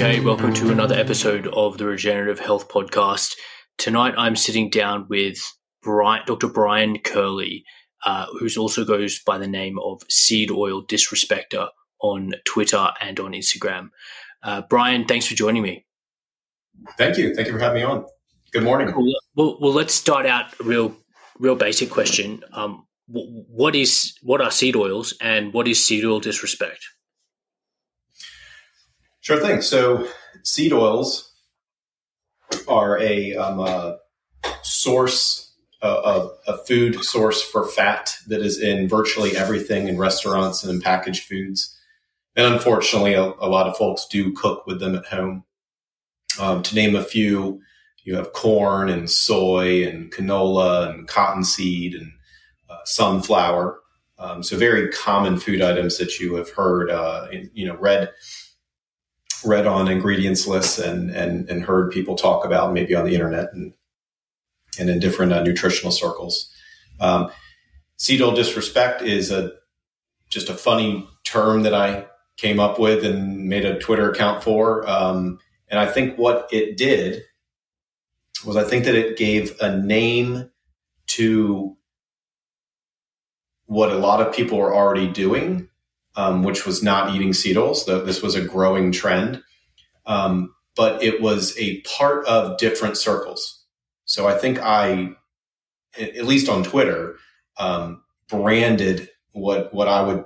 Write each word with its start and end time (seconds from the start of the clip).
Okay, 0.00 0.20
welcome 0.20 0.54
to 0.54 0.70
another 0.70 0.94
episode 0.94 1.48
of 1.48 1.76
the 1.76 1.84
Regenerative 1.84 2.38
Health 2.38 2.68
Podcast. 2.68 3.34
Tonight 3.78 4.14
I'm 4.16 4.36
sitting 4.36 4.70
down 4.70 5.08
with 5.08 5.38
Brian, 5.82 6.22
Dr. 6.24 6.46
Brian 6.46 6.98
Kerley, 6.98 7.64
uh, 8.06 8.26
who 8.38 8.48
also 8.60 8.84
goes 8.84 9.18
by 9.18 9.38
the 9.38 9.48
name 9.48 9.76
of 9.80 10.02
Seed 10.08 10.52
Oil 10.52 10.86
Disrespecter 10.86 11.70
on 12.00 12.34
Twitter 12.44 12.92
and 13.00 13.18
on 13.18 13.32
Instagram. 13.32 13.88
Uh, 14.40 14.62
Brian, 14.70 15.04
thanks 15.04 15.26
for 15.26 15.34
joining 15.34 15.64
me. 15.64 15.84
Thank 16.96 17.18
you. 17.18 17.34
Thank 17.34 17.48
you 17.48 17.54
for 17.54 17.58
having 17.58 17.82
me 17.82 17.84
on. 17.84 18.06
Good 18.52 18.62
morning. 18.62 18.94
Well, 19.34 19.58
well, 19.60 19.72
let's 19.72 19.94
start 19.94 20.26
out 20.26 20.54
a 20.60 20.62
real, 20.62 20.96
real 21.40 21.56
basic 21.56 21.90
question. 21.90 22.44
Um, 22.52 22.86
what 23.08 23.74
is 23.74 24.16
what 24.22 24.40
are 24.40 24.52
seed 24.52 24.76
oils, 24.76 25.12
and 25.20 25.52
what 25.52 25.66
is 25.66 25.84
seed 25.84 26.04
oil 26.04 26.20
disrespect? 26.20 26.86
Sure 29.28 29.38
thing. 29.38 29.60
So, 29.60 30.08
seed 30.42 30.72
oils 30.72 31.34
are 32.66 32.98
a, 32.98 33.36
um, 33.36 33.60
a 33.60 33.98
source, 34.62 35.52
a, 35.82 36.28
a, 36.46 36.56
food 36.66 37.04
source 37.04 37.42
for 37.42 37.68
fat 37.68 38.16
that 38.28 38.40
is 38.40 38.58
in 38.58 38.88
virtually 38.88 39.36
everything 39.36 39.86
in 39.86 39.98
restaurants 39.98 40.64
and 40.64 40.72
in 40.72 40.80
packaged 40.80 41.24
foods. 41.24 41.78
And 42.36 42.54
unfortunately, 42.54 43.12
a, 43.12 43.24
a 43.24 43.50
lot 43.50 43.66
of 43.66 43.76
folks 43.76 44.06
do 44.06 44.32
cook 44.32 44.66
with 44.66 44.80
them 44.80 44.94
at 44.94 45.04
home. 45.04 45.44
Um, 46.40 46.62
to 46.62 46.74
name 46.74 46.96
a 46.96 47.04
few, 47.04 47.60
you 48.04 48.16
have 48.16 48.32
corn 48.32 48.88
and 48.88 49.10
soy 49.10 49.86
and 49.86 50.10
canola 50.10 50.88
and 50.88 51.06
cottonseed 51.06 51.94
and 51.94 52.12
uh, 52.70 52.78
sunflower. 52.86 53.78
Um, 54.18 54.42
so 54.42 54.56
very 54.56 54.90
common 54.90 55.38
food 55.38 55.60
items 55.60 55.98
that 55.98 56.18
you 56.18 56.36
have 56.36 56.48
heard, 56.48 56.90
uh, 56.90 57.28
in, 57.30 57.50
you 57.52 57.66
know, 57.66 57.76
read 57.76 58.08
read 59.44 59.66
on 59.66 59.88
ingredients 59.88 60.46
lists 60.46 60.78
and, 60.78 61.10
and, 61.10 61.48
and 61.48 61.62
heard 61.62 61.92
people 61.92 62.16
talk 62.16 62.44
about 62.44 62.72
maybe 62.72 62.94
on 62.94 63.04
the 63.04 63.14
internet 63.14 63.52
and, 63.52 63.72
and 64.78 64.90
in 64.90 64.98
different 64.98 65.32
uh, 65.32 65.42
nutritional 65.42 65.92
circles. 65.92 66.52
Um, 67.00 67.30
disrespect 67.98 69.02
is 69.02 69.30
a, 69.30 69.52
just 70.28 70.48
a 70.48 70.54
funny 70.54 71.08
term 71.24 71.62
that 71.62 71.74
I 71.74 72.06
came 72.36 72.60
up 72.60 72.78
with 72.78 73.04
and 73.04 73.48
made 73.48 73.64
a 73.64 73.78
Twitter 73.78 74.10
account 74.10 74.42
for. 74.42 74.88
Um, 74.88 75.38
and 75.68 75.78
I 75.78 75.86
think 75.86 76.16
what 76.16 76.48
it 76.52 76.76
did 76.76 77.22
was 78.44 78.56
I 78.56 78.64
think 78.64 78.84
that 78.84 78.94
it 78.94 79.18
gave 79.18 79.56
a 79.60 79.76
name 79.76 80.50
to 81.08 81.76
what 83.66 83.92
a 83.92 83.98
lot 83.98 84.20
of 84.20 84.34
people 84.34 84.58
are 84.58 84.74
already 84.74 85.08
doing 85.08 85.67
um, 86.18 86.42
which 86.42 86.66
was 86.66 86.82
not 86.82 87.14
eating 87.14 87.32
seed 87.32 87.56
oils. 87.56 87.86
Though 87.86 88.04
this 88.04 88.22
was 88.22 88.34
a 88.34 88.44
growing 88.44 88.90
trend, 88.90 89.40
um, 90.04 90.52
but 90.74 91.00
it 91.00 91.22
was 91.22 91.56
a 91.56 91.80
part 91.82 92.26
of 92.26 92.58
different 92.58 92.96
circles. 92.96 93.64
So 94.04 94.26
I 94.26 94.36
think 94.36 94.58
I, 94.58 95.10
at 95.96 96.24
least 96.24 96.48
on 96.48 96.64
Twitter, 96.64 97.16
um, 97.56 98.02
branded 98.28 99.08
what 99.32 99.72
what 99.72 99.86
I 99.86 100.02
would 100.02 100.24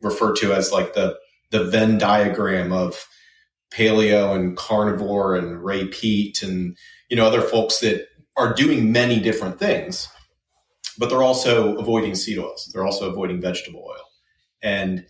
refer 0.00 0.34
to 0.36 0.52
as 0.52 0.70
like 0.70 0.94
the 0.94 1.18
the 1.50 1.64
Venn 1.64 1.98
diagram 1.98 2.72
of 2.72 3.04
paleo 3.72 4.36
and 4.36 4.56
carnivore 4.56 5.34
and 5.34 5.64
Ray 5.64 5.88
Peat 5.88 6.44
and 6.44 6.76
you 7.10 7.16
know 7.16 7.26
other 7.26 7.42
folks 7.42 7.80
that 7.80 8.06
are 8.36 8.54
doing 8.54 8.92
many 8.92 9.18
different 9.18 9.58
things, 9.58 10.06
but 10.96 11.10
they're 11.10 11.24
also 11.24 11.76
avoiding 11.76 12.14
seed 12.14 12.38
oils. 12.38 12.70
They're 12.72 12.86
also 12.86 13.10
avoiding 13.10 13.40
vegetable 13.40 13.84
oil. 13.84 14.07
And 14.62 15.06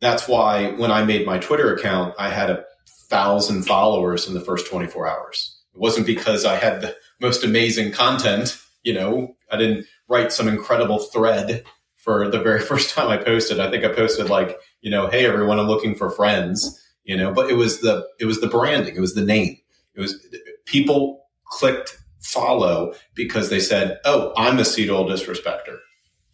that's 0.00 0.28
why 0.28 0.72
when 0.72 0.90
I 0.90 1.04
made 1.04 1.26
my 1.26 1.38
Twitter 1.38 1.74
account, 1.74 2.14
I 2.18 2.30
had 2.30 2.50
a 2.50 2.64
thousand 3.08 3.64
followers 3.64 4.28
in 4.28 4.34
the 4.34 4.40
first 4.40 4.66
24 4.66 5.08
hours. 5.08 5.60
It 5.74 5.80
wasn't 5.80 6.06
because 6.06 6.44
I 6.44 6.56
had 6.56 6.80
the 6.80 6.96
most 7.20 7.44
amazing 7.44 7.92
content. 7.92 8.60
You 8.82 8.94
know, 8.94 9.36
I 9.50 9.56
didn't 9.56 9.86
write 10.08 10.32
some 10.32 10.48
incredible 10.48 10.98
thread 10.98 11.64
for 11.96 12.28
the 12.30 12.40
very 12.40 12.60
first 12.64 12.90
time 12.90 13.08
I 13.08 13.16
posted. 13.16 13.60
I 13.60 13.70
think 13.70 13.84
I 13.84 13.88
posted 13.88 14.30
like, 14.30 14.58
you 14.80 14.90
know, 14.90 15.08
hey 15.08 15.26
everyone, 15.26 15.58
I'm 15.58 15.66
looking 15.66 15.94
for 15.94 16.10
friends, 16.10 16.80
you 17.04 17.16
know, 17.16 17.32
but 17.32 17.50
it 17.50 17.54
was 17.54 17.80
the 17.80 18.06
it 18.20 18.26
was 18.26 18.40
the 18.40 18.48
branding, 18.48 18.94
it 18.96 19.00
was 19.00 19.14
the 19.14 19.24
name. 19.24 19.58
It 19.94 20.00
was 20.00 20.14
people 20.64 21.22
clicked 21.44 21.98
follow 22.20 22.94
because 23.14 23.50
they 23.50 23.58
said, 23.60 23.98
"Oh, 24.04 24.32
I'm 24.36 24.58
a 24.58 24.62
oil 24.62 25.08
disrespecter 25.08 25.78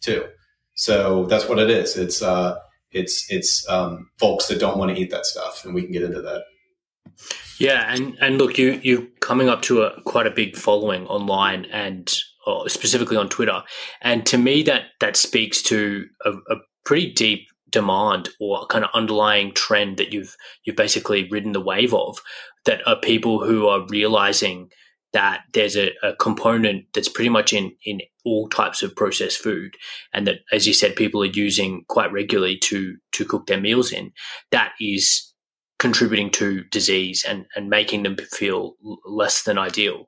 too." 0.01 0.27
So 0.75 1.27
that's 1.27 1.49
what 1.49 1.59
it 1.59 1.71
is. 1.71 1.97
It's 1.97 2.23
uh, 2.23 2.57
it's 2.93 3.31
it's 3.31 3.69
um, 3.69 4.11
folks 4.19 4.49
that 4.49 4.61
don't 4.61 4.79
want 4.79 4.95
to 4.95 5.01
eat 5.01 5.11
that 5.11 5.27
stuff, 5.27 5.65
and 5.65 5.75
we 5.75 5.83
can 5.83 5.93
get 5.93 6.03
into 6.03 6.23
that. 6.23 6.45
Yeah, 7.59 7.93
and 7.93 8.17
and 8.21 8.39
look, 8.39 8.59
you 8.59 8.81
you 8.83 9.09
coming 9.21 9.49
up 9.49 9.63
to 9.63 9.83
a 9.83 10.01
quite 10.03 10.27
a 10.27 10.31
big 10.31 10.57
following 10.57 11.07
online 11.07 11.67
and 11.67 12.13
specifically 12.67 13.17
on 13.17 13.29
Twitter, 13.29 13.63
and 14.03 14.27
to 14.27 14.39
me 14.39 14.63
that 14.65 14.83
that 15.01 15.17
speaks 15.17 15.63
to 15.63 16.07
a, 16.25 16.33
a 16.33 16.57
pretty 16.85 17.13
deep 17.13 17.49
demand 17.71 18.29
or 18.39 18.67
kind 18.67 18.85
of 18.85 18.91
underlying 18.95 19.53
trend 19.53 19.97
that 19.97 20.13
you've 20.13 20.37
you've 20.65 20.77
basically 20.77 21.29
ridden 21.29 21.53
the 21.53 21.61
wave 21.61 21.95
of 21.95 22.21
that 22.65 22.87
are 22.87 22.97
people 22.97 23.45
who 23.45 23.67
are 23.67 23.87
realizing 23.89 24.71
that 25.15 25.41
there's 25.55 25.77
a, 25.77 25.91
a, 26.03 26.15
component 26.17 26.85
that's 26.93 27.09
pretty 27.09 27.31
much 27.31 27.53
in 27.53 27.73
in 27.87 28.01
all 28.25 28.49
types 28.49 28.83
of 28.83 28.95
processed 28.95 29.39
food 29.39 29.75
and 30.13 30.27
that 30.27 30.41
as 30.53 30.67
you 30.67 30.75
said 30.75 30.97
people 30.97 31.23
are 31.23 31.27
using 31.27 31.85
quite 31.89 32.13
regularly 32.13 32.59
to 32.59 32.97
to 33.13 33.25
cook 33.25 33.47
their 33.47 33.61
meals 33.61 33.93
in 33.93 34.13
that 34.51 34.73
is 34.81 35.35
contributing 35.79 36.31
to 36.31 36.65
disease 36.65 37.25
and 37.29 37.47
and 37.55 37.69
making 37.69 38.05
them 38.05 38.17
feel 38.31 38.75
less 39.05 39.43
than 39.43 39.59
ideal. 39.59 40.07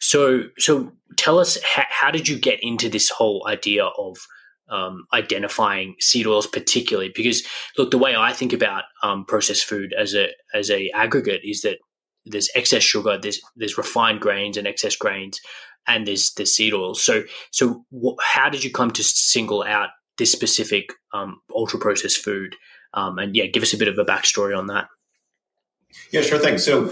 So 0.00 0.44
so 0.58 0.92
tell 1.16 1.38
us 1.38 1.58
how, 1.62 1.84
how 1.88 2.10
did 2.10 2.28
you 2.28 2.38
get 2.38 2.58
into 2.62 2.88
this 2.88 3.08
whole 3.08 3.46
idea 3.48 3.86
of 3.86 4.18
um, 4.68 5.06
identifying 5.14 5.94
seed 6.00 6.26
oils 6.26 6.46
particularly? 6.46 7.10
Because 7.14 7.42
look 7.78 7.90
the 7.90 7.98
way 7.98 8.14
i 8.16 8.32
think 8.32 8.52
about 8.52 8.84
um, 9.02 9.24
processed 9.24 9.64
food 9.64 9.94
as 9.98 10.14
a 10.14 10.28
as 10.52 10.70
a 10.70 10.90
aggregate 10.90 11.40
is 11.44 11.62
that 11.62 11.78
there's 12.26 12.50
excess 12.54 12.82
sugar, 12.82 13.18
there's 13.18 13.40
there's 13.56 13.78
refined 13.78 14.20
grains 14.20 14.56
and 14.56 14.66
excess 14.66 14.96
grains, 14.96 15.40
and 15.86 16.06
there's 16.06 16.32
the 16.34 16.46
seed 16.46 16.74
oils. 16.74 17.02
So 17.02 17.24
so 17.50 17.84
how 18.20 18.48
did 18.48 18.64
you 18.64 18.70
come 18.70 18.90
to 18.92 19.04
single 19.04 19.62
out 19.62 19.90
this 20.16 20.32
specific 20.32 20.92
um, 21.12 21.40
ultra 21.54 21.78
processed 21.78 22.18
food? 22.18 22.56
Um, 22.94 23.18
and 23.18 23.34
yeah, 23.34 23.46
give 23.46 23.62
us 23.62 23.74
a 23.74 23.78
bit 23.78 23.88
of 23.88 23.98
a 23.98 24.04
backstory 24.04 24.56
on 24.56 24.68
that. 24.68 24.88
Yeah, 26.10 26.22
sure 26.22 26.38
thing. 26.38 26.58
So 26.58 26.86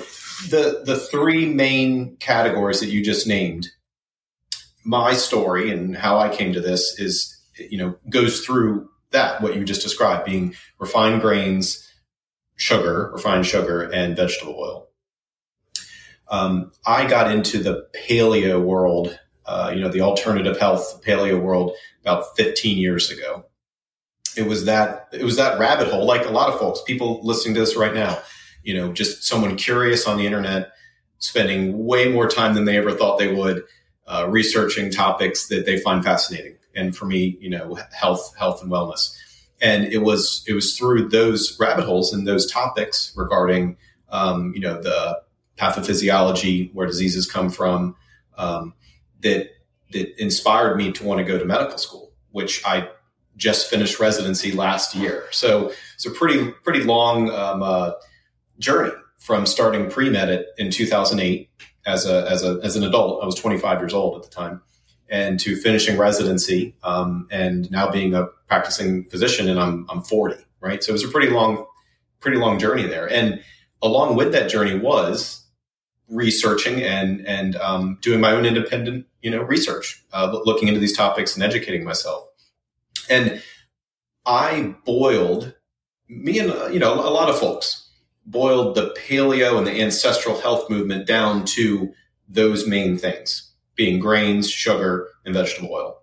the 0.48 0.82
the 0.84 0.98
three 1.10 1.46
main 1.46 2.16
categories 2.16 2.80
that 2.80 2.88
you 2.88 3.02
just 3.02 3.26
named, 3.26 3.68
my 4.84 5.14
story 5.14 5.70
and 5.70 5.96
how 5.96 6.18
I 6.18 6.28
came 6.28 6.52
to 6.52 6.60
this 6.60 6.98
is 6.98 7.38
you 7.56 7.78
know 7.78 7.96
goes 8.10 8.44
through 8.44 8.88
that 9.12 9.42
what 9.42 9.54
you 9.54 9.64
just 9.64 9.82
described 9.82 10.24
being 10.24 10.54
refined 10.78 11.22
grains, 11.22 11.88
sugar, 12.56 13.10
refined 13.12 13.46
sugar, 13.46 13.82
and 13.82 14.16
vegetable 14.16 14.56
oil 14.58 14.88
um, 16.32 16.72
I 16.86 17.06
got 17.06 17.30
into 17.30 17.58
the 17.58 17.86
paleo 17.94 18.60
world, 18.60 19.20
uh, 19.44 19.70
you 19.72 19.82
know, 19.82 19.90
the 19.90 20.00
alternative 20.00 20.58
health 20.58 21.02
paleo 21.04 21.38
world 21.40 21.72
about 22.00 22.36
15 22.36 22.78
years 22.78 23.10
ago. 23.10 23.44
It 24.34 24.46
was 24.46 24.64
that 24.64 25.08
it 25.12 25.24
was 25.24 25.36
that 25.36 25.58
rabbit 25.58 25.88
hole, 25.88 26.06
like 26.06 26.24
a 26.24 26.30
lot 26.30 26.48
of 26.48 26.58
folks, 26.58 26.80
people 26.86 27.20
listening 27.22 27.54
to 27.54 27.60
this 27.60 27.76
right 27.76 27.92
now, 27.92 28.18
you 28.62 28.72
know, 28.72 28.94
just 28.94 29.24
someone 29.24 29.56
curious 29.56 30.06
on 30.06 30.16
the 30.16 30.24
internet, 30.24 30.72
spending 31.18 31.84
way 31.84 32.10
more 32.10 32.28
time 32.28 32.54
than 32.54 32.64
they 32.64 32.78
ever 32.78 32.92
thought 32.92 33.18
they 33.18 33.32
would, 33.32 33.62
uh, 34.06 34.26
researching 34.30 34.90
topics 34.90 35.48
that 35.48 35.66
they 35.66 35.78
find 35.78 36.02
fascinating. 36.02 36.56
And 36.74 36.96
for 36.96 37.04
me, 37.04 37.36
you 37.42 37.50
know, 37.50 37.76
health, 37.92 38.34
health 38.38 38.62
and 38.62 38.72
wellness. 38.72 39.14
And 39.60 39.84
it 39.84 39.98
was 39.98 40.42
it 40.48 40.54
was 40.54 40.78
through 40.78 41.10
those 41.10 41.58
rabbit 41.60 41.84
holes 41.84 42.14
and 42.14 42.26
those 42.26 42.50
topics 42.50 43.12
regarding, 43.14 43.76
um, 44.08 44.54
you 44.54 44.60
know, 44.60 44.80
the 44.80 45.20
pathophysiology, 45.58 46.72
where 46.74 46.86
diseases 46.86 47.30
come 47.30 47.50
from, 47.50 47.96
um, 48.36 48.74
that 49.20 49.48
that 49.92 50.20
inspired 50.20 50.76
me 50.76 50.92
to 50.92 51.04
want 51.04 51.18
to 51.18 51.24
go 51.24 51.38
to 51.38 51.44
medical 51.44 51.78
school, 51.78 52.12
which 52.30 52.64
I 52.64 52.88
just 53.36 53.70
finished 53.70 53.98
residency 54.00 54.52
last 54.52 54.94
year. 54.94 55.24
So 55.30 55.72
it's 55.94 56.06
a 56.06 56.10
pretty 56.10 56.50
pretty 56.64 56.82
long 56.84 57.30
um, 57.30 57.62
uh, 57.62 57.92
journey 58.58 58.92
from 59.18 59.46
starting 59.46 59.88
pre 59.88 60.10
med 60.10 60.46
in 60.58 60.70
2008 60.70 61.48
as 61.86 62.06
a 62.06 62.28
as 62.30 62.44
a 62.44 62.60
as 62.62 62.76
an 62.76 62.84
adult. 62.84 63.22
I 63.22 63.26
was 63.26 63.34
25 63.34 63.80
years 63.80 63.94
old 63.94 64.16
at 64.16 64.22
the 64.22 64.34
time, 64.34 64.62
and 65.08 65.38
to 65.40 65.56
finishing 65.56 65.96
residency 65.96 66.74
um, 66.82 67.28
and 67.30 67.70
now 67.70 67.90
being 67.90 68.14
a 68.14 68.26
practicing 68.48 69.04
physician, 69.04 69.48
and 69.48 69.58
I'm 69.58 69.86
I'm 69.88 70.02
40. 70.02 70.36
Right, 70.60 70.82
so 70.82 70.90
it 70.90 70.92
was 70.92 71.04
a 71.04 71.08
pretty 71.08 71.28
long 71.28 71.66
pretty 72.20 72.38
long 72.38 72.58
journey 72.58 72.86
there, 72.86 73.10
and 73.10 73.42
along 73.80 74.16
with 74.16 74.32
that 74.32 74.48
journey 74.48 74.78
was 74.78 75.41
researching 76.12 76.82
and 76.82 77.26
and 77.26 77.56
um, 77.56 77.98
doing 78.02 78.20
my 78.20 78.30
own 78.32 78.44
independent 78.44 79.06
you 79.22 79.30
know 79.30 79.42
research, 79.42 80.04
uh, 80.12 80.40
looking 80.44 80.68
into 80.68 80.80
these 80.80 80.96
topics 80.96 81.34
and 81.34 81.42
educating 81.42 81.84
myself. 81.84 82.28
And 83.08 83.42
I 84.26 84.74
boiled 84.84 85.54
me 86.08 86.38
and 86.38 86.50
uh, 86.50 86.66
you 86.66 86.78
know 86.78 86.94
a 86.94 87.10
lot 87.10 87.28
of 87.28 87.38
folks 87.38 87.88
boiled 88.24 88.76
the 88.76 88.94
paleo 88.96 89.58
and 89.58 89.66
the 89.66 89.80
ancestral 89.80 90.40
health 90.40 90.70
movement 90.70 91.06
down 91.06 91.44
to 91.44 91.92
those 92.28 92.66
main 92.68 92.96
things 92.96 93.52
being 93.74 93.98
grains, 93.98 94.50
sugar, 94.50 95.08
and 95.24 95.34
vegetable 95.34 95.72
oil. 95.72 96.02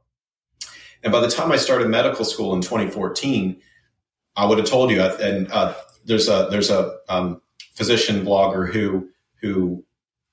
And 1.03 1.13
by 1.13 1.19
the 1.19 1.29
time 1.29 1.51
I 1.51 1.55
started 1.55 1.87
medical 1.87 2.25
school 2.25 2.53
in 2.53 2.61
2014, 2.61 3.61
I 4.35 4.45
would 4.45 4.57
have 4.57 4.67
told 4.67 4.91
you. 4.91 5.01
And 5.01 5.49
uh, 5.51 5.75
there's 6.05 6.27
a 6.27 6.47
there's 6.49 6.69
a 6.69 6.97
um, 7.07 7.41
physician 7.75 8.25
blogger 8.25 8.71
who 8.71 9.09
who 9.41 9.85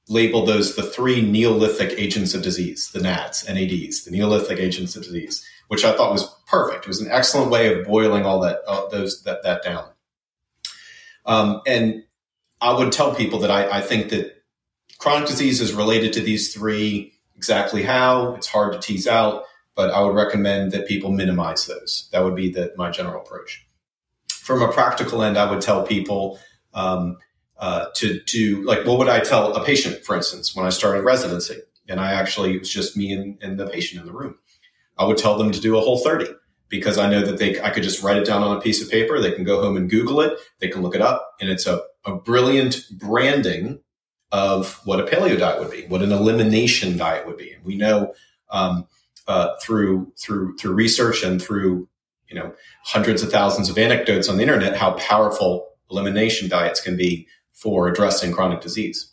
labeled 0.09 0.49
those 0.49 0.77
the 0.77 0.83
three 0.83 1.21
Neolithic 1.21 1.93
agents 1.99 2.35
of 2.35 2.43
disease, 2.43 2.91
the 2.93 3.01
NADs, 3.01 3.49
NADs, 3.49 4.05
the 4.05 4.11
Neolithic 4.11 4.59
agents 4.59 4.95
of 4.97 5.03
disease, 5.03 5.45
which 5.69 5.85
I 5.85 5.97
thought 5.97 6.13
was 6.13 6.33
perfect. 6.47 6.85
It 6.85 6.89
was 6.89 7.01
an 7.01 7.11
excellent 7.11 7.51
way 7.51 7.75
of 7.75 7.87
boiling 7.87 8.25
all 8.25 8.41
that 8.41 8.61
uh, 8.67 8.89
those 8.89 9.23
that 9.25 9.43
that 9.43 9.63
down. 9.63 9.89
Um, 11.25 11.61
and 11.67 12.05
I 12.61 12.73
would 12.73 12.93
tell 12.93 13.15
people 13.15 13.41
that 13.41 13.51
I, 13.51 13.79
I 13.79 13.81
think 13.81 14.11
that 14.11 14.45
chronic 14.99 15.29
disease 15.29 15.61
is 15.61 15.73
related 15.73 16.13
to 16.15 16.21
these 16.21 16.55
three. 16.55 17.13
Exactly 17.37 17.83
how 17.83 18.35
it's 18.35 18.47
hard 18.47 18.73
to 18.73 18.79
tease 18.79 19.07
out, 19.07 19.43
but 19.75 19.91
I 19.91 20.01
would 20.01 20.15
recommend 20.15 20.73
that 20.73 20.89
people 20.89 21.13
minimize 21.13 21.67
those. 21.67 22.09
That 22.13 22.25
would 22.25 22.35
be 22.35 22.51
the, 22.51 22.73
my 22.79 22.91
general 22.91 23.21
approach. 23.21 23.67
From 24.31 24.63
a 24.63 24.73
practical 24.73 25.23
end, 25.23 25.37
I 25.37 25.51
would 25.51 25.61
tell 25.61 25.87
people 25.87 26.39
um, 26.73 27.19
uh, 27.59 27.87
to 27.95 28.21
to 28.21 28.63
like 28.65 28.87
what 28.87 28.99
would 28.99 29.09
I 29.09 29.21
tell 29.21 29.55
a 29.55 29.65
patient, 29.65 30.05
for 30.05 30.17
instance, 30.17 30.55
when 30.55 30.67
I 30.67 30.71
started 30.71 31.03
residency, 31.03 31.59
and 31.89 32.01
I 32.01 32.13
actually 32.13 32.55
it 32.55 32.61
was 32.61 32.71
just 32.71 32.97
me 32.97 33.13
and, 33.13 33.39
and 33.43 33.59
the 33.59 33.67
patient 33.67 34.01
in 34.01 34.07
the 34.07 34.13
room. 34.13 34.37
I 34.99 35.05
would 35.05 35.19
tell 35.19 35.37
them 35.39 35.53
to 35.53 35.61
do 35.61 35.77
a 35.77 35.81
whole 35.81 35.99
thirty 35.99 36.29
because 36.69 36.99
I 36.99 37.09
know 37.09 37.23
that 37.23 37.39
they 37.39 37.61
I 37.61 37.71
could 37.71 37.83
just 37.83 38.03
write 38.03 38.17
it 38.17 38.27
down 38.27 38.43
on 38.43 38.57
a 38.57 38.61
piece 38.61 38.83
of 38.83 38.91
paper. 38.91 39.21
They 39.21 39.33
can 39.33 39.45
go 39.45 39.63
home 39.63 39.77
and 39.77 39.89
Google 39.89 40.21
it. 40.21 40.39
They 40.61 40.69
can 40.69 40.83
look 40.83 40.95
it 40.95 41.03
up, 41.03 41.35
and 41.41 41.49
it's 41.49 41.67
a, 41.67 41.83
a 42.05 42.15
brilliant 42.15 42.85
branding 42.93 43.81
of 44.33 44.81
what 44.85 45.01
a 45.01 45.05
paleo 45.05 45.39
diet 45.39 45.61
would 45.61 45.71
be, 45.71 45.87
what 45.87 46.03
an 46.03 46.13
elimination 46.13 46.97
diet 46.97 47.27
would 47.27 47.37
be. 47.37 47.53
And 47.53 47.65
we 47.65 47.77
know 47.77 48.13
um, 48.51 48.87
uh, 49.27 49.57
through 49.63 50.13
through 50.19 50.57
through 50.57 50.73
research 50.73 51.23
and 51.23 51.43
through 51.43 51.89
you 52.29 52.35
know 52.35 52.53
hundreds 52.85 53.23
of 53.23 53.31
thousands 53.31 53.71
of 53.71 53.79
anecdotes 53.79 54.29
on 54.29 54.37
the 54.37 54.43
internet 54.43 54.77
how 54.77 54.93
powerful 54.93 55.69
elimination 55.91 56.49
diets 56.49 56.81
can 56.81 56.97
be 56.97 57.27
for 57.57 57.89
addressing 57.89 58.33
chronic 58.33 58.61
disease 58.61 59.13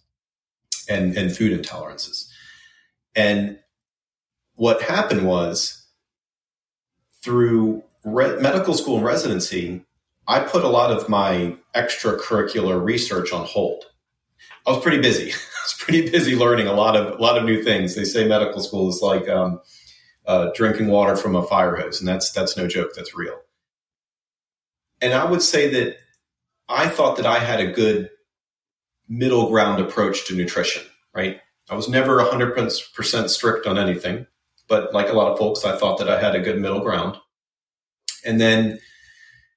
and 0.87 1.17
and 1.17 1.35
food 1.35 1.59
intolerances. 1.59 2.29
And 3.15 3.57
what 4.55 4.81
happened 4.83 5.25
was 5.25 5.87
through 7.23 7.83
re- 8.05 8.39
medical 8.39 8.75
school 8.75 8.97
and 8.97 9.05
residency, 9.05 9.83
I 10.27 10.41
put 10.41 10.63
a 10.63 10.69
lot 10.69 10.91
of 10.91 11.09
my 11.09 11.57
extracurricular 11.75 12.83
research 12.83 13.33
on 13.33 13.45
hold 13.45 13.85
I 14.65 14.71
was 14.71 14.81
pretty 14.81 15.01
busy. 15.01 15.31
I 15.31 15.63
was 15.65 15.75
pretty 15.77 16.09
busy 16.09 16.35
learning 16.35 16.67
a 16.67 16.73
lot 16.73 16.95
of 16.95 17.19
a 17.19 17.21
lot 17.21 17.37
of 17.37 17.43
new 17.43 17.63
things. 17.63 17.95
They 17.95 18.05
say 18.05 18.27
medical 18.27 18.61
school 18.61 18.89
is 18.89 19.01
like 19.01 19.27
um, 19.29 19.59
uh, 20.25 20.51
drinking 20.55 20.87
water 20.87 21.15
from 21.15 21.35
a 21.35 21.43
fire 21.43 21.75
hose, 21.75 21.99
and 21.99 22.07
that's 22.07 22.31
that's 22.31 22.57
no 22.57 22.67
joke. 22.67 22.91
That's 22.95 23.15
real. 23.15 23.39
And 25.01 25.13
I 25.13 25.25
would 25.25 25.41
say 25.41 25.69
that 25.69 25.97
I 26.69 26.87
thought 26.87 27.17
that 27.17 27.25
I 27.25 27.39
had 27.39 27.59
a 27.59 27.71
good 27.71 28.09
middle 29.07 29.49
ground 29.49 29.81
approach 29.81 30.27
to 30.27 30.35
nutrition. 30.35 30.83
Right, 31.13 31.39
I 31.69 31.75
was 31.75 31.87
never 31.87 32.19
hundred 32.23 32.55
percent 32.95 33.29
strict 33.29 33.67
on 33.67 33.77
anything, 33.77 34.25
but 34.67 34.93
like 34.93 35.09
a 35.09 35.13
lot 35.13 35.31
of 35.31 35.37
folks, 35.37 35.63
I 35.65 35.77
thought 35.77 35.99
that 35.99 36.09
I 36.09 36.19
had 36.19 36.35
a 36.35 36.41
good 36.41 36.59
middle 36.59 36.81
ground. 36.81 37.17
And 38.25 38.39
then 38.39 38.79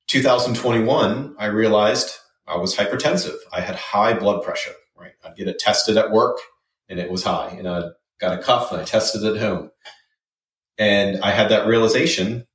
2021, 0.09 1.37
I 1.39 1.47
realized 1.47 2.17
I 2.47 2.57
was 2.57 2.75
hypertensive. 2.75 3.37
I 3.53 3.61
had 3.61 3.77
high 3.77 4.13
blood 4.13 4.43
pressure 4.43 4.73
right? 4.97 5.13
I'd 5.25 5.37
get 5.37 5.49
it 5.49 5.59
tested 5.59 5.97
at 5.97 6.11
work 6.11 6.39
and 6.89 6.99
it 6.99 7.11
was 7.11 7.23
high 7.23 7.49
and 7.59 7.69
I 7.69 7.83
got 8.21 8.39
a 8.39 8.43
cuff 8.43 8.73
and 8.73 8.81
I 8.81 8.85
tested 8.85 9.25
at 9.25 9.41
home. 9.41 9.71
And 10.79 11.23
I 11.23 11.31
had 11.31 11.49
that 11.51 11.67
realization 11.67 12.47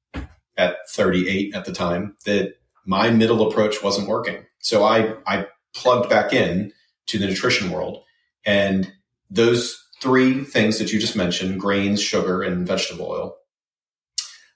at 0.58 0.78
38 0.90 1.56
at 1.56 1.66
the 1.66 1.72
time 1.72 2.16
that 2.26 2.54
my 2.86 3.10
middle 3.10 3.48
approach 3.48 3.82
wasn't 3.84 4.08
working. 4.08 4.46
So 4.60 4.84
I, 4.84 5.16
I 5.26 5.48
plugged 5.74 6.10
back 6.10 6.34
in 6.34 6.72
to 7.08 7.18
the 7.18 7.28
nutrition 7.28 7.72
world 7.72 8.04
and 8.46 8.92
those 9.30 9.82
three 10.02 10.44
things 10.44 10.80
that 10.80 10.92
you 10.92 11.00
just 11.00 11.16
mentioned, 11.16 11.60
grains, 11.60 12.02
sugar, 12.02 12.42
and 12.42 12.68
vegetable 12.68 13.08
oil, 13.08 13.38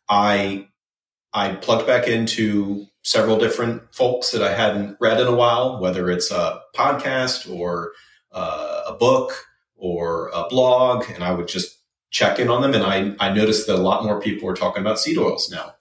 I, 0.09 0.67
I 1.33 1.53
plugged 1.55 1.87
back 1.87 2.07
into 2.07 2.87
several 3.03 3.37
different 3.37 3.93
folks 3.93 4.31
that 4.31 4.41
I 4.41 4.53
hadn't 4.53 4.97
read 4.99 5.21
in 5.21 5.27
a 5.27 5.35
while, 5.35 5.79
whether 5.79 6.09
it's 6.09 6.31
a 6.31 6.61
podcast 6.75 7.53
or 7.53 7.91
uh, 8.31 8.83
a 8.87 8.93
book 8.93 9.33
or 9.75 10.29
a 10.33 10.47
blog, 10.49 11.05
and 11.11 11.23
I 11.23 11.31
would 11.31 11.47
just 11.47 11.77
check 12.09 12.39
in 12.39 12.49
on 12.49 12.61
them. 12.61 12.73
And 12.73 12.83
I, 12.83 13.15
I 13.19 13.33
noticed 13.33 13.67
that 13.67 13.75
a 13.75 13.81
lot 13.81 14.03
more 14.03 14.19
people 14.19 14.47
were 14.47 14.55
talking 14.55 14.81
about 14.81 14.99
seed 14.99 15.17
oils 15.17 15.49
now. 15.51 15.75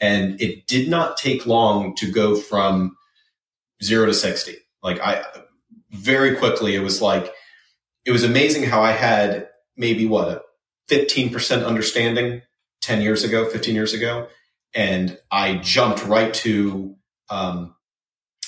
And 0.00 0.40
it 0.40 0.66
did 0.66 0.88
not 0.88 1.16
take 1.16 1.46
long 1.46 1.94
to 1.96 2.10
go 2.10 2.36
from 2.36 2.96
zero 3.82 4.06
to 4.06 4.14
60. 4.14 4.56
Like 4.82 5.00
I 5.00 5.24
very 5.94 6.36
quickly, 6.36 6.74
it 6.74 6.80
was 6.80 7.00
like, 7.00 7.32
it 8.04 8.10
was 8.10 8.24
amazing 8.24 8.64
how 8.64 8.82
I 8.82 8.92
had 8.92 9.48
maybe 9.76 10.06
what 10.06 10.28
a 10.28 10.42
15% 10.90 11.64
understanding 11.64 12.42
10 12.82 13.00
years 13.00 13.24
ago, 13.24 13.48
15 13.48 13.74
years 13.74 13.94
ago 13.94 14.28
and 14.74 15.18
I 15.30 15.56
jumped 15.56 16.04
right 16.04 16.34
to 16.34 16.96
um, 17.30 17.74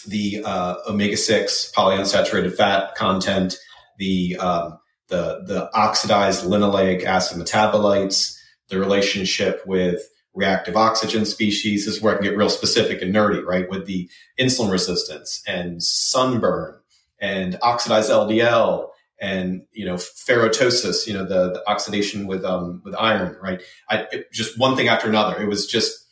the 0.07 0.43
uh, 0.45 0.77
omega 0.89 1.17
six 1.17 1.73
polyunsaturated 1.75 2.55
fat 2.57 2.95
content, 2.97 3.57
the 3.99 4.37
um, 4.39 4.79
the 5.09 5.43
the 5.47 5.71
oxidized 5.75 6.45
linoleic 6.45 7.05
acid 7.05 7.39
metabolites, 7.39 8.37
the 8.69 8.79
relationship 8.79 9.63
with 9.67 10.03
reactive 10.35 10.77
oxygen 10.77 11.25
species. 11.25 11.87
This 11.87 11.97
is 11.97 12.03
where 12.03 12.15
I 12.15 12.17
can 12.17 12.25
get 12.25 12.37
real 12.37 12.51
specific 12.51 13.01
and 13.01 13.15
nerdy, 13.15 13.45
right? 13.45 13.71
With 13.71 13.87
the 13.87 14.11
insulin 14.39 14.71
resistance 14.71 15.43
and 15.47 15.83
sunburn 15.83 16.81
and 17.21 17.59
oxidized 17.63 18.11
LDL 18.11 18.89
and 19.21 19.63
you 19.73 19.87
know 19.87 19.95
ferroptosis, 19.95 21.07
you 21.07 21.15
know 21.15 21.25
the, 21.25 21.53
the 21.53 21.63
oxidation 21.69 22.27
with 22.27 22.45
um, 22.45 22.83
with 22.85 22.95
iron, 22.97 23.37
right? 23.43 23.63
I, 23.89 24.07
it, 24.13 24.33
just 24.33 24.59
one 24.59 24.77
thing 24.77 24.89
after 24.89 25.09
another. 25.09 25.41
It 25.41 25.49
was 25.49 25.67
just 25.67 26.07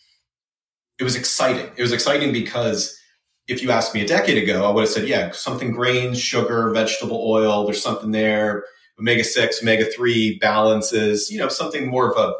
it 0.99 1.05
was 1.05 1.17
exciting. 1.17 1.71
It 1.77 1.83
was 1.83 1.93
exciting 1.93 2.33
because 2.33 2.99
if 3.47 3.63
you 3.63 3.71
asked 3.71 3.95
me 3.95 4.01
a 4.01 4.07
decade 4.07 4.43
ago, 4.43 4.65
I 4.65 4.71
would 4.73 4.83
have 4.83 4.91
said, 4.91 5.07
yeah, 5.07 5.31
something 5.33 5.73
grains, 5.73 6.19
sugar, 6.19 6.71
vegetable 6.71 7.23
oil, 7.31 7.65
there's 7.65 7.83
something 7.83 8.11
there, 8.11 8.65
omega 8.99 9.23
6, 9.23 9.63
omega 9.63 9.85
3 9.85 10.39
balances, 10.39 11.31
you 11.31 11.39
know, 11.39 11.49
something 11.49 11.89
more 11.89 12.11
of 12.11 12.17
a 12.17 12.35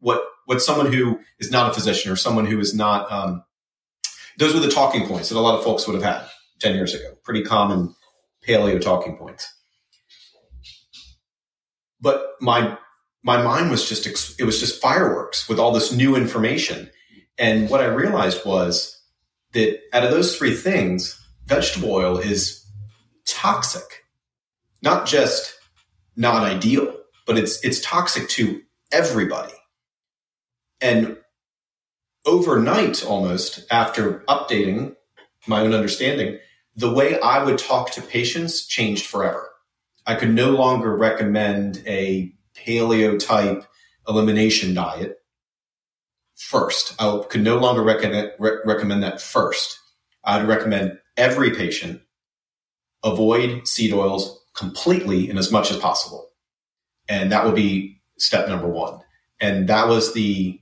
what 0.00 0.22
what 0.46 0.60
someone 0.60 0.92
who 0.92 1.20
is 1.38 1.52
not 1.52 1.70
a 1.70 1.74
physician 1.74 2.10
or 2.10 2.16
someone 2.16 2.46
who 2.46 2.58
is 2.58 2.74
not 2.74 3.10
um, 3.12 3.44
those 4.38 4.52
were 4.54 4.60
the 4.60 4.70
talking 4.70 5.06
points 5.06 5.28
that 5.28 5.38
a 5.38 5.40
lot 5.40 5.56
of 5.56 5.62
folks 5.62 5.86
would 5.86 5.94
have 5.94 6.02
had 6.02 6.28
10 6.58 6.74
years 6.74 6.94
ago. 6.94 7.14
Pretty 7.22 7.42
common 7.42 7.94
paleo 8.46 8.80
talking 8.80 9.16
points. 9.16 9.52
But 12.00 12.32
my 12.40 12.76
my 13.22 13.40
mind 13.42 13.70
was 13.70 13.88
just 13.88 14.06
it 14.38 14.44
was 14.44 14.60
just 14.60 14.80
fireworks 14.80 15.48
with 15.48 15.58
all 15.58 15.72
this 15.72 15.92
new 15.92 16.16
information 16.16 16.90
and 17.38 17.68
what 17.70 17.80
I 17.80 17.86
realized 17.86 18.44
was 18.44 19.00
that 19.52 19.80
out 19.92 20.04
of 20.04 20.10
those 20.10 20.36
three 20.36 20.54
things, 20.54 21.20
vegetable 21.46 21.92
oil 21.92 22.18
is 22.18 22.64
toxic, 23.26 24.04
not 24.82 25.06
just 25.06 25.54
not 26.16 26.44
ideal, 26.44 26.94
but 27.26 27.38
it's 27.38 27.62
it's 27.64 27.80
toxic 27.80 28.28
to 28.30 28.62
everybody. 28.90 29.54
And 30.80 31.16
overnight, 32.26 33.04
almost 33.04 33.64
after 33.70 34.20
updating 34.28 34.94
my 35.46 35.60
own 35.60 35.74
understanding, 35.74 36.38
the 36.74 36.92
way 36.92 37.20
I 37.20 37.44
would 37.44 37.58
talk 37.58 37.90
to 37.92 38.02
patients 38.02 38.66
changed 38.66 39.06
forever. 39.06 39.48
I 40.06 40.14
could 40.14 40.34
no 40.34 40.50
longer 40.50 40.96
recommend 40.96 41.82
a 41.86 42.32
paleo 42.54 43.18
type 43.24 43.64
elimination 44.08 44.74
diet 44.74 45.18
first. 46.36 47.00
I 47.00 47.22
could 47.28 47.42
no 47.42 47.58
longer 47.58 47.82
recommend, 47.82 48.32
re- 48.38 48.58
recommend 48.64 49.02
that 49.02 49.20
first. 49.20 49.78
I'd 50.24 50.46
recommend 50.48 50.98
every 51.16 51.50
patient 51.50 52.02
avoid 53.04 53.66
seed 53.66 53.92
oils 53.92 54.40
completely 54.54 55.28
and 55.28 55.38
as 55.38 55.50
much 55.50 55.70
as 55.70 55.76
possible. 55.78 56.28
And 57.08 57.32
that 57.32 57.44
would 57.44 57.54
be 57.54 58.00
step 58.18 58.48
number 58.48 58.68
one. 58.68 59.00
And 59.40 59.68
that 59.68 59.88
was 59.88 60.14
the, 60.14 60.60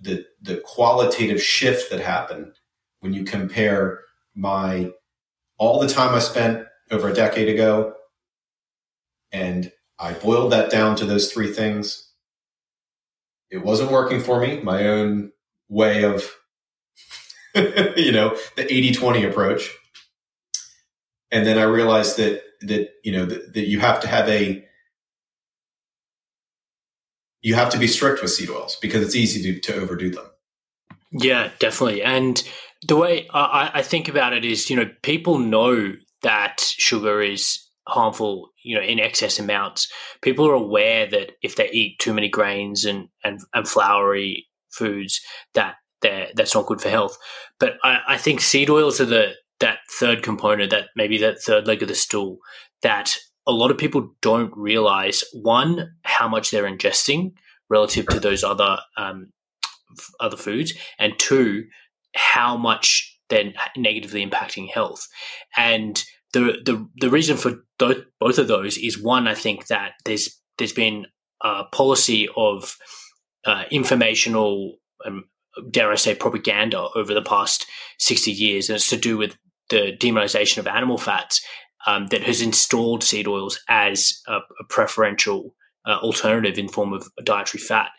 the, 0.00 0.24
the 0.40 0.62
qualitative 0.64 1.42
shift 1.42 1.90
that 1.90 2.00
happened 2.00 2.52
when 3.00 3.12
you 3.12 3.24
compare 3.24 4.00
my, 4.34 4.92
all 5.58 5.80
the 5.80 5.88
time 5.88 6.14
I 6.14 6.20
spent 6.20 6.66
over 6.90 7.08
a 7.08 7.14
decade 7.14 7.48
ago 7.48 7.94
and 9.32 9.70
I 9.98 10.12
boiled 10.12 10.52
that 10.52 10.70
down 10.70 10.96
to 10.96 11.04
those 11.04 11.32
three 11.32 11.52
things 11.52 12.08
it 13.50 13.64
wasn't 13.64 13.90
working 13.90 14.20
for 14.20 14.40
me. 14.40 14.60
My 14.60 14.86
own 14.86 15.32
way 15.68 16.04
of, 16.04 16.30
you 17.54 18.12
know, 18.12 18.36
the 18.56 18.72
80 18.72 18.92
20 18.92 19.24
approach. 19.24 19.70
and 21.30 21.46
then 21.46 21.58
I 21.58 21.64
realized 21.64 22.16
that 22.18 22.42
that 22.62 22.90
you 23.04 23.12
know 23.12 23.24
that, 23.24 23.54
that 23.54 23.68
you 23.68 23.80
have 23.80 24.00
to 24.00 24.08
have 24.08 24.28
a 24.28 24.64
you 27.40 27.54
have 27.54 27.70
to 27.70 27.78
be 27.78 27.86
strict 27.86 28.20
with 28.20 28.32
seed 28.32 28.50
oils 28.50 28.76
because 28.82 29.02
it's 29.02 29.14
easy 29.14 29.42
to, 29.42 29.60
to 29.60 29.80
overdo 29.80 30.10
them. 30.10 30.26
Yeah, 31.12 31.50
definitely. 31.60 32.02
And 32.02 32.42
the 32.86 32.96
way 32.96 33.26
I, 33.32 33.70
I 33.74 33.82
think 33.82 34.08
about 34.08 34.32
it 34.32 34.44
is, 34.44 34.70
you 34.70 34.76
know, 34.76 34.90
people 35.02 35.38
know 35.38 35.94
that 36.22 36.60
sugar 36.60 37.20
is 37.22 37.64
harmful, 37.86 38.50
you 38.62 38.76
know, 38.76 38.82
in 38.82 39.00
excess 39.00 39.38
amounts. 39.38 39.90
People 40.22 40.48
are 40.48 40.54
aware 40.54 41.06
that 41.06 41.32
if 41.42 41.56
they 41.56 41.70
eat 41.70 41.98
too 41.98 42.12
many 42.12 42.28
grains 42.28 42.84
and 42.84 43.08
and, 43.24 43.40
and 43.54 43.66
floury 43.66 44.46
foods, 44.70 45.20
that 45.54 45.76
that's 46.00 46.54
not 46.54 46.66
good 46.66 46.80
for 46.80 46.90
health. 46.90 47.16
But 47.58 47.74
I, 47.82 48.00
I 48.08 48.18
think 48.18 48.40
seed 48.40 48.70
oils 48.70 49.00
are 49.00 49.06
the 49.06 49.32
that 49.60 49.78
third 49.90 50.22
component, 50.22 50.70
that 50.70 50.86
maybe 50.94 51.18
that 51.18 51.42
third 51.42 51.66
leg 51.66 51.82
of 51.82 51.88
the 51.88 51.94
stool, 51.94 52.38
that 52.82 53.16
a 53.46 53.52
lot 53.52 53.70
of 53.70 53.78
people 53.78 54.14
don't 54.20 54.56
realize 54.56 55.24
one 55.32 55.96
how 56.04 56.28
much 56.28 56.50
they're 56.50 56.70
ingesting 56.70 57.32
relative 57.68 58.06
to 58.06 58.20
those 58.20 58.44
other 58.44 58.78
um, 58.96 59.32
other 60.20 60.36
foods, 60.36 60.74
and 60.98 61.18
two 61.18 61.64
how 62.18 62.56
much 62.56 63.16
they're 63.28 63.52
negatively 63.76 64.26
impacting 64.26 64.68
health. 64.68 65.06
And 65.56 66.02
the 66.32 66.58
the 66.64 66.88
the 67.00 67.10
reason 67.10 67.36
for 67.36 67.52
th- 67.78 68.04
both 68.20 68.38
of 68.38 68.48
those 68.48 68.76
is 68.76 69.02
one, 69.02 69.28
I 69.28 69.34
think 69.34 69.66
that 69.66 69.92
there's 70.04 70.40
there's 70.56 70.72
been 70.72 71.06
a 71.42 71.64
policy 71.64 72.28
of 72.36 72.76
uh, 73.46 73.64
informational, 73.70 74.74
um, 75.06 75.24
dare 75.70 75.92
I 75.92 75.96
say, 75.96 76.14
propaganda 76.14 76.88
over 76.94 77.14
the 77.14 77.22
past 77.22 77.66
sixty 77.98 78.32
years, 78.32 78.68
and 78.68 78.76
it's 78.76 78.90
to 78.90 78.96
do 78.96 79.16
with 79.16 79.36
the 79.70 79.96
demonization 80.00 80.58
of 80.58 80.66
animal 80.66 80.98
fats 80.98 81.44
um, 81.86 82.06
that 82.08 82.22
has 82.22 82.40
installed 82.40 83.04
seed 83.04 83.28
oils 83.28 83.60
as 83.68 84.20
a, 84.26 84.36
a 84.36 84.64
preferential 84.68 85.54
uh, 85.86 85.98
alternative 85.98 86.58
in 86.58 86.68
form 86.68 86.92
of 86.92 87.08
dietary 87.24 87.62
fat. 87.62 87.90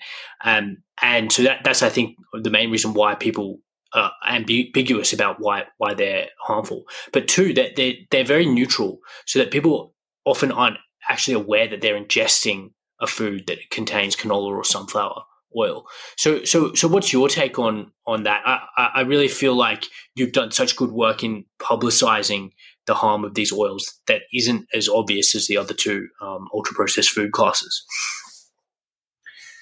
Um, 0.43 0.77
and 1.01 1.31
so 1.31 1.43
that, 1.43 1.63
that's, 1.63 1.83
I 1.83 1.89
think, 1.89 2.17
the 2.33 2.49
main 2.49 2.71
reason 2.71 2.93
why 2.93 3.15
people 3.15 3.59
are 3.93 4.11
ambiguous 4.27 5.13
about 5.13 5.37
why 5.39 5.65
why 5.77 5.93
they're 5.93 6.27
harmful. 6.41 6.85
But 7.11 7.27
two, 7.27 7.53
that 7.53 7.75
they're, 7.75 7.93
they're 8.11 8.23
very 8.23 8.45
neutral, 8.45 8.99
so 9.25 9.39
that 9.39 9.51
people 9.51 9.93
often 10.25 10.51
aren't 10.51 10.77
actually 11.09 11.33
aware 11.35 11.67
that 11.67 11.81
they're 11.81 11.99
ingesting 11.99 12.71
a 13.01 13.07
food 13.07 13.47
that 13.47 13.69
contains 13.71 14.15
canola 14.15 14.55
or 14.55 14.63
sunflower 14.63 15.23
oil. 15.57 15.85
So, 16.17 16.43
so, 16.43 16.73
so, 16.73 16.87
what's 16.87 17.11
your 17.11 17.27
take 17.27 17.57
on 17.59 17.91
on 18.05 18.23
that? 18.23 18.41
I, 18.45 18.89
I 18.95 19.01
really 19.01 19.27
feel 19.27 19.55
like 19.55 19.85
you've 20.15 20.31
done 20.31 20.51
such 20.51 20.75
good 20.75 20.91
work 20.91 21.23
in 21.23 21.45
publicizing 21.61 22.51
the 22.85 22.93
harm 22.95 23.23
of 23.23 23.35
these 23.35 23.51
oils 23.51 23.99
that 24.07 24.21
isn't 24.33 24.67
as 24.73 24.89
obvious 24.89 25.35
as 25.35 25.47
the 25.47 25.57
other 25.57 25.73
two 25.73 26.07
um, 26.21 26.47
ultra 26.53 26.75
processed 26.75 27.09
food 27.09 27.31
classes. 27.31 27.83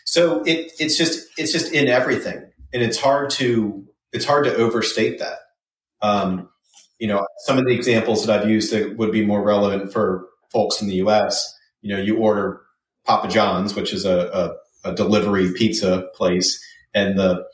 So 0.05 0.41
it, 0.43 0.71
it's 0.79 0.97
just 0.97 1.27
it's 1.37 1.51
just 1.51 1.73
in 1.73 1.87
everything, 1.87 2.49
and 2.73 2.81
it's 2.81 2.99
hard 2.99 3.29
to 3.31 3.85
it's 4.13 4.25
hard 4.25 4.45
to 4.45 4.55
overstate 4.55 5.19
that. 5.19 5.37
Um, 6.01 6.49
you 6.99 7.07
know, 7.07 7.25
some 7.39 7.57
of 7.57 7.65
the 7.65 7.73
examples 7.73 8.25
that 8.25 8.39
I've 8.39 8.49
used 8.49 8.73
that 8.73 8.97
would 8.97 9.11
be 9.11 9.25
more 9.25 9.43
relevant 9.43 9.93
for 9.93 10.27
folks 10.51 10.81
in 10.81 10.87
the 10.87 10.95
U.S. 10.95 11.53
You 11.81 11.95
know, 11.95 12.01
you 12.01 12.17
order 12.17 12.61
Papa 13.05 13.27
John's, 13.27 13.75
which 13.75 13.93
is 13.93 14.05
a, 14.05 14.55
a, 14.83 14.89
a 14.91 14.95
delivery 14.95 15.51
pizza 15.53 16.07
place, 16.15 16.63
and 16.93 17.17
the 17.17 17.45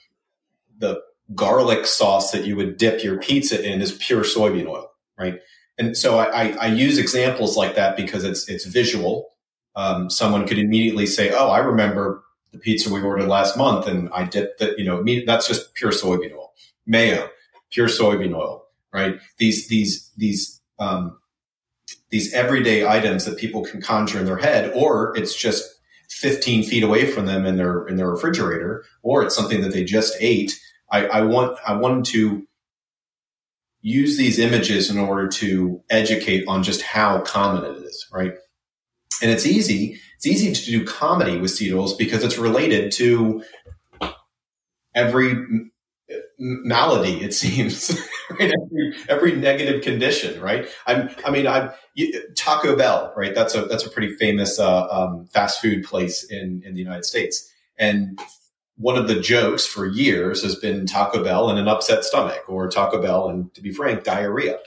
the 0.77 1.01
garlic 1.35 1.85
sauce 1.85 2.31
that 2.31 2.45
you 2.45 2.55
would 2.55 2.77
dip 2.77 3.03
your 3.03 3.17
pizza 3.17 3.63
in 3.63 3.81
is 3.81 3.91
pure 3.93 4.23
soybean 4.23 4.67
oil, 4.67 4.91
right? 5.17 5.39
And 5.77 5.97
so 5.97 6.19
I, 6.19 6.25
I, 6.25 6.49
I 6.61 6.65
use 6.67 6.97
examples 6.97 7.57
like 7.57 7.75
that 7.75 7.95
because 7.95 8.23
it's 8.23 8.47
it's 8.49 8.65
visual. 8.65 9.29
Um, 9.75 10.09
someone 10.09 10.47
could 10.47 10.59
immediately 10.59 11.05
say, 11.05 11.31
"Oh, 11.31 11.49
I 11.49 11.59
remember 11.59 12.23
the 12.53 12.59
pizza 12.59 12.93
we 12.93 13.01
ordered 13.01 13.27
last 13.27 13.57
month, 13.57 13.87
and 13.87 14.09
I 14.13 14.23
dipped 14.23 14.59
that. 14.59 14.79
You 14.79 14.85
know, 14.85 15.03
that's 15.25 15.47
just 15.47 15.73
pure 15.73 15.91
soybean 15.91 16.33
oil, 16.33 16.53
mayo, 16.85 17.29
pure 17.71 17.87
soybean 17.87 18.33
oil, 18.33 18.65
right? 18.93 19.19
These 19.39 19.67
these 19.67 20.11
these 20.15 20.61
um, 20.79 21.19
these 22.09 22.33
everyday 22.33 22.87
items 22.87 23.25
that 23.25 23.37
people 23.37 23.63
can 23.63 23.81
conjure 23.81 24.19
in 24.19 24.25
their 24.25 24.37
head, 24.37 24.71
or 24.73 25.17
it's 25.17 25.35
just 25.35 25.69
15 26.09 26.63
feet 26.63 26.83
away 26.83 27.11
from 27.11 27.25
them 27.25 27.45
in 27.45 27.57
their 27.57 27.87
in 27.87 27.97
their 27.97 28.09
refrigerator, 28.09 28.85
or 29.01 29.23
it's 29.23 29.35
something 29.35 29.61
that 29.61 29.73
they 29.73 29.83
just 29.83 30.15
ate. 30.19 30.57
I, 30.91 31.07
I 31.07 31.21
want 31.21 31.57
I 31.67 31.73
wanted 31.73 32.05
to 32.13 32.47
use 33.81 34.17
these 34.17 34.39
images 34.39 34.89
in 34.89 34.97
order 34.97 35.27
to 35.27 35.81
educate 35.89 36.45
on 36.47 36.63
just 36.63 36.81
how 36.81 37.19
common 37.21 37.65
it 37.65 37.77
is, 37.83 38.07
right? 38.13 38.33
And 39.21 39.29
it's 39.29 39.45
easy. 39.45 39.99
It's 40.23 40.41
easy 40.41 40.53
to 40.53 40.65
do 40.79 40.85
comedy 40.85 41.37
with 41.37 41.51
seed 41.51 41.73
oils 41.73 41.97
because 41.97 42.23
it's 42.23 42.37
related 42.37 42.93
to 42.93 43.43
every 44.95 45.35
malady. 46.39 47.21
It 47.21 47.33
seems 47.33 47.99
right? 48.29 48.53
every, 48.53 48.93
every 49.09 49.35
negative 49.35 49.81
condition, 49.81 50.39
right? 50.39 50.69
I'm, 50.87 51.09
I 51.25 51.29
mean, 51.29 51.45
I'm 51.45 51.71
Taco 52.35 52.77
Bell, 52.77 53.13
right? 53.17 53.35
That's 53.35 53.53
a 53.53 53.65
that's 53.65 53.85
a 53.85 53.89
pretty 53.89 54.15
famous 54.15 54.59
uh, 54.59 54.87
um, 54.87 55.27
fast 55.33 55.61
food 55.61 55.83
place 55.83 56.23
in 56.23 56.63
in 56.65 56.73
the 56.73 56.79
United 56.79 57.03
States, 57.03 57.51
and 57.77 58.17
one 58.77 58.97
of 58.97 59.09
the 59.09 59.19
jokes 59.19 59.67
for 59.67 59.85
years 59.85 60.41
has 60.41 60.55
been 60.55 60.85
Taco 60.85 61.21
Bell 61.21 61.49
and 61.49 61.59
an 61.59 61.67
upset 61.67 62.05
stomach, 62.05 62.45
or 62.47 62.69
Taco 62.69 63.01
Bell 63.01 63.27
and, 63.27 63.53
to 63.55 63.61
be 63.61 63.73
frank, 63.73 64.05
diarrhea. 64.05 64.57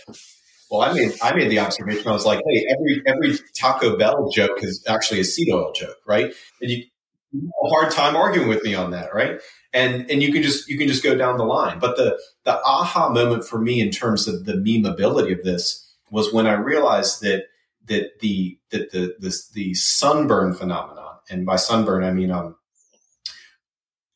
Well, 0.70 0.80
I 0.82 0.92
made 0.92 1.12
I 1.22 1.34
made 1.34 1.50
the 1.50 1.60
observation. 1.60 2.08
I 2.08 2.12
was 2.12 2.24
like, 2.24 2.42
hey, 2.48 2.66
every 2.70 3.02
every 3.06 3.38
Taco 3.54 3.96
Bell 3.96 4.30
joke 4.34 4.62
is 4.62 4.84
actually 4.88 5.20
a 5.20 5.24
seed 5.24 5.48
oil 5.52 5.72
joke, 5.72 5.96
right? 6.06 6.34
And 6.60 6.70
you, 6.70 6.84
you 7.32 7.40
have 7.40 7.70
a 7.70 7.74
hard 7.74 7.92
time 7.92 8.16
arguing 8.16 8.48
with 8.48 8.64
me 8.64 8.74
on 8.74 8.90
that, 8.90 9.14
right? 9.14 9.40
And 9.72 10.10
and 10.10 10.22
you 10.22 10.32
can 10.32 10.42
just 10.42 10.68
you 10.68 10.76
can 10.76 10.88
just 10.88 11.04
go 11.04 11.14
down 11.14 11.38
the 11.38 11.44
line. 11.44 11.78
But 11.78 11.96
the 11.96 12.18
the 12.44 12.60
aha 12.64 13.10
moment 13.10 13.44
for 13.44 13.60
me 13.60 13.80
in 13.80 13.90
terms 13.90 14.26
of 14.26 14.44
the 14.44 14.54
memeability 14.54 15.36
of 15.36 15.44
this 15.44 15.86
was 16.10 16.32
when 16.32 16.46
I 16.46 16.54
realized 16.54 17.22
that 17.22 17.44
that 17.86 18.18
the 18.20 18.58
that 18.70 18.90
the 18.90 19.14
the 19.54 19.74
sunburn 19.74 20.54
phenomenon, 20.54 21.16
and 21.30 21.46
by 21.46 21.56
sunburn 21.56 22.02
I 22.02 22.12
mean 22.12 22.30
um 22.30 22.56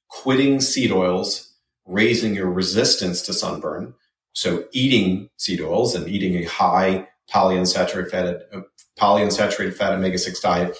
quitting 0.09 0.61
seed 0.61 0.91
oils, 0.91 1.55
raising 1.87 2.35
your 2.35 2.51
resistance 2.51 3.23
to 3.23 3.33
sunburn. 3.33 3.95
So 4.33 4.65
eating 4.73 5.29
seed 5.37 5.61
oils 5.61 5.95
and 5.95 6.09
eating 6.09 6.37
a 6.37 6.45
high 6.45 7.09
polyunsaturated 7.33 8.11
fat, 8.11 8.43
uh, 8.53 8.61
polyunsaturated 8.99 9.75
fat 9.75 9.93
omega 9.93 10.19
6 10.19 10.41
diet, 10.41 10.77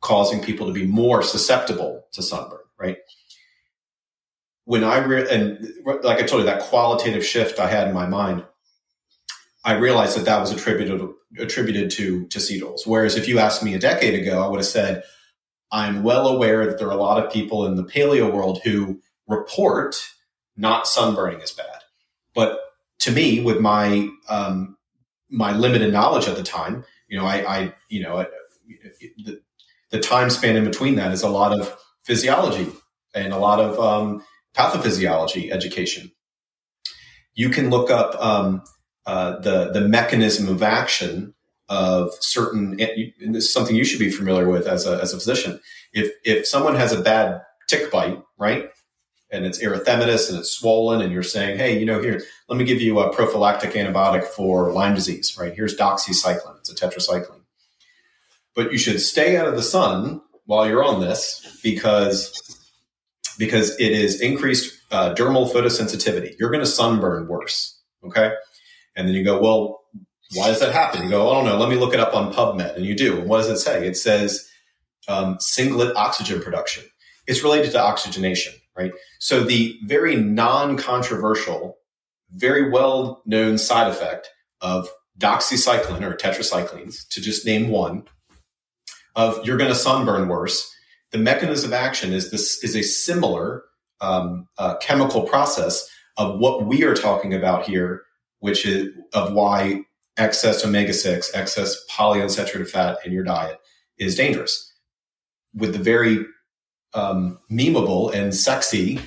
causing 0.00 0.42
people 0.42 0.66
to 0.66 0.72
be 0.72 0.86
more 0.86 1.22
susceptible 1.22 2.04
to 2.12 2.22
sunburn, 2.22 2.60
right? 2.78 2.98
When 4.64 4.84
I, 4.84 4.98
re- 4.98 5.28
and 5.30 5.66
like 6.02 6.18
I 6.18 6.22
told 6.22 6.40
you, 6.40 6.46
that 6.46 6.62
qualitative 6.62 7.24
shift 7.24 7.58
I 7.58 7.68
had 7.68 7.88
in 7.88 7.94
my 7.94 8.06
mind, 8.06 8.44
I 9.64 9.74
realized 9.74 10.16
that 10.16 10.24
that 10.26 10.40
was 10.40 10.52
attributed, 10.52 11.00
attributed 11.38 11.90
to, 11.92 12.26
to 12.26 12.40
seed 12.40 12.62
oils. 12.62 12.86
Whereas 12.86 13.16
if 13.16 13.28
you 13.28 13.38
asked 13.38 13.62
me 13.62 13.74
a 13.74 13.78
decade 13.78 14.14
ago, 14.14 14.42
I 14.42 14.48
would 14.48 14.60
have 14.60 14.66
said, 14.66 15.02
I'm 15.70 16.02
well 16.02 16.28
aware 16.28 16.66
that 16.66 16.78
there 16.78 16.88
are 16.88 16.92
a 16.92 17.02
lot 17.02 17.22
of 17.22 17.32
people 17.32 17.66
in 17.66 17.76
the 17.76 17.84
paleo 17.84 18.32
world 18.32 18.60
who 18.64 19.00
report 19.26 19.96
not 20.56 20.86
sunburning 20.86 21.42
as 21.42 21.50
bad. 21.50 21.77
But 22.38 22.60
to 23.00 23.10
me, 23.10 23.40
with 23.40 23.58
my 23.58 24.08
um, 24.28 24.76
my 25.28 25.56
limited 25.56 25.92
knowledge 25.92 26.28
at 26.28 26.36
the 26.36 26.44
time, 26.44 26.84
you 27.08 27.18
know, 27.18 27.26
I, 27.26 27.36
I 27.56 27.74
you 27.88 28.00
know, 28.00 28.24
the, 29.24 29.40
the, 29.90 29.98
time 29.98 30.30
span 30.30 30.54
in 30.54 30.62
between 30.62 30.94
that 30.94 31.10
is 31.10 31.24
a 31.24 31.28
lot 31.28 31.52
of 31.52 31.76
physiology 32.04 32.68
and 33.12 33.32
a 33.32 33.38
lot 33.38 33.58
of 33.58 33.80
um, 33.80 34.22
pathophysiology 34.56 35.50
education. 35.50 36.12
You 37.34 37.48
can 37.48 37.70
look 37.70 37.90
up 37.90 38.14
um, 38.22 38.62
uh, 39.04 39.40
the 39.40 39.72
the 39.72 39.80
mechanism 39.80 40.46
of 40.48 40.62
action 40.62 41.34
of 41.68 42.12
certain, 42.20 42.76
this 42.76 43.46
is 43.46 43.52
something 43.52 43.74
you 43.74 43.84
should 43.84 43.98
be 43.98 44.12
familiar 44.12 44.48
with 44.48 44.68
as 44.68 44.86
a, 44.86 45.00
as 45.02 45.12
a 45.12 45.16
physician. 45.16 45.58
If, 45.92 46.12
if 46.24 46.46
someone 46.46 46.76
has 46.76 46.92
a 46.92 47.02
bad 47.02 47.42
tick 47.66 47.90
bite, 47.90 48.22
right? 48.38 48.70
And 49.30 49.44
it's 49.44 49.62
erythematous 49.62 50.30
and 50.30 50.38
it's 50.38 50.50
swollen 50.50 51.02
and 51.02 51.12
you're 51.12 51.22
saying, 51.22 51.58
Hey, 51.58 51.78
you 51.78 51.84
know, 51.84 52.00
here, 52.00 52.22
let 52.48 52.58
me 52.58 52.64
give 52.64 52.80
you 52.80 53.00
a 53.00 53.12
prophylactic 53.12 53.72
antibiotic 53.72 54.24
for 54.24 54.72
Lyme 54.72 54.94
disease, 54.94 55.36
right? 55.38 55.54
Here's 55.54 55.76
doxycycline. 55.76 56.58
It's 56.60 56.70
a 56.70 56.74
tetracycline, 56.74 57.42
but 58.54 58.72
you 58.72 58.78
should 58.78 59.00
stay 59.00 59.36
out 59.36 59.46
of 59.46 59.54
the 59.54 59.62
sun 59.62 60.22
while 60.46 60.66
you're 60.66 60.84
on 60.84 61.00
this 61.00 61.60
because, 61.62 62.32
because 63.38 63.78
it 63.78 63.92
is 63.92 64.20
increased 64.22 64.78
uh, 64.90 65.14
dermal 65.14 65.52
photosensitivity. 65.52 66.34
You're 66.38 66.50
going 66.50 66.64
to 66.64 66.70
sunburn 66.70 67.28
worse. 67.28 67.78
Okay. 68.04 68.32
And 68.96 69.06
then 69.06 69.14
you 69.14 69.24
go, 69.24 69.40
well, 69.40 69.82
why 70.34 70.48
does 70.48 70.60
that 70.60 70.72
happen? 70.72 71.02
You 71.04 71.10
go, 71.10 71.30
I 71.30 71.34
don't 71.34 71.44
know. 71.44 71.56
Let 71.56 71.68
me 71.68 71.76
look 71.76 71.94
it 71.94 72.00
up 72.00 72.14
on 72.14 72.32
PubMed. 72.32 72.76
And 72.76 72.84
you 72.84 72.94
do. 72.94 73.18
And 73.18 73.28
what 73.28 73.38
does 73.38 73.48
it 73.48 73.58
say? 73.58 73.86
It 73.86 73.96
says 73.96 74.48
um, 75.08 75.38
singlet 75.40 75.96
oxygen 75.96 76.40
production. 76.40 76.84
It's 77.26 77.42
related 77.42 77.72
to 77.72 77.80
oxygenation, 77.80 78.54
right? 78.78 78.92
So 79.18 79.42
the 79.42 79.78
very 79.84 80.16
non 80.16 80.76
controversial, 80.76 81.76
very 82.30 82.70
well 82.70 83.22
known 83.26 83.58
side 83.58 83.90
effect 83.90 84.30
of 84.60 84.88
doxycycline 85.18 86.02
or 86.02 86.14
tetracyclines, 86.14 87.06
to 87.08 87.20
just 87.20 87.44
name 87.44 87.68
one, 87.68 88.04
of 89.16 89.44
you're 89.44 89.58
going 89.58 89.70
to 89.70 89.76
sunburn 89.76 90.28
worse. 90.28 90.72
The 91.10 91.18
mechanism 91.18 91.70
of 91.70 91.74
action 91.74 92.12
is 92.12 92.30
this 92.30 92.62
is 92.62 92.76
a 92.76 92.82
similar 92.82 93.64
um, 94.00 94.46
uh, 94.58 94.76
chemical 94.76 95.22
process 95.22 95.88
of 96.16 96.38
what 96.38 96.66
we 96.66 96.84
are 96.84 96.94
talking 96.94 97.34
about 97.34 97.66
here, 97.66 98.02
which 98.38 98.64
is 98.64 98.88
of 99.12 99.32
why 99.32 99.82
excess 100.16 100.64
omega 100.64 100.92
six, 100.92 101.34
excess 101.34 101.76
polyunsaturated 101.90 102.68
fat 102.68 102.98
in 103.04 103.12
your 103.12 103.24
diet 103.24 103.58
is 103.98 104.14
dangerous. 104.14 104.72
With 105.54 105.72
the 105.72 105.82
very 105.82 106.24
um, 106.94 107.38
memeable 107.50 108.12
and 108.12 108.34
sexy 108.34 109.00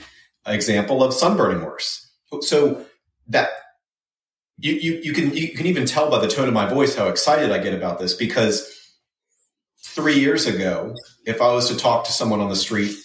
example 0.45 1.03
of 1.03 1.13
sunburning 1.13 1.63
worse. 1.63 2.09
So 2.41 2.85
that 3.27 3.49
you, 4.57 4.73
you, 4.73 5.01
you 5.03 5.13
can 5.13 5.35
you 5.35 5.49
can 5.49 5.65
even 5.65 5.85
tell 5.85 6.09
by 6.09 6.19
the 6.19 6.27
tone 6.27 6.47
of 6.47 6.53
my 6.53 6.67
voice 6.67 6.95
how 6.95 7.07
excited 7.07 7.51
I 7.51 7.57
get 7.57 7.73
about 7.73 7.99
this 7.99 8.13
because 8.13 8.69
three 9.83 10.19
years 10.19 10.45
ago, 10.45 10.95
if 11.25 11.41
I 11.41 11.51
was 11.53 11.69
to 11.69 11.77
talk 11.77 12.05
to 12.05 12.11
someone 12.11 12.39
on 12.39 12.49
the 12.49 12.55
street, 12.55 12.95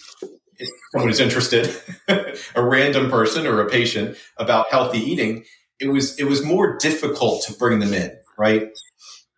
someone 0.91 1.09
who's 1.09 1.19
interested, 1.19 1.75
a 2.07 2.63
random 2.63 3.09
person 3.09 3.47
or 3.47 3.61
a 3.61 3.69
patient 3.69 4.17
about 4.37 4.69
healthy 4.69 4.99
eating, 4.99 5.43
it 5.79 5.87
was 5.87 6.17
it 6.19 6.25
was 6.25 6.43
more 6.43 6.77
difficult 6.77 7.43
to 7.47 7.53
bring 7.53 7.79
them 7.79 7.93
in, 7.93 8.15
right? 8.37 8.69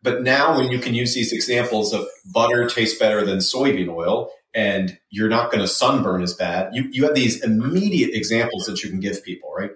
But 0.01 0.21
now 0.23 0.57
when 0.57 0.71
you 0.71 0.79
can 0.79 0.93
use 0.93 1.13
these 1.13 1.33
examples 1.33 1.93
of 1.93 2.05
butter 2.33 2.67
tastes 2.67 2.97
better 2.97 3.25
than 3.25 3.39
soybean 3.39 3.89
oil 3.89 4.29
and 4.53 4.97
you're 5.09 5.29
not 5.29 5.51
going 5.51 5.61
to 5.61 5.67
sunburn 5.67 6.21
as 6.21 6.33
bad, 6.33 6.73
you, 6.73 6.87
you 6.91 7.03
have 7.03 7.15
these 7.15 7.43
immediate 7.43 8.11
examples 8.13 8.65
that 8.65 8.83
you 8.83 8.89
can 8.89 8.99
give 8.99 9.23
people, 9.23 9.51
right? 9.55 9.71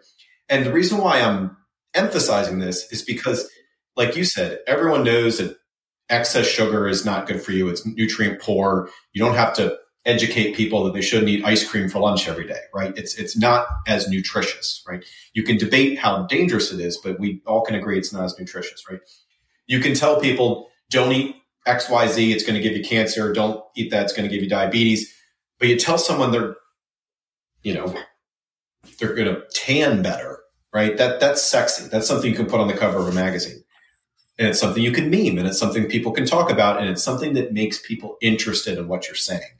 And 0.49 0.65
the 0.65 0.73
reason 0.73 0.97
why 0.97 1.21
I'm 1.21 1.55
emphasizing 1.93 2.59
this 2.59 2.91
is 2.91 3.01
because, 3.03 3.49
like 3.95 4.15
you 4.15 4.23
said, 4.23 4.59
everyone 4.67 5.03
knows 5.03 5.37
that 5.37 5.57
excess 6.09 6.47
sugar 6.47 6.87
is 6.87 7.05
not 7.05 7.27
good 7.27 7.41
for 7.41 7.51
you. 7.51 7.69
It's 7.69 7.85
nutrient 7.85 8.41
poor. 8.41 8.89
You 9.13 9.23
don't 9.23 9.35
have 9.35 9.53
to 9.55 9.77
educate 10.05 10.55
people 10.55 10.83
that 10.83 10.93
they 10.93 11.01
shouldn't 11.01 11.29
eat 11.29 11.45
ice 11.45 11.67
cream 11.67 11.87
for 11.87 11.99
lunch 11.99 12.27
every 12.27 12.45
day, 12.45 12.59
right? 12.73 12.93
It's 12.97 13.15
it's 13.15 13.37
not 13.37 13.67
as 13.87 14.07
nutritious, 14.09 14.83
right? 14.87 15.03
You 15.33 15.43
can 15.43 15.57
debate 15.57 15.97
how 15.97 16.25
dangerous 16.27 16.71
it 16.71 16.79
is, 16.79 16.97
but 16.97 17.19
we 17.19 17.41
all 17.45 17.61
can 17.61 17.75
agree 17.75 17.97
it's 17.97 18.11
not 18.11 18.25
as 18.25 18.37
nutritious, 18.37 18.83
right? 18.89 18.99
You 19.65 19.79
can 19.79 19.93
tell 19.93 20.19
people 20.19 20.69
don't 20.89 21.13
eat 21.13 21.35
XYZ, 21.67 22.31
it's 22.33 22.43
going 22.43 22.55
to 22.55 22.61
give 22.61 22.75
you 22.77 22.83
cancer, 22.83 23.31
don't 23.31 23.63
eat 23.75 23.91
that, 23.91 24.03
it's 24.03 24.13
going 24.13 24.27
to 24.27 24.33
give 24.33 24.43
you 24.43 24.49
diabetes. 24.49 25.13
But 25.59 25.69
you 25.69 25.77
tell 25.77 25.97
someone 25.97 26.31
they're, 26.31 26.55
you 27.61 27.73
know, 27.73 27.95
they're 28.99 29.15
going 29.15 29.33
to 29.33 29.43
tan 29.53 30.01
better, 30.01 30.39
right? 30.73 30.97
That 30.97 31.19
that's 31.19 31.41
sexy. 31.41 31.87
That's 31.87 32.07
something 32.07 32.29
you 32.29 32.35
can 32.35 32.47
put 32.47 32.59
on 32.59 32.67
the 32.67 32.73
cover 32.73 32.99
of 32.99 33.07
a 33.07 33.13
magazine. 33.13 33.63
And 34.37 34.47
it's 34.47 34.59
something 34.59 34.83
you 34.83 34.91
can 34.91 35.09
meme 35.09 35.37
and 35.37 35.47
it's 35.47 35.59
something 35.59 35.85
people 35.85 36.11
can 36.11 36.25
talk 36.25 36.49
about 36.51 36.79
and 36.79 36.89
it's 36.89 37.03
something 37.03 37.33
that 37.33 37.53
makes 37.53 37.79
people 37.79 38.17
interested 38.21 38.77
in 38.77 38.87
what 38.87 39.07
you're 39.07 39.15
saying 39.15 39.59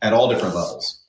at 0.00 0.12
all 0.12 0.28
different 0.28 0.54
levels. 0.54 1.02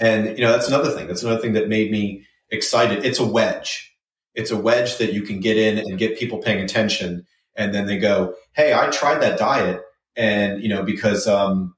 And 0.00 0.38
you 0.38 0.44
know, 0.44 0.50
that's 0.52 0.68
another 0.68 0.90
thing. 0.90 1.06
That's 1.06 1.22
another 1.22 1.40
thing 1.40 1.52
that 1.52 1.68
made 1.68 1.90
me 1.90 2.24
excited. 2.50 3.04
It's 3.04 3.18
a 3.18 3.26
wedge. 3.26 3.94
It's 4.34 4.50
a 4.50 4.56
wedge 4.56 4.96
that 4.98 5.12
you 5.12 5.22
can 5.22 5.40
get 5.40 5.56
in 5.56 5.78
and 5.78 5.98
get 5.98 6.18
people 6.18 6.38
paying 6.38 6.64
attention 6.64 7.26
and 7.56 7.74
then 7.74 7.86
they 7.86 7.98
go, 7.98 8.34
"Hey, 8.52 8.72
I 8.72 8.88
tried 8.90 9.20
that 9.22 9.38
diet 9.38 9.82
and 10.16 10.62
you 10.62 10.68
know, 10.68 10.82
because 10.82 11.26
um 11.26 11.74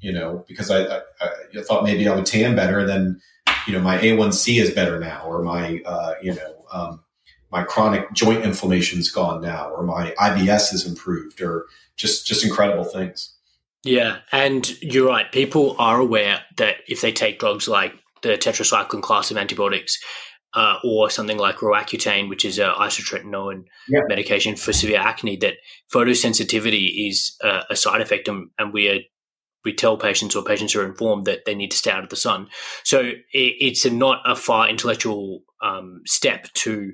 you 0.00 0.12
know, 0.12 0.44
because 0.46 0.70
I, 0.70 0.84
I, 0.84 1.00
I 1.20 1.62
thought 1.62 1.84
maybe 1.84 2.06
I 2.06 2.14
would 2.14 2.26
tan 2.26 2.54
better, 2.54 2.80
and 2.80 2.88
then 2.88 3.20
you 3.66 3.72
know 3.72 3.80
my 3.80 3.98
A1C 3.98 4.60
is 4.60 4.70
better 4.70 4.98
now, 4.98 5.24
or 5.24 5.42
my 5.42 5.80
uh, 5.84 6.14
you 6.22 6.34
know 6.34 6.64
um, 6.72 7.00
my 7.50 7.64
chronic 7.64 8.12
joint 8.12 8.44
inflammation 8.44 9.00
is 9.00 9.10
gone 9.10 9.42
now, 9.42 9.70
or 9.70 9.82
my 9.82 10.14
IBS 10.18 10.72
is 10.72 10.86
improved, 10.86 11.40
or 11.40 11.66
just 11.96 12.26
just 12.26 12.44
incredible 12.44 12.84
things. 12.84 13.34
Yeah, 13.84 14.18
and 14.32 14.80
you're 14.82 15.08
right. 15.08 15.30
People 15.32 15.76
are 15.78 16.00
aware 16.00 16.42
that 16.56 16.76
if 16.86 17.00
they 17.00 17.12
take 17.12 17.38
drugs 17.38 17.68
like 17.68 17.94
the 18.22 18.30
tetracycline 18.30 19.02
class 19.02 19.30
of 19.30 19.36
antibiotics, 19.36 19.98
uh, 20.54 20.76
or 20.82 21.10
something 21.10 21.38
like 21.38 21.56
Roaccutane, 21.56 22.28
which 22.28 22.44
is 22.44 22.58
an 22.58 22.70
isotretinoin 22.70 23.64
yeah. 23.88 24.00
medication 24.08 24.56
for 24.56 24.72
severe 24.72 24.98
acne, 24.98 25.36
that 25.36 25.54
photosensitivity 25.92 27.08
is 27.08 27.36
a, 27.42 27.62
a 27.70 27.76
side 27.76 28.00
effect, 28.00 28.28
and, 28.28 28.50
and, 28.58 28.72
we 28.72 28.88
are 28.88 28.98
we 29.64 29.74
tell 29.74 29.96
patients 29.96 30.34
or 30.34 30.42
patients 30.42 30.74
are 30.74 30.86
informed 30.86 31.26
that 31.26 31.44
they 31.44 31.54
need 31.54 31.70
to 31.70 31.76
stay 31.76 31.90
out 31.90 32.04
of 32.04 32.10
the 32.10 32.16
sun. 32.16 32.48
So 32.84 33.00
it, 33.00 33.18
it's 33.32 33.84
a, 33.84 33.90
not 33.90 34.22
a 34.24 34.34
far 34.34 34.68
intellectual 34.68 35.42
um, 35.62 36.00
step 36.06 36.46
to 36.54 36.92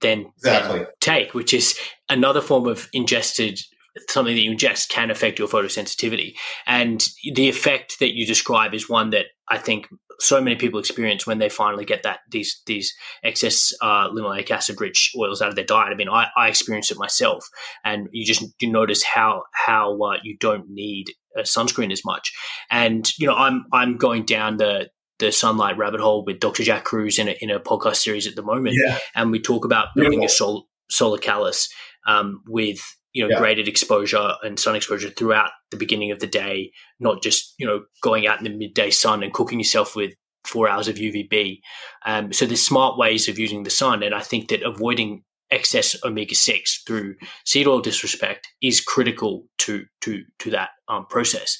then, 0.00 0.32
exactly. 0.36 0.80
then 0.80 0.86
take, 1.00 1.34
which 1.34 1.54
is 1.54 1.78
another 2.08 2.40
form 2.40 2.66
of 2.66 2.88
ingested 2.92 3.60
something 4.08 4.34
that 4.34 4.40
you 4.40 4.52
ingest 4.52 4.88
can 4.88 5.10
affect 5.10 5.38
your 5.38 5.48
photosensitivity. 5.48 6.34
And 6.66 7.04
the 7.34 7.48
effect 7.48 7.98
that 8.00 8.14
you 8.14 8.26
describe 8.26 8.74
is 8.74 8.88
one 8.88 9.10
that 9.10 9.26
I 9.48 9.58
think 9.58 9.88
so 10.18 10.40
many 10.40 10.56
people 10.56 10.78
experience 10.78 11.26
when 11.26 11.38
they 11.38 11.48
finally 11.48 11.84
get 11.84 12.04
that 12.04 12.20
these 12.30 12.62
these 12.66 12.94
excess 13.22 13.72
uh, 13.82 14.08
linoleic 14.10 14.50
acid 14.50 14.80
rich 14.80 15.12
oils 15.18 15.42
out 15.42 15.48
of 15.48 15.56
their 15.56 15.64
diet. 15.64 15.92
I 15.92 15.96
mean, 15.96 16.08
I, 16.08 16.28
I 16.36 16.48
experienced 16.48 16.90
it 16.90 16.98
myself, 16.98 17.44
and 17.84 18.08
you 18.12 18.24
just 18.24 18.44
you 18.60 18.70
notice 18.70 19.02
how 19.02 19.42
how 19.52 19.98
uh, 20.00 20.18
you 20.22 20.36
don't 20.38 20.70
need 20.70 21.06
a 21.36 21.40
sunscreen 21.40 21.92
as 21.92 22.04
much. 22.04 22.32
And 22.70 23.10
you 23.18 23.26
know, 23.26 23.34
I'm 23.34 23.64
I'm 23.72 23.96
going 23.96 24.24
down 24.24 24.56
the 24.56 24.90
the 25.18 25.32
sunlight 25.32 25.76
rabbit 25.76 26.00
hole 26.00 26.24
with 26.24 26.40
Dr. 26.40 26.64
Jack 26.64 26.84
Kruse 26.84 27.18
in 27.18 27.28
a, 27.28 27.36
in 27.40 27.50
a 27.50 27.60
podcast 27.60 27.96
series 27.96 28.26
at 28.26 28.36
the 28.36 28.42
moment, 28.42 28.76
yeah. 28.84 28.98
and 29.14 29.30
we 29.30 29.40
talk 29.40 29.64
about 29.64 29.88
building 29.94 30.24
a 30.24 30.28
sol- 30.28 30.66
solar 30.90 31.18
callus 31.18 31.68
um, 32.06 32.42
with 32.46 32.80
you 33.12 33.22
know 33.22 33.30
yeah. 33.30 33.38
graded 33.38 33.68
exposure 33.68 34.32
and 34.42 34.58
sun 34.58 34.76
exposure 34.76 35.10
throughout 35.10 35.50
the 35.70 35.76
beginning 35.76 36.10
of 36.10 36.20
the 36.20 36.26
day, 36.26 36.72
not 37.00 37.22
just 37.22 37.54
you 37.58 37.66
know 37.66 37.84
going 38.02 38.26
out 38.26 38.38
in 38.38 38.44
the 38.44 38.56
midday 38.56 38.90
sun 38.90 39.22
and 39.22 39.32
cooking 39.32 39.58
yourself 39.58 39.94
with 39.96 40.12
four 40.44 40.68
hours 40.68 40.88
of 40.88 40.96
UVB. 40.96 41.60
Um, 42.04 42.32
so 42.32 42.46
there's 42.46 42.64
smart 42.64 42.98
ways 42.98 43.28
of 43.28 43.38
using 43.38 43.62
the 43.62 43.70
sun, 43.70 44.02
and 44.02 44.14
I 44.14 44.20
think 44.20 44.48
that 44.48 44.62
avoiding 44.62 45.24
excess 45.50 45.94
omega 46.02 46.34
six 46.34 46.82
through 46.86 47.14
seed 47.44 47.68
oil 47.68 47.80
disrespect 47.80 48.48
is 48.62 48.80
critical 48.80 49.44
to 49.58 49.84
to 50.00 50.22
to 50.40 50.50
that 50.50 50.70
um, 50.88 51.06
process. 51.06 51.58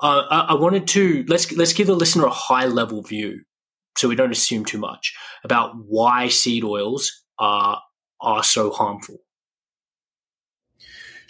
Uh, 0.00 0.22
I, 0.30 0.40
I 0.50 0.54
wanted 0.54 0.86
to 0.88 1.24
let's 1.26 1.50
let's 1.52 1.72
give 1.72 1.86
the 1.86 1.94
listener 1.94 2.26
a 2.26 2.30
high 2.30 2.66
level 2.66 3.02
view, 3.02 3.42
so 3.96 4.08
we 4.08 4.16
don't 4.16 4.32
assume 4.32 4.64
too 4.64 4.78
much 4.78 5.14
about 5.42 5.72
why 5.86 6.28
seed 6.28 6.62
oils 6.62 7.10
are 7.38 7.80
are 8.20 8.44
so 8.44 8.70
harmful. 8.70 9.16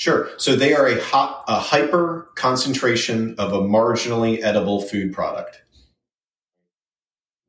Sure. 0.01 0.31
So 0.39 0.57
they 0.57 0.73
are 0.73 0.87
a, 0.87 0.99
hot, 0.99 1.45
a 1.47 1.61
hyper 1.61 2.31
concentration 2.35 3.35
of 3.37 3.53
a 3.53 3.59
marginally 3.61 4.43
edible 4.43 4.81
food 4.81 5.13
product. 5.13 5.61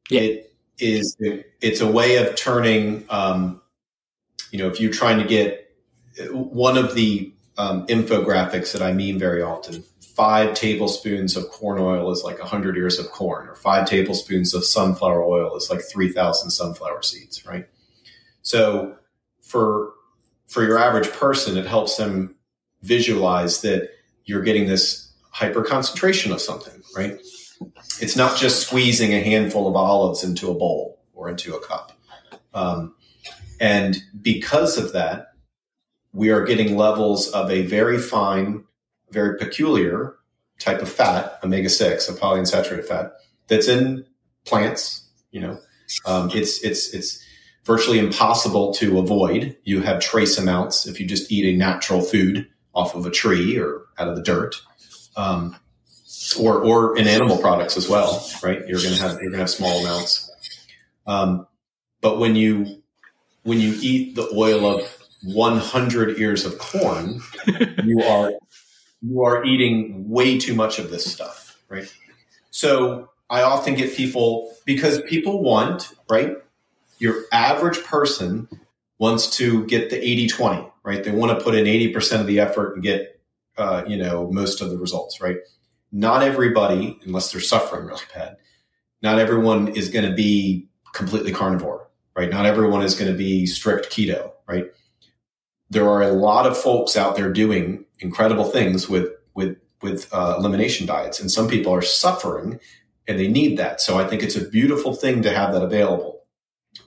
Yeah. 0.09 0.19
It 0.19 0.53
is. 0.77 1.15
it's 1.61 1.79
a 1.79 1.89
way 1.89 2.17
of 2.17 2.35
turning. 2.35 3.05
Um, 3.09 3.61
you 4.51 4.59
know, 4.59 4.67
if 4.67 4.81
you're 4.81 4.91
trying 4.91 5.19
to 5.19 5.23
get 5.23 5.73
one 6.29 6.77
of 6.77 6.93
the 6.93 7.33
um, 7.57 7.87
infographics 7.87 8.73
that 8.73 8.81
I 8.81 8.91
mean 8.91 9.17
very 9.17 9.41
often, 9.41 9.85
five 10.01 10.53
tablespoons 10.53 11.37
of 11.37 11.47
corn 11.51 11.79
oil 11.79 12.11
is 12.11 12.21
like 12.25 12.39
100 12.39 12.75
ears 12.75 12.99
of 12.99 13.07
corn, 13.11 13.47
or 13.47 13.55
five 13.55 13.87
tablespoons 13.87 14.53
of 14.53 14.65
sunflower 14.65 15.23
oil 15.23 15.55
is 15.55 15.69
like 15.69 15.79
3,000 15.89 16.49
sunflower 16.49 17.01
seeds, 17.03 17.45
right? 17.45 17.69
So 18.41 18.97
for 19.39 19.93
for 20.49 20.65
your 20.65 20.77
average 20.77 21.09
person, 21.11 21.55
it 21.55 21.65
helps 21.65 21.95
them 21.95 22.35
visualize 22.81 23.61
that 23.61 23.89
you're 24.25 24.41
getting 24.41 24.67
this 24.67 25.11
hyper 25.29 25.63
concentration 25.63 26.31
of 26.31 26.41
something, 26.41 26.83
right? 26.95 27.19
It's 27.99 28.15
not 28.15 28.37
just 28.37 28.67
squeezing 28.67 29.13
a 29.13 29.21
handful 29.21 29.67
of 29.67 29.75
olives 29.75 30.23
into 30.23 30.49
a 30.49 30.53
bowl 30.53 30.99
or 31.13 31.29
into 31.29 31.55
a 31.55 31.65
cup. 31.65 31.91
Um, 32.53 32.95
and 33.59 34.01
because 34.21 34.77
of 34.77 34.93
that, 34.93 35.33
we 36.13 36.29
are 36.29 36.43
getting 36.43 36.75
levels 36.75 37.29
of 37.29 37.49
a 37.51 37.61
very 37.61 37.97
fine, 37.97 38.65
very 39.11 39.37
peculiar 39.37 40.15
type 40.59 40.81
of 40.81 40.89
fat, 40.89 41.39
omega 41.43 41.69
6, 41.69 42.09
a 42.09 42.13
polyunsaturated 42.13 42.85
fat, 42.85 43.13
that's 43.47 43.67
in 43.67 44.05
plants. 44.45 45.07
You 45.31 45.41
know, 45.41 45.59
um, 46.05 46.31
it's, 46.33 46.61
it's, 46.63 46.93
it's, 46.93 47.23
virtually 47.63 47.99
impossible 47.99 48.73
to 48.73 48.97
avoid. 48.97 49.55
You 49.63 49.81
have 49.81 49.99
trace 49.99 50.37
amounts 50.39 50.87
if 50.87 50.99
you 50.99 51.05
just 51.05 51.31
eat 51.31 51.45
a 51.45 51.55
natural 51.55 52.01
food 52.01 52.47
off 52.73 52.95
of 52.95 53.05
a 53.05 53.11
tree 53.11 53.57
or 53.57 53.85
out 53.97 54.07
of 54.07 54.15
the 54.15 54.21
dirt, 54.21 54.61
um, 55.15 55.55
or 56.39 56.63
or 56.63 56.97
in 56.97 57.07
animal 57.07 57.37
products 57.37 57.77
as 57.77 57.89
well. 57.89 58.27
Right, 58.43 58.59
you're 58.67 58.79
going 58.79 58.95
to 58.95 59.01
have 59.01 59.21
you're 59.21 59.31
to 59.31 59.37
have 59.37 59.49
small 59.49 59.79
amounts. 59.81 60.29
Um, 61.07 61.47
but 62.01 62.19
when 62.19 62.35
you 62.35 62.81
when 63.43 63.59
you 63.59 63.75
eat 63.81 64.15
the 64.15 64.29
oil 64.33 64.65
of 64.65 64.97
100 65.23 66.19
ears 66.19 66.45
of 66.45 66.57
corn, 66.57 67.21
you 67.83 68.01
are 68.03 68.33
you 69.01 69.23
are 69.23 69.43
eating 69.43 70.09
way 70.09 70.37
too 70.37 70.53
much 70.53 70.79
of 70.79 70.91
this 70.91 71.11
stuff, 71.11 71.57
right? 71.69 71.91
So 72.51 73.09
I 73.29 73.43
often 73.43 73.75
get 73.75 73.95
people 73.95 74.53
because 74.65 75.01
people 75.03 75.41
want, 75.41 75.93
right? 76.09 76.37
Your 76.99 77.23
average 77.31 77.83
person 77.83 78.47
wants 78.99 79.37
to 79.37 79.65
get 79.65 79.89
the 79.89 79.97
80 79.97 80.27
20 80.27 80.70
right? 80.83 81.03
They 81.03 81.11
want 81.11 81.37
to 81.37 81.43
put 81.43 81.55
in 81.55 81.65
80% 81.65 82.21
of 82.21 82.27
the 82.27 82.39
effort 82.39 82.73
and 82.73 82.83
get, 82.83 83.19
uh, 83.57 83.83
you 83.87 83.97
know, 83.97 84.31
most 84.31 84.61
of 84.61 84.69
the 84.69 84.77
results, 84.77 85.21
right? 85.21 85.37
Not 85.91 86.23
everybody, 86.23 86.99
unless 87.03 87.31
they're 87.31 87.41
suffering 87.41 87.85
really 87.85 88.01
bad, 88.13 88.37
not 89.01 89.19
everyone 89.19 89.69
is 89.69 89.89
going 89.89 90.09
to 90.09 90.15
be 90.15 90.67
completely 90.93 91.31
carnivore, 91.31 91.89
right? 92.15 92.29
Not 92.29 92.45
everyone 92.45 92.81
is 92.81 92.95
going 92.95 93.11
to 93.11 93.17
be 93.17 93.45
strict 93.45 93.91
keto, 93.91 94.31
right? 94.47 94.67
There 95.69 95.89
are 95.89 96.01
a 96.01 96.11
lot 96.11 96.45
of 96.45 96.57
folks 96.57 96.97
out 96.97 97.15
there 97.15 97.31
doing 97.31 97.85
incredible 97.99 98.45
things 98.45 98.89
with, 98.89 99.09
with, 99.33 99.57
with 99.81 100.13
uh, 100.13 100.35
elimination 100.37 100.85
diets, 100.85 101.19
and 101.19 101.31
some 101.31 101.47
people 101.47 101.73
are 101.73 101.81
suffering 101.81 102.59
and 103.07 103.19
they 103.19 103.27
need 103.27 103.57
that. 103.57 103.81
So 103.81 103.99
I 103.99 104.07
think 104.07 104.23
it's 104.23 104.35
a 104.35 104.47
beautiful 104.47 104.93
thing 104.93 105.21
to 105.23 105.33
have 105.33 105.53
that 105.53 105.63
available. 105.63 106.21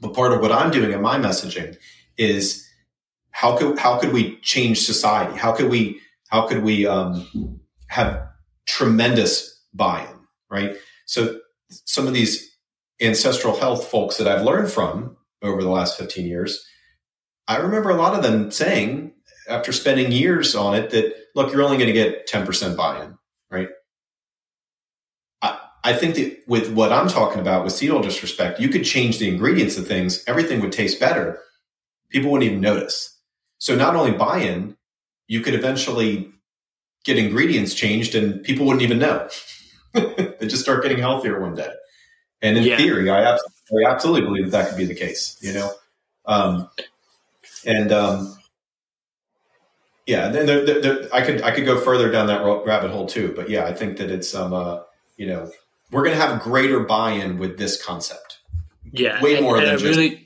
But 0.00 0.14
part 0.14 0.33
of 0.33 0.40
what 0.40 0.52
I'm 0.52 0.70
doing 0.70 0.92
in 0.92 1.02
my 1.02 1.18
messaging 1.18 1.76
is 2.16 2.63
how 3.34 3.56
could 3.56 3.78
how 3.78 3.98
could 3.98 4.12
we 4.12 4.38
change 4.40 4.80
society? 4.80 5.36
How 5.36 5.52
could 5.52 5.68
we 5.68 6.00
how 6.28 6.46
could 6.46 6.62
we 6.62 6.86
um, 6.86 7.60
have 7.88 8.26
tremendous 8.66 9.60
buy-in? 9.74 10.16
Right. 10.48 10.76
So 11.06 11.40
some 11.68 12.06
of 12.06 12.14
these 12.14 12.56
ancestral 13.00 13.58
health 13.58 13.88
folks 13.88 14.16
that 14.18 14.28
I've 14.28 14.44
learned 14.44 14.70
from 14.70 15.16
over 15.42 15.62
the 15.62 15.68
last 15.68 15.98
15 15.98 16.24
years, 16.26 16.64
I 17.48 17.56
remember 17.56 17.90
a 17.90 17.96
lot 17.96 18.14
of 18.14 18.22
them 18.22 18.52
saying 18.52 19.12
after 19.48 19.72
spending 19.72 20.12
years 20.12 20.54
on 20.54 20.74
it 20.74 20.90
that 20.90 21.14
look, 21.34 21.52
you're 21.52 21.62
only 21.62 21.76
going 21.76 21.88
to 21.88 21.92
get 21.92 22.28
10% 22.28 22.76
buy-in, 22.76 23.18
right? 23.50 23.68
I 25.86 25.92
think 25.92 26.14
that 26.14 26.38
with 26.46 26.72
what 26.72 26.92
I'm 26.92 27.08
talking 27.08 27.40
about 27.42 27.62
with 27.62 27.74
seed 27.74 27.90
oil 27.90 28.00
disrespect, 28.00 28.58
you 28.58 28.70
could 28.70 28.84
change 28.84 29.18
the 29.18 29.28
ingredients 29.28 29.76
of 29.76 29.86
things. 29.86 30.24
Everything 30.26 30.60
would 30.60 30.72
taste 30.72 30.98
better. 30.98 31.38
People 32.08 32.30
wouldn't 32.30 32.50
even 32.50 32.62
notice. 32.62 33.13
So 33.64 33.74
not 33.74 33.96
only 33.96 34.11
buy-in, 34.11 34.77
you 35.27 35.40
could 35.40 35.55
eventually 35.55 36.31
get 37.03 37.16
ingredients 37.16 37.72
changed 37.72 38.14
and 38.14 38.44
people 38.44 38.66
wouldn't 38.66 38.83
even 38.83 38.98
know. 38.98 39.27
they 39.94 40.37
just 40.42 40.61
start 40.61 40.83
getting 40.83 40.98
healthier 40.98 41.40
one 41.40 41.55
day. 41.55 41.72
And 42.42 42.59
in 42.59 42.64
yeah. 42.64 42.77
theory, 42.77 43.09
I 43.09 43.22
absolutely, 43.22 43.87
I 43.87 43.90
absolutely, 43.90 44.20
believe 44.27 44.50
that 44.50 44.50
that 44.50 44.68
could 44.68 44.77
be 44.77 44.85
the 44.85 44.94
case, 44.94 45.38
you 45.40 45.55
know? 45.55 45.72
Um, 46.27 46.68
and, 47.64 47.90
um, 47.90 48.37
yeah, 50.07 50.29
then 50.29 50.44
there, 50.44 50.66
there, 50.66 50.81
there, 50.83 51.09
I 51.11 51.22
could, 51.22 51.40
I 51.40 51.50
could 51.50 51.64
go 51.64 51.81
further 51.81 52.12
down 52.12 52.27
that 52.27 52.44
rabbit 52.66 52.90
hole 52.90 53.07
too, 53.07 53.33
but 53.35 53.48
yeah, 53.48 53.64
I 53.64 53.72
think 53.72 53.96
that 53.96 54.11
it's, 54.11 54.35
um, 54.35 54.53
uh, 54.53 54.81
you 55.16 55.27
know, 55.27 55.50
we're 55.90 56.05
going 56.05 56.14
to 56.14 56.20
have 56.20 56.42
greater 56.42 56.81
buy-in 56.81 57.38
with 57.38 57.57
this 57.57 57.83
concept. 57.83 58.40
Yeah, 58.92 59.22
way 59.22 59.37
and, 59.37 59.42
more 59.42 59.57
and 59.57 59.66
than 59.66 59.79
just. 59.79 59.85
Really, 59.96 60.23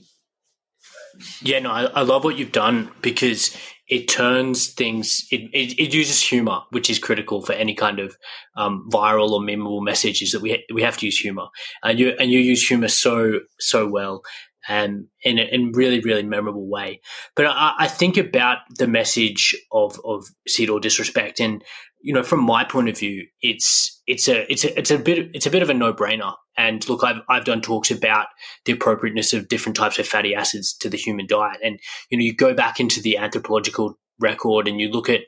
yeah, 1.43 1.59
no, 1.61 1.71
I, 1.71 1.85
I, 1.85 2.03
love 2.03 2.25
what 2.25 2.39
you've 2.39 2.53
done 2.53 2.91
because 3.03 3.57
it 3.89 4.09
turns 4.09 4.69
things. 4.69 5.27
It, 5.31 5.51
it, 5.53 5.79
it, 5.79 5.95
uses 5.95 6.23
humor, 6.23 6.61
which 6.71 6.91
is 6.91 6.99
critical 6.99 7.43
for 7.43 7.53
any 7.53 7.75
kind 7.75 7.99
of 7.99 8.17
um, 8.57 8.89
viral 8.93 9.31
or 9.31 9.41
memorable 9.41 9.81
message. 9.81 10.23
Is 10.23 10.33
that 10.33 10.43
we 10.43 10.51
ha- 10.51 10.75
we 10.75 10.83
have 10.83 10.97
to 10.99 11.07
use 11.07 11.19
humor, 11.19 11.47
and 11.83 11.99
you 11.99 12.15
and 12.19 12.31
you 12.31 12.39
use 12.39 12.67
humor 12.67 12.89
so 12.89 13.41
so 13.59 13.87
well. 13.87 14.23
and 14.69 15.07
in 15.23 15.39
a 15.39 15.43
in 15.43 15.73
really, 15.73 16.01
really 16.01 16.23
memorable 16.23 16.69
way. 16.69 17.01
But 17.35 17.47
I, 17.47 17.75
I 17.79 17.89
think 17.89 18.17
about 18.17 18.59
the 18.79 18.87
message 18.87 19.57
of, 19.73 19.99
of 20.05 20.27
seed 20.47 20.69
oil 20.69 20.79
disrespect, 20.79 21.41
and 21.41 21.65
you 22.01 22.15
know, 22.15 22.23
from 22.23 22.45
my 22.45 22.65
point 22.65 22.89
of 22.89 22.99
view, 22.99 23.27
it's 23.41 24.01
it's 24.07 24.29
a 24.29 24.51
it's 24.51 24.65
a 24.65 24.79
it's 24.79 24.91
a 24.91 24.99
bit 24.99 25.31
it's 25.35 25.47
a 25.47 25.51
bit 25.51 25.63
of 25.63 25.71
a 25.71 25.75
no 25.75 25.93
brainer. 25.93 26.35
And 26.59 26.87
look, 26.89 27.05
I've 27.05 27.23
I've 27.29 27.45
done 27.45 27.63
talks 27.63 27.91
about 27.91 28.27
the 28.67 28.73
appropriateness 28.73 29.33
of 29.33 29.49
different 29.49 29.77
types 29.77 29.99
of 29.99 30.07
fatty 30.07 30.35
acids 30.35 30.77
to 30.79 30.91
the 30.91 30.99
human 30.99 31.27
diet, 31.27 31.61
and 31.63 31.79
you 32.11 32.19
know, 32.19 32.25
you 32.25 32.35
go 32.35 32.53
back 32.53 32.81
into 32.81 33.01
the 33.01 33.17
anthropological 33.17 33.99
record 34.19 34.67
and 34.69 34.81
you 34.81 34.91
look 34.91 35.09
at 35.09 35.21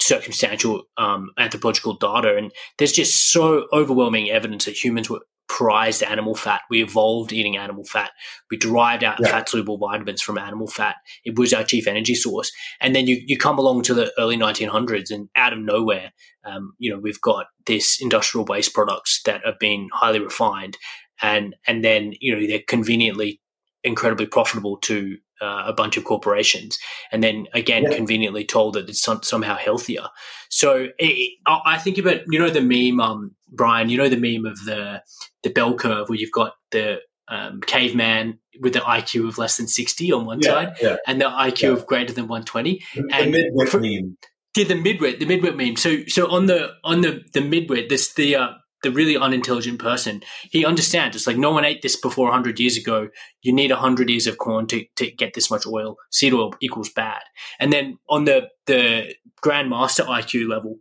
circumstantial 0.00 0.84
um, 0.96 1.32
anthropological 1.36 1.94
data, 1.94 2.36
and 2.36 2.52
there's 2.78 2.92
just 2.92 3.30
so 3.30 3.66
overwhelming 3.72 4.30
evidence 4.30 4.64
that 4.64 4.82
humans 4.82 5.10
were 5.10 5.20
prized 5.56 6.04
animal 6.04 6.36
fat. 6.36 6.60
We 6.70 6.80
evolved 6.80 7.32
eating 7.32 7.56
animal 7.56 7.84
fat. 7.84 8.12
We 8.52 8.56
derived 8.56 9.02
our 9.02 9.16
yeah. 9.18 9.28
fat 9.28 9.48
soluble 9.48 9.78
vitamins 9.78 10.22
from 10.22 10.38
animal 10.38 10.68
fat. 10.68 10.94
It 11.24 11.36
was 11.36 11.52
our 11.52 11.64
chief 11.64 11.88
energy 11.88 12.14
source. 12.14 12.52
And 12.80 12.94
then 12.94 13.08
you, 13.08 13.20
you 13.26 13.36
come 13.36 13.58
along 13.58 13.82
to 13.82 13.94
the 13.94 14.12
early 14.16 14.36
1900s 14.36 15.10
and 15.10 15.28
out 15.34 15.52
of 15.52 15.58
nowhere, 15.58 16.12
um, 16.44 16.74
you 16.78 16.88
know, 16.88 17.00
we've 17.00 17.20
got 17.20 17.46
this 17.66 18.00
industrial 18.00 18.44
waste 18.44 18.74
products 18.74 19.22
that 19.24 19.44
have 19.44 19.58
been 19.58 19.88
highly 19.92 20.20
refined. 20.20 20.78
And, 21.20 21.56
and 21.66 21.84
then, 21.84 22.14
you 22.20 22.32
know, 22.32 22.46
they're 22.46 22.62
conveniently 22.68 23.40
incredibly 23.82 24.26
profitable 24.26 24.76
to 24.76 25.16
uh, 25.40 25.64
a 25.66 25.72
bunch 25.72 25.96
of 25.96 26.04
corporations, 26.04 26.78
and 27.12 27.24
then 27.24 27.46
again 27.54 27.84
yeah. 27.84 27.96
conveniently 27.96 28.44
told 28.44 28.74
that 28.74 28.90
it's 28.90 29.00
some, 29.00 29.22
somehow 29.22 29.56
healthier. 29.56 30.06
So 30.50 30.88
it, 30.98 31.38
I 31.46 31.78
think 31.78 31.96
about 31.96 32.20
you 32.28 32.38
know 32.38 32.50
the 32.50 32.60
meme, 32.60 33.00
um, 33.00 33.34
Brian. 33.60 33.90
You 33.90 33.98
know 33.98 34.08
the 34.08 34.16
meme 34.16 34.46
of 34.46 34.64
the 34.64 35.02
the 35.42 35.50
bell 35.50 35.74
curve 35.74 36.08
where 36.08 36.18
you've 36.18 36.32
got 36.32 36.54
the 36.70 37.00
um, 37.28 37.60
caveman 37.60 38.38
with 38.58 38.72
the 38.72 38.78
IQ 38.78 39.28
of 39.28 39.36
less 39.36 39.58
than 39.58 39.68
sixty 39.68 40.10
on 40.12 40.24
one 40.24 40.38
yeah, 40.40 40.50
side, 40.50 40.76
yeah. 40.80 40.96
and 41.06 41.20
the 41.20 41.26
IQ 41.26 41.74
of 41.74 41.86
greater 41.86 42.14
than 42.14 42.26
one 42.26 42.44
twenty. 42.44 42.82
And 42.96 43.34
the 43.34 43.50
midwit 43.54 43.80
meme. 43.82 44.16
Did 44.54 44.68
the 44.68 44.74
midwit, 44.74 45.18
the 45.18 45.26
midwit 45.26 45.56
meme. 45.56 45.76
So, 45.76 45.98
so 46.08 46.30
on 46.30 46.46
the 46.46 46.70
on 46.84 47.02
the 47.02 47.22
the 47.34 47.40
midwit, 47.40 47.90
this 47.90 48.14
the 48.14 48.34
uh, 48.36 48.48
the 48.82 48.90
really 48.90 49.14
unintelligent 49.14 49.78
person, 49.78 50.22
he 50.50 50.64
understands. 50.64 51.14
It's 51.14 51.26
like 51.26 51.36
no 51.36 51.50
one 51.50 51.66
ate 51.66 51.82
this 51.82 52.00
before 52.00 52.28
100 52.28 52.58
years 52.58 52.78
ago. 52.78 53.10
You 53.42 53.52
need 53.52 53.70
100 53.70 54.08
years 54.08 54.26
of 54.26 54.38
corn 54.38 54.66
to, 54.68 54.86
to 54.96 55.10
get 55.10 55.34
this 55.34 55.50
much 55.50 55.66
oil. 55.66 55.96
Seed 56.10 56.32
oil 56.32 56.54
equals 56.62 56.88
bad. 56.88 57.20
And 57.58 57.70
then 57.70 57.98
on 58.08 58.24
the, 58.24 58.48
the 58.66 59.14
grandmaster 59.44 60.06
IQ 60.06 60.48
level, 60.48 60.78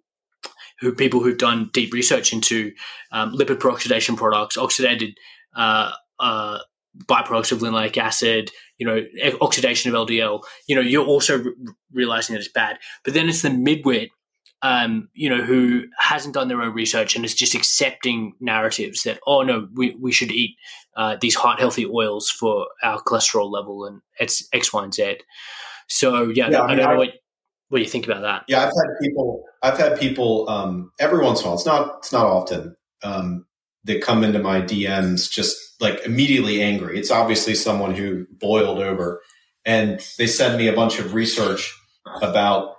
who 0.81 0.93
people 0.93 1.19
who've 1.19 1.37
done 1.37 1.69
deep 1.73 1.93
research 1.93 2.33
into 2.33 2.71
um, 3.11 3.33
lipid 3.33 3.57
peroxidation 3.57 4.15
products, 4.15 4.57
oxidated 4.57 5.13
uh, 5.55 5.91
uh, 6.19 6.59
byproducts 7.05 7.51
of 7.51 7.59
linoleic 7.59 7.97
acid, 7.97 8.51
you 8.77 8.85
know, 8.85 9.03
oxidation 9.41 9.93
of 9.93 10.07
LDL, 10.07 10.41
you 10.67 10.75
know, 10.75 10.81
you're 10.81 11.05
also 11.05 11.39
re- 11.39 11.53
realizing 11.91 12.33
that 12.33 12.39
it's 12.39 12.51
bad. 12.51 12.77
But 13.03 13.13
then 13.13 13.29
it's 13.29 13.41
the 13.41 13.49
midwit 13.49 14.09
um, 14.61 15.09
you 15.13 15.29
know, 15.29 15.41
who 15.41 15.83
hasn't 15.97 16.33
done 16.33 16.49
their 16.49 16.61
own 16.61 16.73
research 16.73 17.15
and 17.15 17.23
is 17.23 17.33
just 17.33 17.55
accepting 17.55 18.33
narratives 18.41 19.03
that, 19.03 19.19
oh 19.25 19.41
no, 19.41 19.67
we, 19.73 19.95
we 19.99 20.11
should 20.11 20.31
eat 20.31 20.57
uh, 20.97 21.15
these 21.21 21.35
heart 21.35 21.59
healthy 21.59 21.85
oils 21.85 22.29
for 22.29 22.67
our 22.83 23.01
cholesterol 23.01 23.49
level 23.49 23.85
and 23.85 24.01
it's 24.19 24.47
X, 24.51 24.73
Y, 24.73 24.83
and 24.83 24.93
Z. 24.93 25.17
So 25.87 26.29
yeah, 26.29 26.49
yeah 26.49 26.61
I, 26.61 26.67
mean, 26.67 26.79
I, 26.79 26.83
don't 26.83 26.93
know 26.93 26.99
what 26.99 27.13
what 27.69 27.79
do 27.79 27.83
you 27.83 27.89
think 27.89 28.05
about 28.05 28.21
that. 28.21 28.43
Yeah, 28.47 28.59
I've 28.59 28.73
had 28.73 28.99
people. 29.01 29.43
I've 29.61 29.77
had 29.77 29.99
people 29.99 30.49
um, 30.49 30.91
every 30.99 31.23
once 31.23 31.39
in 31.39 31.45
a 31.45 31.49
while. 31.49 31.57
It's 31.57 31.65
not. 31.65 31.95
It's 31.99 32.11
not 32.11 32.25
often. 32.25 32.75
Um, 33.03 33.45
that 33.85 34.01
come 34.01 34.23
into 34.23 34.39
my 34.39 34.61
DMs 34.61 35.31
just 35.31 35.57
like 35.79 36.05
immediately 36.05 36.61
angry. 36.61 36.99
It's 36.99 37.11
obviously 37.11 37.55
someone 37.55 37.95
who 37.95 38.25
boiled 38.31 38.79
over, 38.79 39.21
and 39.65 40.05
they 40.17 40.27
send 40.27 40.57
me 40.57 40.67
a 40.67 40.73
bunch 40.73 40.99
of 40.99 41.13
research 41.13 41.73
about 42.21 42.75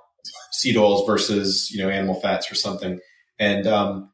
seed 0.53 0.76
oils 0.76 1.07
versus 1.07 1.70
you 1.70 1.83
know 1.83 1.88
animal 1.88 2.20
fats 2.20 2.50
or 2.50 2.55
something, 2.55 2.98
and 3.38 3.66
um, 3.66 4.11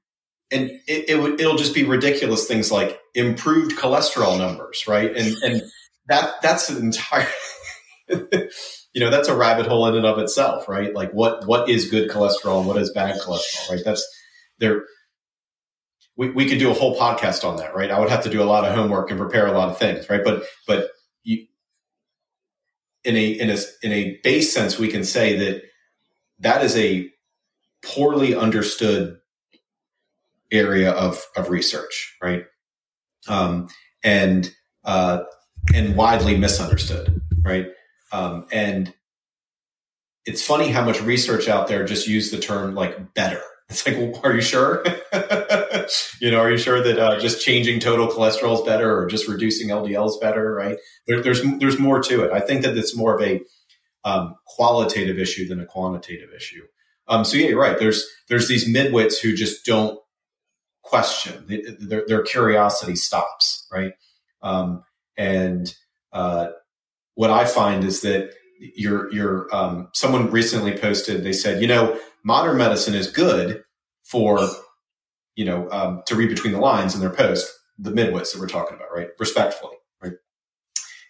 and 0.50 0.70
it, 0.86 1.08
it 1.08 1.20
would 1.20 1.40
it'll 1.40 1.56
just 1.56 1.74
be 1.74 1.84
ridiculous 1.84 2.46
things 2.46 2.70
like 2.70 3.00
improved 3.14 3.76
cholesterol 3.76 4.38
numbers, 4.38 4.84
right? 4.86 5.14
And 5.16 5.36
and 5.42 5.62
that 6.08 6.34
that's 6.42 6.68
an 6.68 6.84
entire 6.84 7.28
you 8.96 9.00
know 9.04 9.10
that's 9.10 9.28
a 9.28 9.36
rabbit 9.36 9.66
hole 9.66 9.86
in 9.88 9.94
and 9.94 10.06
of 10.06 10.18
itself, 10.18 10.70
right? 10.70 10.94
Like 10.94 11.12
what 11.12 11.46
what 11.46 11.68
is 11.68 11.90
good 11.90 12.08
cholesterol 12.08 12.64
what 12.64 12.78
is 12.78 12.90
bad 12.90 13.20
cholesterol, 13.20 13.70
right? 13.70 13.82
That's 13.84 14.02
there. 14.58 14.84
We, 16.16 16.30
we 16.30 16.48
could 16.48 16.58
do 16.58 16.70
a 16.70 16.72
whole 16.74 16.98
podcast 16.98 17.44
on 17.44 17.56
that, 17.58 17.76
right? 17.76 17.90
I 17.90 18.00
would 18.00 18.08
have 18.08 18.24
to 18.24 18.30
do 18.30 18.42
a 18.42 18.44
lot 18.44 18.64
of 18.64 18.74
homework 18.74 19.10
and 19.10 19.20
prepare 19.20 19.46
a 19.48 19.52
lot 19.52 19.68
of 19.68 19.76
things, 19.76 20.08
right? 20.08 20.24
But 20.24 20.44
but 20.66 20.88
you, 21.24 21.46
in 23.04 23.16
a 23.16 23.26
in 23.32 23.50
a 23.50 23.58
in 23.82 23.92
a 23.92 24.18
base 24.24 24.54
sense, 24.54 24.78
we 24.78 24.88
can 24.88 25.04
say 25.04 25.36
that 25.36 25.62
that 26.38 26.64
is 26.64 26.74
a 26.78 27.10
poorly 27.84 28.34
understood 28.34 29.18
area 30.50 30.92
of, 30.92 31.22
of 31.36 31.50
research, 31.50 32.16
right? 32.22 32.46
Um, 33.28 33.68
and 34.02 34.50
uh, 34.86 35.24
and 35.74 35.96
widely 35.96 36.38
misunderstood, 36.38 37.20
right? 37.44 37.66
Um, 38.12 38.46
and 38.52 38.92
it's 40.24 40.44
funny 40.44 40.68
how 40.68 40.84
much 40.84 41.00
research 41.02 41.48
out 41.48 41.68
there 41.68 41.84
just 41.84 42.08
use 42.08 42.30
the 42.30 42.38
term 42.38 42.74
like 42.74 43.14
better. 43.14 43.40
It's 43.68 43.84
like, 43.84 43.96
well, 43.96 44.20
are 44.22 44.32
you 44.32 44.42
sure? 44.42 44.84
you 46.20 46.30
know, 46.30 46.38
are 46.38 46.52
you 46.52 46.56
sure 46.56 46.80
that 46.80 46.98
uh, 47.00 47.18
just 47.18 47.44
changing 47.44 47.80
total 47.80 48.06
cholesterol 48.06 48.54
is 48.54 48.60
better, 48.60 48.96
or 48.96 49.06
just 49.06 49.26
reducing 49.26 49.70
LDL 49.70 50.06
is 50.06 50.16
better? 50.22 50.54
Right? 50.54 50.78
There, 51.08 51.20
there's 51.20 51.42
there's 51.58 51.76
more 51.76 52.00
to 52.00 52.22
it. 52.22 52.30
I 52.30 52.38
think 52.38 52.62
that 52.62 52.78
it's 52.78 52.94
more 52.94 53.16
of 53.16 53.22
a 53.22 53.40
um, 54.04 54.36
qualitative 54.46 55.18
issue 55.18 55.48
than 55.48 55.58
a 55.58 55.66
quantitative 55.66 56.28
issue. 56.32 56.62
Um, 57.08 57.24
so 57.24 57.36
yeah, 57.36 57.48
you're 57.48 57.60
right. 57.60 57.76
There's 57.76 58.06
there's 58.28 58.46
these 58.46 58.68
midwits 58.72 59.18
who 59.20 59.34
just 59.34 59.66
don't 59.66 59.98
question. 60.82 61.44
Their, 61.80 62.04
their 62.06 62.22
curiosity 62.22 62.94
stops, 62.94 63.66
right? 63.72 63.94
Um, 64.42 64.84
and 65.18 65.74
uh, 66.12 66.48
what 67.16 67.30
I 67.30 67.44
find 67.44 67.82
is 67.82 68.02
that 68.02 68.30
your 68.58 69.12
your 69.12 69.54
um, 69.54 69.88
someone 69.92 70.30
recently 70.30 70.76
posted. 70.78 71.24
They 71.24 71.32
said, 71.32 71.60
you 71.60 71.66
know, 71.66 71.98
modern 72.22 72.56
medicine 72.56 72.94
is 72.94 73.10
good 73.10 73.64
for 74.04 74.48
you 75.34 75.44
know 75.44 75.68
um, 75.70 76.02
to 76.06 76.14
read 76.14 76.28
between 76.28 76.52
the 76.52 76.60
lines 76.60 76.94
in 76.94 77.00
their 77.00 77.10
post. 77.10 77.50
The 77.78 77.90
midwits 77.90 78.32
that 78.32 78.40
we're 78.40 78.46
talking 78.46 78.76
about, 78.76 78.88
right? 78.94 79.08
Respectfully, 79.18 79.76
right? 80.02 80.14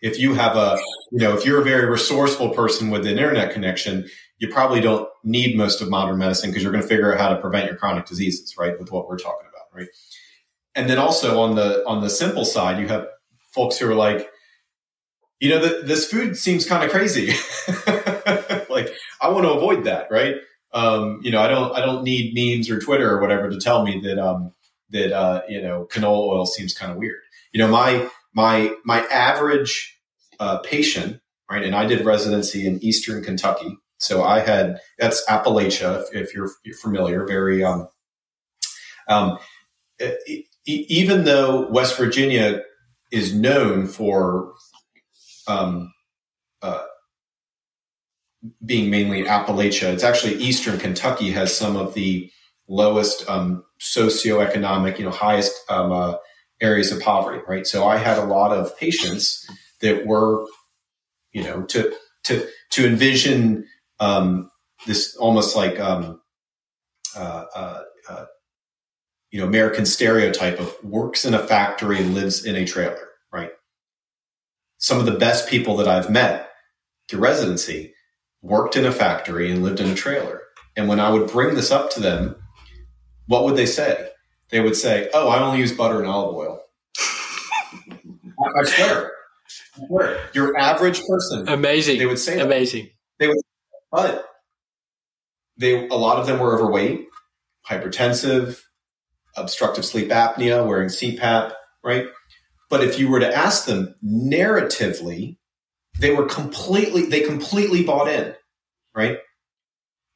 If 0.03 0.19
you 0.19 0.35
have 0.35 0.57
a 0.57 0.79
you 1.13 1.19
know 1.19 1.37
if 1.37 1.45
you're 1.45 1.61
a 1.61 1.65
very 1.65 1.89
resourceful 1.89 2.51
person 2.51 2.91
with 2.91 3.03
an 3.03 3.19
internet 3.19 3.53
connection, 3.53 4.09
you 4.39 4.49
probably 4.49 4.81
don't 4.81 5.09
need 5.25 5.57
most 5.57 5.81
of 5.81 5.89
modern 5.89 6.19
medicine 6.19 6.51
because 6.51 6.63
you're 6.63 6.73
going 6.73 6.83
to 6.83 6.89
figure 6.89 7.13
out 7.13 7.21
how 7.21 7.29
to 7.29 7.41
prevent 7.41 7.67
your 7.67 7.77
chronic 7.77 8.07
diseases, 8.07 8.55
right? 8.57 8.79
With 8.79 8.91
what 8.91 9.09
we're 9.09 9.19
talking 9.19 9.49
about, 9.49 9.77
right? 9.77 9.89
And 10.75 10.89
then 10.89 10.99
also 10.99 11.41
on 11.41 11.57
the 11.57 11.85
on 11.87 12.01
the 12.01 12.11
simple 12.11 12.45
side, 12.45 12.81
you 12.81 12.89
have 12.89 13.07
folks 13.53 13.79
who 13.79 13.91
are 13.91 13.95
like, 13.95 14.29
you 15.41 15.51
know, 15.51 15.61
the, 15.61 15.83
this 15.85 16.11
food 16.11 16.37
seems 16.37 16.67
kind 16.67 16.85
of 16.85 16.91
crazy. 16.91 17.29
like 18.71 18.95
I 19.21 19.29
want 19.29 19.45
to 19.45 19.53
avoid 19.53 19.85
that, 19.85 20.09
right? 20.11 20.37
Um, 20.73 21.21
you 21.23 21.31
know, 21.31 21.41
I 21.41 21.49
don't 21.49 21.75
I 21.77 21.81
don't 21.81 22.05
need 22.05 22.35
memes 22.35 22.71
or 22.71 22.81
Twitter 22.81 23.11
or 23.11 23.21
whatever 23.21 23.49
to 23.49 23.59
tell 23.59 23.85
me 23.85 24.01
that 24.01 24.19
um, 24.19 24.53
that 24.91 25.13
uh, 25.13 25.43
you 25.49 25.61
know 25.61 25.87
canola 25.91 26.29
oil 26.29 26.47
seems 26.47 26.77
kind 26.77 26.93
of 26.93 26.99
weird. 26.99 27.21
You 27.53 27.61
know, 27.61 27.69
my 27.69 28.09
my 28.35 28.75
my 28.85 29.01
average 29.07 29.99
uh, 30.41 30.59
patient, 30.59 31.21
right? 31.51 31.65
And 31.65 31.75
I 31.75 31.87
did 31.87 32.05
residency 32.05 32.67
in 32.67 32.83
Eastern 32.83 33.23
Kentucky, 33.23 33.79
so 33.99 34.23
I 34.23 34.41
had 34.41 34.81
that's 34.99 35.25
Appalachia, 35.27 36.03
if, 36.03 36.15
if 36.15 36.35
you're, 36.35 36.51
you're, 36.65 36.77
familiar. 36.77 37.27
Very 37.27 37.65
um, 37.65 37.89
um, 39.09 39.39
even 40.67 41.25
though 41.25 41.69
West 41.71 41.97
Virginia 41.97 42.63
is 43.13 43.35
known 43.35 43.87
for 43.87 44.53
um, 45.47 45.93
uh, 46.63 46.85
being 48.65 48.91
mainly 48.91 49.21
in 49.21 49.27
Appalachia, 49.27 49.93
it's 49.93 50.05
actually 50.05 50.35
Eastern 50.35 50.79
Kentucky 50.79 51.31
has 51.33 51.57
some 51.57 51.77
of 51.77 51.95
the 51.95 52.31
lowest 52.69 53.29
um, 53.29 53.65
socioeconomic, 53.81 54.99
you 54.99 55.05
know, 55.05 55.11
highest 55.11 55.55
um, 55.71 55.93
uh, 55.93 56.15
areas 56.61 56.93
of 56.93 57.01
poverty, 57.01 57.43
right? 57.47 57.67
So 57.67 57.87
I 57.87 57.97
had 57.97 58.19
a 58.19 58.25
lot 58.25 58.53
of 58.53 58.77
patients 58.79 59.49
that 59.81 60.07
were, 60.07 60.47
you 61.33 61.45
know, 61.45 61.63
to 61.63 61.95
to 62.25 62.47
to 62.71 62.87
envision 62.87 63.67
um, 64.01 64.51
this 64.87 65.17
almost 65.17 65.57
like 65.57 65.79
um, 65.81 66.21
uh, 67.17 67.45
uh, 67.55 67.83
uh, 68.09 68.25
you 69.31 69.41
know 69.41 69.47
American 69.47 69.87
stereotype 69.87 70.59
of 70.59 70.75
works 70.83 71.25
in 71.25 71.35
a 71.35 71.39
factory 71.39 71.99
and 71.99 72.15
lives 72.15 72.45
in 72.45 72.57
a 72.57 72.65
trailer? 72.67 73.06
Some 74.79 74.99
of 74.99 75.07
the 75.07 75.13
best 75.13 75.49
people 75.49 75.77
that 75.77 75.89
I've 75.89 76.11
met 76.11 76.51
through 77.09 77.21
residency 77.21 77.95
worked 78.43 78.77
in 78.77 78.85
a 78.85 78.93
factory 78.93 79.51
and 79.51 79.63
lived 79.63 79.81
in 79.81 79.89
a 79.91 79.95
trailer. 79.95 80.43
And 80.77 80.89
when 80.89 81.01
I 81.01 81.11
would 81.11 81.31
bring 81.31 81.55
this 81.55 81.71
up 81.71 81.91
to 81.93 82.01
them, 82.01 82.37
what 83.27 83.45
would 83.45 83.57
they 83.57 83.67
say? 83.67 84.11
They 84.51 84.61
would 84.61 84.77
say, 84.77 85.11
"Oh, 85.13 85.29
I 85.29 85.43
only 85.43 85.59
use 85.59 85.73
butter 85.73 85.99
and 85.99 86.07
olive 86.07 86.37
oil." 86.37 86.61
I, 86.99 88.65
swear, 88.65 89.13
I 89.77 89.87
swear, 89.87 90.21
your 90.35 90.57
average 90.59 91.03
person, 91.07 91.49
amazing. 91.49 91.99
They 91.99 92.07
would 92.07 92.19
say, 92.19 92.37
that. 92.37 92.47
amazing. 92.47 92.91
They 93.19 93.29
would 93.29 93.39
but 93.91 94.29
they, 95.57 95.89
a 95.89 95.95
lot 95.95 96.19
of 96.19 96.27
them 96.27 96.39
were 96.39 96.55
overweight, 96.55 97.07
hypertensive, 97.69 98.61
obstructive 99.37 99.85
sleep 99.85 100.11
apnea, 100.11 100.67
wearing 100.67 100.89
CPAP, 100.89 101.53
right? 101.83 102.07
But 102.69 102.83
if 102.83 102.99
you 102.99 103.09
were 103.09 103.21
to 103.21 103.37
ask 103.37 103.67
them 103.67 103.95
narratively, 104.05 105.39
they 105.99 106.13
were 106.13 106.27
completely, 106.27 107.07
they 107.07 107.21
completely 107.21 107.85
bought 107.85 108.09
in, 108.09 108.35
right? 108.95 109.19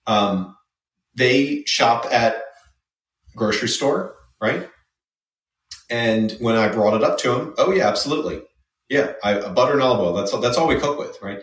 Um, 0.06 0.56
they 1.14 1.64
shop 1.66 2.06
at 2.10 2.42
grocery 3.36 3.68
store, 3.68 4.16
right? 4.40 4.68
And 5.88 6.32
when 6.40 6.56
I 6.56 6.68
brought 6.68 6.94
it 6.94 7.04
up 7.04 7.18
to 7.18 7.32
them, 7.32 7.54
oh 7.58 7.72
yeah, 7.72 7.88
absolutely, 7.88 8.42
yeah, 8.88 9.12
I, 9.22 9.48
butter 9.50 9.74
and 9.74 9.82
olive 9.82 10.00
oil. 10.00 10.12
That's 10.14 10.32
that's 10.40 10.56
all 10.56 10.68
we 10.68 10.78
cook 10.78 10.98
with, 10.98 11.18
right? 11.22 11.40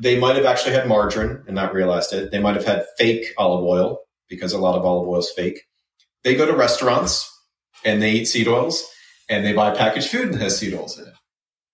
they 0.00 0.18
might 0.18 0.36
have 0.36 0.44
actually 0.44 0.74
had 0.74 0.88
margarine 0.88 1.42
and 1.46 1.54
not 1.54 1.74
realized 1.74 2.12
it. 2.12 2.30
They 2.30 2.40
might 2.40 2.56
have 2.56 2.64
had 2.64 2.86
fake 2.98 3.32
olive 3.38 3.64
oil 3.64 4.00
because 4.28 4.52
a 4.52 4.58
lot 4.58 4.76
of 4.76 4.84
olive 4.84 5.08
oil 5.08 5.18
is 5.18 5.30
fake. 5.30 5.62
They 6.24 6.34
go 6.34 6.46
to 6.46 6.56
restaurants 6.56 7.30
and 7.84 8.02
they 8.02 8.12
eat 8.12 8.26
seed 8.26 8.48
oils 8.48 8.88
and 9.28 9.44
they 9.44 9.52
buy 9.52 9.74
packaged 9.74 10.10
food 10.10 10.32
that 10.32 10.40
has 10.40 10.58
seed 10.58 10.74
oils 10.74 10.98
in 10.98 11.06
it. 11.06 11.14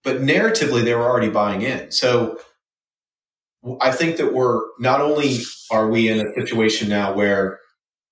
But 0.02 0.22
narratively, 0.22 0.84
they 0.84 0.94
were 0.94 1.08
already 1.08 1.30
buying 1.30 1.62
in. 1.62 1.90
So 1.92 2.38
I 3.80 3.90
think 3.92 4.16
that 4.16 4.32
we're 4.32 4.62
not 4.78 5.00
only 5.00 5.40
are 5.70 5.88
we 5.88 6.08
in 6.08 6.26
a 6.26 6.32
situation 6.34 6.88
now 6.88 7.14
where 7.14 7.60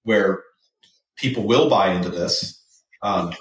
where 0.02 0.42
people 1.16 1.46
will 1.46 1.68
buy 1.68 1.92
into 1.92 2.08
this, 2.08 2.62
um, 3.02 3.32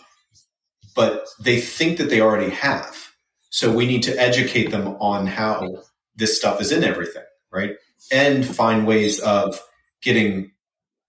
but 0.95 1.27
they 1.39 1.60
think 1.60 1.97
that 1.97 2.10
they 2.10 2.21
already 2.21 2.49
have. 2.49 3.12
So 3.49 3.71
we 3.73 3.86
need 3.86 4.03
to 4.03 4.19
educate 4.19 4.71
them 4.71 4.88
on 4.99 5.27
how 5.27 5.83
this 6.15 6.38
stuff 6.38 6.62
is 6.62 6.71
in 6.71 6.83
everything, 6.83 7.23
right? 7.51 7.75
And 8.12 8.45
find 8.45 8.88
ways 8.88 9.19
of 9.19 9.62
getting 10.01 10.51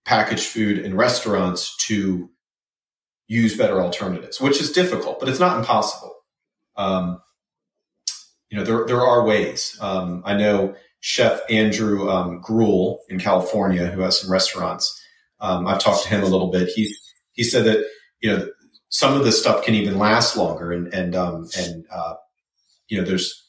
packaged 0.05 0.47
food 0.47 0.79
in 0.79 0.97
restaurants 0.97 1.77
to 1.87 2.31
use 3.29 3.57
better 3.57 3.81
alternatives, 3.81 4.41
which 4.41 4.61
is 4.61 4.73
difficult, 4.73 5.21
but 5.21 5.29
it's 5.29 5.39
not 5.39 5.59
impossible. 5.59 6.15
Um, 6.77 7.21
you 8.49 8.59
know, 8.59 8.65
there, 8.65 8.87
there 8.87 9.01
are 9.03 9.25
ways. 9.25 9.77
Um, 9.81 10.23
I 10.25 10.35
know 10.35 10.75
Chef 11.01 11.41
Andrew 11.51 12.09
um, 12.11 12.41
Gruel 12.41 13.01
in 13.09 13.21
California, 13.21 13.87
who 13.87 14.01
has 14.01 14.21
some 14.21 14.33
restaurants. 14.33 15.01
Um, 15.41 15.67
I've 15.67 15.81
talked 15.81 16.05
to 16.05 16.09
him 16.09 16.23
a 16.23 16.27
little 16.27 16.51
bit. 16.51 16.69
He 16.69 16.93
he 17.33 17.45
said 17.45 17.65
that 17.67 17.85
you 18.21 18.35
know 18.35 18.49
some 18.89 19.15
of 19.15 19.25
this 19.25 19.39
stuff 19.39 19.65
can 19.65 19.75
even 19.75 19.99
last 19.99 20.37
longer, 20.37 20.73
and 20.73 20.93
and 20.93 21.15
um, 21.15 21.49
and 21.57 21.87
uh, 21.93 22.15
you 22.89 22.99
know 22.99 23.05
there's 23.05 23.47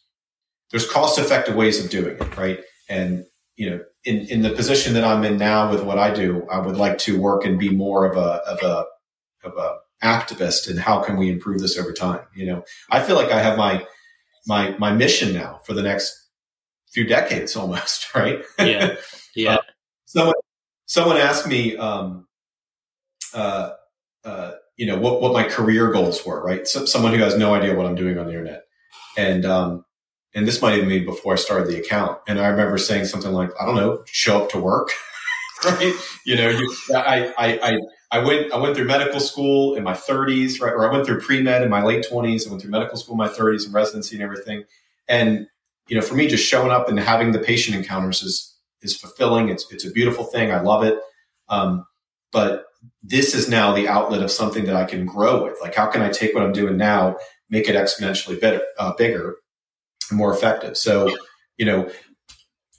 there's 0.71 0.89
cost 0.89 1.17
effective 1.17 1.55
ways 1.55 1.83
of 1.83 1.89
doing 1.89 2.17
it, 2.19 2.37
right? 2.37 2.59
And 2.89 3.25
you 3.55 3.69
know, 3.69 3.79
in 4.03 4.27
in 4.27 4.41
the 4.41 4.51
position 4.51 4.93
that 4.93 5.03
I'm 5.03 5.23
in 5.23 5.37
now 5.37 5.71
with 5.71 5.83
what 5.83 5.97
I 5.97 6.13
do, 6.13 6.45
I 6.51 6.59
would 6.59 6.77
like 6.77 6.97
to 6.99 7.19
work 7.19 7.45
and 7.45 7.57
be 7.57 7.69
more 7.69 8.05
of 8.05 8.17
a 8.17 8.41
of 8.45 8.61
a 8.61 8.85
of 9.43 9.57
a 9.57 9.77
activist 10.03 10.69
and 10.69 10.79
how 10.79 11.01
can 11.01 11.17
we 11.17 11.29
improve 11.29 11.59
this 11.59 11.77
over 11.77 11.91
time? 11.91 12.21
You 12.35 12.45
know, 12.47 12.63
I 12.89 13.01
feel 13.01 13.15
like 13.15 13.31
I 13.31 13.41
have 13.41 13.57
my 13.57 13.85
my 14.47 14.75
my 14.77 14.91
mission 14.91 15.33
now 15.33 15.61
for 15.65 15.73
the 15.73 15.83
next 15.83 16.27
few 16.91 17.05
decades 17.05 17.55
almost, 17.55 18.13
right? 18.15 18.43
Yeah. 18.59 18.95
Yeah. 19.35 19.55
uh, 19.55 19.61
someone 20.05 20.33
someone 20.87 21.15
asked 21.17 21.47
me 21.47 21.77
um 21.77 22.27
uh 23.33 23.69
uh 24.25 24.53
you 24.75 24.87
know 24.87 24.99
what 24.99 25.21
what 25.21 25.33
my 25.33 25.43
career 25.43 25.91
goals 25.91 26.25
were, 26.25 26.43
right? 26.43 26.67
So, 26.67 26.85
someone 26.85 27.13
who 27.13 27.19
has 27.19 27.37
no 27.37 27.53
idea 27.53 27.75
what 27.75 27.85
I'm 27.85 27.95
doing 27.95 28.17
on 28.17 28.25
the 28.25 28.31
internet. 28.31 28.63
And 29.17 29.45
um 29.45 29.85
and 30.33 30.47
this 30.47 30.61
might 30.61 30.75
even 30.77 30.89
be 30.89 30.99
before 31.05 31.33
I 31.33 31.35
started 31.37 31.67
the 31.67 31.79
account. 31.79 32.19
And 32.27 32.39
I 32.39 32.47
remember 32.47 32.77
saying 32.77 33.05
something 33.05 33.31
like, 33.31 33.51
I 33.59 33.65
don't 33.65 33.75
know, 33.75 34.03
show 34.05 34.43
up 34.43 34.49
to 34.51 34.59
work. 34.59 34.89
right. 35.65 35.93
You 36.25 36.35
know, 36.35 36.49
you, 36.49 36.75
I, 36.95 37.33
I, 37.37 37.59
I, 37.61 37.77
I 38.11 38.19
went, 38.19 38.51
I 38.51 38.57
went 38.57 38.75
through 38.75 38.85
medical 38.85 39.19
school 39.19 39.75
in 39.75 39.83
my 39.83 39.93
thirties, 39.93 40.59
right? 40.59 40.73
Or 40.73 40.89
I 40.89 40.91
went 40.91 41.05
through 41.05 41.21
pre-med 41.21 41.61
in 41.61 41.69
my 41.69 41.83
late 41.83 42.05
twenties. 42.07 42.47
I 42.47 42.49
went 42.49 42.61
through 42.61 42.71
medical 42.71 42.97
school 42.97 43.13
in 43.13 43.19
my 43.19 43.27
thirties 43.27 43.65
and 43.65 43.73
residency 43.73 44.15
and 44.15 44.23
everything. 44.23 44.63
And, 45.07 45.47
you 45.87 45.95
know, 45.95 46.01
for 46.01 46.15
me, 46.15 46.27
just 46.27 46.47
showing 46.47 46.71
up 46.71 46.89
and 46.89 46.99
having 46.99 47.31
the 47.31 47.39
patient 47.39 47.77
encounters 47.77 48.23
is, 48.23 48.55
is 48.81 48.95
fulfilling. 48.95 49.49
It's, 49.49 49.71
it's 49.71 49.85
a 49.85 49.91
beautiful 49.91 50.25
thing. 50.25 50.51
I 50.51 50.61
love 50.61 50.83
it. 50.83 50.97
Um, 51.49 51.85
but 52.31 52.65
this 53.03 53.33
is 53.33 53.49
now 53.49 53.73
the 53.73 53.87
outlet 53.87 54.21
of 54.21 54.31
something 54.31 54.65
that 54.65 54.75
I 54.75 54.85
can 54.85 55.05
grow 55.05 55.43
with. 55.43 55.57
Like, 55.61 55.75
how 55.75 55.87
can 55.87 56.01
I 56.01 56.09
take 56.09 56.33
what 56.33 56.43
I'm 56.43 56.53
doing 56.53 56.77
now, 56.77 57.17
make 57.49 57.67
it 57.67 57.75
exponentially 57.75 58.39
better, 58.39 58.61
uh, 58.77 58.93
bigger, 58.93 59.35
more 60.11 60.33
effective. 60.33 60.77
So, 60.77 61.15
you 61.57 61.65
know, 61.65 61.89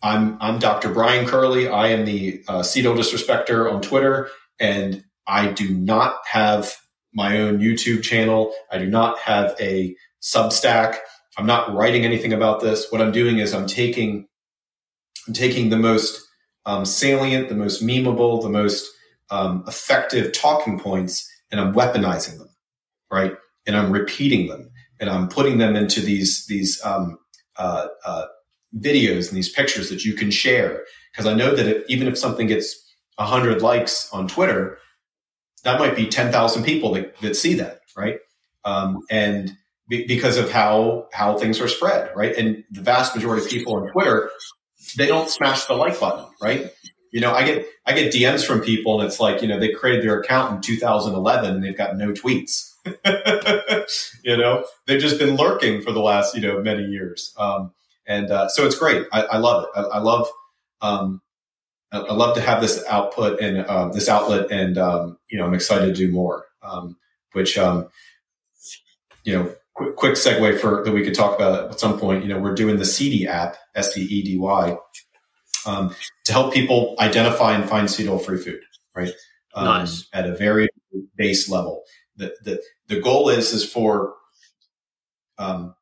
I'm 0.02 0.38
I'm 0.40 0.58
Dr. 0.58 0.92
Brian 0.92 1.26
Kerley. 1.26 1.70
I 1.70 1.88
am 1.88 2.04
the 2.04 2.42
uh, 2.48 2.62
Seed 2.62 2.86
Oil 2.86 2.96
Disrespecter 2.96 3.70
on 3.70 3.82
Twitter, 3.82 4.30
and 4.58 5.04
I 5.30 5.52
do 5.52 5.72
not 5.72 6.16
have 6.26 6.74
my 7.14 7.38
own 7.38 7.60
YouTube 7.60 8.02
channel. 8.02 8.52
I 8.70 8.78
do 8.78 8.86
not 8.86 9.18
have 9.20 9.54
a 9.60 9.94
Substack. 10.20 10.96
I'm 11.38 11.46
not 11.46 11.72
writing 11.72 12.04
anything 12.04 12.32
about 12.32 12.60
this. 12.60 12.90
What 12.90 13.00
I'm 13.00 13.12
doing 13.12 13.38
is 13.38 13.54
I'm 13.54 13.66
taking 13.66 14.26
I'm 15.26 15.32
taking 15.32 15.70
the 15.70 15.78
most 15.78 16.20
um, 16.66 16.84
salient, 16.84 17.48
the 17.48 17.54
most 17.54 17.82
memeable, 17.82 18.42
the 18.42 18.50
most 18.50 18.90
um, 19.30 19.64
effective 19.68 20.32
talking 20.32 20.78
points, 20.78 21.30
and 21.50 21.60
I'm 21.60 21.72
weaponizing 21.72 22.38
them, 22.38 22.50
right? 23.10 23.34
And 23.66 23.76
I'm 23.76 23.92
repeating 23.92 24.48
them 24.48 24.70
and 24.98 25.08
I'm 25.08 25.28
putting 25.28 25.58
them 25.58 25.76
into 25.76 26.00
these 26.00 26.46
these 26.46 26.84
um, 26.84 27.18
uh, 27.56 27.86
uh, 28.04 28.26
videos 28.78 29.28
and 29.28 29.36
these 29.36 29.48
pictures 29.48 29.88
that 29.90 30.04
you 30.04 30.14
can 30.14 30.30
share. 30.30 30.84
Because 31.12 31.26
I 31.26 31.34
know 31.34 31.54
that 31.54 31.66
if, 31.66 31.84
even 31.88 32.08
if 32.08 32.18
something 32.18 32.48
gets 32.48 32.76
hundred 33.18 33.60
likes 33.60 34.10
on 34.12 34.26
Twitter, 34.26 34.78
that 35.64 35.78
might 35.78 35.96
be 35.96 36.06
ten 36.06 36.32
thousand 36.32 36.64
people 36.64 36.94
that, 36.94 37.16
that 37.20 37.36
see 37.36 37.54
that, 37.54 37.80
right? 37.96 38.18
Um, 38.64 39.02
and 39.10 39.56
be, 39.88 40.06
because 40.06 40.36
of 40.36 40.50
how 40.50 41.08
how 41.12 41.36
things 41.36 41.60
are 41.60 41.68
spread, 41.68 42.10
right? 42.16 42.34
And 42.36 42.64
the 42.70 42.80
vast 42.80 43.14
majority 43.14 43.44
of 43.44 43.50
people 43.50 43.76
on 43.76 43.90
Twitter, 43.90 44.30
they 44.96 45.06
don't 45.06 45.28
smash 45.28 45.64
the 45.64 45.74
like 45.74 45.98
button, 46.00 46.26
right? 46.40 46.70
You 47.12 47.20
know, 47.20 47.32
I 47.32 47.44
get 47.44 47.66
I 47.84 47.92
get 47.92 48.12
DMs 48.12 48.46
from 48.46 48.60
people, 48.60 49.00
and 49.00 49.08
it's 49.08 49.20
like 49.20 49.42
you 49.42 49.48
know 49.48 49.58
they 49.58 49.72
created 49.72 50.04
their 50.04 50.20
account 50.20 50.54
in 50.54 50.60
2011 50.62 51.54
and 51.54 51.64
they've 51.64 51.76
got 51.76 51.96
no 51.96 52.12
tweets. 52.12 52.68
you 54.24 54.36
know, 54.36 54.64
they've 54.86 55.00
just 55.00 55.18
been 55.18 55.36
lurking 55.36 55.82
for 55.82 55.92
the 55.92 56.00
last 56.00 56.34
you 56.34 56.40
know 56.40 56.62
many 56.62 56.84
years, 56.84 57.34
um, 57.36 57.72
and 58.06 58.30
uh, 58.30 58.48
so 58.48 58.64
it's 58.64 58.78
great. 58.78 59.06
I, 59.12 59.22
I 59.22 59.38
love 59.38 59.64
it. 59.64 59.70
I, 59.74 59.80
I 59.82 59.98
love 59.98 60.28
um, 60.80 61.20
I 61.92 62.12
love 62.12 62.36
to 62.36 62.40
have 62.40 62.60
this 62.60 62.84
output 62.88 63.40
and 63.40 63.66
um, 63.68 63.92
this 63.92 64.08
outlet, 64.08 64.50
and 64.50 64.78
um, 64.78 65.18
you 65.28 65.38
know, 65.38 65.44
I'm 65.44 65.54
excited 65.54 65.86
to 65.86 65.92
do 65.92 66.12
more. 66.12 66.46
Um, 66.62 66.96
which, 67.32 67.58
um, 67.58 67.88
you 69.24 69.32
know, 69.32 69.54
quick, 69.74 69.96
quick 69.96 70.14
segue 70.14 70.58
for 70.58 70.82
that 70.84 70.92
we 70.92 71.04
could 71.04 71.14
talk 71.14 71.36
about 71.36 71.70
at 71.70 71.80
some 71.80 71.98
point. 71.98 72.22
You 72.22 72.28
know, 72.28 72.38
we're 72.38 72.54
doing 72.54 72.76
the 72.76 72.84
Seedy 72.84 73.26
app, 73.26 73.56
S 73.74 73.96
E 73.96 74.02
E 74.02 74.22
D 74.22 74.36
Y, 74.36 74.76
um, 75.66 75.94
to 76.24 76.32
help 76.32 76.52
people 76.52 76.96
identify 76.98 77.54
and 77.54 77.68
find 77.68 77.90
seed 77.90 78.08
oil 78.08 78.18
free 78.18 78.38
food, 78.38 78.60
right? 78.94 79.12
Um, 79.54 79.64
nice. 79.64 80.08
At 80.12 80.26
a 80.26 80.36
very 80.36 80.68
base 81.16 81.48
level. 81.48 81.82
The, 82.16 82.34
the, 82.42 82.62
the 82.88 83.00
goal 83.00 83.28
is, 83.28 83.52
is 83.52 83.70
for 83.70 84.14
um, 85.38 85.74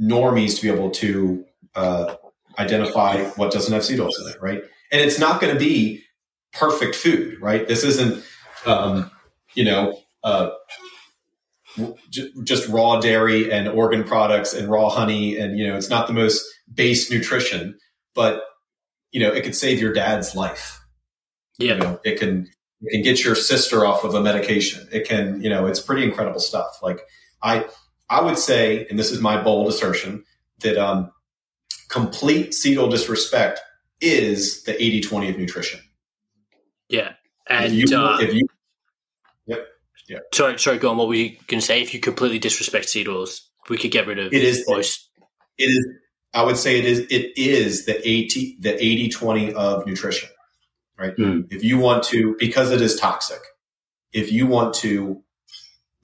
normies 0.00 0.56
to 0.56 0.62
be 0.62 0.70
able 0.70 0.90
to 0.90 1.44
uh, 1.74 2.16
identify 2.58 3.24
what 3.36 3.52
doesn't 3.52 3.72
have 3.72 3.84
seed 3.84 4.00
oils 4.00 4.18
in 4.20 4.30
it, 4.30 4.42
right? 4.42 4.62
And 4.92 5.00
it's 5.00 5.18
not 5.18 5.40
going 5.40 5.52
to 5.52 5.58
be 5.58 6.04
perfect 6.52 6.94
food, 6.94 7.40
right? 7.40 7.66
This 7.66 7.82
isn't, 7.82 8.22
um, 8.66 9.10
you 9.54 9.64
know, 9.64 9.98
uh, 10.22 10.50
just 12.10 12.68
raw 12.68 13.00
dairy 13.00 13.50
and 13.50 13.68
organ 13.68 14.04
products 14.04 14.52
and 14.52 14.68
raw 14.68 14.90
honey, 14.90 15.36
and 15.36 15.58
you 15.58 15.66
know, 15.66 15.76
it's 15.76 15.88
not 15.88 16.06
the 16.06 16.12
most 16.12 16.44
base 16.72 17.10
nutrition, 17.10 17.78
but 18.14 18.44
you 19.10 19.20
know, 19.20 19.32
it 19.32 19.42
could 19.42 19.56
save 19.56 19.80
your 19.80 19.92
dad's 19.92 20.34
life. 20.34 20.80
Yeah. 21.58 21.74
You 21.74 21.80
know, 21.80 22.00
it 22.04 22.18
can 22.18 22.48
it 22.82 22.92
can 22.92 23.02
get 23.02 23.24
your 23.24 23.34
sister 23.34 23.86
off 23.86 24.04
of 24.04 24.14
a 24.14 24.20
medication. 24.20 24.86
It 24.92 25.08
can, 25.08 25.42
you 25.42 25.48
know, 25.48 25.66
it's 25.66 25.80
pretty 25.80 26.04
incredible 26.04 26.40
stuff. 26.40 26.78
Like 26.82 27.00
I 27.42 27.64
I 28.10 28.20
would 28.20 28.38
say, 28.38 28.86
and 28.90 28.98
this 28.98 29.10
is 29.10 29.20
my 29.20 29.42
bold 29.42 29.68
assertion, 29.68 30.24
that 30.60 30.76
um, 30.76 31.10
complete 31.88 32.52
seed 32.52 32.76
oil 32.76 32.88
disrespect 32.88 33.60
is 34.02 34.64
the 34.64 34.72
80-20 34.72 35.30
of 35.30 35.38
nutrition. 35.38 35.80
Yeah. 36.88 37.12
And 37.48 37.72
if 37.72 37.90
you, 37.90 37.98
uh, 37.98 38.18
if 38.20 38.34
you 38.34 38.46
Yep. 39.46 39.66
Yeah. 40.08 40.18
Sorry, 40.32 40.58
sorry, 40.58 40.78
go 40.78 40.90
on. 40.90 40.96
What 40.96 41.08
were 41.08 41.14
you 41.14 41.36
going 41.46 41.60
to 41.60 41.66
say? 41.66 41.80
If 41.80 41.94
you 41.94 42.00
completely 42.00 42.38
disrespect 42.38 42.88
seed 42.88 43.08
oils, 43.08 43.48
we 43.68 43.78
could 43.78 43.90
get 43.90 44.06
rid 44.06 44.18
of 44.18 44.32
it 44.32 44.42
is 44.42 44.64
most. 44.68 45.08
It 45.58 45.64
is 45.64 45.86
I 46.34 46.42
would 46.44 46.56
say 46.56 46.78
it 46.78 46.84
is 46.84 47.00
it 47.10 47.36
is 47.36 47.84
the 47.84 47.96
80 48.08 48.58
the 48.60 48.74
80 48.74 49.08
20 49.10 49.54
of 49.54 49.86
nutrition. 49.86 50.28
Right? 50.98 51.16
Mm. 51.16 51.52
If 51.52 51.64
you 51.64 51.78
want 51.78 52.04
to 52.04 52.36
because 52.38 52.70
it 52.70 52.80
is 52.80 52.96
toxic. 52.96 53.40
If 54.12 54.30
you 54.30 54.46
want 54.46 54.74
to 54.76 55.22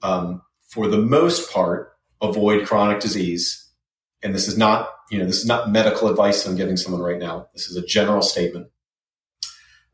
um, 0.01 0.41
for 0.67 0.87
the 0.87 0.97
most 0.97 1.51
part 1.51 1.93
avoid 2.21 2.67
chronic 2.67 2.99
disease 2.99 3.69
and 4.21 4.33
this 4.33 4.47
is 4.47 4.57
not, 4.57 4.89
you 5.09 5.17
know, 5.17 5.25
this 5.25 5.37
is 5.37 5.45
not 5.45 5.71
medical 5.71 6.07
advice 6.07 6.45
I'm 6.45 6.55
giving 6.55 6.77
someone 6.77 7.01
right 7.01 7.19
now. 7.19 7.47
This 7.53 7.67
is 7.67 7.75
a 7.75 7.85
general 7.85 8.21
statement. 8.21 8.67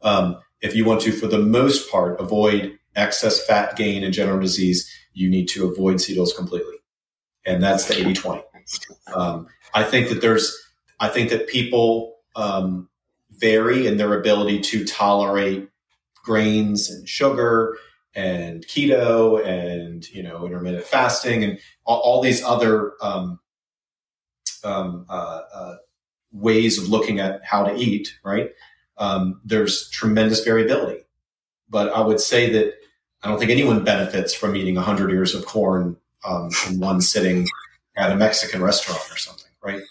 Um, 0.01 0.39
if 0.62 0.75
you 0.75 0.86
want 0.86 1.01
to 1.01 1.12
for 1.12 1.28
the 1.28 1.39
most 1.39 1.91
part 1.91 2.19
avoid 2.19 2.78
excess 2.95 3.45
fat 3.45 3.75
gain 3.75 4.04
and 4.04 4.13
general 4.13 4.39
disease, 4.39 4.89
you 5.13 5.30
need 5.30 5.47
to 5.49 5.67
avoid 5.69 6.04
oils 6.17 6.34
completely. 6.34 6.75
And 7.45 7.62
that's 7.62 7.86
the 7.88 7.99
80 7.99 8.13
20. 8.13 8.43
Um, 9.13 9.47
I 9.73 9.84
think 9.84 10.10
that 10.10 10.21
there's, 10.21 10.56
I 10.99 11.10
think 11.10 11.30
that 11.30 11.47
people 11.47 12.15
um, 12.36 12.89
vary 13.32 13.88
in 13.88 13.97
their 13.97 14.17
ability 14.17 14.62
to 14.62 14.86
tolerate 14.86 15.69
grains 16.23 16.89
and 16.89 17.08
sugar 17.08 17.78
and 18.15 18.65
keto 18.65 19.45
and 19.45 20.08
you 20.10 20.23
know 20.23 20.45
intermittent 20.45 20.86
fasting 20.86 21.43
and 21.43 21.60
all, 21.86 21.99
all 21.99 22.21
these 22.21 22.43
other 22.43 22.93
um, 23.01 23.39
um, 24.65 25.06
uh, 25.10 25.41
uh, 25.54 25.75
ways 26.32 26.78
of 26.78 26.89
looking 26.89 27.19
at 27.19 27.43
how 27.43 27.63
to 27.63 27.75
eat. 27.75 28.17
Right? 28.23 28.51
Um, 28.97 29.41
there's 29.43 29.89
tremendous 29.89 30.43
variability, 30.43 31.06
but 31.69 31.93
I 31.93 32.01
would 32.01 32.19
say 32.19 32.49
that 32.51 32.75
I 33.23 33.30
don't 33.30 33.39
think 33.39 33.51
anyone 33.51 33.84
benefits 33.84 34.34
from 34.34 34.56
eating 34.56 34.75
100 34.75 35.12
ears 35.12 35.36
of 35.36 35.45
corn 35.45 35.97
um, 36.25 36.49
in 36.69 36.80
one 36.80 37.01
sitting 37.01 37.47
at 37.97 38.12
a 38.12 38.15
Mexican 38.15 38.62
restaurant 38.62 39.01
or 39.12 39.17
something 39.17 39.45
right? 39.65 39.82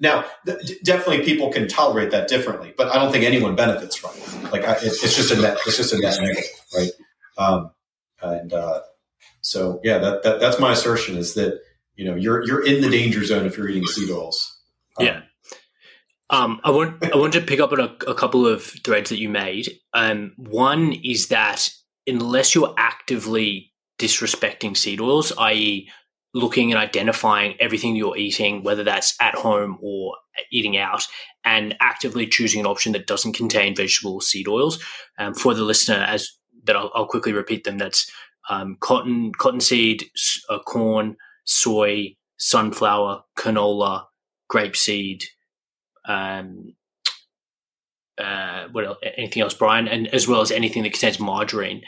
Now, 0.00 0.24
th- 0.44 0.82
definitely 0.82 1.24
people 1.24 1.52
can 1.52 1.68
tolerate 1.68 2.10
that 2.10 2.28
differently, 2.28 2.74
but 2.76 2.88
I 2.88 2.96
don't 2.96 3.12
think 3.12 3.24
anyone 3.24 3.54
benefits 3.54 3.96
from 3.96 4.10
it. 4.16 4.52
Like 4.52 4.64
I, 4.64 4.72
it, 4.74 4.84
it's 4.84 5.14
just 5.14 5.30
a 5.30 5.40
net, 5.40 5.58
it's 5.66 5.76
just 5.76 5.92
a 5.92 5.98
net 5.98 6.18
negative, 6.20 6.44
right? 6.74 6.90
Um, 7.38 7.70
and 8.22 8.52
uh, 8.52 8.80
so, 9.40 9.80
yeah, 9.84 9.98
that, 9.98 10.22
that 10.24 10.40
that's 10.40 10.58
my 10.58 10.72
assertion 10.72 11.16
is 11.16 11.34
that 11.34 11.60
you 12.00 12.06
know 12.06 12.14
you're 12.14 12.42
you're 12.46 12.64
in 12.64 12.80
the 12.80 12.88
danger 12.88 13.22
zone 13.26 13.44
if 13.44 13.58
you're 13.58 13.68
eating 13.68 13.86
seed 13.86 14.10
oils. 14.10 14.58
Um, 14.98 15.06
yeah. 15.06 15.20
Um, 16.30 16.58
I 16.64 16.70
want 16.70 17.04
I 17.12 17.16
want 17.18 17.34
to 17.34 17.42
pick 17.42 17.60
up 17.60 17.72
on 17.72 17.80
a, 17.80 17.94
a 18.08 18.14
couple 18.14 18.46
of 18.46 18.64
threads 18.64 19.10
that 19.10 19.18
you 19.18 19.28
made. 19.28 19.68
Um, 19.92 20.32
one 20.38 20.94
is 21.04 21.28
that 21.28 21.68
unless 22.06 22.54
you're 22.54 22.72
actively 22.78 23.72
disrespecting 23.98 24.74
seed 24.74 24.98
oils, 24.98 25.30
i.e., 25.36 25.90
looking 26.32 26.72
and 26.72 26.80
identifying 26.80 27.54
everything 27.60 27.96
you're 27.96 28.16
eating, 28.16 28.62
whether 28.62 28.82
that's 28.82 29.14
at 29.20 29.34
home 29.34 29.76
or 29.82 30.16
eating 30.50 30.78
out, 30.78 31.02
and 31.44 31.76
actively 31.80 32.26
choosing 32.26 32.60
an 32.60 32.66
option 32.66 32.92
that 32.92 33.06
doesn't 33.06 33.34
contain 33.34 33.76
vegetable 33.76 34.22
seed 34.22 34.48
oils. 34.48 34.82
Um, 35.18 35.34
for 35.34 35.52
the 35.52 35.64
listener, 35.64 36.02
as 36.08 36.30
that 36.64 36.76
I'll, 36.76 36.90
I'll 36.94 37.06
quickly 37.06 37.34
repeat 37.34 37.64
them. 37.64 37.76
That's 37.76 38.10
um, 38.48 38.78
cotton, 38.80 39.32
cottonseed, 39.32 40.10
uh, 40.48 40.60
corn, 40.60 41.16
soy, 41.44 42.16
sunflower, 42.36 43.22
canola, 43.36 44.06
grapeseed. 44.50 45.24
Um, 46.06 46.74
uh, 48.18 48.68
what 48.72 48.84
else? 48.84 48.98
Anything 49.16 49.42
else, 49.42 49.54
Brian? 49.54 49.88
And 49.88 50.08
as 50.08 50.28
well 50.28 50.40
as 50.40 50.50
anything 50.50 50.82
that 50.82 50.92
contains 50.92 51.18
margarine. 51.20 51.82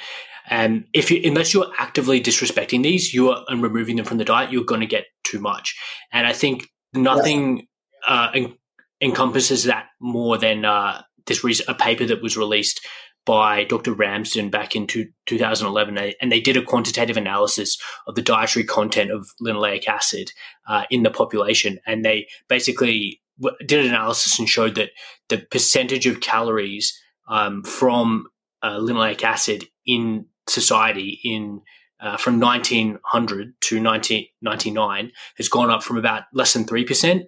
And 0.49 0.87
if 0.93 1.11
you, 1.11 1.21
unless 1.25 1.55
you're 1.55 1.71
actively 1.79 2.21
disrespecting 2.21 2.83
these, 2.83 3.15
you 3.15 3.31
are 3.31 3.45
and 3.49 3.63
removing 3.63 3.97
them 3.97 4.05
from 4.05 4.19
the 4.19 4.25
diet, 4.25 4.51
you're 4.51 4.65
going 4.65 4.81
to 4.81 4.87
get 4.87 5.07
too 5.25 5.41
much. 5.41 5.77
And 6.13 6.27
I 6.27 6.33
think 6.33 6.69
nothing 6.93 7.69
uh, 8.07 8.31
en- 8.35 8.55
encompasses 9.01 9.65
that 9.65 9.87
more 10.01 10.39
than 10.39 10.65
uh, 10.65 11.03
this 11.27 11.45
re- 11.45 11.55
a 11.69 11.75
paper 11.75 12.05
that 12.07 12.23
was 12.23 12.37
released 12.37 12.81
by 13.25 13.65
Dr. 13.65 13.93
Ramsden 13.93 14.51
back 14.51 14.75
in 14.75 14.87
two, 14.87 15.09
2011, 15.27 16.15
and 16.21 16.33
they 16.33 16.41
did 16.41 16.57
a 16.57 16.63
quantitative 16.63 17.17
analysis 17.17 17.79
of 18.07 18.15
the 18.15 18.23
dietary 18.23 18.65
content 18.65 19.11
of 19.11 19.29
linoleic 19.41 19.87
acid 19.87 20.33
uh, 20.69 20.85
in 20.91 21.03
the 21.03 21.11
population, 21.11 21.79
and 21.87 22.05
they 22.05 22.27
basically 22.49 23.21
did 23.67 23.85
an 23.85 23.87
analysis 23.87 24.39
and 24.39 24.49
showed 24.49 24.75
that 24.75 24.91
the 25.29 25.39
percentage 25.39 26.07
of 26.07 26.21
calories 26.21 26.99
um, 27.29 27.63
from 27.63 28.27
uh, 28.63 28.79
linoleic 28.79 29.23
acid 29.23 29.67
in 29.87 30.27
society 30.49 31.21
in 31.25 31.61
uh, 32.01 32.17
from 32.17 32.41
1900 32.41 33.55
to 33.61 33.83
1999 33.83 35.13
has 35.37 35.49
gone 35.49 35.71
up 35.71 35.83
from 35.85 35.97
about 35.97 36.25
less 36.35 36.53
than 36.53 36.65
3% 36.65 37.23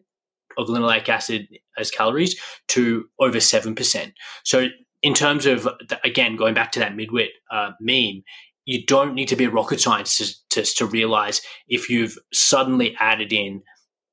of 0.59 0.69
linoleic 0.69 1.09
acid 1.09 1.49
as 1.79 1.91
calories 1.91 2.39
to 2.69 3.05
over 3.21 3.39
7%. 3.39 4.13
So, 4.43 4.67
in 5.05 5.13
terms 5.13 5.45
of, 5.45 5.65
the, 5.65 6.01
again, 6.03 6.35
going 6.35 6.55
back 6.55 6.73
to 6.73 6.81
that 6.81 6.97
midwit 6.97 7.29
uh, 7.51 7.73
meme, 7.79 8.25
you 8.65 8.87
don't 8.87 9.15
need 9.15 9.29
to 9.29 9.37
be 9.37 9.45
a 9.45 9.51
rocket 9.51 9.79
scientist 9.79 10.43
to, 10.49 10.63
to, 10.63 10.87
realize 10.87 11.43
if 11.69 11.91
you've 11.91 12.17
suddenly 12.33 12.97
added 12.99 13.31
in 13.31 13.63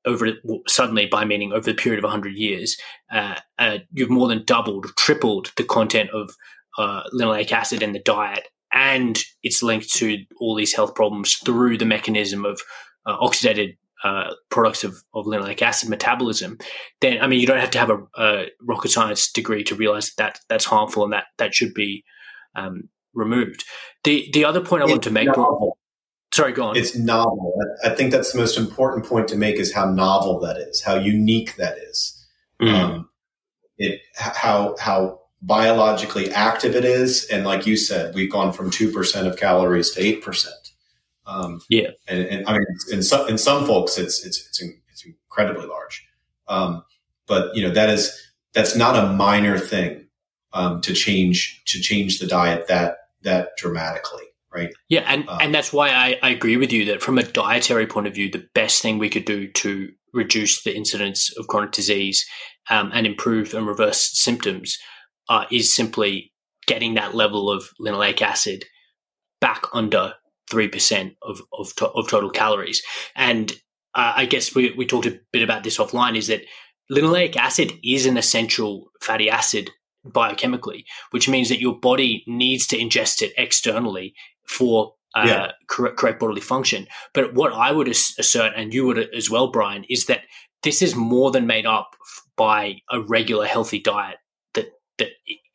over 0.05 0.33
suddenly 0.67 1.05
by 1.05 1.23
meaning 1.23 1.53
over 1.53 1.63
the 1.63 1.73
period 1.73 1.99
of 1.99 2.03
100 2.03 2.35
years 2.35 2.75
uh, 3.13 3.35
uh, 3.59 3.77
you've 3.93 4.09
more 4.09 4.27
than 4.27 4.43
doubled 4.45 4.87
tripled 4.97 5.53
the 5.57 5.63
content 5.63 6.09
of 6.09 6.35
uh, 6.79 7.03
linoleic 7.13 7.51
acid 7.51 7.83
in 7.83 7.93
the 7.93 7.99
diet 7.99 8.47
and 8.73 9.23
it's 9.43 9.61
linked 9.61 9.93
to 9.93 10.17
all 10.39 10.55
these 10.55 10.73
health 10.73 10.95
problems 10.95 11.35
through 11.45 11.77
the 11.77 11.85
mechanism 11.85 12.45
of 12.45 12.59
uh, 13.05 13.15
oxidated 13.19 13.77
uh, 14.03 14.33
products 14.49 14.83
of, 14.83 15.03
of 15.13 15.25
linoleic 15.25 15.61
acid 15.61 15.89
metabolism, 15.89 16.57
then 17.01 17.21
I 17.21 17.27
mean 17.27 17.39
you 17.39 17.47
don't 17.47 17.59
have 17.59 17.71
to 17.71 17.79
have 17.79 17.89
a, 17.89 17.99
a 18.17 18.45
rocket 18.61 18.89
science 18.89 19.31
degree 19.31 19.63
to 19.65 19.75
realize 19.75 20.13
that 20.17 20.39
that's 20.49 20.65
harmful 20.65 21.03
and 21.03 21.13
that 21.13 21.25
that 21.37 21.53
should 21.53 21.73
be 21.73 22.03
um, 22.55 22.89
removed. 23.13 23.63
The 24.03 24.29
the 24.33 24.45
other 24.45 24.61
point 24.61 24.83
I 24.83 24.87
want 24.87 25.03
to 25.03 25.11
make. 25.11 25.27
Novel. 25.27 25.77
Sorry, 26.33 26.53
go 26.53 26.63
on. 26.63 26.77
It's 26.77 26.95
novel. 26.95 27.53
I 27.83 27.89
think 27.89 28.11
that's 28.11 28.31
the 28.31 28.39
most 28.39 28.57
important 28.57 29.05
point 29.05 29.27
to 29.29 29.35
make 29.35 29.57
is 29.57 29.73
how 29.73 29.91
novel 29.91 30.39
that 30.39 30.57
is, 30.57 30.81
how 30.81 30.95
unique 30.95 31.57
that 31.57 31.77
is. 31.77 32.25
Mm. 32.61 32.73
Um, 32.73 33.09
it 33.77 33.99
how 34.15 34.75
how 34.79 35.21
biologically 35.41 36.31
active 36.31 36.75
it 36.75 36.85
is. 36.85 37.25
And 37.25 37.45
like 37.45 37.65
you 37.65 37.75
said, 37.75 38.13
we've 38.13 38.31
gone 38.31 38.53
from 38.53 38.69
2% 38.69 39.27
of 39.27 39.37
calories 39.37 39.91
to 39.91 40.01
8%. 40.01 40.45
Um, 41.25 41.61
yeah, 41.69 41.89
and, 42.07 42.25
and, 42.25 42.47
I 42.47 42.53
mean, 42.53 42.65
in 42.91 43.03
some 43.03 43.27
in 43.27 43.37
some 43.37 43.65
folks, 43.65 43.97
it's 43.97 44.25
it's 44.25 44.39
it's, 44.47 44.61
it's 44.89 45.05
incredibly 45.05 45.67
large. 45.67 46.07
Um, 46.47 46.83
but 47.27 47.55
you 47.55 47.61
know 47.61 47.73
that 47.73 47.89
is 47.89 48.19
that's 48.53 48.75
not 48.75 48.95
a 48.95 49.13
minor 49.13 49.57
thing 49.57 50.07
um, 50.53 50.81
to 50.81 50.93
change 50.93 51.63
to 51.65 51.79
change 51.79 52.19
the 52.19 52.27
diet 52.27 52.67
that 52.67 52.97
that 53.23 53.49
dramatically, 53.57 54.25
right? 54.53 54.71
Yeah, 54.89 55.01
and 55.07 55.27
um, 55.29 55.37
and 55.41 55.55
that's 55.55 55.71
why 55.71 55.89
I, 55.89 56.17
I 56.21 56.29
agree 56.29 56.57
with 56.57 56.71
you 56.71 56.85
that 56.85 57.01
from 57.01 57.17
a 57.17 57.23
dietary 57.23 57.87
point 57.87 58.07
of 58.07 58.15
view, 58.15 58.29
the 58.29 58.47
best 58.53 58.81
thing 58.81 58.97
we 58.97 59.09
could 59.09 59.25
do 59.25 59.47
to 59.47 59.89
reduce 60.13 60.63
the 60.63 60.75
incidence 60.75 61.35
of 61.37 61.47
chronic 61.47 61.71
disease 61.71 62.25
um, 62.69 62.91
and 62.93 63.07
improve 63.07 63.53
and 63.53 63.65
reverse 63.65 64.11
symptoms 64.13 64.77
uh, 65.29 65.45
is 65.51 65.73
simply 65.73 66.33
getting 66.67 66.95
that 66.95 67.15
level 67.15 67.49
of 67.49 67.69
linoleic 67.79 68.21
acid 68.21 68.65
back 69.39 69.63
under 69.73 70.13
three 70.51 70.67
percent 70.67 71.13
of 71.23 71.41
of, 71.53 71.73
to- 71.77 71.89
of 71.89 72.09
total 72.09 72.29
calories. 72.29 72.83
And 73.15 73.51
uh, 73.95 74.13
I 74.17 74.25
guess 74.25 74.53
we 74.53 74.73
we 74.77 74.85
talked 74.85 75.07
a 75.07 75.19
bit 75.31 75.43
about 75.43 75.63
this 75.63 75.77
offline. 75.77 76.17
Is 76.17 76.27
that 76.27 76.41
linoleic 76.91 77.35
acid 77.35 77.73
is 77.83 78.05
an 78.05 78.17
essential 78.17 78.91
fatty 79.01 79.29
acid 79.29 79.71
biochemically, 80.05 80.83
which 81.11 81.29
means 81.29 81.49
that 81.49 81.61
your 81.61 81.79
body 81.79 82.23
needs 82.27 82.67
to 82.67 82.77
ingest 82.77 83.21
it 83.21 83.33
externally 83.37 84.13
for 84.47 84.93
uh, 85.15 85.23
yeah. 85.27 85.51
correct, 85.67 85.97
correct, 85.97 86.19
bodily 86.19 86.41
function. 86.41 86.87
But 87.13 87.33
what 87.33 87.53
I 87.53 87.71
would 87.71 87.87
assert, 87.87 88.53
and 88.55 88.73
you 88.73 88.85
would 88.85 88.97
as 89.13 89.29
well, 89.29 89.51
Brian, 89.51 89.85
is 89.89 90.05
that 90.05 90.21
this 90.63 90.81
is 90.81 90.95
more 90.95 91.31
than 91.31 91.47
made 91.47 91.65
up 91.65 91.95
by 92.37 92.77
a 92.89 93.01
regular 93.01 93.45
healthy 93.45 93.79
diet 93.79 94.17
that 94.53 94.67
that 94.97 95.09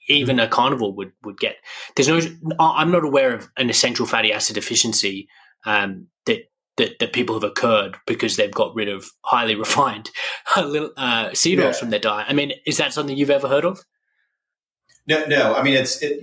even 0.09 0.39
a 0.41 0.49
carnivore 0.49 0.93
would 0.93 1.13
would 1.25 1.39
get. 1.39 1.57
There's 1.95 2.09
no, 2.09 2.57
I'm 2.61 2.91
not 2.91 3.05
aware 3.05 3.35
of 3.35 3.49
an 3.57 3.71
essential 3.71 4.07
fatty 4.07 4.33
acid 4.33 4.55
deficiency 4.55 5.29
um, 5.65 6.07
that 6.27 6.51
that, 6.77 6.99
that 6.99 7.13
people 7.13 7.35
have 7.35 7.45
occurred 7.45 7.97
because 8.07 8.37
they've 8.37 8.53
got 8.53 8.75
rid 8.75 8.89
of 8.89 9.11
highly 9.23 9.55
refined 9.57 10.11
uh, 10.57 11.33
seed 11.35 11.61
oils 11.61 11.77
yeah. 11.77 11.81
from 11.81 11.91
their 11.91 12.01
diet. 12.01 12.27
I 12.29 12.33
mean, 12.33 12.53
is 12.67 12.77
that 12.79 12.93
something 12.93 13.17
you've 13.17 13.31
ever 13.31 13.49
heard 13.49 13.65
of? 13.65 13.81
No, 15.07 15.25
no. 15.27 15.55
I 15.55 15.63
mean, 15.63 15.75
it's 15.75 16.03
it, 16.03 16.23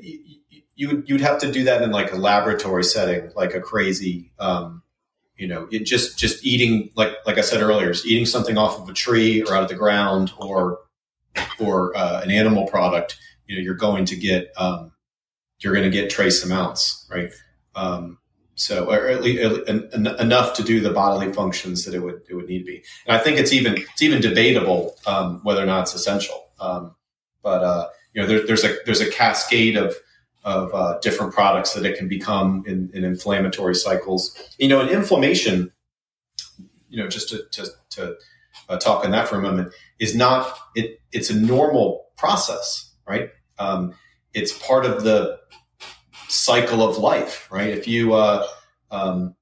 you 0.76 0.88
would 0.90 1.10
you'd 1.10 1.22
have 1.22 1.40
to 1.40 1.52
do 1.52 1.64
that 1.66 1.82
in 1.82 1.92
like 1.92 2.12
a 2.12 2.18
laboratory 2.18 2.84
setting, 2.84 3.32
like 3.36 3.54
a 3.54 3.62
crazy, 3.62 4.32
um, 4.40 4.84
you 5.38 5.48
know, 5.48 5.68
it 5.72 5.86
just 5.86 6.18
just 6.18 6.46
eating 6.46 6.92
like 6.96 7.14
like 7.26 7.38
I 7.38 7.42
said 7.42 7.62
earlier, 7.62 7.92
is 7.92 8.06
eating 8.06 8.26
something 8.26 8.58
off 8.58 8.80
of 8.80 8.90
a 8.90 8.94
tree 8.94 9.42
or 9.44 9.56
out 9.56 9.64
of 9.64 9.70
the 9.70 9.76
ground 9.76 10.34
or 10.38 10.80
or 11.60 11.96
uh, 11.96 12.22
an 12.22 12.32
animal 12.32 12.68
product. 12.68 13.18
You 13.48 13.58
know, 13.58 13.62
you're 13.62 13.76
going 13.76 14.06
to 14.06 14.16
get 14.16 14.52
um, 14.58 14.92
you're 15.60 15.74
going 15.74 15.90
to 15.90 15.92
get 15.92 16.10
trace 16.10 16.44
amounts, 16.44 17.08
right? 17.10 17.32
Um, 17.76 18.20
so 18.56 18.86
or 18.86 19.08
at 19.08 19.24
least 19.24 19.68
enough 19.68 20.54
to 20.56 20.64
do 20.64 20.80
the 20.80 20.92
bodily 20.92 21.34
functions 21.34 21.86
that 21.86 21.96
it 21.96 22.00
would 22.00 22.22
it 22.30 22.36
would 22.36 22.48
need 22.48 22.60
to 22.60 22.66
be. 22.66 22.84
And 23.08 23.18
I 23.18 23.20
think 23.20 23.40
it's 23.40 23.52
even 23.52 23.78
it's 23.78 24.02
even 24.02 24.22
debatable 24.22 24.96
um, 25.08 25.40
whether 25.44 25.64
or 25.64 25.66
not 25.66 25.84
it's 25.84 25.96
essential. 25.96 26.50
Um, 26.60 26.96
but 27.42 27.64
uh, 27.64 27.88
you 28.14 28.22
know, 28.22 28.28
there, 28.28 28.46
there's 28.46 28.64
a 28.64 28.78
there's 28.86 29.02
a 29.02 29.10
cascade 29.10 29.76
of 29.78 29.96
of 30.44 30.74
uh, 30.74 31.00
different 31.00 31.34
products 31.34 31.74
that 31.74 31.86
it 31.86 31.98
can 31.98 32.08
become 32.08 32.64
in, 32.68 32.92
in, 32.94 33.06
inflammatory 33.06 33.74
cycles. 33.74 34.38
You 34.58 34.68
know, 34.68 34.82
and 34.82 34.90
inflammation. 34.90 35.72
You 36.90 37.02
know, 37.02 37.10
just 37.10 37.30
to 37.30 37.44
to, 37.52 37.72
to 37.92 38.16
uh, 38.70 38.78
talk 38.78 39.04
on 39.04 39.12
that 39.12 39.28
for 39.28 39.38
a 39.38 39.42
moment 39.42 39.74
is 40.00 40.16
not 40.16 40.58
it. 40.76 41.02
It's 41.12 41.30
a 41.30 41.36
normal 41.36 42.06
process, 42.18 42.93
right? 43.08 43.30
Um, 43.60 43.94
it's 44.34 44.58
part 44.58 44.86
of 44.86 45.04
the 45.04 45.40
cycle 46.28 46.88
of 46.88 46.98
life, 46.98 47.48
right? 47.52 47.70
If 47.70 47.88
you, 47.88 48.14
uh, 48.14 48.48
um, 48.92 49.36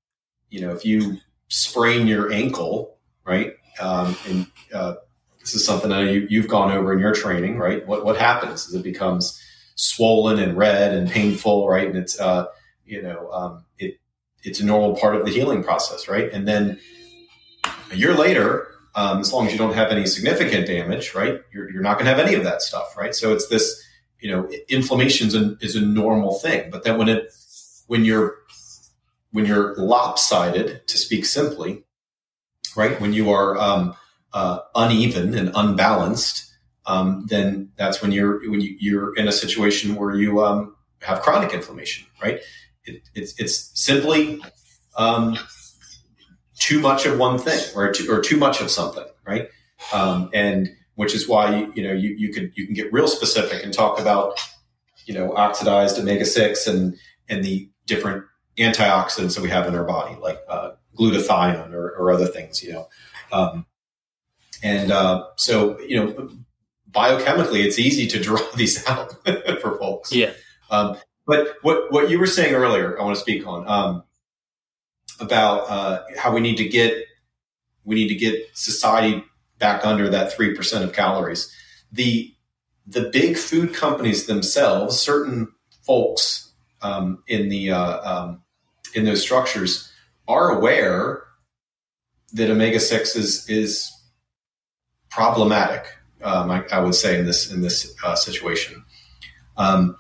you 0.50 0.62
know, 0.62 0.72
if 0.72 0.86
you 0.86 1.18
sprain 1.48 2.08
your 2.08 2.32
ankle, 2.32 2.98
right, 3.26 3.54
um, 3.80 4.16
and 4.28 4.48
uh, 4.74 4.96
this 5.40 5.56
is 5.56 5.66
something 5.66 5.90
know 5.90 6.02
you, 6.02 6.28
you've 6.30 6.48
gone 6.48 6.72
over 6.72 6.94
in 6.94 7.00
your 7.00 7.14
training, 7.14 7.58
right? 7.58 7.86
What 7.88 8.06
what 8.06 8.18
happens 8.18 8.68
is 8.68 8.76
it 8.76 8.84
becomes 8.84 9.42
swollen 9.76 10.40
and 10.40 10.58
red 10.58 10.94
and 10.94 11.10
painful, 11.10 11.68
right? 11.68 11.88
And 11.88 11.98
it's 11.98 12.20
uh, 12.20 12.46
you 12.86 13.02
know, 13.02 13.30
um, 13.32 13.66
it 13.80 14.00
it's 14.44 14.60
a 14.60 14.66
normal 14.66 14.96
part 14.96 15.16
of 15.16 15.26
the 15.26 15.32
healing 15.32 15.64
process, 15.64 16.08
right? 16.08 16.32
And 16.32 16.48
then 16.48 16.80
a 17.92 17.96
year 17.96 18.14
later, 18.14 18.68
um, 18.96 19.20
as 19.20 19.32
long 19.32 19.48
as 19.48 19.54
you 19.54 19.58
don't 19.58 19.74
have 19.74 19.92
any 19.92 20.06
significant 20.06 20.68
damage, 20.68 21.16
right, 21.16 21.42
you're, 21.54 21.72
you're 21.72 21.82
not 21.82 21.96
going 21.98 22.06
to 22.06 22.16
have 22.16 22.20
any 22.20 22.36
of 22.36 22.44
that 22.44 22.62
stuff, 22.62 22.98
right? 22.98 23.16
So 23.16 23.34
it's 23.34 23.48
this 23.48 23.88
you 24.22 24.32
know, 24.32 24.50
inflammation 24.70 25.28
is 25.28 25.36
a, 25.36 25.58
is 25.62 25.76
a 25.76 25.82
normal 25.82 26.36
thing. 26.36 26.70
But 26.70 26.84
then 26.84 26.98
when 26.98 27.10
it, 27.10 27.34
when 27.88 28.06
you're, 28.06 28.38
when 29.32 29.46
you're 29.46 29.76
lopsided, 29.76 30.88
to 30.88 30.98
speak 30.98 31.26
simply, 31.26 31.84
right, 32.76 33.00
when 33.02 33.14
you 33.14 33.32
are 33.32 33.58
um, 33.58 33.96
uh, 34.34 34.60
uneven 34.76 35.34
and 35.36 35.52
unbalanced, 35.56 36.50
um, 36.86 37.26
then 37.30 37.72
that's 37.78 38.02
when 38.02 38.12
you're 38.12 38.50
when 38.50 38.62
you, 38.62 38.76
you're 38.80 39.16
in 39.16 39.28
a 39.28 39.32
situation 39.32 39.96
where 39.96 40.16
you 40.16 40.44
um, 40.44 40.76
have 41.02 41.22
chronic 41.22 41.54
inflammation, 41.54 42.08
right? 42.22 42.40
It, 42.84 43.04
it's 43.14 43.40
it's 43.40 43.72
simply 43.80 44.42
um, 44.98 45.38
too 46.62 46.80
much 46.80 47.08
of 47.08 47.18
one 47.18 47.40
thing, 47.40 47.60
or 47.76 47.92
too, 47.92 48.10
or 48.10 48.22
too 48.22 48.38
much 48.38 48.62
of 48.62 48.70
something, 48.70 49.06
right? 49.26 49.50
Um, 49.92 50.30
and 50.32 50.70
which 50.96 51.16
is 51.16 51.28
why 51.28 51.58
you, 51.58 51.74
you 51.76 51.84
know 51.84 51.92
you, 51.92 52.10
you 52.12 52.32
could 52.32 52.52
you 52.56 52.66
can 52.66 52.76
get 52.76 52.94
real 52.94 53.08
specific 53.08 53.64
and 53.64 53.74
talk 53.74 54.00
about 54.00 54.40
you 55.06 55.14
know 55.14 55.36
oxidized 55.36 55.98
omega 55.98 56.24
six 56.24 56.68
and 56.68 56.96
and 57.28 57.44
the 57.44 57.68
different 57.88 58.24
antioxidants 58.58 59.36
that 59.36 59.42
we 59.42 59.50
have 59.50 59.68
in 59.68 59.74
our 59.74 59.84
body, 59.84 60.16
like 60.22 60.40
uh, 60.48 60.72
glutathione 60.98 61.74
or, 61.74 61.96
or, 61.98 62.12
other 62.12 62.28
things, 62.28 62.62
you 62.62 62.74
know. 62.74 62.88
Um, 63.32 63.66
and 64.62 64.92
uh, 64.92 65.26
so 65.38 65.80
you 65.80 65.98
know, 65.98 66.30
biochemically, 66.92 67.64
it's 67.64 67.80
easy 67.80 68.08
to 68.08 68.20
draw 68.24 68.40
these 68.56 68.86
out 68.88 69.16
for 69.62 69.80
folks. 69.80 70.14
Yeah. 70.14 70.34
Um, 70.70 70.98
but 71.26 71.56
what 71.64 71.92
what 71.92 72.12
you 72.12 72.20
were 72.20 72.28
saying 72.28 72.54
earlier, 72.54 73.00
I 73.00 73.04
want 73.04 73.16
to 73.16 73.22
speak 73.22 73.48
on 73.48 73.68
um, 73.68 74.04
about 75.20 75.70
uh, 75.70 76.04
how 76.18 76.34
we 76.34 76.40
need 76.40 76.58
to 76.58 76.68
get 76.68 77.06
we 77.84 77.96
need 77.96 78.10
to 78.10 78.16
get 78.16 78.36
society 78.54 79.24
back 79.62 79.86
under 79.86 80.10
that 80.10 80.36
3% 80.36 80.84
of 80.84 80.94
calories. 80.94 81.56
The, 81.92 82.34
the 82.86 83.10
big 83.10 83.38
food 83.38 83.74
companies 83.74 84.26
themselves, 84.26 85.00
certain 85.00 85.48
folks 85.84 86.52
um, 86.82 87.24
in, 87.28 87.50
the, 87.50 87.72
uh, 87.72 88.12
um, 88.12 88.42
in 88.94 89.06
those 89.06 89.22
structures 89.22 89.92
are 90.28 90.50
aware 90.50 91.24
that 92.34 92.50
omega 92.50 92.80
6 92.80 93.16
is, 93.16 93.50
is 93.50 93.92
problematic, 95.10 95.86
um, 96.24 96.50
I, 96.50 96.64
I, 96.72 96.80
would 96.80 96.96
say, 96.96 97.20
in 97.20 97.26
this, 97.26 97.52
in 97.52 97.62
this 97.62 97.94
uh, 98.04 98.16
situation. 98.16 98.84
Um, 99.58 99.98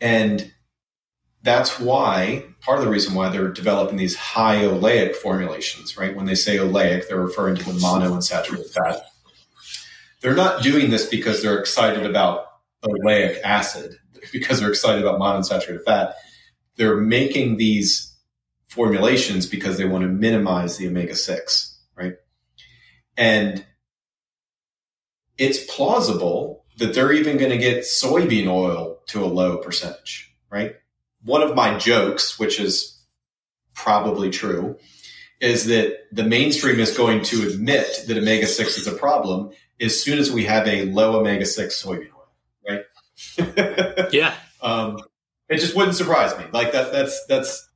and 0.00 0.52
that's 1.42 1.78
why 1.78 2.44
part 2.60 2.78
of 2.78 2.84
the 2.84 2.90
reason 2.90 3.14
why 3.14 3.28
they're 3.28 3.50
developing 3.50 3.96
these 3.96 4.16
high 4.16 4.58
oleic 4.58 5.14
formulations, 5.16 5.96
right? 5.96 6.14
When 6.14 6.26
they 6.26 6.34
say 6.34 6.56
oleic, 6.56 7.08
they're 7.08 7.20
referring 7.20 7.56
to 7.56 7.64
the 7.64 7.72
monounsaturated 7.72 8.70
fat. 8.70 9.02
They're 10.20 10.36
not 10.36 10.62
doing 10.62 10.90
this 10.90 11.08
because 11.08 11.42
they're 11.42 11.58
excited 11.58 12.04
about 12.04 12.46
oleic 12.82 13.40
acid, 13.42 13.96
because 14.32 14.60
they're 14.60 14.70
excited 14.70 15.02
about 15.02 15.20
monounsaturated 15.20 15.84
fat. 15.84 16.14
They're 16.76 16.96
making 16.96 17.56
these 17.56 18.16
formulations 18.68 19.46
because 19.46 19.78
they 19.78 19.84
want 19.84 20.02
to 20.02 20.08
minimize 20.08 20.76
the 20.76 20.86
omega 20.86 21.14
6, 21.14 21.78
right? 21.96 22.14
And 23.16 23.64
it's 25.36 25.64
plausible 25.64 26.64
that 26.78 26.94
they're 26.94 27.12
even 27.12 27.36
going 27.36 27.50
to 27.50 27.58
get 27.58 27.80
soybean 27.80 28.46
oil 28.46 29.00
to 29.08 29.24
a 29.24 29.26
low 29.26 29.58
percentage, 29.58 30.34
right? 30.50 30.76
One 31.24 31.42
of 31.42 31.54
my 31.54 31.76
jokes, 31.78 32.38
which 32.38 32.60
is 32.60 32.98
probably 33.74 34.30
true, 34.30 34.78
is 35.40 35.66
that 35.66 35.96
the 36.12 36.24
mainstream 36.24 36.80
is 36.80 36.96
going 36.96 37.22
to 37.24 37.48
admit 37.48 38.04
that 38.06 38.18
omega 38.18 38.46
6 38.46 38.78
is 38.78 38.86
a 38.86 38.92
problem 38.92 39.50
as 39.80 40.00
soon 40.00 40.18
as 40.18 40.30
we 40.30 40.44
have 40.44 40.66
a 40.68 40.84
low 40.84 41.18
omega 41.18 41.46
6 41.46 41.82
soybean 41.82 42.08
oil, 42.12 42.28
right? 42.68 44.08
yeah. 44.12 44.34
Um, 44.60 44.98
it 45.48 45.58
just 45.58 45.74
wouldn't 45.74 45.96
surprise 45.96 46.36
me. 46.38 46.44
Like 46.52 46.72
that, 46.72 46.92
that's, 46.92 47.24
that's, 47.26 47.68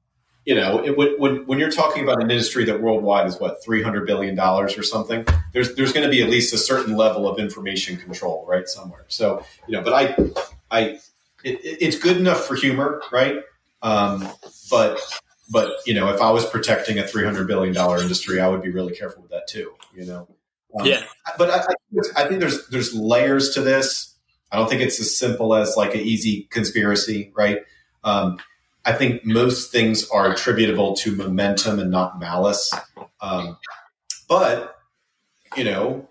you 0.45 0.55
know, 0.55 0.85
it, 0.85 0.97
when, 0.97 1.47
when 1.47 1.59
you're 1.59 1.71
talking 1.71 2.03
about 2.03 2.23
an 2.23 2.31
industry 2.31 2.67
that 2.67 2.83
worldwide 2.83 3.27
is 3.27 3.41
what, 3.41 3.65
$300 3.67 4.07
billion 4.07 4.39
or 4.39 4.69
something, 4.69 5.27
there's, 5.55 5.75
there's 5.75 5.93
going 5.93 6.05
to 6.05 6.11
be 6.11 6.23
at 6.23 6.29
least 6.29 6.53
a 6.53 6.59
certain 6.59 6.97
level 6.97 7.27
of 7.27 7.39
information 7.39 7.97
control, 7.97 8.45
right? 8.47 8.69
Somewhere. 8.69 9.07
So, 9.09 9.45
you 9.67 9.73
know, 9.73 9.83
but 9.83 9.95
I, 9.95 10.31
I, 10.71 10.99
it, 11.45 11.61
it's 11.63 11.99
good 11.99 12.17
enough 12.17 12.45
for 12.45 12.57
humor, 12.57 13.03
right? 13.13 13.43
Um, 13.83 14.29
but 14.71 14.99
but 15.51 15.73
you 15.87 15.95
know, 15.95 16.13
if 16.13 16.21
I 16.21 16.31
was 16.31 16.47
protecting 16.47 16.99
a 16.99 17.07
three 17.07 17.25
hundred 17.25 17.47
billion 17.47 17.75
dollar 17.75 18.01
industry, 18.01 18.41
I 18.41 18.49
would 18.49 18.63
be 18.63 18.71
really 18.71 18.95
careful 18.95 19.23
with 19.23 19.31
that 19.31 19.47
too. 19.47 19.75
You 19.95 20.07
know. 20.07 20.29
Um, 20.79 20.87
yeah. 20.87 21.05
But 21.39 21.51
I, 21.51 21.65
I, 22.17 22.29
think 22.29 22.41
there's 22.41 22.67
there's 22.69 22.95
layers 22.95 23.55
to 23.55 23.61
this. 23.61 24.15
I 24.51 24.57
don't 24.57 24.69
think 24.69 24.83
it's 24.83 24.99
as 25.01 25.17
simple 25.17 25.55
as 25.55 25.77
like 25.77 25.95
an 25.95 26.01
easy 26.01 26.49
conspiracy, 26.51 27.33
right? 27.35 27.61
Um, 28.03 28.39
I 28.85 28.93
think 28.93 29.25
most 29.25 29.71
things 29.71 30.09
are 30.11 30.31
attributable 30.31 30.95
to 30.97 31.15
momentum 31.15 31.79
and 31.79 31.91
not 31.91 32.19
malice. 32.19 32.73
Um, 33.21 33.57
but 34.29 34.77
you 35.57 35.65
know, 35.65 36.09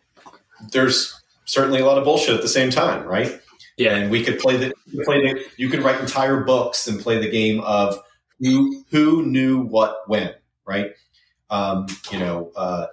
there's 0.71 1.21
certainly 1.45 1.81
a 1.81 1.85
lot 1.85 1.97
of 1.97 2.03
bullshit 2.03 2.35
at 2.35 2.41
the 2.41 2.47
same 2.47 2.69
time, 2.69 3.05
right? 3.05 3.41
Yeah, 3.77 3.95
and 3.95 4.11
we 4.11 4.23
could 4.23 4.39
play 4.39 4.57
the 4.57 4.73
play 5.03 5.21
the. 5.21 5.45
You 5.57 5.69
could 5.69 5.81
write 5.81 5.99
entire 5.99 6.41
books 6.41 6.87
and 6.87 6.99
play 6.99 7.19
the 7.19 7.29
game 7.29 7.59
of 7.61 7.99
who 8.39 8.83
who 8.91 9.25
knew 9.25 9.61
what 9.61 10.07
when, 10.07 10.33
right? 10.65 10.91
Um, 11.49 11.87
you 12.11 12.19
know, 12.19 12.51
uh, 12.55 12.87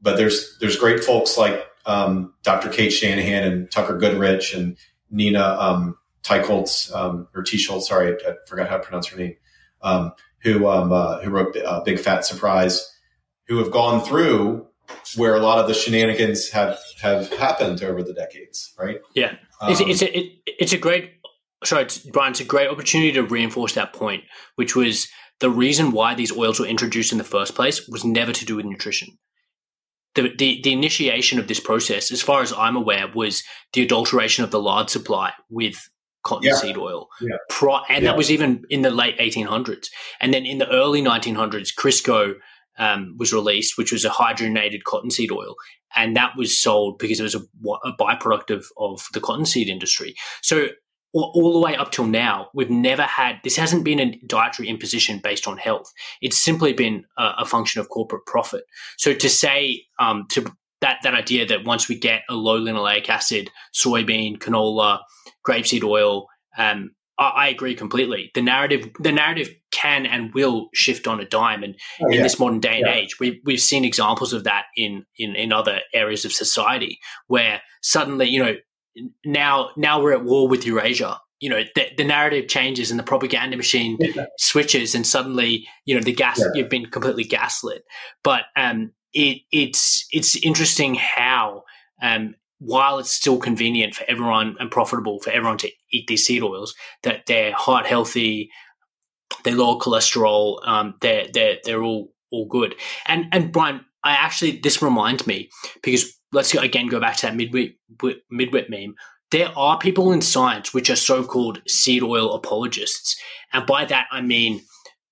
but 0.00 0.16
there's 0.16 0.56
there's 0.58 0.76
great 0.76 1.02
folks 1.02 1.36
like 1.36 1.66
um, 1.86 2.34
Dr. 2.42 2.68
Cate 2.68 2.90
Shanahan 2.90 3.44
and 3.44 3.70
Tucker 3.70 3.96
Goodrich 3.96 4.54
and 4.54 4.76
Nina 5.10 5.42
um, 5.58 5.96
Teicholz, 6.22 6.94
um, 6.94 7.28
or 7.34 7.42
T. 7.42 7.56
Schultz, 7.56 7.88
sorry, 7.88 8.12
I, 8.12 8.30
I, 8.30 8.34
forgot 8.46 8.68
how 8.68 8.76
to 8.76 8.82
pronounce 8.82 9.08
her 9.08 9.18
name, 9.18 9.36
um, 9.82 10.12
who 10.40 10.68
um, 10.68 10.92
uh, 10.92 11.20
who 11.20 11.30
wrote 11.30 11.56
uh, 11.56 11.80
Big 11.82 11.98
Fat 11.98 12.24
Surprise, 12.24 12.96
who 13.48 13.58
have 13.58 13.70
gone 13.70 14.04
through 14.04 14.66
where 15.16 15.34
a 15.34 15.40
lot 15.40 15.58
of 15.58 15.68
the 15.68 15.74
shenanigans 15.74 16.50
have 16.50 16.78
have 17.00 17.32
happened 17.34 17.82
over 17.82 18.02
the 18.02 18.12
decades, 18.12 18.72
right? 18.78 19.00
Yeah, 19.14 19.36
it's, 19.62 19.80
um, 19.80 19.90
it's 19.90 20.02
a 20.02 20.18
it, 20.18 20.32
it's 20.46 20.72
a 20.72 20.78
great 20.78 21.20
sorry, 21.64 21.82
it's, 21.82 21.98
Brian, 21.98 22.32
it's 22.32 22.40
a 22.40 22.44
great 22.44 22.68
opportunity 22.68 23.12
to 23.12 23.22
reinforce 23.22 23.74
that 23.74 23.92
point, 23.92 24.24
which 24.56 24.74
was 24.74 25.08
the 25.40 25.50
reason 25.50 25.92
why 25.92 26.14
these 26.14 26.36
oils 26.36 26.60
were 26.60 26.66
introduced 26.66 27.12
in 27.12 27.18
the 27.18 27.24
first 27.24 27.54
place 27.54 27.88
was 27.88 28.04
never 28.04 28.32
to 28.32 28.44
do 28.44 28.56
with 28.56 28.66
nutrition. 28.66 29.18
The, 30.14 30.34
the, 30.36 30.60
the 30.62 30.72
initiation 30.72 31.38
of 31.38 31.48
this 31.48 31.60
process, 31.60 32.10
as 32.10 32.20
far 32.20 32.42
as 32.42 32.52
I'm 32.52 32.76
aware, 32.76 33.06
was 33.14 33.44
the 33.72 33.82
adulteration 33.82 34.42
of 34.42 34.50
the 34.50 34.60
lard 34.60 34.90
supply 34.90 35.32
with 35.48 35.88
cottonseed 36.24 36.76
yeah. 36.76 36.82
oil. 36.82 37.08
Yeah. 37.20 37.36
Pro- 37.48 37.84
and 37.88 38.04
yeah. 38.04 38.10
that 38.10 38.16
was 38.16 38.30
even 38.30 38.64
in 38.70 38.82
the 38.82 38.90
late 38.90 39.18
1800s. 39.18 39.86
And 40.20 40.34
then 40.34 40.44
in 40.44 40.58
the 40.58 40.68
early 40.68 41.00
1900s, 41.00 41.74
Crisco 41.74 42.34
um, 42.80 43.14
was 43.18 43.32
released, 43.32 43.78
which 43.78 43.92
was 43.92 44.04
a 44.04 44.10
hydrogenated 44.10 44.82
cottonseed 44.84 45.30
oil. 45.30 45.54
And 45.94 46.16
that 46.16 46.32
was 46.36 46.58
sold 46.58 46.98
because 46.98 47.20
it 47.20 47.22
was 47.22 47.34
a, 47.34 47.42
a 47.84 47.92
byproduct 47.96 48.50
of, 48.50 48.66
of 48.78 49.06
the 49.12 49.20
cottonseed 49.20 49.68
industry. 49.68 50.14
So 50.42 50.68
all, 51.12 51.32
all, 51.34 51.52
the 51.52 51.58
way 51.58 51.76
up 51.76 51.92
till 51.92 52.06
now, 52.06 52.48
we've 52.54 52.70
never 52.70 53.02
had 53.02 53.36
this 53.44 53.56
hasn't 53.56 53.84
been 53.84 54.00
a 54.00 54.16
dietary 54.26 54.68
imposition 54.68 55.20
based 55.22 55.46
on 55.46 55.58
health. 55.58 55.92
It's 56.22 56.38
simply 56.38 56.72
been 56.72 57.04
a, 57.18 57.32
a 57.38 57.44
function 57.44 57.80
of 57.80 57.88
corporate 57.88 58.26
profit. 58.26 58.64
So 58.96 59.12
to 59.12 59.28
say 59.28 59.84
um, 59.98 60.26
to 60.30 60.46
that 60.80 60.98
that 61.02 61.14
idea 61.14 61.46
that 61.46 61.64
once 61.64 61.88
we 61.88 61.98
get 61.98 62.22
a 62.30 62.34
low 62.34 62.58
linoleic 62.60 63.08
acid, 63.08 63.50
soybean, 63.74 64.38
canola, 64.38 65.00
grapeseed 65.46 65.84
oil, 65.84 66.28
um, 66.56 66.92
I, 67.18 67.28
I, 67.28 67.48
agree 67.48 67.74
completely. 67.74 68.30
The 68.34 68.42
narrative 68.42 68.90
the 69.00 69.12
narrative 69.12 69.50
can 69.70 70.06
and 70.06 70.32
will 70.34 70.68
shift 70.74 71.06
on 71.06 71.20
a 71.20 71.24
dime, 71.24 71.62
and 71.62 71.76
oh, 72.00 72.08
yeah. 72.10 72.18
in 72.18 72.22
this 72.22 72.38
modern 72.38 72.60
day 72.60 72.78
and 72.78 72.86
yeah. 72.86 72.94
age, 72.94 73.18
we, 73.20 73.40
we've 73.44 73.60
seen 73.60 73.84
examples 73.84 74.32
of 74.32 74.44
that 74.44 74.64
in, 74.76 75.04
in 75.18 75.34
in 75.36 75.52
other 75.52 75.80
areas 75.94 76.24
of 76.24 76.32
society 76.32 76.98
where 77.26 77.60
suddenly 77.82 78.28
you 78.28 78.42
know 78.42 78.54
now 79.24 79.70
now 79.76 80.00
we're 80.02 80.12
at 80.12 80.24
war 80.24 80.48
with 80.48 80.66
Eurasia. 80.66 81.20
You 81.40 81.48
know, 81.48 81.62
the, 81.74 81.86
the 81.96 82.04
narrative 82.04 82.48
changes 82.48 82.90
and 82.90 83.00
the 83.00 83.04
propaganda 83.04 83.56
machine 83.56 83.96
yeah. 84.00 84.26
switches, 84.38 84.94
and 84.94 85.06
suddenly, 85.06 85.66
you 85.86 85.94
know, 85.94 86.02
the 86.02 86.12
gas 86.12 86.38
yeah. 86.38 86.46
you've 86.54 86.68
been 86.68 86.86
completely 86.86 87.24
gaslit. 87.24 87.82
But 88.22 88.42
um, 88.56 88.92
it, 89.14 89.38
it's 89.50 90.06
it's 90.10 90.36
interesting 90.44 90.96
how 90.96 91.64
um, 92.02 92.34
while 92.58 92.98
it's 92.98 93.10
still 93.10 93.38
convenient 93.38 93.94
for 93.94 94.04
everyone 94.06 94.56
and 94.60 94.70
profitable 94.70 95.18
for 95.20 95.30
everyone 95.30 95.56
to 95.58 95.70
eat 95.92 96.06
these 96.06 96.26
seed 96.26 96.42
oils, 96.42 96.74
that 97.02 97.24
they're 97.26 97.52
heart 97.52 97.86
healthy, 97.86 98.50
they're 99.44 99.54
low 99.54 99.78
cholesterol, 99.78 100.66
um, 100.66 100.94
they're 101.00 101.26
they're 101.32 101.58
they're 101.64 101.82
all 101.82 102.12
all 102.30 102.46
good. 102.46 102.74
And 103.06 103.26
and 103.32 103.52
Brian, 103.52 103.84
I 104.04 104.12
actually 104.12 104.60
this 104.62 104.82
reminds 104.82 105.26
me 105.26 105.50
because 105.82 106.12
let's 106.32 106.54
again 106.54 106.88
go 106.88 107.00
back 107.00 107.16
to 107.18 107.26
that 107.26 107.36
midwit 107.36 107.74
midwit 108.32 108.70
meme. 108.70 108.94
There 109.30 109.52
are 109.56 109.78
people 109.78 110.10
in 110.12 110.22
science 110.22 110.74
which 110.74 110.90
are 110.90 110.96
so-called 110.96 111.62
seed 111.68 112.02
oil 112.02 112.34
apologists, 112.34 113.16
and 113.52 113.66
by 113.66 113.84
that 113.86 114.06
I 114.10 114.20
mean 114.20 114.62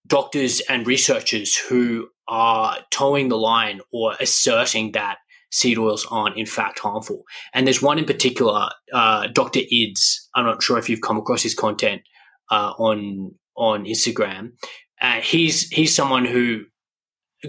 doctors 0.06 0.60
and 0.68 0.86
researchers 0.86 1.56
who 1.56 2.08
are 2.26 2.78
towing 2.90 3.28
the 3.28 3.38
line 3.38 3.80
or 3.92 4.14
asserting 4.20 4.92
that 4.92 5.18
seed 5.50 5.78
oils 5.78 6.06
aren't 6.10 6.36
in 6.36 6.46
fact 6.46 6.78
harmful. 6.78 7.24
And 7.54 7.66
there's 7.66 7.82
one 7.82 7.98
in 7.98 8.04
particular, 8.04 8.68
uh, 8.92 9.28
Dr. 9.28 9.60
Idz. 9.60 10.16
I'm 10.34 10.44
not 10.44 10.62
sure 10.62 10.78
if 10.78 10.88
you've 10.88 11.00
come 11.00 11.16
across 11.16 11.42
his 11.42 11.54
content 11.54 12.02
uh, 12.50 12.72
on 12.78 13.34
on 13.58 13.84
Instagram. 13.84 14.52
Uh, 15.00 15.20
he's 15.20 15.68
he's 15.68 15.94
someone 15.94 16.24
who 16.24 16.62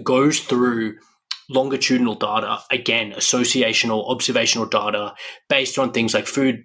goes 0.04 0.40
through 0.40 0.96
longitudinal 1.48 2.14
data, 2.14 2.58
again, 2.70 3.12
associational, 3.12 4.08
observational 4.08 4.66
data 4.66 5.14
based 5.48 5.78
on 5.78 5.90
things 5.90 6.14
like 6.14 6.26
food 6.26 6.64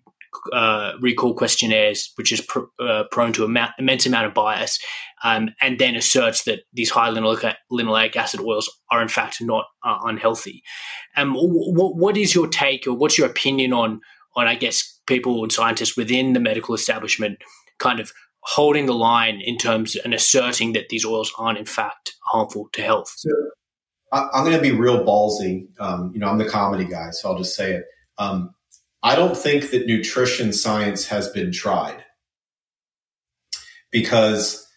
uh, 0.53 0.93
recall 1.01 1.33
questionnaires, 1.33 2.11
which 2.15 2.31
is 2.31 2.41
pr- 2.41 2.65
uh, 2.79 3.03
prone 3.11 3.33
to 3.33 3.45
an 3.45 3.57
immense 3.79 4.05
amount 4.05 4.27
of 4.27 4.33
bias, 4.33 4.79
um, 5.23 5.49
and 5.61 5.79
then 5.79 5.95
asserts 5.95 6.43
that 6.43 6.61
these 6.73 6.89
high 6.89 7.09
linoleic, 7.09 7.55
linoleic 7.71 8.15
acid 8.15 8.41
oils 8.41 8.69
are 8.91 9.01
in 9.01 9.07
fact 9.07 9.37
not 9.41 9.65
uh, 9.83 9.97
unhealthy. 10.03 10.61
Um, 11.15 11.33
what 11.35 12.17
is 12.17 12.35
your 12.35 12.47
take, 12.47 12.85
or 12.85 12.93
what's 12.93 13.17
your 13.17 13.27
opinion 13.27 13.73
on 13.73 14.01
on 14.35 14.47
I 14.47 14.55
guess 14.55 14.99
people 15.07 15.41
and 15.43 15.51
scientists 15.51 15.95
within 15.95 16.33
the 16.33 16.39
medical 16.39 16.75
establishment 16.75 17.39
kind 17.79 17.99
of 17.99 18.11
holding 18.45 18.85
the 18.85 18.93
line 18.93 19.41
in 19.41 19.57
terms 19.57 19.95
and 19.95 20.13
asserting 20.13 20.73
that 20.73 20.89
these 20.89 21.05
oils 21.05 21.33
aren't 21.37 21.57
in 21.57 21.65
fact 21.65 22.13
harmful 22.23 22.69
to 22.73 22.81
health? 22.81 23.13
So 23.17 23.29
I, 24.11 24.29
am 24.33 24.45
going 24.45 24.55
to 24.55 24.61
be 24.61 24.71
real 24.71 25.03
ballsy. 25.03 25.67
Um, 25.79 26.11
you 26.13 26.19
know, 26.19 26.27
I'm 26.27 26.37
the 26.37 26.49
comedy 26.49 26.85
guy, 26.85 27.09
so 27.11 27.29
I'll 27.29 27.37
just 27.37 27.55
say 27.55 27.73
it. 27.73 27.85
Um, 28.17 28.53
I 29.03 29.15
don't 29.15 29.37
think 29.37 29.71
that 29.71 29.87
nutrition 29.87 30.53
science 30.53 31.07
has 31.07 31.27
been 31.27 31.51
tried 31.51 32.03
because 33.91 34.67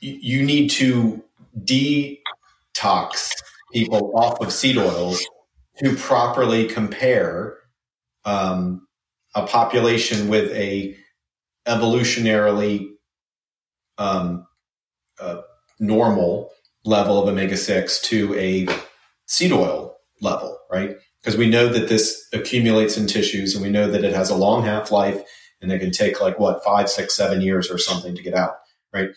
you 0.00 0.44
need 0.44 0.68
to 0.68 1.22
detox 1.58 3.30
people 3.72 4.12
off 4.14 4.40
of 4.40 4.52
seed 4.52 4.76
oils 4.76 5.26
to 5.78 5.94
properly 5.96 6.66
compare 6.66 7.58
um, 8.24 8.85
a 9.36 9.46
population 9.46 10.28
with 10.28 10.50
a 10.52 10.96
evolutionarily 11.68 12.88
um, 13.98 14.46
uh, 15.20 15.42
normal 15.78 16.50
level 16.84 17.22
of 17.22 17.28
omega 17.28 17.56
6 17.56 18.00
to 18.00 18.34
a 18.34 18.66
seed 19.26 19.52
oil 19.52 19.94
level, 20.22 20.58
right? 20.72 20.96
Because 21.20 21.36
we 21.36 21.50
know 21.50 21.68
that 21.68 21.88
this 21.88 22.26
accumulates 22.32 22.96
in 22.96 23.06
tissues 23.06 23.54
and 23.54 23.62
we 23.62 23.70
know 23.70 23.90
that 23.90 24.04
it 24.04 24.14
has 24.14 24.30
a 24.30 24.36
long 24.36 24.64
half 24.64 24.90
life 24.90 25.20
and 25.60 25.70
it 25.70 25.80
can 25.80 25.90
take 25.90 26.20
like 26.20 26.38
what, 26.38 26.64
five, 26.64 26.88
six, 26.88 27.14
seven 27.14 27.42
years 27.42 27.70
or 27.70 27.76
something 27.76 28.14
to 28.14 28.22
get 28.22 28.34
out, 28.34 28.56
right? 28.92 29.10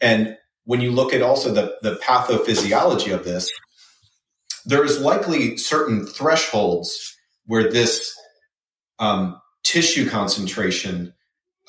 And 0.00 0.38
when 0.64 0.80
you 0.80 0.92
look 0.92 1.12
at 1.12 1.22
also 1.22 1.52
the, 1.52 1.76
the 1.82 1.96
pathophysiology 1.96 3.12
of 3.12 3.24
this, 3.24 3.50
there 4.64 4.84
is 4.84 5.00
likely 5.00 5.58
certain 5.58 6.06
thresholds 6.06 7.16
where 7.44 7.70
this 7.70 8.16
um, 8.98 9.40
tissue 9.64 10.08
concentration 10.08 11.12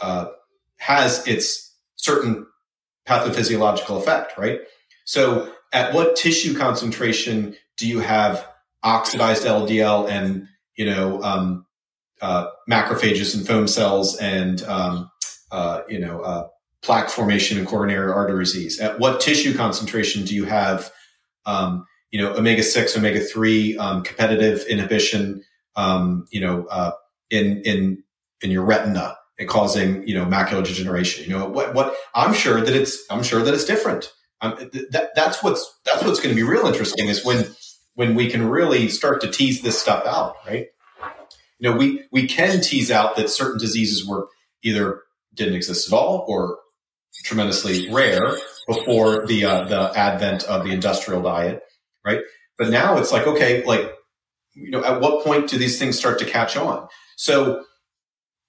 uh, 0.02 0.28
has 0.78 1.28
its 1.28 1.76
certain 1.96 2.46
pathophysiological 3.08 3.98
effect, 3.98 4.38
right? 4.38 4.62
So, 5.06 5.52
at 5.74 5.94
what 5.94 6.16
tissue 6.16 6.56
concentration 6.56 7.56
do 7.76 7.88
you 7.88 8.00
have 8.00 8.48
oxidized 8.84 9.44
LDL 9.44 10.10
and 10.10 10.48
you 10.76 10.86
know 10.86 11.22
um, 11.24 11.66
uh, 12.22 12.48
macrophages 12.70 13.36
and 13.36 13.46
foam 13.46 13.68
cells 13.68 14.16
and 14.18 14.64
um, 14.64 15.10
uh, 15.52 15.82
you 15.90 16.00
know 16.00 16.22
uh, 16.22 16.48
plaque 16.82 17.10
formation 17.10 17.58
and 17.58 17.68
coronary 17.68 18.12
artery 18.12 18.44
disease? 18.44 18.80
At 18.80 19.00
what 19.00 19.20
tissue 19.20 19.56
concentration 19.56 20.24
do 20.24 20.36
you 20.36 20.46
have 20.46 20.92
um, 21.46 21.86
you 22.12 22.22
know 22.22 22.34
omega 22.36 22.64
six, 22.64 22.96
omega 22.98 23.20
three 23.20 23.78
um, 23.78 24.04
competitive 24.04 24.66
inhibition? 24.68 25.44
Um, 25.76 26.26
you 26.32 26.42
know 26.42 26.66
uh, 26.66 26.92
in 27.30 27.62
in 27.64 28.04
in 28.42 28.52
your 28.52 28.64
retina 28.64 29.18
and 29.40 29.48
causing 29.48 30.08
you 30.08 30.16
know 30.16 30.26
macular 30.26 30.66
degeneration. 30.66 31.24
You 31.24 31.38
know 31.38 31.48
what? 31.48 31.74
What 31.74 31.96
I'm 32.16 32.34
sure 32.34 32.62
that 32.62 32.76
it's 32.76 33.06
I'm 33.10 33.24
sure 33.24 33.42
that 33.42 33.54
it's 33.54 33.66
different. 33.66 34.12
Um, 34.42 34.56
that 34.92 35.10
that's 35.16 35.42
what's 35.44 35.80
that's 35.86 36.04
what's 36.04 36.20
going 36.20 36.36
to 36.36 36.36
be 36.36 36.48
real 36.48 36.68
interesting 36.68 37.08
is 37.08 37.26
when 37.26 37.46
when 37.96 38.16
we 38.16 38.30
can 38.30 38.48
really 38.48 38.90
start 38.90 39.22
to 39.22 39.32
tease 39.32 39.62
this 39.62 39.80
stuff 39.80 40.06
out, 40.06 40.36
right? 40.46 40.68
You 41.60 41.72
know, 41.72 41.78
we 41.78 42.04
we 42.12 42.28
can 42.28 42.62
tease 42.62 42.92
out 42.92 43.16
that 43.16 43.30
certain 43.30 43.60
diseases 43.60 44.08
were 44.08 44.28
either 44.64 45.02
didn't 45.34 45.56
exist 45.56 45.92
at 45.92 45.96
all 45.96 46.26
or 46.28 46.60
tremendously 47.24 47.92
rare 47.92 48.38
before 48.68 49.26
the 49.26 49.46
uh, 49.46 49.64
the 49.66 49.92
advent 49.98 50.44
of 50.44 50.64
the 50.64 50.72
industrial 50.72 51.22
diet, 51.22 51.64
right? 52.06 52.22
But 52.58 52.70
now 52.70 52.98
it's 52.98 53.12
like 53.12 53.26
okay, 53.26 53.64
like 53.64 53.92
you 54.54 54.72
know, 54.72 54.84
at 54.84 55.02
what 55.02 55.24
point 55.24 55.50
do 55.50 55.58
these 55.58 55.80
things 55.80 55.98
start 55.98 56.20
to 56.20 56.26
catch 56.26 56.56
on? 56.58 56.88
So 57.18 57.66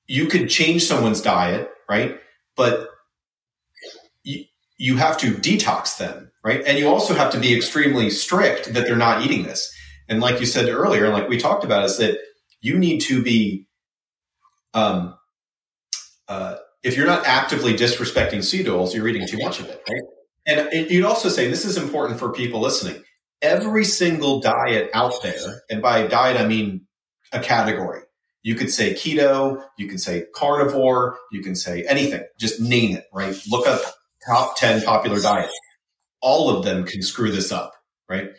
you 0.07 0.27
could 0.27 0.49
change 0.49 0.85
someone's 0.85 1.21
diet 1.21 1.69
right? 1.89 2.21
But 2.57 2.89
you, 4.23 4.45
you 4.77 4.97
have 4.97 5.16
to 5.19 5.33
detox 5.33 5.97
them, 5.97 6.31
right? 6.45 6.62
And 6.66 6.79
you 6.79 6.89
also 6.89 7.14
have 7.14 7.33
to 7.33 7.41
be 7.41 7.57
extremely 7.57 8.11
strict 8.11 8.75
that 8.75 8.85
they're 8.87 8.97
not 8.97 9.25
eating 9.25 9.45
this. 9.45 9.75
And 10.09 10.21
like 10.21 10.41
you 10.41 10.47
said 10.47 10.69
earlier, 10.69 11.05
and 11.05 11.14
like 11.14 11.29
we 11.29 11.39
talked 11.39 11.64
about, 11.64 11.85
is 11.85 11.99
that 11.99 12.19
you 12.61 12.79
need 12.79 13.01
to 13.01 13.23
be, 13.23 13.66
um, 14.75 15.14
uh, 16.29 16.57
if 16.83 16.97
you're 16.97 17.07
not 17.07 17.27
actively 17.27 17.75
disrespecting 17.75 18.45
seed 18.45 18.69
oils, 18.69 18.95
you're 18.95 19.09
eating 19.09 19.27
too 19.27 19.39
much 19.39 19.61
of 19.61 19.66
it, 19.66 19.83
right? 19.89 20.03
And 20.47 20.91
you'd 20.91 21.05
also 21.05 21.29
say 21.29 21.49
this 21.49 21.64
is 21.64 21.77
important 21.77 22.19
for 22.19 22.33
people 22.33 22.61
listening. 22.61 23.03
Every 23.43 23.85
single 23.85 24.41
diet 24.41 24.91
out 24.95 25.23
there, 25.23 25.62
and 25.69 25.83
by 25.83 26.07
diet 26.07 26.41
I 26.41 26.47
mean 26.47 26.87
a 27.33 27.41
category. 27.41 28.01
You 28.49 28.55
could 28.55 28.70
say 28.70 28.94
keto, 28.94 29.62
you 29.76 29.88
can 29.88 29.99
say 29.99 30.24
carnivore, 30.34 31.18
you 31.30 31.42
can 31.42 31.55
say 31.55 31.84
anything. 31.86 32.22
Just 32.38 32.62
name 32.62 32.96
it, 32.96 33.05
right? 33.12 33.36
Look 33.46 33.66
up 33.66 33.82
top 34.26 34.57
10 34.57 34.84
popular 34.84 35.20
diets. 35.20 35.53
All 36.22 36.49
of 36.49 36.64
them 36.64 36.86
can 36.86 37.03
screw 37.03 37.30
this 37.30 37.53
up, 37.53 37.74
right? 38.09 38.30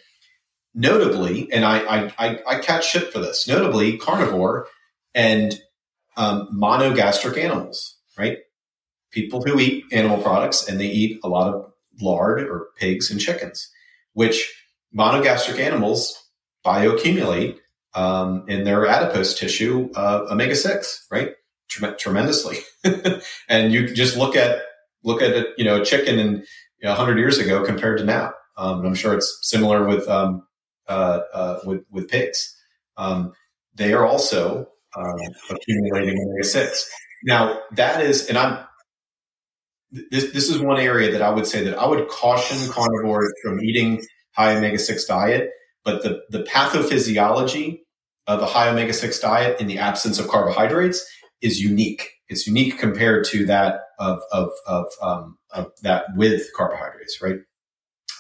Notably, 0.74 1.48
and 1.54 1.64
I, 1.64 2.12
I, 2.18 2.40
I 2.48 2.58
catch 2.58 2.90
shit 2.90 3.14
for 3.14 3.20
this, 3.20 3.48
notably 3.48 4.00
carnivore 4.00 4.66
and 5.14 5.62
um, 6.18 6.60
monogastric 6.60 7.38
animals, 7.38 8.00
right? 8.18 8.40
People 9.12 9.44
who 9.44 9.60
eat 9.60 9.84
animal 9.92 10.24
products 10.24 10.68
and 10.68 10.80
they 10.80 10.88
eat 10.88 11.20
a 11.24 11.30
lot 11.30 11.54
of 11.54 11.72
lard 12.02 12.42
or 12.50 12.70
pigs 12.78 13.12
and 13.12 13.20
chickens, 13.20 13.70
which 14.14 14.52
monogastric 14.92 15.60
animals 15.60 16.32
bioaccumulate 16.66 17.60
um, 17.94 18.46
in 18.48 18.64
their 18.64 18.86
adipose 18.86 19.38
tissue 19.38 19.90
uh, 19.96 20.28
omega 20.30 20.56
six, 20.56 21.06
right? 21.12 21.34
Trem- 21.70 21.96
tremendously, 21.98 22.58
and 23.50 23.72
you 23.72 23.94
just 23.94 24.18
look 24.18 24.36
at 24.36 24.62
look 25.04 25.22
at 25.22 25.48
you 25.58 25.64
know 25.64 25.82
a 25.82 25.86
chicken 25.86 26.20
and 26.20 26.38
you 26.82 26.86
know, 26.86 26.92
100 26.92 27.18
years 27.18 27.38
ago 27.38 27.64
compared 27.66 28.00
to 28.00 28.06
now. 28.06 28.32
Um, 28.58 28.86
I'm 28.86 28.96
sure 28.96 29.14
it's 29.14 29.40
similar 29.42 29.86
with 29.86 30.08
um, 30.08 30.44
uh, 30.88 31.22
uh, 31.34 31.60
with 31.66 31.84
with 31.92 32.10
pigs. 32.10 32.56
Um, 32.98 33.34
they 33.76 33.94
are 33.94 34.06
also 34.06 34.68
um, 34.96 35.16
accumulating 35.50 36.18
omega 36.20 36.44
six. 36.44 36.90
Now 37.24 37.60
that 37.74 38.02
is, 38.02 38.28
and 38.28 38.38
I'm 38.38 38.66
this 39.92 40.32
this 40.32 40.50
is 40.50 40.60
one 40.60 40.80
area 40.80 41.12
that 41.12 41.22
I 41.22 41.30
would 41.30 41.48
say 41.48 41.64
that 41.64 41.78
I 41.78 41.88
would 41.88 42.08
caution 42.10 42.70
carnivores 42.72 43.32
from 43.44 43.62
eating 43.62 44.04
high 44.32 44.56
omega 44.56 44.78
six 44.78 45.06
diet. 45.06 45.52
But 45.84 46.04
the 46.04 46.24
the 46.30 46.44
pathophysiology 46.44 47.82
of 48.28 48.42
a 48.42 48.46
high 48.46 48.70
omega 48.70 48.94
six 48.94 49.20
diet 49.20 49.60
in 49.60 49.68
the 49.68 49.80
absence 49.80 50.20
of 50.20 50.28
carbohydrates 50.28 51.06
is 51.42 51.62
unique. 51.62 52.12
It's 52.28 52.46
unique 52.46 52.78
compared 52.78 53.26
to 53.28 53.46
that 53.46 53.82
of 54.00 54.22
of 54.32 54.52
of, 54.66 54.86
um, 55.02 55.38
of 55.52 55.72
that 55.84 56.06
with 56.16 56.44
carbohydrates, 56.56 57.22
right? 57.22 57.38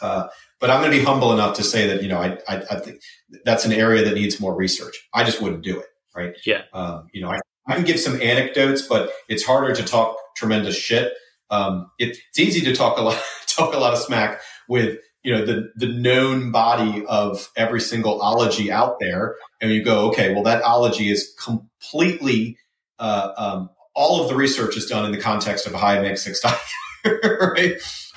Uh, 0.01 0.27
but 0.59 0.69
I'm 0.69 0.81
going 0.81 0.91
to 0.91 0.97
be 0.97 1.03
humble 1.03 1.33
enough 1.33 1.57
to 1.57 1.63
say 1.63 1.87
that 1.87 2.01
you 2.01 2.09
know 2.09 2.19
I, 2.19 2.37
I, 2.47 2.57
I 2.71 2.79
think 2.79 3.01
that's 3.43 3.65
an 3.65 3.73
area 3.73 4.03
that 4.05 4.15
needs 4.15 4.39
more 4.39 4.55
research. 4.55 4.97
I 5.13 5.23
just 5.23 5.41
wouldn't 5.41 5.63
do 5.63 5.79
it, 5.79 5.87
right? 6.15 6.33
Yeah. 6.45 6.63
Um, 6.73 7.07
you 7.13 7.21
know, 7.21 7.29
I, 7.29 7.39
I 7.67 7.75
can 7.75 7.83
give 7.83 7.99
some 7.99 8.21
anecdotes, 8.21 8.81
but 8.81 9.11
it's 9.27 9.43
harder 9.43 9.75
to 9.75 9.83
talk 9.83 10.17
tremendous 10.35 10.75
shit 10.75 11.13
um, 11.49 11.89
it, 11.97 12.17
it's 12.29 12.39
easy 12.39 12.61
to 12.61 12.75
talk 12.75 12.97
a 12.97 13.01
lot, 13.01 13.21
talk 13.47 13.73
a 13.73 13.77
lot 13.77 13.93
of 13.93 13.99
smack 13.99 14.41
with 14.67 14.99
you 15.29 15.35
know 15.35 15.45
the 15.45 15.71
the 15.75 15.85
known 15.85 16.51
body 16.51 17.05
of 17.05 17.51
every 17.55 17.79
single 17.79 18.19
ology 18.19 18.71
out 18.71 18.97
there, 18.99 19.35
and 19.61 19.71
you 19.71 19.83
go, 19.83 20.09
okay, 20.09 20.33
well 20.33 20.41
that 20.41 20.63
ology 20.63 21.11
is 21.11 21.35
completely 21.39 22.57
uh, 22.97 23.31
um, 23.37 23.69
all 23.93 24.23
of 24.23 24.29
the 24.29 24.35
research 24.35 24.75
is 24.75 24.87
done 24.87 25.05
in 25.05 25.11
the 25.11 25.19
context 25.19 25.67
of 25.67 25.73
a 25.75 25.77
high 25.77 25.99
omega 25.99 26.17
six 26.17 26.39
diet, 26.39 26.59
right? 27.55 27.75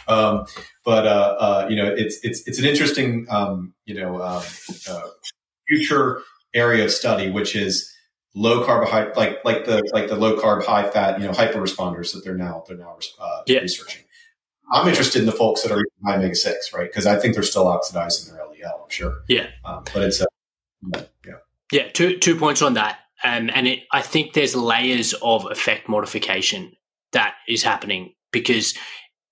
Um, 0.08 0.46
but 0.86 1.06
uh, 1.06 1.36
uh, 1.38 1.66
you 1.68 1.76
know, 1.76 1.94
it's 1.94 2.18
it's 2.22 2.48
it's 2.48 2.58
an 2.58 2.64
interesting 2.64 3.26
um, 3.28 3.74
you 3.84 3.94
know 3.94 4.22
um, 4.22 4.42
uh, 4.88 5.08
future 5.68 6.22
area 6.54 6.82
of 6.82 6.90
study, 6.90 7.30
which 7.30 7.54
is 7.54 7.92
low 8.34 8.64
carbohydrate, 8.64 9.18
like 9.18 9.44
like 9.44 9.66
the 9.66 9.82
like 9.92 10.08
the 10.08 10.16
low 10.16 10.40
carb, 10.40 10.64
high 10.64 10.88
fat, 10.88 11.20
you 11.20 11.26
know, 11.26 11.34
hyper 11.34 11.58
responders 11.58 12.14
that 12.14 12.24
they're 12.24 12.38
now 12.38 12.64
they're 12.66 12.78
now 12.78 12.96
uh, 13.20 13.42
yeah. 13.46 13.58
researching. 13.58 14.02
I'm 14.72 14.88
interested 14.88 15.20
in 15.20 15.26
the 15.26 15.32
folks 15.32 15.62
that 15.62 15.70
are 15.70 15.84
high 16.04 16.16
omega 16.16 16.34
six, 16.34 16.72
right? 16.72 16.88
Because 16.88 17.06
I 17.06 17.18
think 17.18 17.34
they're 17.34 17.42
still 17.42 17.68
oxidizing 17.68 18.34
their 18.34 18.42
LDL. 18.42 18.82
I'm 18.82 18.90
sure. 18.90 19.18
Yeah, 19.28 19.48
um, 19.64 19.84
but 19.92 20.02
it's 20.02 20.20
uh, 20.20 20.26
yeah, 21.26 21.34
yeah. 21.70 21.88
Two 21.90 22.18
two 22.18 22.36
points 22.36 22.62
on 22.62 22.74
that, 22.74 22.98
um, 23.22 23.50
and 23.54 23.68
it, 23.68 23.80
I 23.92 24.00
think 24.00 24.32
there's 24.32 24.56
layers 24.56 25.14
of 25.22 25.46
effect 25.50 25.88
modification 25.88 26.72
that 27.12 27.34
is 27.46 27.62
happening 27.62 28.14
because 28.32 28.74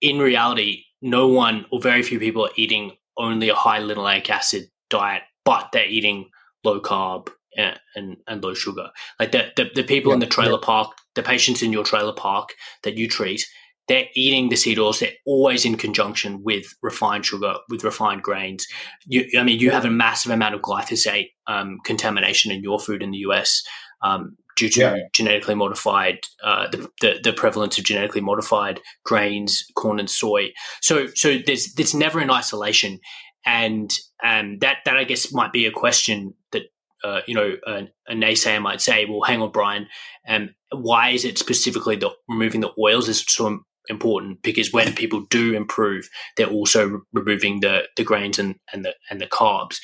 in 0.00 0.18
reality, 0.18 0.84
no 1.00 1.28
one 1.28 1.64
or 1.72 1.80
very 1.80 2.02
few 2.02 2.18
people 2.18 2.44
are 2.44 2.52
eating 2.56 2.92
only 3.16 3.48
a 3.48 3.54
high 3.54 3.80
linoleic 3.80 4.28
acid 4.28 4.70
diet, 4.90 5.22
but 5.44 5.70
they're 5.72 5.86
eating 5.86 6.28
low 6.64 6.80
carb, 6.80 7.28
and, 7.56 8.16
and 8.26 8.42
low 8.42 8.54
sugar. 8.54 8.90
Like 9.18 9.32
the, 9.32 9.52
the, 9.56 9.70
the 9.74 9.82
people 9.82 10.10
yeah, 10.10 10.14
in 10.14 10.20
the 10.20 10.26
trailer 10.26 10.58
park, 10.58 10.92
the 11.14 11.22
patients 11.22 11.62
in 11.62 11.72
your 11.72 11.84
trailer 11.84 12.12
park 12.12 12.54
that 12.82 12.96
you 12.96 13.08
treat, 13.08 13.44
they're 13.88 14.06
eating 14.14 14.48
the 14.48 14.56
seed 14.56 14.78
oils. 14.78 15.00
They're 15.00 15.12
always 15.26 15.64
in 15.64 15.76
conjunction 15.76 16.42
with 16.42 16.66
refined 16.82 17.26
sugar, 17.26 17.54
with 17.68 17.82
refined 17.82 18.22
grains. 18.22 18.66
You, 19.06 19.26
I 19.38 19.42
mean, 19.42 19.58
you 19.58 19.70
have 19.70 19.84
a 19.84 19.90
massive 19.90 20.30
amount 20.30 20.54
of 20.54 20.60
glyphosate 20.60 21.30
um, 21.46 21.78
contamination 21.84 22.52
in 22.52 22.62
your 22.62 22.78
food 22.78 23.02
in 23.02 23.10
the 23.10 23.18
US 23.18 23.62
um, 24.02 24.36
due 24.56 24.68
to 24.68 24.80
yeah. 24.80 24.96
genetically 25.12 25.54
modified, 25.54 26.20
uh, 26.44 26.68
the, 26.68 26.88
the, 27.00 27.20
the 27.24 27.32
prevalence 27.32 27.78
of 27.78 27.84
genetically 27.84 28.20
modified 28.20 28.80
grains, 29.04 29.64
corn 29.74 29.98
and 29.98 30.10
soy. 30.10 30.52
So, 30.80 31.06
so 31.14 31.38
there's 31.44 31.72
it's 31.78 31.94
never 31.94 32.20
in 32.20 32.30
isolation, 32.30 33.00
and 33.44 33.90
um, 34.24 34.58
that 34.60 34.78
that 34.84 34.96
I 34.96 35.04
guess 35.04 35.32
might 35.32 35.52
be 35.52 35.66
a 35.66 35.72
question 35.72 36.34
that 36.52 36.64
uh, 37.02 37.20
you 37.26 37.34
know, 37.34 37.56
a, 37.66 37.88
a, 38.08 38.14
naysayer 38.14 38.60
might 38.60 38.80
say, 38.80 39.06
well, 39.06 39.22
hang 39.22 39.40
on, 39.40 39.50
Brian, 39.50 39.86
um, 40.28 40.50
why 40.70 41.08
is 41.08 41.24
it 41.24 41.38
specifically 41.38 41.96
that 41.96 42.10
removing 42.28 42.60
the 42.60 42.72
oils 42.78 43.08
is 43.08 43.24
so 43.26 43.60
important? 43.90 44.42
Because 44.42 44.72
when 44.72 44.94
people 44.94 45.26
do 45.28 45.54
improve, 45.54 46.08
they're 46.36 46.48
also 46.48 46.86
re- 46.86 47.00
removing 47.12 47.60
the, 47.60 47.82
the 47.96 48.04
grains 48.04 48.38
and, 48.38 48.56
and 48.72 48.84
the 48.84 48.94
and 49.10 49.20
the 49.20 49.26
carbs. 49.26 49.76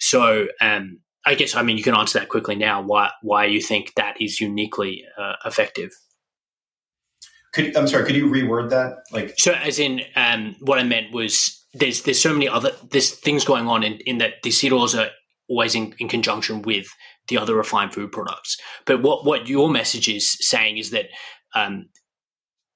So 0.00 0.48
um, 0.60 1.00
I 1.26 1.34
guess 1.34 1.54
I 1.54 1.62
mean 1.62 1.76
you 1.76 1.82
can 1.82 1.94
answer 1.94 2.18
that 2.18 2.28
quickly 2.28 2.54
now. 2.54 2.80
Why 2.80 3.10
why 3.22 3.44
you 3.44 3.60
think 3.60 3.92
that 3.96 4.20
is 4.20 4.40
uniquely 4.40 5.04
uh, 5.18 5.34
effective? 5.44 5.90
Could 7.52 7.76
I'm 7.76 7.86
sorry. 7.86 8.04
Could 8.04 8.16
you 8.16 8.30
reword 8.30 8.70
that? 8.70 8.98
Like 9.12 9.34
so, 9.38 9.52
as 9.52 9.78
in 9.78 10.02
um, 10.16 10.56
what 10.60 10.78
I 10.78 10.84
meant 10.84 11.12
was 11.12 11.62
there's 11.74 12.02
there's 12.02 12.22
so 12.22 12.32
many 12.32 12.48
other 12.48 12.72
there's 12.90 13.10
things 13.10 13.44
going 13.44 13.68
on 13.68 13.82
in, 13.82 13.94
in 14.06 14.18
that 14.18 14.42
the 14.42 14.50
seed 14.50 14.72
oils 14.72 14.94
are 14.94 15.10
always 15.48 15.74
in, 15.74 15.94
in 15.98 16.08
conjunction 16.08 16.62
with 16.62 16.88
the 17.28 17.38
other 17.38 17.54
refined 17.54 17.94
food 17.94 18.12
products. 18.12 18.56
But 18.84 19.02
what, 19.02 19.24
what 19.24 19.48
your 19.48 19.70
message 19.70 20.08
is 20.08 20.36
saying 20.40 20.78
is 20.78 20.90
that 20.90 21.06
um, 21.54 21.88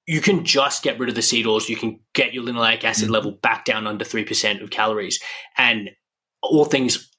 you 0.07 0.21
can 0.21 0.45
just 0.45 0.83
get 0.83 0.99
rid 0.99 1.09
of 1.09 1.15
the 1.15 1.23
seed 1.23 1.47
oils. 1.47 1.69
You 1.69 1.77
can 1.77 2.01
get 2.15 2.35
your 2.35 2.45
linoleic 2.45 2.85
acid 2.85 3.05
mm-hmm. 3.05 3.13
level 3.13 3.33
back 3.33 3.65
down 3.65 3.87
under 3.87 4.05
3% 4.05 4.63
of 4.63 4.71
calories. 4.71 5.21
And 5.57 5.91
all 6.43 6.65
things 6.65 7.11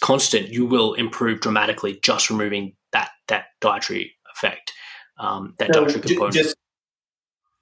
constant, 0.00 0.48
you 0.48 0.66
will 0.66 0.94
improve 0.94 1.40
dramatically 1.40 1.98
just 2.02 2.30
removing 2.30 2.74
that, 2.92 3.10
that 3.28 3.46
dietary 3.60 4.14
effect, 4.34 4.72
um, 5.18 5.54
that 5.58 5.72
so 5.72 5.84
dietary 5.84 6.02
component. 6.02 6.34
Just, 6.34 6.56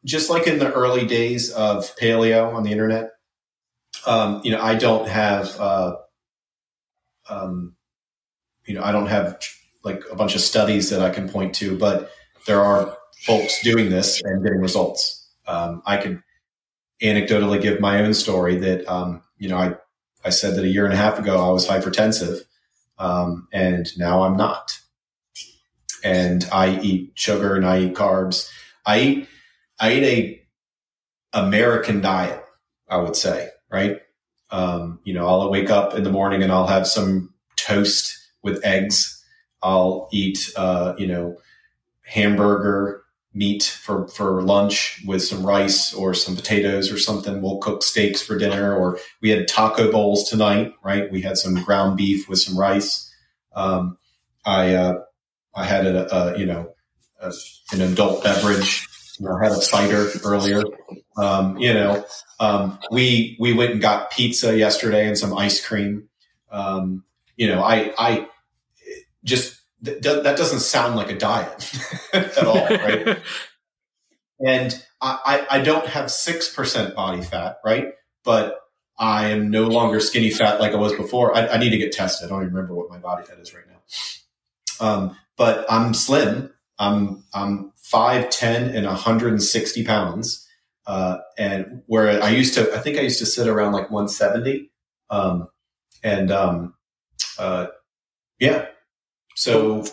just 0.05 0.31
like 0.31 0.47
in 0.47 0.59
the 0.59 0.73
early 0.73 1.07
days 1.07 1.51
of 1.53 1.95
paleo 1.97 2.53
on 2.53 2.63
the 2.65 2.73
internet, 2.73 3.11
um, 4.07 4.41
you 4.45 4.51
know, 4.51 4.61
I 4.61 4.75
don't 4.75 5.09
have 5.09 5.59
uh, 5.59 5.97
um, 7.29 7.77
you 8.65 8.75
know, 8.75 8.83
I 8.83 8.93
don't 8.93 9.07
have 9.07 9.39
like 9.85 10.03
a 10.11 10.17
bunch 10.17 10.35
of 10.35 10.41
studies 10.41 10.91
that 10.91 11.01
I 11.01 11.11
can 11.11 11.29
point 11.29 11.55
to, 11.57 11.77
but 11.77 12.11
there 12.47 12.61
are 12.61 12.97
folks 13.21 13.63
doing 13.63 13.91
this 13.91 14.23
and 14.23 14.43
getting 14.43 14.61
results. 14.61 15.27
Um, 15.47 15.83
I 15.87 15.97
could 15.97 16.23
anecdotally 17.03 17.61
give 17.61 17.81
my 17.81 18.03
own 18.03 18.15
story 18.15 18.57
that, 18.59 18.89
um, 18.89 19.23
you 19.39 19.49
know, 19.49 19.57
I, 19.57 19.77
I 20.25 20.31
said 20.31 20.57
that 20.57 20.65
a 20.65 20.69
year 20.69 20.85
and 20.85 20.95
a 20.95 20.97
half 20.97 21.19
ago 21.19 21.39
I 21.39 21.51
was 21.51 21.67
hypertensive, 21.67 22.41
um, 22.99 23.49
and 23.53 23.89
now 23.97 24.23
I'm 24.23 24.37
not. 24.37 24.79
And 26.05 26.49
I 26.53 26.79
eat 26.81 27.13
sugar 27.15 27.55
and 27.55 27.67
I 27.67 27.81
eat 27.81 27.95
carbs. 27.95 28.49
I 28.87 29.01
eat, 29.01 29.29
I 29.81 29.93
eat 29.93 30.05
a 30.05 31.39
American 31.39 32.01
diet, 32.01 32.43
I 32.89 32.99
would 32.99 33.17
say, 33.17 33.51
right? 33.71 34.01
Um, 34.51 35.01
you 35.05 35.13
know, 35.13 35.27
I'll 35.27 35.51
wake 35.51 35.71
up 35.71 35.95
in 35.95 36.05
the 36.05 36.13
morning 36.13 36.43
and 36.43 36.51
I'll 36.51 36.67
have 36.67 36.87
some 36.87 37.35
toast 37.57 38.17
with 38.43 38.65
eggs. 38.65 39.23
I'll 39.63 40.09
eat, 40.13 40.51
uh, 40.57 40.95
you 40.99 41.07
know, 41.07 41.37
hamburger 42.03 42.98
meat 43.39 43.63
for, 43.63 44.09
for 44.09 44.43
lunch 44.43 45.03
with 45.07 45.23
some 45.23 45.47
rice 45.47 45.95
or 45.95 46.13
some 46.13 46.37
potatoes 46.37 46.93
or 46.93 46.99
something. 46.99 47.41
We'll 47.41 47.59
cook 47.59 47.83
steaks 47.83 48.21
for 48.21 48.37
dinner 48.37 48.75
or 48.75 48.99
we 49.23 49.31
had 49.31 49.49
taco 49.49 49.91
bowls 49.91 50.29
tonight, 50.29 50.75
right? 50.83 51.11
We 51.11 51.23
had 51.23 51.39
some 51.39 51.63
ground 51.63 51.97
beef 51.97 52.29
with 52.29 52.41
some 52.41 52.59
rice. 52.59 53.13
Um, 53.55 53.99
I, 54.45 54.75
uh, 54.75 55.03
I 55.55 55.65
had 55.65 55.87
a, 55.87 56.15
a 56.15 56.39
you 56.39 56.47
know, 56.47 56.75
a, 57.21 57.33
an 57.73 57.81
adult 57.81 58.23
beverage 58.25 58.89
I 59.27 59.45
had 59.45 59.53
a 59.53 59.61
cider 59.61 60.09
earlier. 60.25 60.63
Um, 61.17 61.59
you 61.59 61.75
know, 61.75 62.05
um, 62.39 62.79
we 62.91 63.37
we 63.41 63.53
went 63.53 63.73
and 63.73 63.81
got 63.81 64.11
pizza 64.11 64.57
yesterday 64.57 65.07
and 65.07 65.19
some 65.19 65.37
ice 65.37 65.65
cream. 65.65 66.09
Um, 66.51 67.05
you 67.37 67.49
know, 67.49 67.63
I 67.63 67.93
I 67.99 68.29
just 69.25 69.58
th- 69.85 70.01
that 70.03 70.37
doesn't 70.37 70.61
sound 70.61 70.97
like 70.97 71.11
a 71.11 71.19
diet 71.19 71.73
at 72.13 72.45
all, 72.45 72.67
right? 72.67 73.19
and 74.47 74.85
I, 75.01 75.47
I 75.51 75.61
don't 75.61 75.87
have 75.87 76.11
six 76.11 76.53
percent 76.53 76.95
body 76.95 77.23
fat, 77.23 77.59
right? 77.65 77.93
But 78.25 78.59
I 78.99 79.29
am 79.29 79.51
no 79.51 79.69
longer 79.69 80.01
skinny 80.01 80.31
fat 80.31 80.61
like 80.61 80.73
I 80.73 80.77
was 80.77 80.93
before. 80.95 81.37
I, 81.37 81.47
I, 81.47 81.59
need 81.59 81.71
to 81.71 81.79
get 81.79 81.93
tested. 81.93 82.27
I 82.27 82.31
don't 82.31 82.43
even 82.43 82.55
remember 82.55 82.75
what 82.75 82.91
my 82.91 82.99
body 82.99 83.25
fat 83.25 83.39
is 83.39 83.55
right 83.55 83.65
now. 83.69 84.87
Um, 84.87 85.17
but 85.37 85.65
I'm 85.71 85.95
slim. 85.95 86.53
I'm 86.81 87.25
I'm 87.33 87.73
five 87.77 88.29
ten 88.31 88.75
and 88.75 88.87
160 88.87 89.85
pounds. 89.85 90.47
Uh, 90.87 91.19
and 91.37 91.83
where 91.87 92.23
I 92.23 92.31
used 92.31 92.55
to, 92.55 92.75
I 92.75 92.79
think 92.79 92.97
I 92.97 93.03
used 93.03 93.19
to 93.19 93.27
sit 93.27 93.47
around 93.47 93.73
like 93.73 93.91
170. 93.91 94.71
Um, 95.11 95.49
and 96.03 96.31
um, 96.33 96.75
uh, 97.39 97.67
yeah, 98.41 98.67
so 99.39 99.85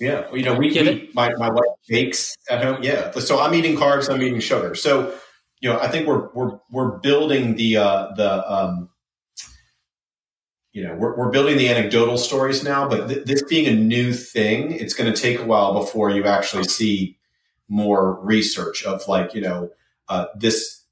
yeah, 0.00 0.26
you 0.34 0.42
know, 0.42 0.54
we, 0.54 0.72
we 0.72 1.08
my 1.14 1.32
my 1.34 1.50
wife 1.50 1.76
bakes 1.88 2.34
at 2.50 2.64
home. 2.64 2.82
Yeah, 2.82 3.12
so 3.12 3.38
I'm 3.38 3.54
eating 3.54 3.76
carbs. 3.76 4.12
I'm 4.12 4.20
eating 4.20 4.40
sugar. 4.40 4.74
So 4.74 5.14
you 5.60 5.68
know, 5.68 5.78
I 5.78 5.86
think 5.86 6.08
we're 6.08 6.30
we're 6.34 6.58
we're 6.68 6.98
building 6.98 7.54
the 7.54 7.76
uh, 7.76 8.08
the 8.16 8.52
um, 8.52 8.88
you 10.72 10.82
know 10.82 10.96
we're, 10.96 11.16
we're 11.16 11.30
building 11.30 11.58
the 11.58 11.68
anecdotal 11.68 12.18
stories 12.18 12.64
now, 12.64 12.88
but 12.88 13.06
th- 13.06 13.24
this 13.24 13.44
being 13.44 13.66
a 13.66 13.74
new 13.74 14.12
thing, 14.12 14.72
it's 14.72 14.94
going 14.94 15.12
to 15.12 15.20
take 15.20 15.38
a 15.38 15.44
while 15.44 15.72
before 15.74 16.10
you 16.10 16.24
actually 16.24 16.64
see 16.64 17.18
more 17.68 18.20
research 18.20 18.84
of 18.84 19.06
like 19.06 19.32
you 19.32 19.42
know 19.42 19.70
uh, 20.08 20.26
this 20.34 20.82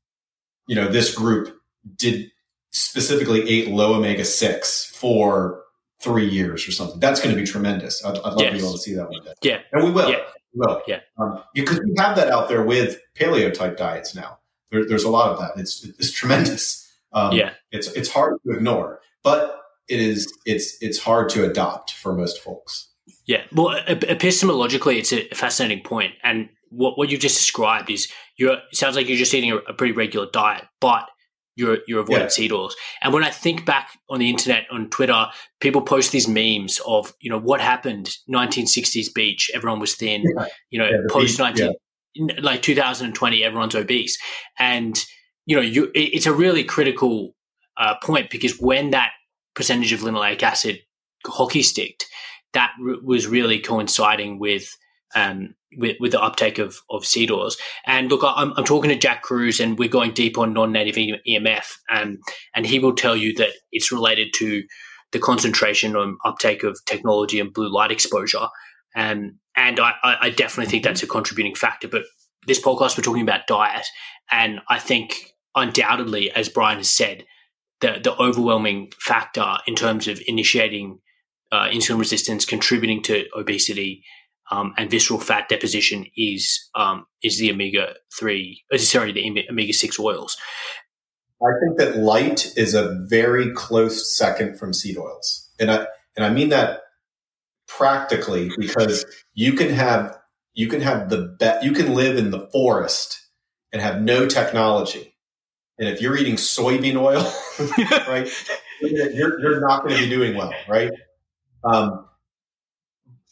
you 0.68 0.76
know 0.76 0.86
this 0.86 1.12
group 1.12 1.60
did 1.96 2.30
specifically 2.70 3.48
ate 3.48 3.68
low 3.68 3.94
omega 3.94 4.24
six 4.24 4.84
for 4.94 5.64
three 6.00 6.28
years 6.28 6.66
or 6.68 6.72
something. 6.72 7.00
That's 7.00 7.20
going 7.20 7.34
to 7.34 7.40
be 7.40 7.46
tremendous. 7.46 8.04
I'd, 8.04 8.16
I'd 8.18 8.22
love 8.22 8.40
yes. 8.40 8.52
to 8.52 8.58
be 8.58 8.64
able 8.64 8.72
to 8.72 8.78
see 8.78 8.94
that 8.94 9.10
one 9.10 9.24
day. 9.24 9.34
Yeah, 9.42 9.60
and 9.72 9.84
we 9.84 9.90
will. 9.90 10.10
Yeah. 10.10 10.18
We 10.54 10.60
will. 10.66 10.82
Yeah, 10.86 11.00
um, 11.18 11.42
because 11.54 11.78
we 11.80 11.94
have 11.98 12.16
that 12.16 12.30
out 12.30 12.48
there 12.48 12.64
with 12.64 13.00
paleo 13.14 13.52
type 13.52 13.76
diets 13.76 14.14
now. 14.14 14.38
There, 14.70 14.84
there's 14.86 15.04
a 15.04 15.10
lot 15.10 15.30
of 15.30 15.38
that. 15.38 15.60
It's 15.60 15.84
it's 15.84 16.10
tremendous. 16.10 16.90
Um, 17.12 17.32
yeah, 17.32 17.52
it's 17.70 17.88
it's 17.92 18.10
hard 18.10 18.34
to 18.44 18.52
ignore, 18.52 19.00
but 19.22 19.60
it 19.88 20.00
is 20.00 20.32
it's 20.46 20.76
it's 20.82 20.98
hard 20.98 21.28
to 21.30 21.48
adopt 21.48 21.92
for 21.92 22.14
most 22.14 22.40
folks. 22.40 22.88
Yeah, 23.26 23.42
well, 23.52 23.78
epistemologically, 23.86 24.98
it's 24.98 25.12
a 25.12 25.28
fascinating 25.34 25.84
point, 25.84 26.14
and 26.22 26.48
what 26.70 26.96
what 26.96 27.10
you 27.10 27.18
just 27.18 27.38
described 27.38 27.90
is 27.90 28.10
you're 28.36 28.54
it 28.54 28.60
sounds 28.72 28.96
like 28.96 29.08
you're 29.08 29.18
just 29.18 29.34
eating 29.34 29.52
a, 29.52 29.56
a 29.56 29.74
pretty 29.74 29.92
regular 29.92 30.28
diet, 30.32 30.64
but 30.80 31.08
you're 31.58 31.78
you're 31.88 32.00
avoiding 32.00 32.22
yeah. 32.22 32.28
seed 32.28 32.52
oils. 32.52 32.76
And 33.02 33.12
when 33.12 33.24
I 33.24 33.30
think 33.30 33.66
back 33.66 33.90
on 34.08 34.20
the 34.20 34.30
internet, 34.30 34.66
on 34.70 34.88
Twitter, 34.90 35.26
people 35.60 35.82
post 35.82 36.12
these 36.12 36.28
memes 36.28 36.80
of 36.86 37.12
you 37.20 37.28
know 37.28 37.38
what 37.38 37.60
happened 37.60 38.16
1960s 38.30 39.12
beach, 39.12 39.50
everyone 39.52 39.80
was 39.80 39.96
thin. 39.96 40.22
Yeah. 40.22 40.46
You 40.70 40.78
know, 40.78 40.88
yeah, 40.88 40.98
post 41.10 41.38
19 41.38 41.74
like 42.40 42.62
2020, 42.62 43.44
everyone's 43.44 43.74
obese, 43.74 44.18
and 44.58 44.98
you 45.46 45.56
know, 45.56 45.62
you 45.62 45.86
it, 45.94 46.14
it's 46.14 46.26
a 46.26 46.32
really 46.32 46.62
critical 46.62 47.34
uh, 47.76 47.96
point 48.02 48.30
because 48.30 48.60
when 48.60 48.90
that 48.90 49.10
percentage 49.54 49.92
of 49.92 50.00
linoleic 50.00 50.42
acid 50.42 50.78
hockey 51.26 51.62
sticked, 51.62 52.06
that 52.52 52.70
r- 52.80 52.96
was 53.02 53.26
really 53.26 53.58
coinciding 53.58 54.38
with 54.38 54.76
um, 55.16 55.54
with, 55.76 55.96
with 56.00 56.12
the 56.12 56.22
uptake 56.22 56.58
of, 56.58 56.78
of 56.90 57.04
oils. 57.30 57.56
And 57.86 58.10
look, 58.10 58.22
I'm, 58.24 58.52
I'm 58.56 58.64
talking 58.64 58.90
to 58.90 58.96
Jack 58.96 59.22
Kruse, 59.22 59.60
and 59.60 59.78
we're 59.78 59.88
going 59.88 60.12
deep 60.12 60.38
on 60.38 60.52
non-native 60.52 60.96
EMF. 60.96 61.66
Um, 61.90 62.18
and 62.54 62.66
he 62.66 62.78
will 62.78 62.94
tell 62.94 63.16
you 63.16 63.34
that 63.34 63.50
it's 63.72 63.92
related 63.92 64.32
to 64.36 64.62
the 65.12 65.18
concentration 65.18 65.96
and 65.96 66.16
uptake 66.24 66.62
of 66.64 66.78
technology 66.86 67.40
and 67.40 67.52
blue 67.52 67.72
light 67.72 67.90
exposure. 67.90 68.48
Um, 68.96 69.38
and 69.56 69.80
I, 69.80 69.94
I 70.02 70.30
definitely 70.30 70.70
think 70.70 70.84
that's 70.84 71.02
a 71.02 71.06
contributing 71.06 71.54
factor. 71.54 71.88
But 71.88 72.04
this 72.46 72.60
podcast, 72.60 72.96
we're 72.96 73.04
talking 73.04 73.22
about 73.22 73.46
diet. 73.46 73.86
And 74.30 74.60
I 74.68 74.78
think 74.78 75.34
undoubtedly, 75.54 76.30
as 76.30 76.48
Brian 76.48 76.78
has 76.78 76.90
said, 76.90 77.24
the, 77.80 78.00
the 78.02 78.16
overwhelming 78.16 78.92
factor 78.98 79.58
in 79.66 79.74
terms 79.74 80.08
of 80.08 80.20
initiating 80.26 80.98
uh, 81.52 81.68
insulin 81.68 81.98
resistance, 81.98 82.44
contributing 82.44 83.02
to 83.04 83.26
obesity, 83.36 84.02
um, 84.50 84.74
and 84.76 84.90
visceral 84.90 85.20
fat 85.20 85.48
deposition 85.48 86.06
is 86.16 86.68
um, 86.74 87.06
is 87.22 87.38
the 87.38 87.50
omega 87.50 87.94
three, 88.18 88.62
uh, 88.72 88.78
sorry, 88.78 89.12
the 89.12 89.46
omega 89.50 89.72
six 89.72 89.98
oils. 89.98 90.36
I 91.40 91.52
think 91.60 91.78
that 91.78 91.98
light 91.98 92.52
is 92.56 92.74
a 92.74 92.98
very 93.08 93.52
close 93.52 94.16
second 94.16 94.58
from 94.58 94.72
seed 94.72 94.98
oils, 94.98 95.50
and 95.60 95.70
I 95.70 95.86
and 96.16 96.24
I 96.24 96.30
mean 96.30 96.48
that 96.48 96.80
practically 97.66 98.50
because 98.58 99.04
you 99.34 99.52
can 99.52 99.70
have 99.70 100.18
you 100.54 100.68
can 100.68 100.80
have 100.80 101.10
the 101.10 101.36
bet 101.38 101.62
you 101.62 101.72
can 101.72 101.94
live 101.94 102.16
in 102.16 102.30
the 102.30 102.48
forest 102.50 103.20
and 103.72 103.82
have 103.82 104.00
no 104.00 104.26
technology, 104.26 105.14
and 105.78 105.88
if 105.88 106.00
you're 106.00 106.16
eating 106.16 106.36
soybean 106.36 106.96
oil, 106.96 107.22
right, 108.08 108.28
you're, 108.80 109.40
you're 109.40 109.60
not 109.60 109.84
going 109.84 109.94
to 109.94 110.02
be 110.02 110.08
doing 110.08 110.36
well, 110.36 110.52
right? 110.68 110.90
Um, 111.64 112.07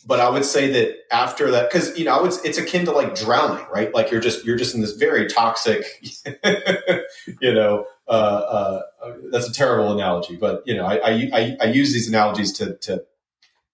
but 0.07 0.21
I 0.21 0.29
would 0.29 0.45
say 0.45 0.71
that 0.71 0.95
after 1.11 1.51
that, 1.51 1.69
because 1.69 1.99
you 1.99 2.05
know, 2.05 2.25
it's 2.25 2.43
it's 2.45 2.59
akin 2.59 2.85
to 2.85 2.93
like 2.93 3.17
drowning, 3.17 3.67
right? 3.73 3.93
Like 3.93 4.11
you're 4.13 4.21
just 4.21 4.45
you're 4.45 4.57
just 4.57 4.75
in 4.75 4.81
this 4.81 4.93
very 4.93 5.27
toxic, 5.27 5.85
you 7.41 7.53
know. 7.53 7.87
Uh, 8.09 8.83
uh, 9.03 9.13
that's 9.33 9.49
a 9.49 9.53
terrible 9.53 9.93
analogy, 9.93 10.37
but 10.37 10.63
you 10.65 10.77
know, 10.77 10.87
I, 10.87 11.29
I 11.33 11.57
I 11.61 11.65
use 11.65 11.93
these 11.93 12.09
analogies 12.09 12.53
to 12.53 12.77
to 12.77 13.05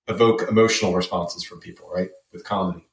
evoke 0.08 0.48
emotional 0.48 0.94
responses 0.94 1.44
from 1.44 1.60
people, 1.60 1.90
right, 1.94 2.08
with 2.32 2.44
comedy. 2.44 2.86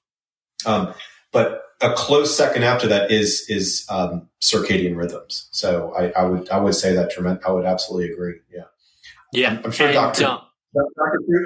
Um, 0.66 0.94
but 1.32 1.64
a 1.80 1.94
close 1.94 2.36
second 2.36 2.64
after 2.64 2.88
that 2.88 3.10
is 3.10 3.46
is 3.48 3.86
um, 3.90 4.28
circadian 4.42 4.98
rhythms. 4.98 5.48
So 5.52 5.94
I, 5.98 6.10
I 6.12 6.26
would 6.26 6.50
I 6.50 6.60
would 6.60 6.76
say 6.76 6.94
that 6.94 7.10
tremendous. 7.10 7.46
I 7.46 7.52
would 7.52 7.66
absolutely 7.66 8.12
agree. 8.12 8.40
Yeah, 8.52 8.64
yeah. 9.32 9.52
I'm, 9.52 9.66
I'm 9.66 9.72
sure 9.72 9.88
and, 9.88 9.96
Doctor. 9.96 10.26
Uh, 10.26 10.40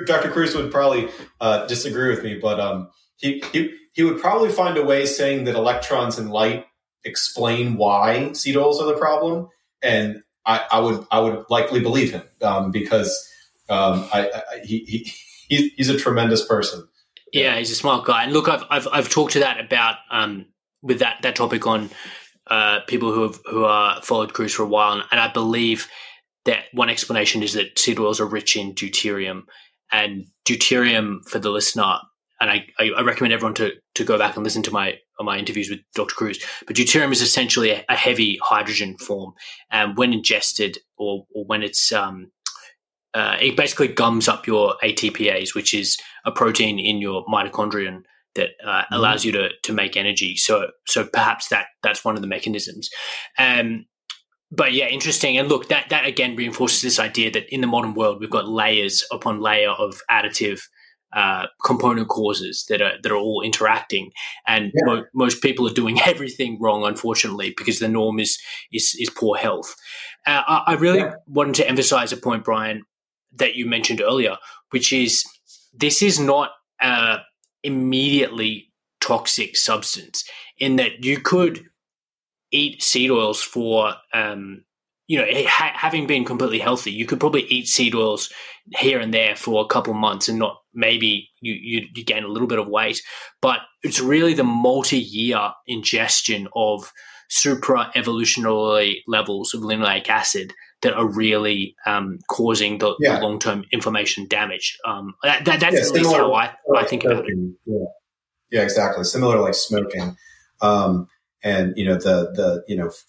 Dr. 0.05 0.29
Kruse 0.31 0.55
would 0.55 0.71
probably 0.71 1.09
uh, 1.39 1.65
disagree 1.67 2.09
with 2.09 2.23
me, 2.23 2.37
but 2.39 2.59
um, 2.59 2.89
he, 3.17 3.43
he 3.51 3.75
he 3.93 4.03
would 4.03 4.19
probably 4.19 4.49
find 4.49 4.77
a 4.77 4.83
way 4.83 5.05
saying 5.05 5.45
that 5.45 5.55
electrons 5.55 6.17
and 6.17 6.31
light 6.31 6.65
explain 7.05 7.77
why 7.77 8.33
seed 8.33 8.57
are 8.57 8.73
the 8.85 8.97
problem, 8.97 9.49
and 9.81 10.23
I, 10.45 10.65
I 10.71 10.79
would 10.79 11.05
I 11.11 11.19
would 11.19 11.45
likely 11.49 11.79
believe 11.79 12.11
him 12.11 12.23
um, 12.41 12.71
because 12.71 13.29
um, 13.69 14.07
I, 14.13 14.29
I, 14.29 14.59
he, 14.65 15.11
he 15.47 15.71
he's 15.77 15.89
a 15.89 15.97
tremendous 15.97 16.45
person. 16.45 16.87
Yeah, 17.31 17.57
he's 17.57 17.71
a 17.71 17.75
smart 17.75 18.05
guy, 18.05 18.23
and 18.23 18.33
look, 18.33 18.47
I've 18.47 18.63
I've, 18.69 18.87
I've 18.91 19.09
talked 19.09 19.33
to 19.33 19.39
that 19.39 19.59
about 19.59 19.97
um, 20.11 20.47
with 20.81 20.99
that 20.99 21.21
that 21.21 21.35
topic 21.35 21.65
on 21.65 21.89
uh, 22.47 22.81
people 22.87 23.13
who 23.13 23.23
have 23.23 23.39
who 23.45 23.63
are 23.65 24.01
followed 24.01 24.33
Kruse 24.33 24.53
for 24.53 24.63
a 24.63 24.67
while, 24.67 25.01
and 25.11 25.19
I 25.19 25.31
believe 25.31 25.87
that 26.45 26.65
one 26.73 26.89
explanation 26.89 27.43
is 27.43 27.53
that 27.53 27.77
seed 27.79 27.99
oils 27.99 28.19
are 28.19 28.25
rich 28.25 28.55
in 28.55 28.73
deuterium, 28.73 29.43
and 29.91 30.25
deuterium 30.45 31.23
for 31.27 31.39
the 31.39 31.49
listener. 31.49 31.99
And 32.41 32.49
I, 32.49 32.65
I 32.79 33.01
recommend 33.03 33.33
everyone 33.33 33.53
to, 33.55 33.71
to 33.95 34.03
go 34.03 34.17
back 34.17 34.35
and 34.35 34.43
listen 34.43 34.63
to 34.63 34.71
my 34.71 34.97
my 35.19 35.37
interviews 35.37 35.69
with 35.69 35.79
Dr. 35.95 36.15
Kruse. 36.15 36.43
But 36.67 36.75
deuterium 36.75 37.11
is 37.11 37.21
essentially 37.21 37.71
a, 37.71 37.85
a 37.87 37.95
heavy 37.95 38.39
hydrogen 38.43 38.97
form, 38.97 39.33
and 39.71 39.97
when 39.97 40.11
ingested 40.11 40.79
or, 40.97 41.25
or 41.33 41.45
when 41.45 41.63
it's 41.63 41.93
um, 41.93 42.31
uh, 43.13 43.37
it 43.39 43.55
basically 43.55 43.87
gums 43.87 44.27
up 44.27 44.47
your 44.47 44.75
ATPase, 44.83 45.53
which 45.53 45.73
is 45.73 45.97
a 46.25 46.31
protein 46.31 46.79
in 46.79 46.97
your 46.97 47.23
mitochondrion 47.25 48.01
that 48.35 48.49
uh, 48.65 48.67
mm-hmm. 48.67 48.93
allows 48.93 49.23
you 49.23 49.31
to 49.31 49.49
to 49.63 49.73
make 49.73 49.95
energy. 49.95 50.35
So 50.35 50.71
so 50.87 51.05
perhaps 51.05 51.49
that 51.49 51.67
that's 51.83 52.03
one 52.03 52.15
of 52.15 52.21
the 52.21 52.27
mechanisms. 52.27 52.89
Um, 53.37 53.85
but 54.55 54.73
yeah, 54.73 54.85
interesting. 54.85 55.37
And 55.37 55.49
look, 55.49 55.67
that 55.69 55.89
that 55.89 56.05
again 56.05 56.35
reinforces 56.35 56.81
this 56.81 56.99
idea 56.99 57.31
that 57.31 57.51
in 57.53 57.61
the 57.61 57.67
modern 57.67 57.93
world 57.93 58.19
we've 58.19 58.29
got 58.29 58.47
layers 58.47 59.03
upon 59.11 59.41
layer 59.41 59.71
of 59.71 60.01
additive 60.11 60.61
uh, 61.11 61.47
component 61.63 62.07
causes 62.07 62.65
that 62.69 62.81
are 62.81 62.93
that 63.01 63.11
are 63.11 63.17
all 63.17 63.41
interacting, 63.41 64.11
and 64.47 64.71
yeah. 64.73 64.85
mo- 64.85 65.05
most 65.13 65.41
people 65.41 65.67
are 65.67 65.73
doing 65.73 65.99
everything 66.05 66.59
wrong, 66.61 66.83
unfortunately, 66.83 67.53
because 67.57 67.79
the 67.79 67.87
norm 67.87 68.19
is 68.19 68.39
is, 68.71 68.95
is 68.99 69.09
poor 69.09 69.37
health. 69.37 69.75
Uh, 70.25 70.43
I, 70.45 70.63
I, 70.67 70.73
really 70.75 70.99
yeah. 70.99 71.15
wanted 71.27 71.55
to 71.55 71.67
emphasize 71.67 72.13
a 72.13 72.17
point, 72.17 72.45
Brian, 72.45 72.83
that 73.35 73.55
you 73.55 73.65
mentioned 73.65 74.01
earlier, 74.01 74.37
which 74.69 74.93
is 74.93 75.25
this 75.73 76.01
is 76.01 76.19
not 76.19 76.51
a 76.81 77.17
immediately 77.63 78.71
toxic 79.01 79.57
substance 79.57 80.23
in 80.59 80.77
that 80.77 81.03
you 81.03 81.19
could 81.19 81.65
eat 82.53 82.81
seed 82.81 83.11
oils 83.11 83.41
for 83.41 83.93
um, 84.13 84.63
you 85.07 85.17
know 85.17 85.25
ha- 85.47 85.73
having 85.75 86.07
been 86.07 86.23
completely 86.23 86.59
healthy 86.59 86.91
you 86.91 87.05
could 87.05 87.19
probably 87.19 87.43
eat 87.43 87.67
seed 87.67 87.93
oils 87.93 88.29
here 88.77 88.99
and 88.99 89.13
there 89.13 89.35
for 89.35 89.63
a 89.63 89.67
couple 89.67 89.93
months 89.93 90.29
and 90.29 90.39
not 90.39 90.57
maybe 90.73 91.29
you, 91.41 91.53
you, 91.53 91.87
you 91.93 92.03
gain 92.03 92.23
a 92.23 92.27
little 92.27 92.47
bit 92.47 92.59
of 92.59 92.67
weight. 92.67 93.01
But 93.41 93.59
it's 93.83 93.99
really 93.99 94.33
the 94.33 94.43
multi 94.43 94.99
year 94.99 95.51
ingestion 95.67 96.47
of 96.55 96.91
supra 97.29 97.91
evolutionary 97.95 99.03
levels 99.07 99.53
of 99.53 99.61
linoleic 99.61 100.09
acid 100.09 100.53
that 100.81 100.93
are 100.93 101.07
really 101.07 101.75
um, 101.85 102.19
causing 102.29 102.77
the, 102.77 102.95
yeah. 102.99 103.15
the 103.15 103.21
long 103.21 103.39
term 103.39 103.63
inflammation 103.71 104.27
damage. 104.27 104.77
Um, 104.85 105.13
that, 105.23 105.45
that, 105.45 105.59
that's 105.59 105.75
yeah, 105.75 105.81
at 105.81 105.91
least 105.91 106.15
how 106.15 106.33
I, 106.33 106.53
I 106.75 106.83
think 106.85 107.03
about 107.05 107.25
it. 107.27 107.37
Yeah. 107.65 107.77
yeah, 108.51 108.61
exactly. 108.61 109.03
Similar 109.03 109.39
like 109.39 109.55
smoking. 109.55 110.15
Um, 110.61 111.07
and 111.43 111.73
you 111.77 111.85
know 111.85 111.95
the 111.95 112.31
the 112.33 112.63
you 112.67 112.75
know 112.75 112.87
f- 112.87 113.03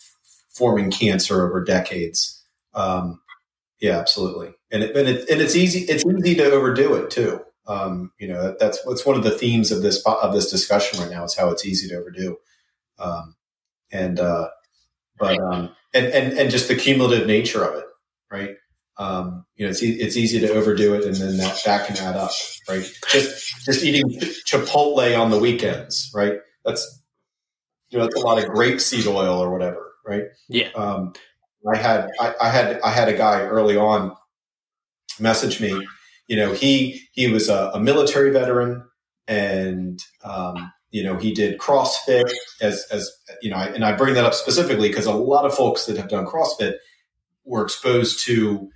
forming 0.51 0.91
cancer 0.91 1.47
over 1.47 1.63
decades. 1.63 2.43
Um, 2.75 3.21
yeah, 3.81 3.99
absolutely, 3.99 4.55
and 4.71 4.83
it, 4.83 4.97
and 4.97 5.09
it, 5.09 5.29
and 5.29 5.41
it's 5.41 5.57
easy 5.57 5.81
it's 5.81 6.05
easy 6.05 6.35
to 6.37 6.51
overdo 6.51 6.95
it 6.95 7.11
too. 7.11 7.41
Um, 7.67 8.13
you 8.19 8.29
know 8.29 8.43
that, 8.43 8.59
that's 8.59 8.85
what's 8.85 9.07
one 9.07 9.17
of 9.17 9.23
the 9.23 9.31
themes 9.31 9.71
of 9.73 9.83
this 9.83 10.05
of 10.07 10.35
this 10.35 10.51
discussion 10.51 11.01
right 11.01 11.11
now 11.11 11.25
is 11.25 11.37
how 11.37 11.51
it's 11.51 11.65
easy 11.65 11.89
to 11.89 11.97
overdo, 11.97 12.37
um, 12.99 13.37
and 13.93 14.19
uh, 14.21 14.49
but 15.19 15.41
um, 15.41 15.71
and 15.95 16.07
and 16.07 16.39
and 16.39 16.51
just 16.51 16.69
the 16.69 16.77
cumulative 16.77 17.27
nature 17.27 17.65
of 17.65 17.77
it, 17.77 17.85
right? 18.31 18.51
Um, 18.97 19.45
you 19.57 19.67
know, 19.67 19.71
it's 19.71 19.83
e- 19.83 20.01
it's 20.01 20.17
easy 20.17 20.41
to 20.41 20.53
overdo 20.53 20.95
it, 20.95 21.05
and 21.05 21.17
then 21.17 21.37
that 21.39 21.61
that 21.65 21.87
can 21.87 21.97
add 21.99 22.17
up, 22.17 22.31
right? 22.69 22.89
Just 23.09 23.65
just 23.65 23.85
eating 23.85 24.21
Chipotle 24.47 25.19
on 25.19 25.31
the 25.31 25.39
weekends, 25.39 26.11
right? 26.15 26.39
That's 26.65 27.03
you 27.95 28.01
know, 28.01 28.07
that's 28.07 28.21
a 28.21 28.27
lot 28.27 28.43
of 28.43 28.51
grapeseed 28.51 29.07
oil 29.07 29.39
or 29.39 29.51
whatever, 29.51 29.93
right? 30.05 30.25
Yeah. 30.49 30.71
Um, 30.75 31.13
I 31.73 31.77
had 31.77 32.11
I, 32.21 32.35
I, 32.41 32.51
had 32.51 32.81
I 32.83 32.91
had 32.91 33.09
a 33.09 33.17
guy 33.17 33.43
early 33.43 33.77
on 33.77 34.15
message 35.21 35.61
me. 35.61 35.87
You 36.27 36.37
know, 36.37 36.53
he 36.53 37.03
he 37.13 37.29
was 37.29 37.49
a, 37.49 37.71
a 37.73 37.81
military 37.81 38.31
veteran, 38.31 38.85
and 39.29 40.03
um, 40.25 40.73
you 40.91 41.05
know 41.05 41.17
he 41.17 41.33
did 41.33 41.59
CrossFit 41.59 42.31
as 42.61 42.85
as 42.91 43.11
you 43.41 43.51
know, 43.51 43.57
and 43.57 43.85
I 43.85 43.93
bring 43.93 44.15
that 44.15 44.25
up 44.25 44.35
specifically 44.35 44.89
because 44.89 45.07
a 45.07 45.13
lot 45.13 45.45
of 45.45 45.55
folks 45.55 45.87
that 45.87 45.97
have 45.97 46.09
done 46.09 46.27
CrossFit 46.27 46.75
were 47.45 47.63
exposed 47.63 48.27
to 48.27 48.71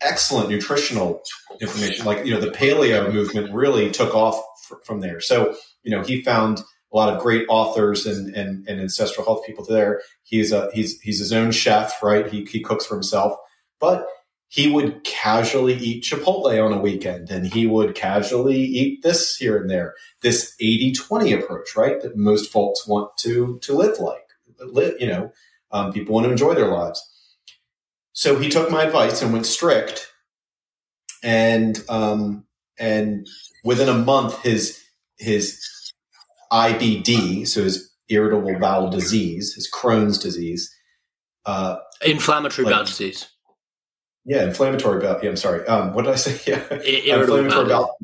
excellent 0.00 0.50
nutritional 0.50 1.22
information. 1.60 2.04
Like 2.04 2.26
you 2.26 2.34
know, 2.34 2.40
the 2.40 2.50
paleo 2.50 3.12
movement 3.12 3.54
really 3.54 3.92
took 3.92 4.12
off 4.12 4.42
from 4.84 5.00
there. 5.00 5.20
So 5.20 5.54
you 5.84 5.92
know, 5.92 6.02
he 6.02 6.22
found 6.22 6.62
a 6.94 6.96
lot 6.96 7.12
of 7.12 7.20
great 7.20 7.44
authors 7.48 8.06
and, 8.06 8.34
and, 8.36 8.66
and 8.68 8.80
ancestral 8.80 9.26
health 9.26 9.44
people 9.44 9.64
there. 9.64 10.00
He's 10.22 10.52
a, 10.52 10.70
he's, 10.72 11.00
he's 11.00 11.18
his 11.18 11.32
own 11.32 11.50
chef, 11.50 12.00
right? 12.02 12.26
He, 12.28 12.44
he 12.44 12.60
cooks 12.60 12.86
for 12.86 12.94
himself, 12.94 13.36
but 13.80 14.06
he 14.48 14.70
would 14.70 15.02
casually 15.02 15.74
eat 15.74 16.04
Chipotle 16.04 16.64
on 16.64 16.72
a 16.72 16.80
weekend 16.80 17.28
and 17.30 17.46
he 17.46 17.66
would 17.66 17.96
casually 17.96 18.60
eat 18.60 19.02
this 19.02 19.34
here 19.36 19.56
and 19.56 19.68
there. 19.68 19.94
This 20.22 20.54
80 20.60 20.92
20 20.92 21.32
approach, 21.32 21.74
right? 21.76 22.00
That 22.00 22.16
most 22.16 22.52
folks 22.52 22.86
want 22.86 23.16
to, 23.18 23.58
to 23.62 23.74
live 23.74 23.98
like, 23.98 24.28
live, 24.60 24.94
you 25.00 25.08
know, 25.08 25.32
um, 25.72 25.92
people 25.92 26.14
want 26.14 26.26
to 26.26 26.30
enjoy 26.30 26.54
their 26.54 26.70
lives. 26.70 27.02
So 28.12 28.38
he 28.38 28.48
took 28.48 28.70
my 28.70 28.84
advice 28.84 29.20
and 29.20 29.32
went 29.32 29.46
strict. 29.46 30.12
And, 31.24 31.82
um, 31.88 32.44
and 32.78 33.26
within 33.64 33.88
a 33.88 33.98
month, 33.98 34.40
his, 34.44 34.80
his 35.18 35.73
IBD, 36.54 37.46
so 37.48 37.64
his 37.64 37.90
irritable 38.08 38.56
bowel 38.60 38.88
disease, 38.88 39.54
his 39.54 39.68
Crohn's 39.70 40.18
disease, 40.18 40.72
uh, 41.46 41.76
inflammatory 42.06 42.64
like, 42.64 42.74
bowel 42.74 42.84
disease. 42.84 43.28
Yeah, 44.24 44.44
inflammatory 44.44 45.00
bowel. 45.00 45.18
Yeah, 45.22 45.30
I'm 45.30 45.36
sorry. 45.36 45.66
Um, 45.66 45.92
what 45.92 46.04
did 46.04 46.12
I 46.12 46.16
say? 46.16 46.40
Yeah, 46.46 46.62
irritable 46.80 47.38
inflammatory 47.38 47.68
bowel. 47.68 47.82
bowel. 47.82 47.98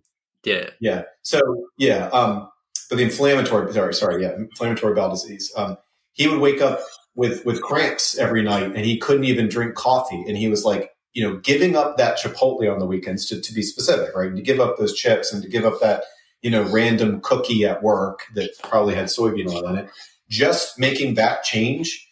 Yeah, 0.45 0.71
yeah. 0.81 1.03
So 1.23 1.41
yeah, 1.79 2.07
um, 2.09 2.49
but 2.89 2.97
the 2.97 3.05
inflammatory. 3.05 3.73
Sorry, 3.73 3.95
sorry. 3.95 4.23
Yeah, 4.23 4.35
inflammatory 4.35 4.95
bowel 4.95 5.11
disease. 5.11 5.53
Um, 5.57 5.77
he 6.13 6.27
would 6.27 6.41
wake 6.41 6.61
up 6.61 6.81
with 7.15 7.45
with 7.47 7.63
cramps 7.63 8.19
every 8.19 8.43
night, 8.43 8.73
and 8.75 8.85
he 8.85 8.99
couldn't 8.99 9.25
even 9.25 9.49
drink 9.49 9.77
coffee. 9.77 10.25
And 10.27 10.37
he 10.37 10.49
was 10.49 10.65
like, 10.65 10.91
you 11.13 11.23
know, 11.23 11.39
giving 11.39 11.77
up 11.77 11.99
that 11.99 12.19
Chipotle 12.19 12.73
on 12.73 12.81
the 12.81 12.87
weekends 12.87 13.27
to, 13.27 13.41
to 13.41 13.55
be 13.55 13.63
specific, 13.63 14.15
right? 14.15 14.35
To 14.35 14.43
give 14.43 14.61
up 14.61 14.77
those 14.77 14.95
chips 14.95 15.33
and 15.33 15.43
to 15.43 15.49
give 15.49 15.65
up 15.65 15.81
that 15.81 16.05
you 16.43 16.51
know, 16.51 16.63
random 16.63 17.21
cookie 17.21 17.65
at 17.65 17.83
work 17.83 18.21
that 18.35 18.51
probably 18.63 18.95
had 18.95 19.07
soybean 19.07 19.53
oil 19.53 19.67
in 19.69 19.79
it. 19.79 19.91
Just 20.29 20.79
making 20.79 21.15
that 21.15 21.43
change, 21.43 22.09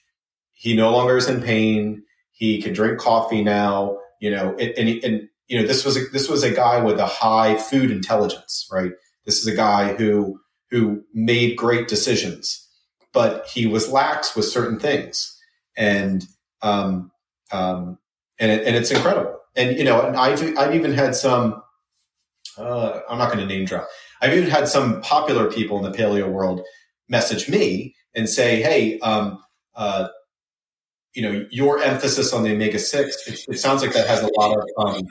he 0.53 0.75
no 0.75 0.91
longer 0.91 1.17
is 1.17 1.29
in 1.29 1.41
pain. 1.41 2.03
He 2.33 2.61
can 2.61 2.73
drink 2.73 2.99
coffee 2.99 3.43
now. 3.43 3.99
You 4.21 4.33
know, 4.33 4.57
and, 4.59 4.71
and, 4.77 5.05
and 5.05 5.29
you 5.47 5.61
know, 5.61 5.67
this 5.67 5.85
was 5.85 5.97
a, 5.97 6.05
this 6.13 6.29
was 6.29 6.43
a 6.43 6.51
guy 6.51 6.83
with 6.83 6.99
a 6.99 7.07
high 7.07 7.57
food 7.57 7.91
intelligence, 7.91 8.69
right? 8.73 8.93
This 9.25 9.39
is 9.41 9.47
a 9.47 9.57
guy 9.57 9.95
who 9.95 10.41
who 10.71 11.03
made 11.15 11.57
great 11.57 11.89
decisions, 11.89 12.69
but 13.13 13.47
he 13.47 13.67
was 13.67 13.91
lax 13.91 14.37
with 14.37 14.45
certain 14.45 14.79
things, 14.79 15.39
and 15.77 16.27
um, 16.61 17.11
um, 17.51 17.99
and 18.39 18.51
and 18.51 18.77
it's 18.77 18.91
incredible. 18.91 19.39
And 19.57 19.77
you 19.79 19.85
know, 19.85 20.03
and 20.03 20.17
I've 20.17 20.43
I've 20.59 20.75
even 20.75 20.93
had 20.93 21.15
some. 21.15 21.63
Uh, 22.57 23.01
I'm 23.09 23.19
not 23.19 23.33
going 23.33 23.39
to 23.39 23.47
name 23.47 23.65
drop. 23.65 23.87
I've 24.21 24.35
even 24.35 24.51
had 24.51 24.69
some 24.69 25.01
popular 25.03 25.51
people 25.51 25.85
in 25.85 25.91
the 25.91 25.97
paleo 25.97 26.29
world 26.29 26.63
message 27.09 27.49
me 27.49 27.95
and 28.15 28.29
say, 28.29 28.63
"Hey, 28.63 28.99
um, 29.01 29.43
uh, 29.75 30.09
you 31.15 31.23
know, 31.23 31.47
your 31.51 31.83
emphasis 31.83 32.33
on 32.33 32.43
the 32.43 32.53
omega 32.53 32.79
six. 32.79 33.17
It, 33.27 33.55
it, 33.55 33.59
sounds 33.59 33.83
like 33.83 33.93
that 33.95 34.07
has 34.07 34.23
a 34.23 34.31
lot 34.39 34.57
of, 34.57 34.65
um, 34.79 35.03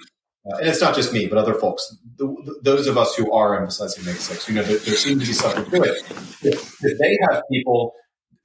uh, 0.50 0.58
and 0.58 0.68
it's 0.68 0.82
not 0.82 0.96
just 0.96 1.12
me, 1.12 1.28
but 1.28 1.38
other 1.38 1.54
folks. 1.54 1.96
The, 2.18 2.26
the, 2.26 2.60
those 2.64 2.88
of 2.88 2.98
us 2.98 3.16
who 3.16 3.32
are 3.32 3.60
emphasizing 3.60 4.04
omega 4.04 4.20
six, 4.20 4.48
you 4.48 4.56
know, 4.56 4.64
there, 4.64 4.78
there 4.78 4.96
seems 4.96 5.24
to 5.24 5.28
be 5.28 5.34
something 5.34 5.66
to 5.72 5.84
it. 5.84 6.04
If, 6.44 6.84
if, 6.84 6.98
they 6.98 7.18
have 7.30 7.44
people 7.52 7.94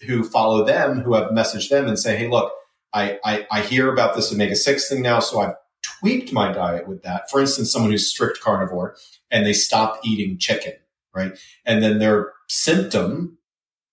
who 0.07 0.25
follow 0.25 0.65
them 0.65 1.01
who 1.01 1.15
have 1.15 1.31
messaged 1.31 1.69
them 1.69 1.87
and 1.87 1.99
say, 1.99 2.17
"Hey, 2.17 2.29
look." 2.29 2.53
I, 2.95 3.19
I, 3.25 3.47
I 3.51 3.61
hear 3.63 3.91
about 3.91 4.15
this 4.15 4.31
omega 4.35 4.55
6 4.55 4.87
thing 4.91 5.01
now, 5.01 5.21
so 5.21 5.41
I've 5.41 5.55
tweaked 6.03 6.33
my 6.33 6.53
diet 6.53 6.89
with 6.89 7.03
that. 7.05 7.31
For 7.31 7.41
instance, 7.41 7.71
someone 7.71 7.93
who's 7.93 8.09
strict 8.09 8.41
carnivore, 8.41 8.97
and 9.31 9.47
they 9.47 9.53
stop 9.53 10.01
eating 10.05 10.37
chicken, 10.37 10.75
right? 11.15 11.39
And 11.65 11.83
then 11.83 11.99
their 11.99 12.33
symptom 12.49 13.39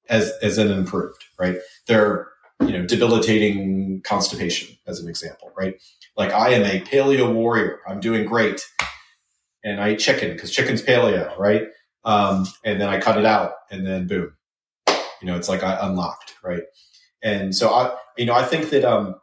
has, 0.07 0.33
has 0.41 0.55
then 0.55 0.71
improved, 0.71 1.23
right? 1.39 1.59
Their, 1.87 2.27
you 2.61 2.71
know, 2.71 2.85
debilitating 2.85 4.01
constipation 4.03 4.75
as 4.87 4.99
an 4.99 5.07
example, 5.07 5.53
right? 5.55 5.79
Like 6.17 6.33
I 6.33 6.49
am 6.49 6.63
a 6.63 6.81
paleo 6.81 7.31
warrior. 7.31 7.79
I'm 7.87 7.99
doing 7.99 8.25
great. 8.25 8.65
And 9.63 9.79
I 9.79 9.91
eat 9.91 9.99
chicken 9.99 10.33
because 10.33 10.51
chicken's 10.51 10.81
paleo, 10.81 11.37
right? 11.37 11.67
Um, 12.03 12.47
and 12.65 12.81
then 12.81 12.89
I 12.89 12.99
cut 12.99 13.17
it 13.17 13.25
out 13.25 13.53
and 13.69 13.85
then 13.85 14.07
boom, 14.07 14.33
you 14.87 15.27
know, 15.27 15.35
it's 15.35 15.49
like 15.49 15.63
I 15.63 15.77
unlocked, 15.87 16.35
right? 16.43 16.63
And 17.21 17.53
so 17.53 17.69
I, 17.69 17.95
you 18.17 18.25
know, 18.25 18.33
I 18.33 18.43
think 18.43 18.69
that, 18.71 18.83
um, 18.83 19.15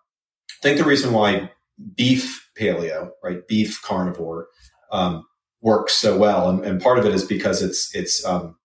I 0.51 0.63
think 0.63 0.79
the 0.79 0.85
reason 0.85 1.13
why 1.13 1.51
beef 1.97 2.46
paleo, 2.59 3.11
right? 3.23 3.47
Beef 3.47 3.81
carnivore, 3.83 4.49
um, 4.93 5.25
works 5.61 5.95
so 5.95 6.17
well, 6.17 6.49
and, 6.49 6.65
and 6.65 6.81
part 6.81 6.99
of 6.99 7.07
it 7.07 7.15
is 7.15 7.25
because 7.25 7.63
it's 7.63 7.95
it's 7.95 8.25
um, 8.25 8.57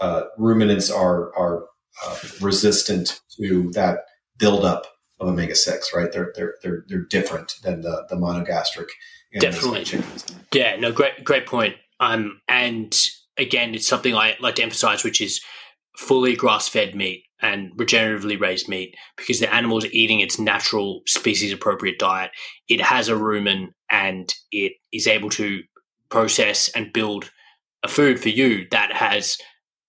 uh, 0.00 0.24
ruminants 0.36 0.90
are 0.90 1.36
are 1.36 1.66
uh, 2.04 2.16
resistant 2.40 3.20
to 3.36 3.70
that 3.72 4.00
buildup 4.38 4.86
of 5.20 5.28
omega 5.28 5.54
six. 5.54 5.90
Right? 5.94 6.10
They're 6.12 6.32
they're 6.34 6.54
they're 6.62 6.84
they're 6.88 7.06
different 7.08 7.54
than 7.62 7.82
the 7.82 8.06
the 8.08 8.16
monogastric. 8.16 8.88
Definitely. 9.40 10.02
Yeah. 10.52 10.76
No. 10.76 10.92
Great. 10.92 11.24
Great 11.24 11.46
point. 11.46 11.76
Um. 12.00 12.40
And 12.48 12.96
again, 13.36 13.74
it's 13.74 13.86
something 13.86 14.14
I 14.14 14.36
like 14.40 14.56
to 14.56 14.62
emphasize, 14.62 15.04
which 15.04 15.20
is 15.20 15.40
fully 15.96 16.36
grass 16.36 16.68
fed 16.68 16.94
meat 16.94 17.24
and 17.40 17.72
regeneratively 17.76 18.40
raised 18.40 18.68
meat 18.68 18.94
because 19.16 19.40
the 19.40 19.52
animal 19.52 19.78
is 19.78 19.86
eating 19.92 20.20
its 20.20 20.38
natural 20.38 21.02
species 21.06 21.52
appropriate 21.52 21.98
diet. 21.98 22.30
It 22.68 22.80
has 22.80 23.08
a 23.08 23.14
rumen 23.14 23.68
and 23.90 24.32
it 24.50 24.72
is 24.92 25.06
able 25.06 25.30
to 25.30 25.60
process 26.08 26.68
and 26.70 26.92
build 26.92 27.30
a 27.82 27.88
food 27.88 28.20
for 28.20 28.28
you 28.28 28.66
that 28.70 28.92
has 28.92 29.38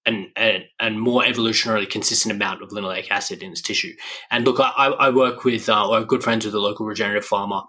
an, 0.05 0.31
a 0.37 0.89
more 0.91 1.23
evolutionarily 1.23 1.89
consistent 1.89 2.33
amount 2.33 2.63
of 2.63 2.69
linoleic 2.69 3.11
acid 3.11 3.43
in 3.43 3.51
its 3.51 3.61
tissue. 3.61 3.93
And 4.31 4.45
look, 4.45 4.59
I, 4.59 4.87
I 4.99 5.09
work 5.09 5.43
with, 5.43 5.69
uh, 5.69 5.87
or 5.87 6.03
good 6.03 6.23
friends 6.23 6.45
with 6.45 6.55
a 6.55 6.59
local 6.59 6.85
regenerative 6.85 7.25
farmer, 7.25 7.61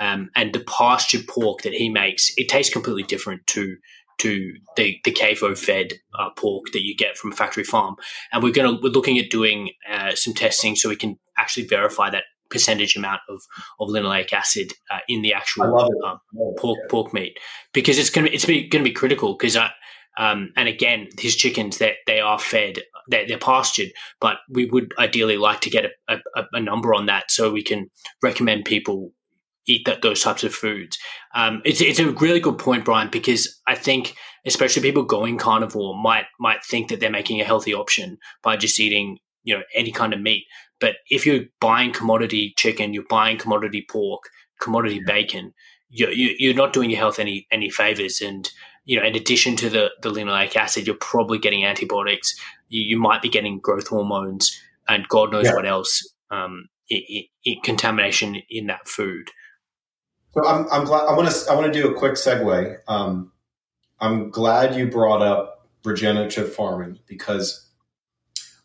um, 0.00 0.30
and 0.34 0.52
the 0.52 0.64
pastured 0.64 1.26
pork 1.26 1.62
that 1.62 1.74
he 1.74 1.88
makes, 1.88 2.32
it 2.36 2.48
tastes 2.48 2.72
completely 2.72 3.02
different 3.02 3.46
to 3.48 3.76
to 4.22 4.52
the 4.76 4.98
the 5.04 5.12
CAFO 5.12 5.58
fed 5.58 5.94
uh, 6.18 6.30
pork 6.36 6.66
that 6.72 6.84
you 6.84 6.96
get 6.96 7.16
from 7.16 7.32
a 7.32 7.36
factory 7.36 7.64
farm. 7.64 7.96
And 8.32 8.42
we're 8.42 8.52
going 8.52 8.76
to 8.76 8.80
we're 8.82 8.90
looking 8.90 9.18
at 9.18 9.30
doing 9.30 9.70
uh, 9.92 10.14
some 10.14 10.32
testing 10.34 10.76
so 10.76 10.88
we 10.88 10.96
can 10.96 11.18
actually 11.36 11.66
verify 11.66 12.08
that 12.10 12.24
percentage 12.50 12.96
amount 12.96 13.20
of, 13.28 13.40
of 13.80 13.88
linoleic 13.88 14.32
acid 14.32 14.72
uh, 14.90 14.98
in 15.08 15.22
the 15.22 15.32
actual 15.32 15.90
um, 16.04 16.18
pork 16.58 16.78
pork 16.88 17.12
meat 17.12 17.36
because 17.72 17.98
it's 17.98 18.10
going 18.10 18.26
to 18.26 18.32
it's 18.32 18.46
going 18.46 18.68
to 18.70 18.82
be 18.82 18.92
critical 18.92 19.36
because 19.36 19.56
I. 19.56 19.70
Um, 20.18 20.52
and 20.58 20.68
again, 20.68 21.08
his 21.18 21.34
chickens 21.34 21.78
that 21.78 21.94
they, 22.06 22.16
they, 22.16 22.20
are 22.20 22.38
fed, 22.38 22.80
they're, 23.08 23.26
they're, 23.26 23.38
pastured, 23.38 23.92
but 24.20 24.36
we 24.50 24.66
would 24.66 24.92
ideally 24.98 25.38
like 25.38 25.62
to 25.62 25.70
get 25.70 25.86
a, 25.86 26.16
a, 26.36 26.44
a, 26.52 26.60
number 26.60 26.92
on 26.92 27.06
that 27.06 27.30
so 27.30 27.50
we 27.50 27.62
can 27.62 27.88
recommend 28.22 28.66
people 28.66 29.14
eat 29.66 29.84
that, 29.86 30.02
those 30.02 30.22
types 30.22 30.44
of 30.44 30.54
foods. 30.54 30.98
Um, 31.34 31.62
it's 31.64 31.80
it's 31.80 31.98
a 31.98 32.10
really 32.12 32.40
good 32.40 32.58
point, 32.58 32.84
Brian, 32.84 33.08
because 33.10 33.60
I 33.66 33.74
think 33.74 34.14
especially 34.44 34.82
people 34.82 35.04
going 35.04 35.38
carnivore 35.38 35.96
might 35.96 36.26
might 36.40 36.64
think 36.64 36.88
that 36.88 37.00
they're 37.00 37.10
making 37.10 37.40
a 37.40 37.44
healthy 37.44 37.74
option 37.74 38.18
by 38.42 38.56
just 38.56 38.78
eating 38.80 39.18
you 39.44 39.54
know 39.54 39.62
any 39.74 39.92
kind 39.92 40.12
of 40.12 40.20
meat. 40.20 40.44
But 40.80 40.96
if 41.10 41.26
you're 41.26 41.44
buying 41.60 41.92
commodity 41.92 42.54
chicken, 42.56 42.92
you're 42.92 43.04
buying 43.08 43.38
commodity 43.38 43.86
pork, 43.88 44.22
commodity 44.60 44.96
yeah. 44.96 45.12
bacon, 45.12 45.54
you're, 45.90 46.10
you're 46.10 46.54
not 46.54 46.72
doing 46.72 46.90
your 46.90 46.98
health 46.98 47.18
any 47.18 47.46
any 47.50 47.70
favors. 47.70 48.20
And 48.20 48.50
you 48.84 48.98
know, 48.98 49.06
in 49.06 49.14
addition 49.14 49.56
to 49.56 49.70
the 49.70 49.90
the 50.02 50.10
linoleic 50.10 50.56
acid, 50.56 50.86
you're 50.86 50.96
probably 50.96 51.38
getting 51.38 51.64
antibiotics. 51.64 52.34
You, 52.68 52.82
you 52.82 52.98
might 52.98 53.22
be 53.22 53.28
getting 53.28 53.60
growth 53.60 53.88
hormones, 53.88 54.58
and 54.88 55.06
God 55.08 55.30
knows 55.30 55.46
yeah. 55.46 55.54
what 55.54 55.66
else. 55.66 56.02
Um, 56.30 56.68
it, 56.88 57.26
it, 57.44 57.62
contamination 57.62 58.42
in 58.50 58.66
that 58.66 58.88
food. 58.88 59.30
So 60.34 60.46
I'm, 60.46 60.66
I'm 60.70 60.84
glad. 60.84 61.06
I 61.08 61.14
want 61.14 61.30
to 61.30 61.50
I 61.50 61.54
want 61.54 61.72
to 61.72 61.82
do 61.82 61.90
a 61.90 61.94
quick 61.94 62.14
segue. 62.14 62.78
Um, 62.88 63.32
I'm 64.00 64.30
glad 64.30 64.74
you 64.74 64.88
brought 64.88 65.22
up 65.22 65.68
regenerative 65.84 66.54
farming 66.54 67.00
because 67.06 67.68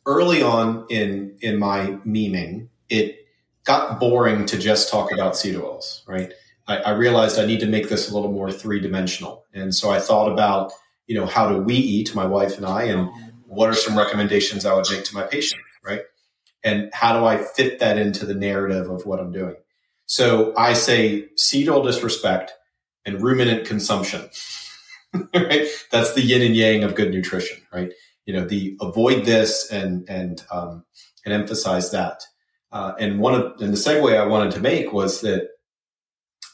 early 0.06 0.42
on 0.42 0.86
in 0.90 1.38
in 1.42 1.58
my 1.60 1.98
memeing, 2.06 2.70
it 2.90 3.28
got 3.66 4.00
boring 4.00 4.46
to 4.46 4.58
just 4.58 4.90
talk 4.90 5.12
about 5.12 5.36
seed 5.36 5.56
oils. 5.56 6.04
Right. 6.08 6.34
I, 6.68 6.78
I 6.78 6.90
realized 6.92 7.38
I 7.38 7.46
need 7.46 7.60
to 7.60 7.66
make 7.66 7.90
this 7.90 8.10
a 8.10 8.14
little 8.14 8.32
more 8.32 8.52
three 8.52 8.80
dimensional, 8.80 9.46
and 9.54 9.76
so 9.76 9.90
I 9.90 10.00
thought 10.00 10.32
about 10.32 10.72
you 11.06 11.16
know 11.16 11.26
how 11.26 11.50
do 11.50 11.62
we 11.62 11.76
eat, 11.76 12.16
my 12.16 12.26
wife 12.26 12.58
and 12.58 12.66
I, 12.66 12.84
and 12.84 13.10
what 13.46 13.70
are 13.70 13.76
some 13.76 13.98
recommendations 13.98 14.66
I 14.66 14.74
would 14.74 14.90
make 14.90 15.04
to 15.06 15.14
my 15.16 15.24
patient. 15.24 15.62
Right. 15.84 16.02
And 16.64 16.90
how 16.94 17.18
do 17.18 17.26
I 17.26 17.38
fit 17.38 17.80
that 17.80 17.98
into 17.98 18.26
the 18.26 18.34
narrative 18.34 18.90
of 18.90 19.06
what 19.06 19.20
I'm 19.20 19.32
doing? 19.32 19.56
So 20.08 20.54
I 20.58 20.74
say 20.74 21.28
seed 21.36 21.70
oil 21.70 21.84
disrespect 21.84 22.54
and 23.06 23.22
ruminant 23.22 23.66
consumption. 23.66 24.30
right? 25.34 25.68
That's 25.92 26.14
the 26.14 26.22
yin 26.22 26.42
and 26.42 26.56
yang 26.56 26.84
of 26.84 26.96
good 26.96 27.12
nutrition, 27.12 27.62
right? 27.72 27.94
You 28.26 28.34
know, 28.34 28.46
the 28.46 28.78
avoid 28.82 29.26
this 29.26 29.72
and 29.72 30.08
and 30.10 30.44
um, 30.52 30.86
and 31.26 31.34
emphasize 31.34 31.92
that. 31.92 32.24
Uh, 32.72 32.94
and 33.00 33.20
one 33.20 33.34
of 33.34 33.62
and 33.62 33.74
the 33.74 33.78
segue 33.78 34.18
I 34.18 34.26
wanted 34.26 34.52
to 34.54 34.60
make 34.60 34.92
was 34.92 35.22
that 35.22 35.50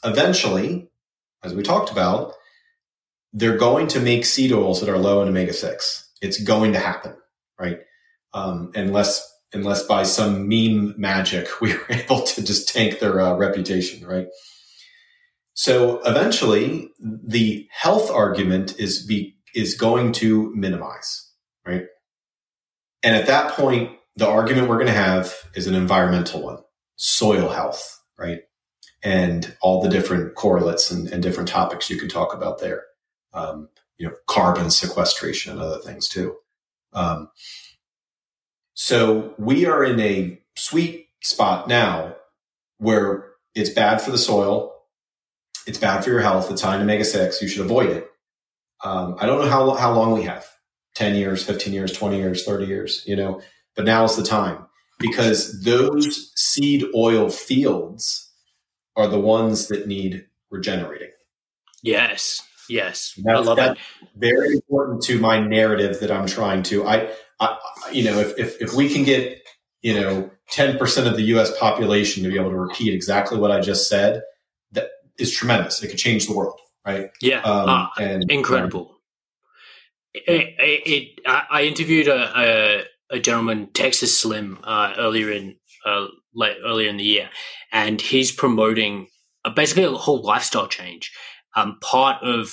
eventually, 0.04 0.88
as 1.42 1.54
we 1.54 1.62
talked 1.62 1.90
about, 1.90 2.34
they're 3.32 3.58
going 3.58 3.88
to 3.88 4.00
make 4.00 4.24
seed 4.24 4.52
oils 4.52 4.80
that 4.80 4.88
are 4.88 4.98
low 4.98 5.22
in 5.22 5.28
omega 5.28 5.52
six. 5.52 6.08
It's 6.22 6.40
going 6.42 6.72
to 6.72 6.78
happen, 6.78 7.16
right? 7.58 7.80
Um, 8.32 8.70
unless 8.74 9.33
unless 9.54 9.82
by 9.84 10.02
some 10.02 10.48
meme 10.48 10.94
magic 10.96 11.48
we 11.60 11.72
were 11.72 11.86
able 11.90 12.22
to 12.22 12.42
just 12.42 12.68
tank 12.68 12.98
their 12.98 13.20
uh, 13.20 13.34
reputation, 13.34 14.06
right? 14.06 14.26
So 15.54 16.00
eventually, 16.04 16.90
the 16.98 17.68
health 17.70 18.10
argument 18.10 18.78
is 18.78 19.06
be 19.06 19.36
is 19.54 19.74
going 19.76 20.12
to 20.12 20.52
minimize, 20.54 21.30
right? 21.64 21.84
And 23.04 23.14
at 23.14 23.26
that 23.26 23.52
point, 23.52 23.96
the 24.16 24.26
argument 24.26 24.68
we're 24.68 24.76
going 24.76 24.88
to 24.88 24.92
have 24.92 25.32
is 25.54 25.68
an 25.68 25.74
environmental 25.74 26.42
one, 26.42 26.58
soil 26.96 27.50
health, 27.50 28.02
right? 28.18 28.40
And 29.04 29.56
all 29.60 29.80
the 29.80 29.88
different 29.88 30.34
correlates 30.34 30.90
and, 30.90 31.08
and 31.08 31.22
different 31.22 31.48
topics 31.48 31.88
you 31.88 31.98
can 31.98 32.08
talk 32.08 32.34
about 32.34 32.58
there. 32.58 32.82
Um, 33.32 33.68
you 33.98 34.08
know, 34.08 34.14
carbon 34.26 34.70
sequestration 34.70 35.52
and 35.52 35.60
other 35.60 35.78
things 35.78 36.08
too. 36.08 36.36
Um, 36.92 37.28
so 38.74 39.34
we 39.38 39.66
are 39.66 39.84
in 39.84 40.00
a 40.00 40.40
sweet 40.56 41.08
spot 41.22 41.68
now 41.68 42.16
where 42.78 43.30
it's 43.54 43.70
bad 43.70 44.02
for 44.02 44.10
the 44.10 44.18
soil. 44.18 44.72
It's 45.66 45.78
bad 45.78 46.04
for 46.04 46.10
your 46.10 46.20
health. 46.20 46.50
It's 46.50 46.60
high 46.60 46.76
in 46.76 46.82
omega 46.82 47.04
6. 47.04 47.40
You 47.40 47.48
should 47.48 47.64
avoid 47.64 47.90
it. 47.90 48.10
Um, 48.82 49.16
I 49.18 49.26
don't 49.26 49.40
know 49.40 49.48
how, 49.48 49.70
how 49.74 49.94
long 49.94 50.12
we 50.12 50.24
have 50.24 50.46
10 50.96 51.14
years, 51.14 51.42
15 51.44 51.72
years, 51.72 51.92
20 51.92 52.18
years, 52.18 52.44
30 52.44 52.66
years, 52.66 53.02
you 53.06 53.16
know, 53.16 53.40
but 53.74 53.84
now 53.84 54.04
is 54.04 54.16
the 54.16 54.22
time 54.22 54.66
because 54.98 55.62
those 55.62 56.32
seed 56.36 56.84
oil 56.94 57.30
fields 57.30 58.32
are 58.96 59.08
the 59.08 59.18
ones 59.18 59.68
that 59.68 59.86
need 59.86 60.26
regenerating. 60.50 61.10
Yes. 61.82 62.42
Yes. 62.68 63.18
That's, 63.22 63.38
I 63.38 63.42
love 63.42 63.56
that. 63.56 63.78
Very 64.16 64.54
important 64.54 65.02
to 65.04 65.18
my 65.18 65.38
narrative 65.38 66.00
that 66.00 66.10
I'm 66.10 66.26
trying 66.26 66.62
to. 66.64 66.86
I, 66.86 67.10
I, 67.40 67.58
you 67.92 68.04
know, 68.04 68.18
if, 68.18 68.38
if, 68.38 68.60
if 68.60 68.74
we 68.74 68.88
can 68.88 69.04
get, 69.04 69.42
you 69.82 69.94
know, 69.94 70.30
10% 70.52 71.06
of 71.06 71.16
the 71.16 71.22
US 71.34 71.56
population 71.58 72.22
to 72.22 72.30
be 72.30 72.38
able 72.38 72.50
to 72.50 72.56
repeat 72.56 72.94
exactly 72.94 73.38
what 73.38 73.50
I 73.50 73.60
just 73.60 73.88
said, 73.88 74.22
that 74.72 74.88
is 75.18 75.32
tremendous. 75.32 75.82
It 75.82 75.88
could 75.88 75.98
change 75.98 76.26
the 76.26 76.34
world, 76.34 76.58
right? 76.86 77.10
Yeah. 77.20 77.40
Um, 77.42 77.68
uh, 77.68 77.86
and 78.00 78.30
incredible. 78.30 78.80
Um, 78.80 78.90
it, 80.14 80.54
it, 80.58 81.20
I 81.26 81.62
interviewed 81.64 82.06
a, 82.06 82.38
a, 82.38 82.84
a, 83.16 83.18
gentleman, 83.18 83.68
Texas 83.74 84.18
Slim, 84.18 84.60
uh, 84.62 84.94
earlier 84.96 85.30
in, 85.30 85.56
uh, 85.84 86.06
late, 86.34 86.56
earlier 86.64 86.88
in 86.88 86.98
the 86.98 87.04
year, 87.04 87.30
and 87.72 88.00
he's 88.00 88.30
promoting 88.30 89.08
basically 89.56 89.84
a 89.84 89.90
whole 89.90 90.22
lifestyle 90.22 90.68
change. 90.68 91.12
Um, 91.56 91.78
part 91.80 92.22
of 92.22 92.52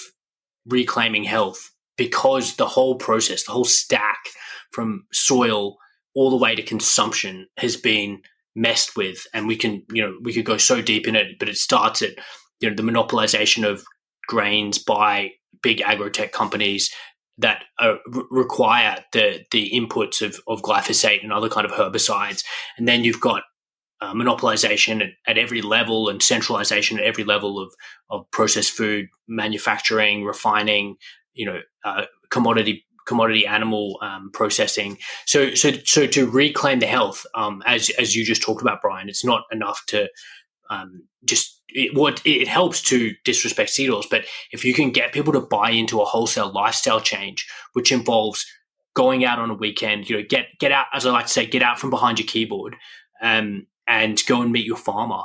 reclaiming 0.65 1.23
health 1.23 1.71
because 1.97 2.55
the 2.55 2.67
whole 2.67 2.95
process, 2.95 3.43
the 3.43 3.51
whole 3.51 3.65
stack 3.65 4.19
from 4.71 5.05
soil 5.11 5.77
all 6.15 6.29
the 6.29 6.37
way 6.37 6.55
to 6.55 6.63
consumption 6.63 7.47
has 7.57 7.77
been 7.77 8.21
messed 8.55 8.95
with. 8.95 9.25
And 9.33 9.47
we 9.47 9.55
can 9.55 9.83
you 9.91 10.01
know 10.01 10.17
we 10.21 10.33
could 10.33 10.45
go 10.45 10.57
so 10.57 10.81
deep 10.81 11.07
in 11.07 11.15
it 11.15 11.39
but 11.39 11.49
it 11.49 11.57
starts 11.57 12.01
at 12.01 12.11
you 12.59 12.69
know 12.69 12.75
the 12.75 12.83
monopolization 12.83 13.67
of 13.67 13.83
grains 14.27 14.77
by 14.77 15.31
big 15.61 15.79
agrotech 15.79 16.31
companies 16.31 16.89
that 17.37 17.63
uh, 17.79 17.95
require 18.29 19.03
the 19.13 19.43
the 19.51 19.71
inputs 19.71 20.21
of, 20.21 20.39
of 20.47 20.61
glyphosate 20.61 21.23
and 21.23 21.33
other 21.33 21.49
kind 21.49 21.65
of 21.65 21.71
herbicides. 21.71 22.43
And 22.77 22.87
then 22.87 23.03
you've 23.03 23.19
got 23.19 23.43
uh, 23.99 24.13
monopolization 24.13 25.01
at, 25.01 25.09
at, 25.27 25.37
every 25.37 25.61
level 25.61 26.09
and 26.09 26.23
centralization 26.23 26.97
at 26.97 27.05
every 27.05 27.23
level 27.23 27.59
of, 27.59 27.71
of 28.09 28.29
processed 28.31 28.71
food 28.71 29.07
manufacturing 29.27 30.23
refining 30.23 30.95
you 31.33 31.45
know 31.45 31.59
uh, 31.85 32.05
commodity 32.29 32.85
commodity 33.07 33.45
animal 33.45 33.97
um, 34.01 34.29
processing. 34.33 34.97
So, 35.25 35.53
so, 35.53 35.71
so 35.85 36.07
to 36.07 36.29
reclaim 36.29 36.79
the 36.79 36.87
health, 36.87 37.25
um, 37.35 37.61
as 37.65 37.89
as 37.91 38.15
you 38.15 38.25
just 38.25 38.41
talked 38.41 38.61
about, 38.61 38.81
Brian, 38.81 39.09
it's 39.09 39.25
not 39.25 39.43
enough 39.51 39.83
to 39.87 40.09
um, 40.69 41.03
just 41.25 41.61
it, 41.69 41.95
what 41.95 42.21
it 42.25 42.47
helps 42.47 42.81
to 42.83 43.13
disrespect 43.23 43.69
seed 43.69 43.89
oils, 43.89 44.07
but 44.09 44.25
if 44.51 44.65
you 44.65 44.73
can 44.73 44.91
get 44.91 45.13
people 45.13 45.33
to 45.33 45.41
buy 45.41 45.71
into 45.71 46.01
a 46.01 46.05
wholesale 46.05 46.51
lifestyle 46.51 47.01
change, 47.01 47.47
which 47.73 47.91
involves 47.91 48.45
going 48.93 49.23
out 49.23 49.39
on 49.39 49.49
a 49.49 49.55
weekend, 49.55 50.09
you 50.09 50.17
know, 50.17 50.23
get 50.27 50.47
get 50.59 50.71
out, 50.71 50.87
as 50.93 51.05
I 51.05 51.11
like 51.11 51.27
to 51.27 51.31
say, 51.31 51.45
get 51.45 51.63
out 51.63 51.79
from 51.79 51.89
behind 51.89 52.19
your 52.19 52.27
keyboard, 52.27 52.75
um, 53.21 53.67
and 53.87 54.21
go 54.27 54.41
and 54.41 54.51
meet 54.51 54.65
your 54.65 54.77
farmer 54.77 55.23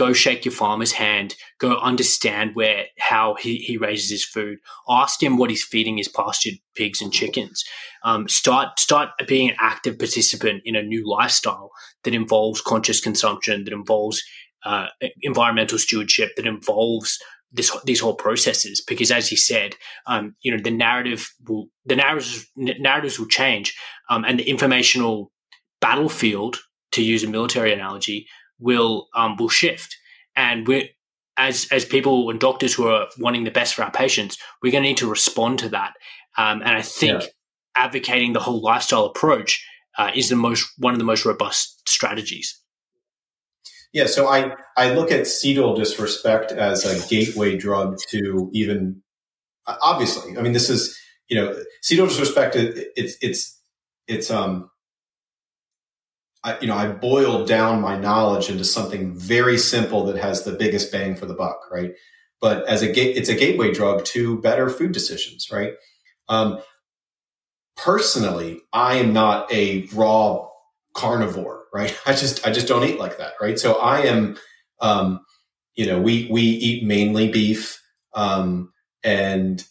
go 0.00 0.14
shake 0.14 0.46
your 0.46 0.52
farmer's 0.52 0.92
hand, 0.92 1.36
go 1.58 1.76
understand 1.76 2.52
where 2.54 2.86
how 2.98 3.34
he, 3.34 3.56
he 3.58 3.76
raises 3.76 4.10
his 4.10 4.24
food, 4.24 4.56
ask 4.88 5.22
him 5.22 5.36
what 5.36 5.50
he's 5.50 5.62
feeding 5.62 5.98
his 5.98 6.08
pastured 6.08 6.54
pigs 6.74 7.02
and 7.02 7.12
chickens. 7.12 7.62
Um, 8.02 8.26
start 8.26 8.80
start 8.80 9.10
being 9.28 9.50
an 9.50 9.56
active 9.60 9.98
participant 9.98 10.62
in 10.64 10.74
a 10.74 10.82
new 10.82 11.06
lifestyle 11.06 11.70
that 12.04 12.14
involves 12.14 12.62
conscious 12.62 12.98
consumption, 12.98 13.64
that 13.64 13.74
involves 13.74 14.22
uh, 14.64 14.86
environmental 15.20 15.78
stewardship, 15.78 16.30
that 16.36 16.46
involves 16.46 17.18
this, 17.52 17.70
these 17.84 18.00
whole 18.00 18.14
processes. 18.14 18.82
Because 18.88 19.10
as 19.10 19.28
he 19.28 19.36
said, 19.36 19.74
um, 20.06 20.34
you 20.40 20.50
know 20.50 20.62
the 20.62 20.70
narrative 20.70 21.30
will 21.46 21.66
the 21.84 21.96
narratives 21.96 22.50
narratives 22.56 23.18
will 23.18 23.28
change, 23.28 23.76
um, 24.08 24.24
and 24.24 24.38
the 24.38 24.48
informational 24.48 25.30
battlefield, 25.82 26.56
to 26.92 27.02
use 27.02 27.22
a 27.22 27.28
military 27.28 27.72
analogy, 27.72 28.26
will 28.60 29.08
um, 29.14 29.36
will 29.36 29.48
shift. 29.48 29.96
And 30.36 30.66
we 30.66 30.90
as 31.36 31.66
as 31.72 31.84
people 31.84 32.30
and 32.30 32.38
doctors 32.38 32.74
who 32.74 32.86
are 32.86 33.08
wanting 33.18 33.44
the 33.44 33.50
best 33.50 33.74
for 33.74 33.82
our 33.82 33.90
patients, 33.90 34.38
we're 34.62 34.72
going 34.72 34.84
to 34.84 34.88
need 34.88 34.98
to 34.98 35.08
respond 35.08 35.58
to 35.60 35.68
that. 35.70 35.94
Um, 36.36 36.60
and 36.62 36.76
I 36.76 36.82
think 36.82 37.22
yeah. 37.22 37.28
advocating 37.74 38.32
the 38.32 38.40
whole 38.40 38.60
lifestyle 38.60 39.06
approach 39.06 39.66
uh, 39.98 40.10
is 40.14 40.28
the 40.28 40.36
most 40.36 40.70
one 40.78 40.92
of 40.92 40.98
the 40.98 41.04
most 41.04 41.24
robust 41.24 41.88
strategies. 41.88 42.60
Yeah, 43.92 44.06
so 44.06 44.28
I 44.28 44.52
I 44.76 44.94
look 44.94 45.10
at 45.10 45.26
oil 45.46 45.74
disrespect 45.74 46.52
as 46.52 46.84
a 46.84 47.08
gateway 47.08 47.56
drug 47.56 47.98
to 48.10 48.50
even 48.52 49.02
obviously. 49.66 50.38
I 50.38 50.42
mean, 50.42 50.52
this 50.52 50.70
is 50.70 50.96
you 51.28 51.36
know 51.36 51.52
oil 51.92 52.06
disrespect. 52.06 52.54
It, 52.54 52.88
it's 52.96 53.16
it's 53.20 53.60
it's 54.06 54.30
um 54.30 54.69
I, 56.42 56.58
you 56.60 56.66
know, 56.66 56.76
I 56.76 56.88
boiled 56.88 57.48
down 57.48 57.80
my 57.80 57.98
knowledge 57.98 58.48
into 58.48 58.64
something 58.64 59.14
very 59.14 59.58
simple 59.58 60.04
that 60.06 60.16
has 60.16 60.44
the 60.44 60.52
biggest 60.52 60.90
bang 60.90 61.14
for 61.14 61.26
the 61.26 61.34
buck, 61.34 61.70
right? 61.70 61.92
But 62.40 62.66
as 62.66 62.82
a 62.82 62.90
gate, 62.90 63.16
it's 63.16 63.28
a 63.28 63.34
gateway 63.34 63.72
drug 63.72 64.04
to 64.06 64.40
better 64.40 64.70
food 64.70 64.92
decisions, 64.92 65.50
right? 65.52 65.74
Um, 66.28 66.60
personally, 67.76 68.62
I 68.72 68.96
am 68.96 69.12
not 69.12 69.52
a 69.52 69.86
raw 69.94 70.48
carnivore, 70.94 71.64
right? 71.72 71.98
I 72.06 72.12
just, 72.12 72.46
I 72.46 72.52
just 72.52 72.66
don't 72.68 72.84
eat 72.84 72.98
like 72.98 73.18
that, 73.18 73.34
right? 73.40 73.58
So 73.58 73.74
I 73.74 74.00
am, 74.02 74.38
um, 74.80 75.20
you 75.74 75.86
know, 75.86 76.00
we 76.00 76.28
we 76.30 76.42
eat 76.42 76.84
mainly 76.84 77.30
beef, 77.30 77.82
um, 78.14 78.72
and 79.04 79.64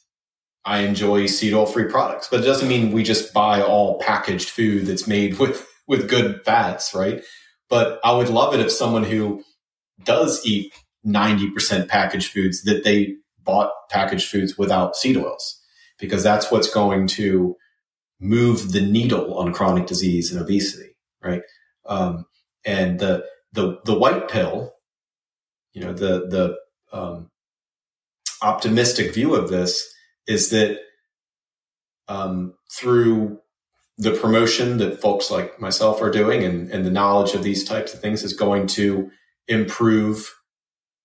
I 0.65 0.80
enjoy 0.82 1.26
seed 1.28 1.53
oil 1.53 1.65
free 1.65 1.86
products. 1.86 2.28
But 2.30 2.41
it 2.41 2.45
doesn't 2.45 2.67
mean 2.67 2.91
we 2.91 3.03
just 3.03 3.34
buy 3.34 3.61
all 3.61 3.99
packaged 3.99 4.49
food 4.49 4.86
that's 4.86 5.07
made 5.07 5.38
with 5.39 5.68
with 5.89 6.07
good 6.07 6.41
fats, 6.45 6.93
right? 6.93 7.21
But 7.67 7.99
I 8.03 8.13
would 8.13 8.29
love 8.29 8.53
it 8.53 8.61
if 8.61 8.71
someone 8.71 9.03
who 9.03 9.43
does 10.03 10.45
eat 10.45 10.71
90% 11.05 11.89
packaged 11.89 12.31
foods 12.31 12.61
that 12.63 12.83
they 12.83 13.15
bought 13.43 13.71
packaged 13.89 14.29
foods 14.29 14.57
without 14.57 14.95
seed 14.95 15.17
oils 15.17 15.59
because 15.99 16.23
that's 16.23 16.51
what's 16.51 16.69
going 16.69 17.07
to 17.07 17.55
move 18.19 18.71
the 18.71 18.81
needle 18.81 19.37
on 19.37 19.51
chronic 19.51 19.87
disease 19.87 20.31
and 20.31 20.41
obesity, 20.41 20.95
right? 21.23 21.41
Um, 21.85 22.25
and 22.63 22.99
the 22.99 23.25
the 23.53 23.79
the 23.85 23.97
white 23.97 24.29
pill, 24.29 24.73
you 25.73 25.81
know, 25.81 25.93
the 25.93 26.27
the 26.27 26.57
um, 26.91 27.31
optimistic 28.41 29.13
view 29.13 29.33
of 29.35 29.49
this 29.49 29.91
is 30.27 30.49
that 30.51 30.77
um, 32.07 32.53
through 32.71 33.39
the 33.99 34.11
promotion 34.11 34.77
that 34.77 35.01
folks 35.01 35.29
like 35.29 35.59
myself 35.59 36.01
are 36.01 36.09
doing 36.09 36.41
and, 36.43 36.71
and 36.71 36.85
the 36.85 36.89
knowledge 36.89 37.33
of 37.35 37.43
these 37.43 37.65
types 37.65 37.93
of 37.93 37.99
things 37.99 38.23
is 38.23 38.31
going 38.31 38.65
to 38.65 39.11
improve 39.49 40.33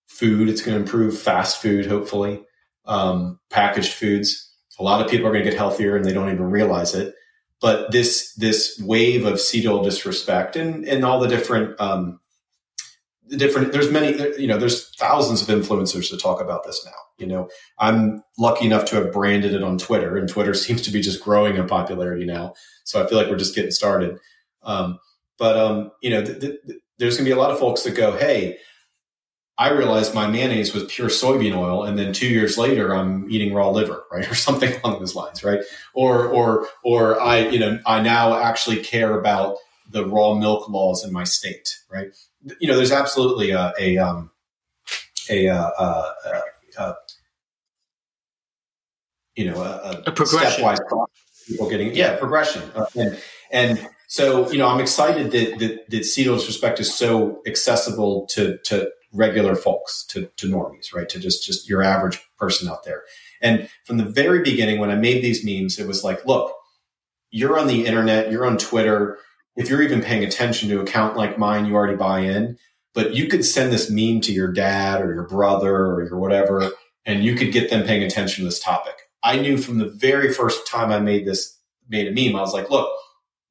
food. 0.06 0.48
It's 0.48 0.62
going 0.62 0.76
to 0.76 0.80
improve 0.80 1.18
fast 1.18 1.60
food, 1.60 1.86
hopefully, 1.86 2.44
um, 2.84 3.40
packaged 3.50 3.92
foods. 3.92 4.48
A 4.78 4.84
lot 4.84 5.04
of 5.04 5.10
people 5.10 5.26
are 5.26 5.32
going 5.32 5.44
to 5.44 5.50
get 5.50 5.58
healthier 5.58 5.96
and 5.96 6.04
they 6.04 6.12
don't 6.12 6.32
even 6.32 6.50
realize 6.50 6.94
it. 6.94 7.16
But 7.60 7.90
this 7.90 8.32
this 8.34 8.80
wave 8.80 9.26
of 9.26 9.40
oil 9.66 9.82
disrespect 9.82 10.54
and 10.54 10.84
and 10.86 11.04
all 11.04 11.18
the 11.18 11.28
different 11.28 11.80
um, 11.80 12.20
the 13.28 13.36
different 13.36 13.72
there's 13.72 13.90
many 13.90 14.16
you 14.38 14.46
know 14.46 14.58
there's 14.58 14.94
thousands 14.96 15.46
of 15.46 15.48
influencers 15.48 16.10
to 16.10 16.16
talk 16.16 16.40
about 16.40 16.64
this 16.64 16.84
now. 16.84 16.92
You 17.18 17.26
know, 17.26 17.48
I'm 17.78 18.22
lucky 18.38 18.66
enough 18.66 18.84
to 18.86 18.96
have 18.96 19.12
branded 19.12 19.54
it 19.54 19.62
on 19.62 19.78
Twitter, 19.78 20.16
and 20.16 20.28
Twitter 20.28 20.54
seems 20.54 20.82
to 20.82 20.90
be 20.90 21.00
just 21.00 21.22
growing 21.22 21.56
in 21.56 21.66
popularity 21.66 22.24
now. 22.24 22.54
So 22.84 23.02
I 23.02 23.08
feel 23.08 23.18
like 23.18 23.28
we're 23.28 23.36
just 23.36 23.54
getting 23.54 23.70
started. 23.70 24.18
Um, 24.62 24.98
but 25.38 25.56
um, 25.56 25.90
you 26.02 26.10
know, 26.10 26.24
th- 26.24 26.40
th- 26.40 26.60
there's 26.98 27.16
going 27.16 27.24
to 27.24 27.28
be 27.28 27.36
a 27.36 27.40
lot 27.40 27.50
of 27.50 27.58
folks 27.58 27.82
that 27.82 27.96
go, 27.96 28.16
"Hey, 28.16 28.58
I 29.56 29.70
realized 29.70 30.14
my 30.14 30.26
mayonnaise 30.26 30.74
was 30.74 30.84
pure 30.84 31.08
soybean 31.08 31.56
oil, 31.56 31.84
and 31.84 31.96
then 31.98 32.12
two 32.12 32.26
years 32.26 32.58
later, 32.58 32.94
I'm 32.94 33.30
eating 33.30 33.54
raw 33.54 33.70
liver, 33.70 34.04
right, 34.12 34.28
or 34.30 34.34
something 34.34 34.72
along 34.84 34.98
those 35.00 35.14
lines, 35.14 35.44
right? 35.44 35.60
Or, 35.94 36.26
or, 36.26 36.68
or 36.82 37.20
I, 37.20 37.48
you 37.48 37.58
know, 37.58 37.78
I 37.86 38.00
now 38.02 38.36
actually 38.36 38.82
care 38.82 39.18
about 39.18 39.56
the 39.88 40.06
raw 40.06 40.34
milk 40.34 40.68
laws 40.68 41.04
in 41.04 41.12
my 41.12 41.24
state, 41.24 41.78
right? 41.90 42.08
You 42.60 42.68
know, 42.68 42.76
there's 42.76 42.92
absolutely 42.92 43.50
a, 43.50 43.72
a, 43.78 43.98
um, 43.98 44.30
a, 45.30 45.48
uh, 45.48 45.70
uh, 45.78 46.12
uh, 46.78 46.94
you 49.34 49.50
know, 49.50 49.62
a, 49.62 50.02
a 50.06 50.12
progression. 50.12 50.64
Stepwise 50.64 51.06
people 51.48 51.68
getting, 51.68 51.94
yeah, 51.94 52.16
progression, 52.16 52.62
uh, 52.74 52.86
and 52.96 53.18
and 53.50 53.88
so 54.08 54.50
you 54.50 54.58
know, 54.58 54.68
I'm 54.68 54.80
excited 54.80 55.30
that 55.32 55.58
that, 55.58 55.90
that 55.90 56.04
seed 56.04 56.26
respect 56.26 56.80
is 56.80 56.94
so 56.94 57.42
accessible 57.46 58.26
to 58.30 58.58
to 58.64 58.90
regular 59.14 59.54
folks, 59.54 60.04
to, 60.08 60.26
to 60.36 60.50
normies, 60.50 60.92
right? 60.92 61.08
To 61.08 61.18
just, 61.18 61.46
just 61.46 61.68
your 61.68 61.82
average 61.82 62.20
person 62.36 62.68
out 62.68 62.84
there. 62.84 63.04
And 63.40 63.70
from 63.84 63.96
the 63.96 64.04
very 64.04 64.42
beginning, 64.42 64.80
when 64.80 64.90
I 64.90 64.96
made 64.96 65.22
these 65.22 65.44
memes, 65.44 65.78
it 65.78 65.86
was 65.86 66.04
like, 66.04 66.26
look, 66.26 66.52
you're 67.30 67.58
on 67.58 67.68
the 67.68 67.86
internet, 67.86 68.30
you're 68.30 68.44
on 68.44 68.58
Twitter. 68.58 69.18
If 69.56 69.68
you're 69.68 69.82
even 69.82 70.02
paying 70.02 70.24
attention 70.24 70.68
to 70.68 70.80
an 70.80 70.86
account 70.86 71.16
like 71.16 71.38
mine, 71.38 71.66
you 71.66 71.74
already 71.74 71.96
buy 71.96 72.20
in. 72.20 72.58
But 72.92 73.14
you 73.14 73.26
could 73.26 73.44
send 73.44 73.72
this 73.72 73.90
meme 73.90 74.20
to 74.22 74.32
your 74.32 74.52
dad 74.52 75.00
or 75.00 75.12
your 75.12 75.26
brother 75.26 75.74
or 75.74 76.06
your 76.06 76.18
whatever, 76.18 76.70
and 77.04 77.24
you 77.24 77.34
could 77.34 77.52
get 77.52 77.68
them 77.68 77.84
paying 77.84 78.04
attention 78.04 78.44
to 78.44 78.48
this 78.48 78.60
topic. 78.60 78.94
I 79.22 79.38
knew 79.38 79.56
from 79.56 79.78
the 79.78 79.88
very 79.88 80.32
first 80.32 80.66
time 80.66 80.92
I 80.92 81.00
made 81.00 81.26
this, 81.26 81.58
made 81.88 82.06
a 82.06 82.12
meme, 82.12 82.36
I 82.36 82.40
was 82.40 82.52
like, 82.52 82.70
look, 82.70 82.88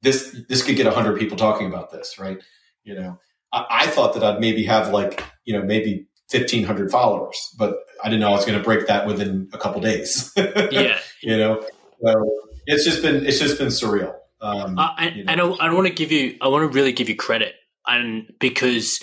this 0.00 0.34
this 0.48 0.62
could 0.62 0.76
get 0.76 0.86
hundred 0.86 1.18
people 1.18 1.36
talking 1.36 1.66
about 1.66 1.90
this, 1.90 2.18
right? 2.18 2.38
You 2.84 2.94
know, 2.94 3.18
I, 3.52 3.66
I 3.70 3.86
thought 3.88 4.14
that 4.14 4.22
I'd 4.22 4.40
maybe 4.40 4.64
have 4.64 4.90
like 4.90 5.22
you 5.44 5.52
know, 5.52 5.62
maybe 5.62 6.06
1500 6.30 6.90
followers, 6.90 7.54
but 7.58 7.76
I 8.02 8.08
didn't 8.08 8.20
know 8.20 8.28
I 8.28 8.32
was 8.32 8.44
going 8.44 8.58
to 8.58 8.64
break 8.64 8.86
that 8.86 9.06
within 9.06 9.48
a 9.52 9.58
couple 9.58 9.80
days. 9.80 10.32
yeah. 10.36 10.98
You 11.22 11.36
know, 11.36 11.64
so 12.02 12.40
it's 12.66 12.84
just 12.84 13.02
been, 13.02 13.26
it's 13.26 13.38
just 13.38 13.58
been 13.58 13.68
surreal. 13.68 14.14
Um, 14.44 14.78
uh, 14.78 14.90
and, 14.98 15.16
you 15.16 15.24
know. 15.24 15.32
and 15.32 15.40
I, 15.40 15.46
I 15.46 15.72
want 15.72 15.86
to 15.86 15.92
give 15.92 16.12
you, 16.12 16.36
I 16.40 16.48
want 16.48 16.70
to 16.70 16.76
really 16.76 16.92
give 16.92 17.08
you 17.08 17.16
credit 17.16 17.54
and 17.86 18.30
because 18.38 19.02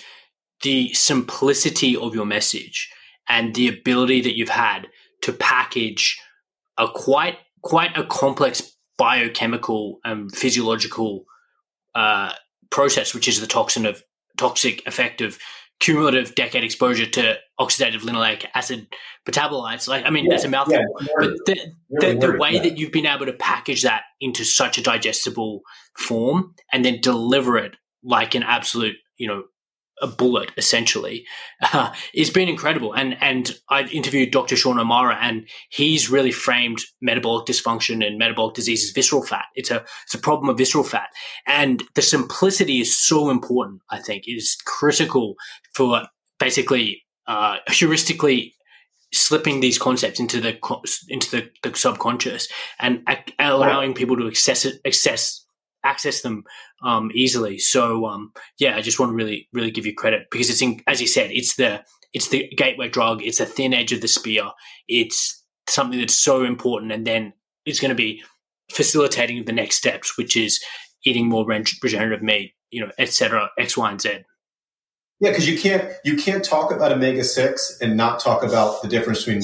the 0.61 0.93
simplicity 0.93 1.97
of 1.97 2.13
your 2.13 2.25
message 2.25 2.89
and 3.27 3.55
the 3.55 3.67
ability 3.67 4.21
that 4.21 4.37
you've 4.37 4.49
had 4.49 4.87
to 5.23 5.33
package 5.33 6.19
a 6.77 6.87
quite, 6.87 7.37
quite 7.63 7.97
a 7.97 8.03
complex 8.05 8.75
biochemical 8.97 9.99
and 10.03 10.33
physiological 10.35 11.25
uh, 11.95 12.33
process, 12.69 13.13
which 13.13 13.27
is 13.27 13.41
the 13.41 13.47
toxin 13.47 13.85
of 13.85 14.03
toxic 14.37 14.85
effect 14.85 15.21
of 15.21 15.37
cumulative 15.79 16.35
decade 16.35 16.63
exposure 16.63 17.05
to 17.05 17.35
oxidative 17.62 18.01
linoleic 18.01 18.45
acid 18.55 18.88
metabolites. 19.28 19.88
Like, 19.88 20.05
I 20.05 20.09
mean, 20.09 20.26
yeah, 20.26 20.32
that's 20.32 20.43
a 20.43 20.49
mouthful. 20.49 20.76
Yeah, 20.76 21.07
but 21.20 21.32
the, 21.45 21.74
the, 21.89 22.14
the 22.16 22.38
way 22.38 22.59
that 22.59 22.78
you've 22.78 22.91
been 22.91 23.05
able 23.05 23.28
to 23.28 23.34
package 23.34 23.84
that 23.84 24.03
into 24.20 24.43
such 24.43 24.78
a 24.78 24.84
digestible 24.84 25.62
form 25.97 26.55
and 26.74 26.84
then 26.84 26.99
deliver 27.01 27.57
it 27.57 27.76
like 28.03 28.36
an 28.36 28.43
absolute, 28.43 28.95
you 29.18 29.28
know, 29.28 29.43
a 30.01 30.07
bullet 30.07 30.51
essentially 30.57 31.24
uh, 31.62 31.93
it's 32.14 32.32
been 32.32 32.49
incredible. 32.49 32.91
And 32.93 33.16
and 33.22 33.51
i 33.70 33.84
interviewed 33.84 34.32
dr 34.32 34.55
sean 34.55 34.80
o'mara 34.80 35.16
and 35.22 35.47
he's 35.70 36.09
really 36.09 36.32
framed 36.32 36.80
metabolic 37.01 37.45
dysfunction 37.45 38.03
and 38.03 38.18
metabolic 38.18 38.55
disease 38.55 38.84
as 38.84 38.91
visceral 38.91 39.24
fat. 39.24 39.45
It's 39.53 39.70
a 39.70 39.86
it's 40.05 40.16
a 40.16 40.18
problem 40.18 40.49
of 40.49 40.57
visceral 40.57 40.84
fat. 40.84 41.09
And 41.45 41.84
the 41.93 42.01
simplicity 42.01 42.80
is 42.80 42.97
so 42.97 43.30
important 43.30 43.82
i 43.91 43.99
think. 43.99 44.28
It 44.28 44.38
is 44.38 44.57
critical 44.66 45.36
for 45.76 46.07
basically 46.39 47.03
uh, 47.32 47.57
heuristically 47.69 48.53
slipping 49.13 49.61
these 49.61 49.77
concepts 49.77 50.19
into 50.19 50.41
the 50.41 50.57
into 51.07 51.32
the, 51.32 51.49
the 51.63 51.75
subconscious 51.77 52.49
and 52.79 53.05
allowing 53.39 53.93
people 53.93 54.17
to 54.17 54.27
access 54.27 54.65
it, 54.65 54.82
access 54.86 55.45
access 55.84 56.21
them 56.21 56.43
um, 56.86 57.09
easily. 57.13 57.57
So 57.57 58.05
um, 58.05 58.34
yeah, 58.59 58.75
I 58.75 58.82
just 58.82 58.99
want 58.99 59.11
to 59.11 59.15
really 59.15 59.47
really 59.53 59.71
give 59.71 59.86
you 59.86 59.95
credit 59.95 60.27
because 60.29 60.49
it's 60.49 60.61
in, 60.61 60.82
as 60.88 60.99
you 60.99 61.07
said, 61.07 61.32
it's 61.32 61.55
the 61.55 61.84
it's 62.13 62.27
the 62.27 62.49
gateway 62.57 62.89
drug. 62.89 63.23
It's 63.23 63.38
the 63.38 63.45
thin 63.45 63.73
edge 63.73 63.93
of 63.93 64.01
the 64.01 64.10
spear. 64.10 64.51
It's 64.89 65.41
something 65.69 65.99
that's 65.99 66.18
so 66.18 66.43
important, 66.43 66.91
and 66.91 67.07
then 67.07 67.31
it's 67.65 67.80
going 67.80 67.89
to 67.89 67.95
be 67.95 68.22
facilitating 68.69 69.45
the 69.45 69.53
next 69.53 69.77
steps, 69.77 70.18
which 70.18 70.35
is 70.35 70.61
eating 71.06 71.30
more 71.30 71.45
regenerative 71.47 72.22
meat, 72.22 72.56
you 72.72 72.81
know, 72.81 72.91
etc. 72.99 73.49
X, 73.57 73.77
Y, 73.77 73.89
and 73.89 74.01
Z. 74.01 74.19
Yeah, 75.22 75.30
because 75.30 75.48
you 75.48 75.57
can't 75.57 75.89
you 76.03 76.18
can't 76.18 76.43
talk 76.43 76.72
about 76.72 76.91
omega 76.91 77.23
six 77.23 77.77
and 77.80 77.95
not 77.95 78.19
talk 78.19 78.43
about 78.43 78.81
the 78.81 78.88
difference 78.88 79.23
between 79.23 79.43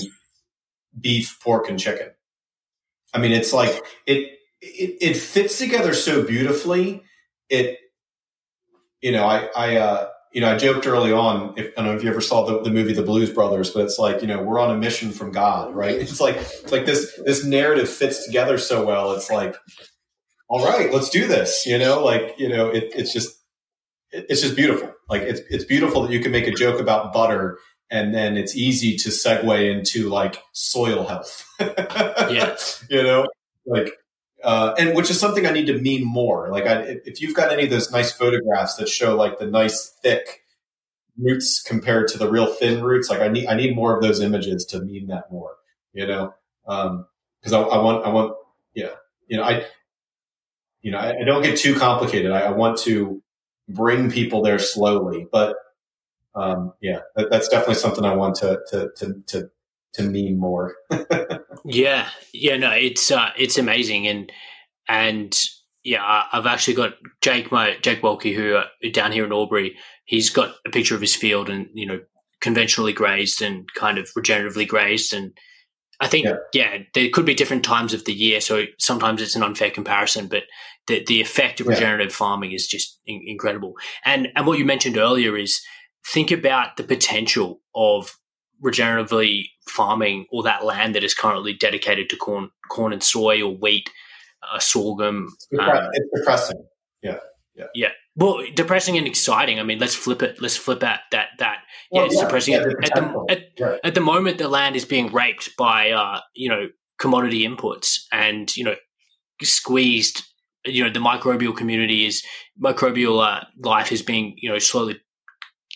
beef, 0.99 1.39
pork, 1.39 1.69
and 1.69 1.79
chicken. 1.79 2.09
I 3.13 3.19
mean, 3.19 3.31
it's 3.31 3.53
like 3.53 3.83
it 4.07 4.39
it, 4.59 4.97
it 4.99 5.13
fits 5.17 5.59
together 5.59 5.93
so 5.93 6.23
beautifully. 6.23 7.03
It, 7.49 7.77
you 9.01 9.11
know, 9.11 9.25
I, 9.25 9.49
I, 9.55 9.75
uh, 9.75 10.09
you 10.33 10.41
know, 10.41 10.51
I 10.51 10.57
joked 10.57 10.87
early 10.87 11.11
on. 11.11 11.53
If, 11.55 11.67
I 11.77 11.83
don't 11.83 11.91
know 11.91 11.95
if 11.95 12.03
you 12.03 12.09
ever 12.09 12.21
saw 12.21 12.43
the, 12.43 12.63
the 12.63 12.71
movie 12.71 12.93
The 12.93 13.03
Blues 13.03 13.29
Brothers, 13.29 13.69
but 13.69 13.85
it's 13.85 13.99
like 13.99 14.21
you 14.21 14.27
know 14.27 14.41
we're 14.41 14.59
on 14.59 14.71
a 14.71 14.77
mission 14.77 15.11
from 15.11 15.31
God, 15.31 15.75
right? 15.75 15.95
It's 16.01 16.19
like 16.19 16.37
it's 16.37 16.71
like 16.71 16.87
this 16.87 17.19
this 17.23 17.45
narrative 17.45 17.87
fits 17.87 18.25
together 18.25 18.57
so 18.57 18.83
well. 18.83 19.11
It's 19.11 19.29
like, 19.29 19.55
all 20.49 20.65
right, 20.65 20.91
let's 20.91 21.09
do 21.09 21.27
this. 21.27 21.67
You 21.67 21.77
know, 21.77 22.03
like 22.03 22.33
you 22.39 22.49
know, 22.49 22.67
it, 22.69 22.91
it's 22.95 23.13
just 23.13 23.36
it's 24.11 24.41
just 24.41 24.55
beautiful. 24.55 24.93
Like 25.09 25.21
it's 25.23 25.41
it's 25.49 25.65
beautiful 25.65 26.03
that 26.03 26.11
you 26.11 26.19
can 26.19 26.31
make 26.31 26.47
a 26.47 26.51
joke 26.51 26.79
about 26.79 27.13
butter 27.13 27.59
and 27.89 28.13
then 28.13 28.35
it's 28.35 28.55
easy 28.55 28.97
to 28.97 29.09
segue 29.09 29.71
into 29.71 30.09
like 30.09 30.41
soil 30.53 31.05
health. 31.05 31.45
yeah, 31.59 32.55
you 32.89 33.03
know, 33.03 33.27
like 33.65 33.93
uh, 34.43 34.73
and 34.77 34.95
which 34.95 35.09
is 35.09 35.19
something 35.19 35.45
I 35.45 35.51
need 35.51 35.67
to 35.67 35.79
mean 35.79 36.05
more. 36.05 36.49
Like, 36.51 36.65
I, 36.65 36.99
if 37.05 37.21
you've 37.21 37.35
got 37.35 37.51
any 37.51 37.63
of 37.63 37.69
those 37.69 37.91
nice 37.91 38.11
photographs 38.11 38.75
that 38.75 38.87
show 38.87 39.15
like 39.15 39.39
the 39.39 39.47
nice 39.47 39.97
thick 40.03 40.41
roots 41.17 41.61
compared 41.61 42.07
to 42.09 42.17
the 42.17 42.29
real 42.29 42.45
thin 42.45 42.83
roots, 42.83 43.09
like 43.09 43.21
I 43.21 43.29
need 43.29 43.47
I 43.47 43.55
need 43.55 43.75
more 43.75 43.95
of 43.95 44.01
those 44.01 44.21
images 44.21 44.65
to 44.65 44.81
mean 44.81 45.07
that 45.07 45.31
more. 45.31 45.55
You 45.93 46.05
know, 46.05 46.33
because 46.65 47.53
um, 47.53 47.55
I, 47.55 47.59
I, 47.59 47.83
want 47.83 48.05
I 48.05 48.09
want 48.09 48.33
yeah, 48.75 48.91
you 49.27 49.37
know 49.37 49.43
I 49.43 49.65
you 50.81 50.91
know 50.91 50.99
I, 50.99 51.21
I 51.21 51.23
don't 51.23 51.41
get 51.41 51.57
too 51.57 51.75
complicated. 51.75 52.31
I, 52.31 52.41
I, 52.41 52.51
want 52.51 52.77
to 52.79 53.23
bring 53.69 54.11
people 54.11 54.41
there 54.41 54.59
slowly, 54.59 55.27
but 55.31 55.55
um, 56.35 56.73
yeah, 56.81 56.99
that, 57.15 57.29
that's 57.31 57.47
definitely 57.47 57.75
something 57.75 58.05
I 58.05 58.15
want 58.15 58.35
to 58.37 58.61
to 58.69 58.91
to 58.97 59.23
to, 59.27 59.49
to 59.93 60.03
meme 60.03 60.37
more. 60.37 60.75
Yeah, 61.65 62.07
yeah, 62.33 62.57
no, 62.57 62.71
it's 62.71 63.11
uh, 63.11 63.31
it's 63.37 63.57
amazing, 63.57 64.07
and 64.07 64.31
and 64.87 65.37
yeah, 65.83 66.23
I've 66.31 66.45
actually 66.45 66.75
got 66.75 66.93
Jake, 67.21 67.51
my 67.51 67.77
Jake 67.81 68.01
Wolke, 68.01 68.33
who 68.33 68.55
uh, 68.55 68.65
down 68.91 69.11
here 69.11 69.25
in 69.25 69.33
Albury, 69.33 69.75
he's 70.05 70.29
got 70.29 70.55
a 70.65 70.69
picture 70.69 70.95
of 70.95 71.01
his 71.01 71.15
field, 71.15 71.49
and 71.49 71.67
you 71.73 71.85
know, 71.85 71.99
conventionally 72.41 72.93
grazed 72.93 73.41
and 73.41 73.71
kind 73.73 73.97
of 73.97 74.07
regeneratively 74.17 74.67
grazed. 74.67 75.13
And 75.13 75.37
I 75.99 76.07
think, 76.07 76.25
yeah. 76.25 76.35
yeah. 76.53 76.77
there 76.93 77.09
could 77.09 77.25
be 77.25 77.33
different 77.33 77.65
times 77.65 77.93
of 77.93 78.05
the 78.05 78.13
year. 78.13 78.39
So 78.39 78.63
sometimes 78.77 79.21
it's 79.21 79.35
an 79.35 79.43
unfair 79.43 79.71
comparison, 79.71 80.27
but 80.27 80.43
the, 80.87 81.03
the 81.05 81.21
effect 81.21 81.59
of 81.59 81.67
regenerative 81.67 82.13
farming 82.13 82.51
is 82.51 82.67
just 82.67 82.99
in- 83.05 83.23
incredible. 83.25 83.73
And, 84.05 84.29
and 84.35 84.47
what 84.47 84.57
you 84.57 84.65
mentioned 84.65 84.97
earlier 84.97 85.37
is 85.37 85.61
think 86.05 86.31
about 86.31 86.77
the 86.77 86.83
potential 86.83 87.61
of 87.75 88.17
regeneratively 88.63 89.45
farming 89.67 90.25
all 90.31 90.41
that 90.43 90.65
land 90.65 90.95
that 90.95 91.03
is 91.03 91.13
currently 91.13 91.53
dedicated 91.53 92.09
to 92.09 92.15
corn, 92.15 92.49
corn 92.69 92.93
and 92.93 93.03
soy 93.03 93.41
or 93.41 93.55
wheat, 93.55 93.89
uh, 94.51 94.59
sorghum. 94.59 95.35
It's, 95.51 95.61
um, 95.61 95.89
it's 95.93 96.09
depressing. 96.15 96.65
Yeah. 97.03 97.19
Yeah. 97.55 97.65
Yeah. 97.73 97.91
Well, 98.15 98.43
depressing 98.55 98.97
and 98.97 99.05
exciting. 99.05 99.59
I 99.59 99.63
mean, 99.63 99.79
let's 99.79 99.93
flip 99.93 100.21
it. 100.23 100.41
Let's 100.41 100.57
flip 100.57 100.81
out 100.83 100.99
that 101.11 101.29
that. 101.39 101.59
Yeah, 101.91 101.99
well, 101.99 102.05
it's 102.07 102.15
yeah, 102.15 102.21
depressing. 102.23 102.53
Yeah, 102.55 102.65
at, 102.83 102.95
the, 102.95 103.25
at, 103.29 103.79
at, 103.83 103.95
the 103.95 104.01
moment, 104.01 104.39
the 104.39 104.47
land 104.47 104.75
is 104.75 104.85
being 104.85 105.11
raped 105.11 105.55
by 105.55 105.91
uh, 105.91 106.21
you 106.33 106.49
know 106.49 106.69
commodity 106.97 107.47
inputs, 107.47 107.99
and 108.11 108.55
you 108.57 108.63
know 108.63 108.75
squeezed. 109.41 110.23
You 110.67 110.83
know 110.83 110.91
the 110.91 110.99
microbial 110.99 111.55
community 111.55 112.05
is 112.05 112.23
microbial 112.61 113.25
uh, 113.25 113.45
life 113.63 113.91
is 113.91 114.01
being 114.01 114.35
you 114.37 114.49
know 114.49 114.59
slowly 114.59 114.99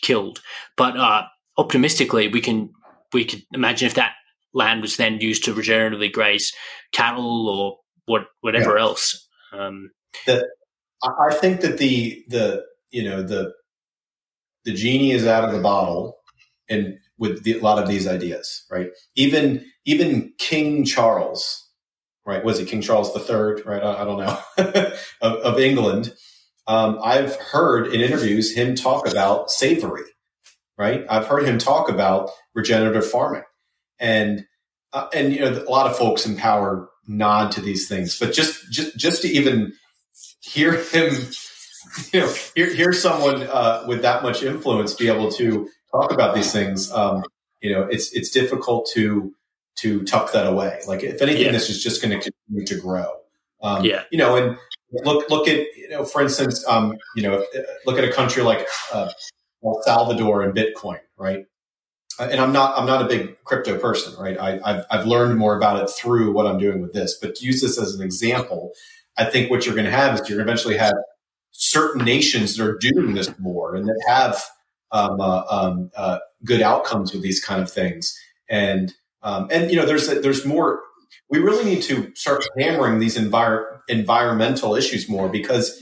killed. 0.02 0.40
But 0.76 0.96
uh, 0.96 1.22
optimistically, 1.56 2.28
we 2.28 2.40
can 2.40 2.70
we 3.12 3.24
could 3.24 3.42
imagine 3.52 3.86
if 3.86 3.94
that 3.94 4.12
land 4.54 4.82
was 4.82 4.96
then 4.96 5.20
used 5.20 5.44
to 5.44 5.54
regeneratively 5.54 6.12
graze 6.12 6.52
cattle 6.92 7.48
or 7.48 7.78
what 8.06 8.22
whatever 8.40 8.76
yeah. 8.76 8.82
else. 8.82 9.28
Um, 9.52 9.90
the, 10.26 10.46
I 11.02 11.34
think 11.34 11.60
that 11.62 11.78
the 11.78 12.24
the 12.28 12.62
you 12.90 13.04
know 13.04 13.22
the 13.22 13.52
the 14.64 14.72
genie 14.72 15.12
is 15.12 15.26
out 15.26 15.44
of 15.44 15.52
the 15.52 15.60
bottle, 15.60 16.18
and 16.68 16.98
with 17.18 17.42
the, 17.44 17.58
a 17.58 17.62
lot 17.62 17.82
of 17.82 17.88
these 17.88 18.06
ideas, 18.06 18.64
right? 18.70 18.88
Even 19.16 19.64
even 19.84 20.32
King 20.38 20.84
Charles, 20.84 21.61
right? 22.26 22.44
Was 22.44 22.58
it 22.58 22.68
King 22.68 22.82
Charles 22.82 23.12
Third? 23.12 23.64
Right? 23.66 23.82
I, 23.82 24.02
I 24.02 24.04
don't 24.04 24.18
know 24.18 24.38
of, 25.20 25.32
of, 25.38 25.58
England. 25.58 26.14
Um, 26.66 26.98
I've 27.02 27.36
heard 27.36 27.88
in 27.88 28.00
interviews 28.00 28.54
him 28.54 28.74
talk 28.74 29.08
about 29.08 29.50
Savory, 29.50 30.04
right? 30.78 31.04
I've 31.10 31.26
heard 31.26 31.44
him 31.44 31.58
talk 31.58 31.88
about 31.88 32.30
regenerative 32.54 33.08
farming, 33.08 33.42
and 33.98 34.46
uh, 34.92 35.08
and 35.12 35.32
you 35.32 35.40
know 35.40 35.64
a 35.66 35.70
lot 35.70 35.90
of 35.90 35.96
folks 35.96 36.24
in 36.26 36.36
power 36.36 36.88
nod 37.06 37.52
to 37.52 37.60
these 37.60 37.88
things, 37.88 38.18
but 38.18 38.32
just 38.32 38.70
just 38.70 38.96
just 38.96 39.22
to 39.22 39.28
even 39.28 39.72
hear 40.40 40.74
him, 40.74 41.12
you 42.12 42.20
know, 42.20 42.34
hear, 42.54 42.74
hear 42.74 42.92
someone 42.92 43.42
uh, 43.42 43.84
with 43.86 44.02
that 44.02 44.22
much 44.22 44.42
influence 44.42 44.94
be 44.94 45.08
able 45.08 45.30
to 45.32 45.68
talk 45.90 46.12
about 46.12 46.34
these 46.34 46.52
things. 46.52 46.92
Um, 46.92 47.24
you 47.60 47.72
know, 47.72 47.82
it's 47.82 48.12
it's 48.12 48.30
difficult 48.30 48.88
to 48.94 49.34
to 49.76 50.02
tuck 50.04 50.32
that 50.32 50.46
away. 50.46 50.80
Like 50.86 51.02
if 51.02 51.20
anything, 51.22 51.46
yeah. 51.46 51.52
this 51.52 51.70
is 51.70 51.82
just 51.82 52.02
going 52.02 52.18
to 52.18 52.30
continue 52.30 52.66
to 52.66 52.80
grow. 52.80 53.12
Um, 53.62 53.84
yeah, 53.84 54.04
you 54.10 54.18
know, 54.18 54.36
and 54.36 54.56
look 55.04 55.28
look 55.30 55.48
at 55.48 55.66
you 55.76 55.88
know, 55.88 56.04
for 56.04 56.22
instance, 56.22 56.66
um, 56.66 56.96
you 57.16 57.22
know, 57.22 57.44
look 57.86 57.98
at 57.98 58.04
a 58.04 58.12
country 58.12 58.42
like 58.42 58.66
uh, 58.92 59.10
El 59.64 59.80
Salvador 59.84 60.42
and 60.42 60.54
Bitcoin, 60.54 61.00
right? 61.16 61.46
Uh, 62.18 62.28
and 62.30 62.40
I'm 62.40 62.52
not 62.52 62.76
I'm 62.78 62.86
not 62.86 63.02
a 63.02 63.06
big 63.06 63.42
crypto 63.44 63.78
person, 63.78 64.14
right? 64.20 64.38
I, 64.38 64.72
have 64.72 64.86
I've 64.90 65.06
learned 65.06 65.38
more 65.38 65.56
about 65.56 65.82
it 65.82 65.90
through 65.90 66.32
what 66.32 66.46
I'm 66.46 66.58
doing 66.58 66.80
with 66.80 66.92
this, 66.92 67.18
but 67.20 67.34
to 67.36 67.46
use 67.46 67.60
this 67.60 67.78
as 67.78 67.94
an 67.94 68.02
example, 68.02 68.72
I 69.16 69.24
think 69.24 69.50
what 69.50 69.64
you're 69.64 69.74
going 69.74 69.86
to 69.86 69.92
have 69.92 70.14
is 70.14 70.28
you're 70.28 70.36
going 70.36 70.46
to 70.46 70.52
eventually 70.52 70.76
have 70.76 70.94
certain 71.52 72.04
nations 72.04 72.56
that 72.56 72.66
are 72.66 72.76
doing 72.78 73.14
this 73.14 73.30
more 73.38 73.74
and 73.74 73.86
that 73.86 74.02
have 74.06 74.42
um, 74.90 75.20
uh, 75.20 75.44
um, 75.48 75.90
uh, 75.96 76.18
good 76.44 76.60
outcomes 76.60 77.12
with 77.12 77.22
these 77.22 77.42
kind 77.42 77.62
of 77.62 77.70
things. 77.70 78.18
And 78.48 78.92
um, 79.22 79.48
and 79.50 79.70
you 79.70 79.76
know, 79.76 79.86
there's 79.86 80.06
there's 80.06 80.44
more. 80.44 80.80
We 81.28 81.38
really 81.38 81.64
need 81.64 81.82
to 81.84 82.12
start 82.14 82.44
hammering 82.58 82.98
these 82.98 83.16
envir- 83.16 83.80
environmental 83.88 84.74
issues 84.74 85.08
more 85.08 85.28
because 85.28 85.80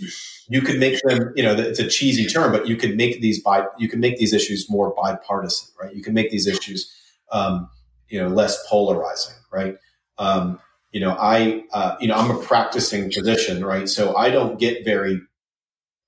you 0.48 0.60
could 0.60 0.78
make 0.78 1.00
them. 1.02 1.32
You 1.36 1.42
know, 1.42 1.54
it's 1.54 1.78
a 1.78 1.88
cheesy 1.88 2.26
term, 2.26 2.52
but 2.52 2.66
you 2.68 2.76
could 2.76 2.96
make 2.96 3.20
these 3.20 3.42
by 3.42 3.66
you 3.78 3.88
can 3.88 4.00
make 4.00 4.18
these 4.18 4.32
issues 4.32 4.68
more 4.70 4.94
bipartisan, 4.94 5.68
right? 5.80 5.94
You 5.94 6.02
can 6.02 6.14
make 6.14 6.30
these 6.30 6.46
issues, 6.46 6.92
um, 7.32 7.68
you 8.08 8.20
know, 8.20 8.28
less 8.28 8.64
polarizing, 8.68 9.34
right? 9.52 9.76
Um, 10.18 10.60
you 10.92 11.00
know, 11.00 11.16
I, 11.18 11.64
uh, 11.72 11.96
you 12.00 12.08
know, 12.08 12.14
I'm 12.14 12.30
a 12.30 12.42
practicing 12.42 13.10
physician, 13.10 13.64
right? 13.64 13.88
So 13.88 14.16
I 14.16 14.30
don't 14.30 14.58
get 14.58 14.84
very 14.84 15.20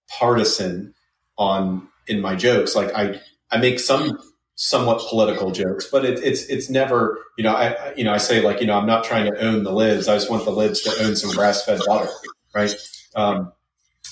partisan 0.09 0.95
on 1.39 1.89
in 2.09 2.21
my 2.21 2.35
jokes. 2.35 2.75
Like 2.75 2.93
I, 2.95 3.21
I 3.51 3.59
make 3.59 3.79
some 3.79 4.19
somewhat 4.63 5.01
political 5.09 5.51
jokes, 5.51 5.89
but 5.91 6.05
it, 6.05 6.21
it's 6.23 6.45
it's 6.45 6.71
never, 6.71 7.19
you 7.37 7.43
know, 7.43 7.53
I, 7.53 7.93
you 7.97 8.05
know, 8.05 8.13
I 8.13 8.19
say 8.19 8.41
like, 8.41 8.61
you 8.61 8.67
know, 8.69 8.79
I'm 8.79 8.87
not 8.87 9.03
trying 9.03 9.27
to 9.27 9.37
own 9.41 9.65
the 9.65 9.73
lids. 9.73 10.07
I 10.07 10.15
just 10.15 10.31
want 10.31 10.45
the 10.45 10.53
lids 10.53 10.83
to 10.83 11.05
own 11.05 11.17
some 11.17 11.33
grass 11.33 11.65
fed 11.65 11.81
butter, 11.85 12.09
right? 12.55 12.73
Um, 13.17 13.53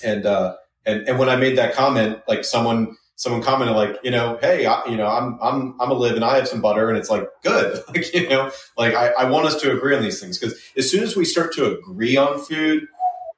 and 0.02 0.26
uh, 0.26 0.56
and 0.84 1.08
and 1.08 1.20
when 1.20 1.28
I 1.28 1.36
made 1.36 1.56
that 1.58 1.72
comment, 1.72 2.18
like 2.26 2.44
someone 2.44 2.96
someone 3.14 3.42
commented 3.42 3.76
like, 3.76 4.00
you 4.02 4.10
know, 4.10 4.38
hey, 4.40 4.66
I, 4.66 4.84
you 4.86 4.96
know, 4.96 5.06
I'm 5.06 5.38
I'm 5.40 5.80
I'm 5.80 5.92
a 5.92 5.94
live 5.94 6.16
and 6.16 6.24
I 6.24 6.34
have 6.34 6.48
some 6.48 6.60
butter, 6.60 6.88
and 6.88 6.98
it's 6.98 7.10
like 7.10 7.28
good, 7.44 7.80
like 7.88 8.12
you 8.12 8.28
know, 8.28 8.50
like 8.76 8.92
I, 8.92 9.10
I 9.10 9.30
want 9.30 9.46
us 9.46 9.54
to 9.60 9.70
agree 9.70 9.94
on 9.94 10.02
these 10.02 10.20
things 10.20 10.36
because 10.36 10.58
as 10.76 10.90
soon 10.90 11.04
as 11.04 11.14
we 11.14 11.24
start 11.24 11.54
to 11.54 11.78
agree 11.78 12.16
on 12.16 12.40
food, 12.40 12.88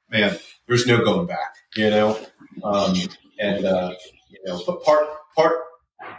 man, 0.09 0.39
there's 0.67 0.87
no 0.87 1.05
going 1.05 1.27
back, 1.27 1.57
you 1.77 1.91
know, 1.91 2.19
um, 2.65 2.97
and 3.39 3.67
uh, 3.67 3.93
you 4.31 4.39
know, 4.47 4.63
but 4.67 4.83
part 4.83 5.07
part 5.37 5.59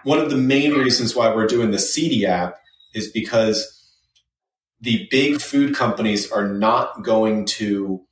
one 0.04 0.20
of 0.20 0.30
the 0.30 0.38
main 0.38 0.74
reasons 0.74 1.16
why 1.16 1.34
we're 1.34 1.48
doing 1.48 1.72
the 1.72 1.80
Seedy 1.80 2.26
app 2.26 2.56
is 2.94 3.10
because 3.10 3.74
the 4.82 5.08
big 5.10 5.42
food 5.42 5.76
companies 5.76 6.32
are 6.32 6.48
not 6.48 7.04
going 7.04 7.46
to 7.46 8.06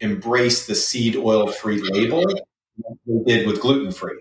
embrace 0.00 0.66
the 0.66 0.74
seed 0.74 1.16
oil 1.16 1.46
free 1.46 1.80
label 1.80 2.24
they 3.06 3.22
did 3.24 3.46
with 3.46 3.60
gluten 3.60 3.92
free 3.92 4.20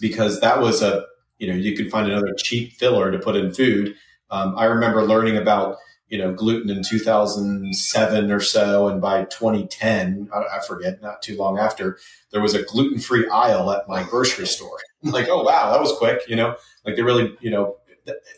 because 0.00 0.40
that 0.40 0.60
was 0.60 0.82
a 0.82 1.04
you 1.38 1.48
know 1.48 1.54
you 1.54 1.76
could 1.76 1.90
find 1.90 2.06
another 2.06 2.32
cheap 2.36 2.72
filler 2.74 3.10
to 3.10 3.18
put 3.18 3.36
in 3.36 3.52
food. 3.52 3.94
Um, 4.30 4.54
I 4.56 4.64
remember 4.64 5.02
learning 5.04 5.36
about 5.36 5.76
you 6.08 6.18
know 6.18 6.32
gluten 6.32 6.70
in 6.70 6.82
2007 6.82 8.30
or 8.30 8.40
so, 8.40 8.88
and 8.88 9.00
by 9.00 9.24
2010, 9.24 10.28
I, 10.34 10.60
forget, 10.66 11.00
not 11.02 11.22
too 11.22 11.36
long 11.36 11.58
after, 11.58 11.98
there 12.30 12.42
was 12.42 12.54
a 12.54 12.62
gluten 12.62 12.98
free 12.98 13.28
aisle 13.28 13.70
at 13.70 13.88
my 13.88 14.02
grocery 14.02 14.46
store. 14.46 14.78
like, 15.02 15.28
oh 15.28 15.42
wow, 15.42 15.72
that 15.72 15.80
was 15.80 15.96
quick. 15.98 16.22
You 16.28 16.36
know, 16.36 16.56
like 16.84 16.96
they 16.96 17.02
really 17.02 17.36
you 17.40 17.50
know 17.50 17.76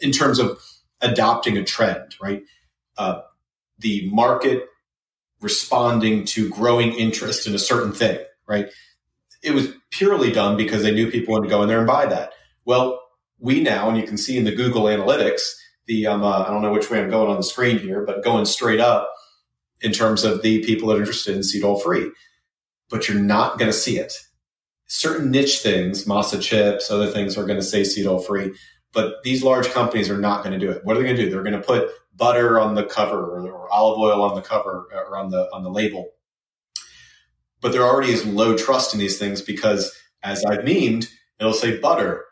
in 0.01 0.13
terms 0.13 0.39
of 0.39 0.61
adopting 1.01 1.57
a 1.57 1.65
trend, 1.65 2.15
right? 2.21 2.43
Uh, 2.97 3.23
the 3.79 4.09
market 4.11 4.65
responding 5.41 6.25
to 6.25 6.49
growing 6.49 6.93
interest 6.95 7.47
in 7.47 7.55
a 7.55 7.59
certain 7.59 7.93
thing, 7.93 8.19
right? 8.47 8.71
it 9.47 9.55
was 9.55 9.69
purely 9.91 10.33
done 10.33 10.57
because 10.57 10.83
they 10.83 10.91
knew 10.91 11.11
people 11.11 11.33
wanted 11.33 11.45
to 11.45 11.51
go 11.51 11.63
in 11.63 11.69
there 11.69 11.79
and 11.79 11.87
buy 11.87 12.05
that. 12.05 12.33
Well, 12.65 13.01
we 13.39 13.63
now, 13.63 13.89
and 13.89 13.97
you 13.97 14.05
can 14.05 14.19
see 14.19 14.37
in 14.37 14.45
the 14.45 14.55
Google 14.55 14.85
Analytics, 14.85 15.43
the 15.87 16.07
um, 16.07 16.23
uh, 16.23 16.45
I 16.45 16.51
don't 16.51 16.63
know 16.63 16.73
which 16.73 16.91
way 16.91 17.01
I'm 17.01 17.11
going 17.11 17.31
on 17.31 17.37
the 17.37 17.43
screen 17.43 17.79
here, 17.79 18.05
but 18.05 18.25
going 18.25 18.45
straight 18.45 18.81
up 18.81 19.13
in 19.81 19.93
terms 19.93 20.25
of 20.25 20.43
the 20.43 20.65
people 20.65 20.89
that 20.89 20.97
are 20.97 21.01
interested 21.01 21.37
in 21.37 21.65
oil 21.65 21.79
free. 21.79 22.11
But 22.89 23.09
you're 23.09 23.21
not 23.21 23.59
going 23.59 23.71
to 23.71 23.77
see 23.77 23.99
it. 23.99 24.13
Certain 24.87 25.31
niche 25.31 25.59
things, 25.59 26.05
masa 26.05 26.41
chips, 26.41 26.91
other 26.91 27.09
things 27.09 27.37
are 27.37 27.45
going 27.45 27.59
to 27.59 27.65
say 27.65 27.85
oil 28.07 28.21
free, 28.21 28.55
but 28.93 29.23
these 29.25 29.43
large 29.43 29.69
companies 29.71 30.09
are 30.09 30.19
not 30.19 30.45
going 30.45 30.59
to 30.59 30.65
do 30.65 30.71
it. 30.71 30.85
What 30.85 30.97
are 30.97 31.01
they 31.01 31.07
going 31.07 31.17
to 31.17 31.25
do? 31.25 31.31
They're 31.31 31.43
going 31.43 31.61
to 31.61 31.67
put 31.67 31.89
butter 32.15 32.61
on 32.61 32.75
the 32.75 32.85
cover 32.85 33.19
or, 33.19 33.51
or 33.51 33.73
olive 33.73 33.99
oil 33.99 34.23
on 34.23 34.35
the 34.35 34.43
cover 34.43 34.89
or 34.93 35.17
on 35.19 35.31
the 35.31 35.49
on 35.53 35.63
the 35.63 35.71
label 35.71 36.13
but 37.61 37.73
there 37.73 37.83
already 37.83 38.13
is 38.13 38.25
low 38.25 38.57
trust 38.57 38.95
in 38.95 39.01
these 39.01 39.19
things 39.19 39.41
because, 39.41 39.93
as 40.23 40.45
I've 40.45 40.61
memed, 40.61 41.09
it'll 41.41 41.53
say 41.53 41.79
butter 41.79 42.25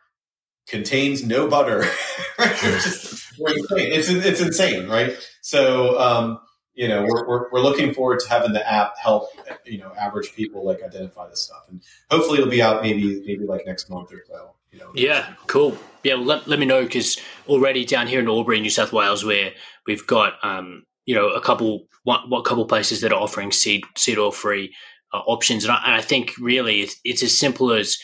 contains 0.66 1.24
no 1.24 1.48
butter. 1.48 1.84
it's, 2.38 3.32
it's, 3.38 4.08
it's 4.08 4.40
insane, 4.40 4.88
right? 4.88 5.16
So, 5.40 5.98
um, 5.98 6.40
you 6.74 6.88
know, 6.88 7.02
we're, 7.02 7.28
we're, 7.28 7.50
we're, 7.52 7.60
looking 7.60 7.94
forward 7.94 8.18
to 8.20 8.28
having 8.28 8.52
the 8.52 8.68
app 8.68 8.98
help, 8.98 9.28
you 9.64 9.78
know, 9.78 9.92
average 9.96 10.34
people 10.34 10.64
like 10.66 10.82
identify 10.82 11.28
this 11.28 11.42
stuff. 11.42 11.64
And 11.68 11.82
hopefully 12.10 12.38
it'll 12.38 12.50
be 12.50 12.62
out 12.62 12.82
maybe, 12.82 13.22
maybe 13.26 13.44
like 13.44 13.62
next 13.66 13.88
month 13.88 14.12
or 14.12 14.24
so. 14.26 14.54
You 14.72 14.80
know, 14.80 14.90
yeah, 14.94 15.34
cool. 15.46 15.78
Yeah, 16.02 16.14
well, 16.14 16.24
let, 16.24 16.48
let 16.48 16.58
me 16.58 16.66
know 16.66 16.82
because 16.82 17.18
already 17.48 17.84
down 17.84 18.08
here 18.08 18.18
in 18.18 18.28
Albury, 18.28 18.60
New 18.60 18.70
South 18.70 18.92
Wales, 18.92 19.24
where 19.24 19.52
we've 19.86 20.04
got, 20.06 20.34
um, 20.42 20.84
you 21.06 21.14
know, 21.14 21.28
a 21.28 21.40
couple, 21.40 21.86
what, 22.02 22.28
what 22.28 22.44
couple 22.44 22.66
places 22.66 23.00
that 23.02 23.12
are 23.12 23.20
offering 23.20 23.52
seed, 23.52 23.84
seed 23.96 24.18
oil 24.18 24.32
free 24.32 24.74
uh, 25.12 25.18
options. 25.18 25.64
And 25.64 25.72
I, 25.72 25.82
and 25.84 25.94
I, 25.94 26.00
think 26.00 26.32
really 26.40 26.80
it's, 26.80 26.96
it's 27.04 27.22
as 27.22 27.38
simple 27.38 27.72
as 27.72 27.98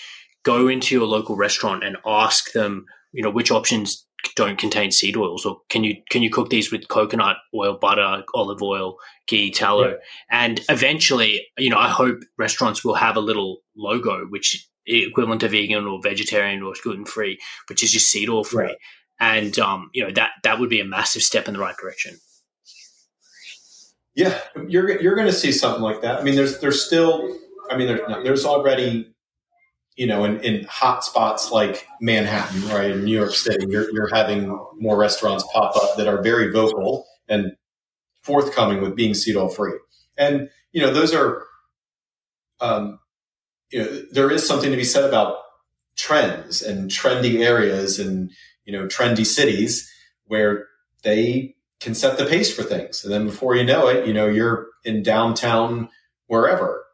go 0.44 0.68
into 0.68 0.94
your 0.94 1.06
local 1.06 1.36
restaurant 1.36 1.84
and 1.84 1.96
ask 2.06 2.52
them, 2.52 2.86
you 3.12 3.22
know, 3.22 3.30
which 3.30 3.50
options 3.50 4.06
don't 4.36 4.58
contain 4.58 4.90
seed 4.90 5.16
oils 5.16 5.46
or 5.46 5.60
can 5.70 5.82
you 5.82 5.96
can 6.10 6.22
you 6.22 6.28
cook 6.28 6.50
these 6.50 6.70
with 6.70 6.86
coconut 6.88 7.38
oil 7.54 7.78
butter 7.80 8.22
olive 8.34 8.62
oil 8.62 8.96
ghee 9.26 9.50
tallow 9.50 9.88
yeah. 9.88 9.94
and 10.30 10.60
eventually 10.68 11.46
you 11.56 11.70
know 11.70 11.78
i 11.78 11.88
hope 11.88 12.20
restaurants 12.36 12.84
will 12.84 12.94
have 12.94 13.16
a 13.16 13.20
little 13.20 13.62
logo 13.74 14.26
which 14.26 14.68
equivalent 14.90 15.40
to 15.42 15.48
vegan 15.48 15.86
or 15.86 16.00
vegetarian 16.02 16.62
or 16.62 16.74
gluten 16.82 17.04
free, 17.04 17.38
which 17.68 17.82
is 17.82 17.92
just 17.92 18.10
seed 18.10 18.28
oil 18.28 18.44
free. 18.44 18.64
Right. 18.64 18.76
And 19.18 19.58
um, 19.58 19.90
you 19.92 20.04
know 20.04 20.10
that 20.12 20.30
that 20.44 20.58
would 20.58 20.70
be 20.70 20.80
a 20.80 20.84
massive 20.84 21.22
step 21.22 21.46
in 21.46 21.54
the 21.54 21.60
right 21.60 21.76
direction. 21.76 22.18
Yeah, 24.14 24.38
you're 24.66 25.00
you're 25.00 25.14
going 25.14 25.26
to 25.26 25.32
see 25.32 25.52
something 25.52 25.82
like 25.82 26.00
that. 26.02 26.20
I 26.20 26.22
mean, 26.22 26.36
there's 26.36 26.58
there's 26.60 26.84
still, 26.84 27.36
I 27.70 27.76
mean, 27.76 27.86
there's 27.86 28.00
there's 28.24 28.44
already, 28.46 29.12
you 30.00 30.06
know, 30.06 30.24
in, 30.24 30.40
in 30.40 30.64
hot 30.64 31.04
spots 31.04 31.52
like 31.52 31.86
Manhattan, 32.00 32.66
right, 32.68 32.90
in 32.90 33.04
New 33.04 33.14
York 33.14 33.34
City, 33.34 33.66
you're 33.68 33.92
you're 33.92 34.08
having 34.08 34.48
more 34.78 34.96
restaurants 34.96 35.44
pop 35.52 35.76
up 35.76 35.98
that 35.98 36.08
are 36.08 36.22
very 36.22 36.50
vocal 36.50 37.04
and 37.28 37.54
forthcoming 38.22 38.80
with 38.80 38.96
being 38.96 39.14
oil 39.36 39.50
free, 39.50 39.78
and 40.16 40.48
you 40.72 40.80
know, 40.80 40.90
those 40.90 41.12
are, 41.12 41.44
um, 42.62 42.98
you 43.70 43.80
know, 43.80 44.02
there 44.10 44.30
is 44.30 44.48
something 44.48 44.70
to 44.70 44.76
be 44.78 44.84
said 44.84 45.04
about 45.04 45.36
trends 45.98 46.62
and 46.62 46.90
trendy 46.90 47.44
areas 47.44 47.98
and 47.98 48.30
you 48.64 48.72
know 48.72 48.86
trendy 48.86 49.26
cities 49.26 49.86
where 50.24 50.66
they 51.02 51.54
can 51.78 51.94
set 51.94 52.16
the 52.16 52.24
pace 52.24 52.50
for 52.50 52.62
things. 52.62 53.04
And 53.04 53.12
then 53.12 53.26
before 53.26 53.54
you 53.54 53.64
know 53.64 53.88
it, 53.88 54.06
you 54.06 54.14
know, 54.14 54.28
you're 54.28 54.68
in 54.82 55.02
downtown 55.02 55.90
wherever, 56.26 56.86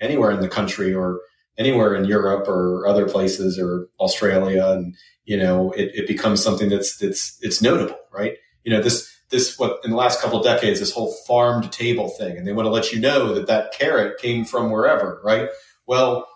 anywhere 0.00 0.30
in 0.30 0.40
the 0.40 0.48
country 0.48 0.94
or 0.94 1.20
anywhere 1.58 1.94
in 1.94 2.04
Europe 2.04 2.48
or 2.48 2.86
other 2.86 3.08
places 3.08 3.58
or 3.58 3.88
Australia. 4.00 4.66
And, 4.70 4.94
you 5.24 5.36
know, 5.36 5.72
it, 5.72 5.90
it 5.94 6.06
becomes 6.06 6.42
something 6.42 6.68
that's, 6.68 6.98
that's, 6.98 7.38
it's 7.40 7.62
notable, 7.62 7.98
right? 8.12 8.34
You 8.64 8.72
know, 8.72 8.82
this, 8.82 9.12
this, 9.30 9.58
what 9.58 9.80
in 9.84 9.90
the 9.90 9.96
last 9.96 10.20
couple 10.20 10.38
of 10.38 10.44
decades, 10.44 10.80
this 10.80 10.92
whole 10.92 11.12
farm 11.26 11.62
to 11.62 11.68
table 11.68 12.08
thing. 12.08 12.36
And 12.36 12.46
they 12.46 12.52
want 12.52 12.66
to 12.66 12.70
let 12.70 12.92
you 12.92 13.00
know 13.00 13.34
that 13.34 13.46
that 13.46 13.72
carrot 13.72 14.18
came 14.18 14.44
from 14.44 14.70
wherever, 14.70 15.20
right? 15.24 15.48
Well, 15.86 16.28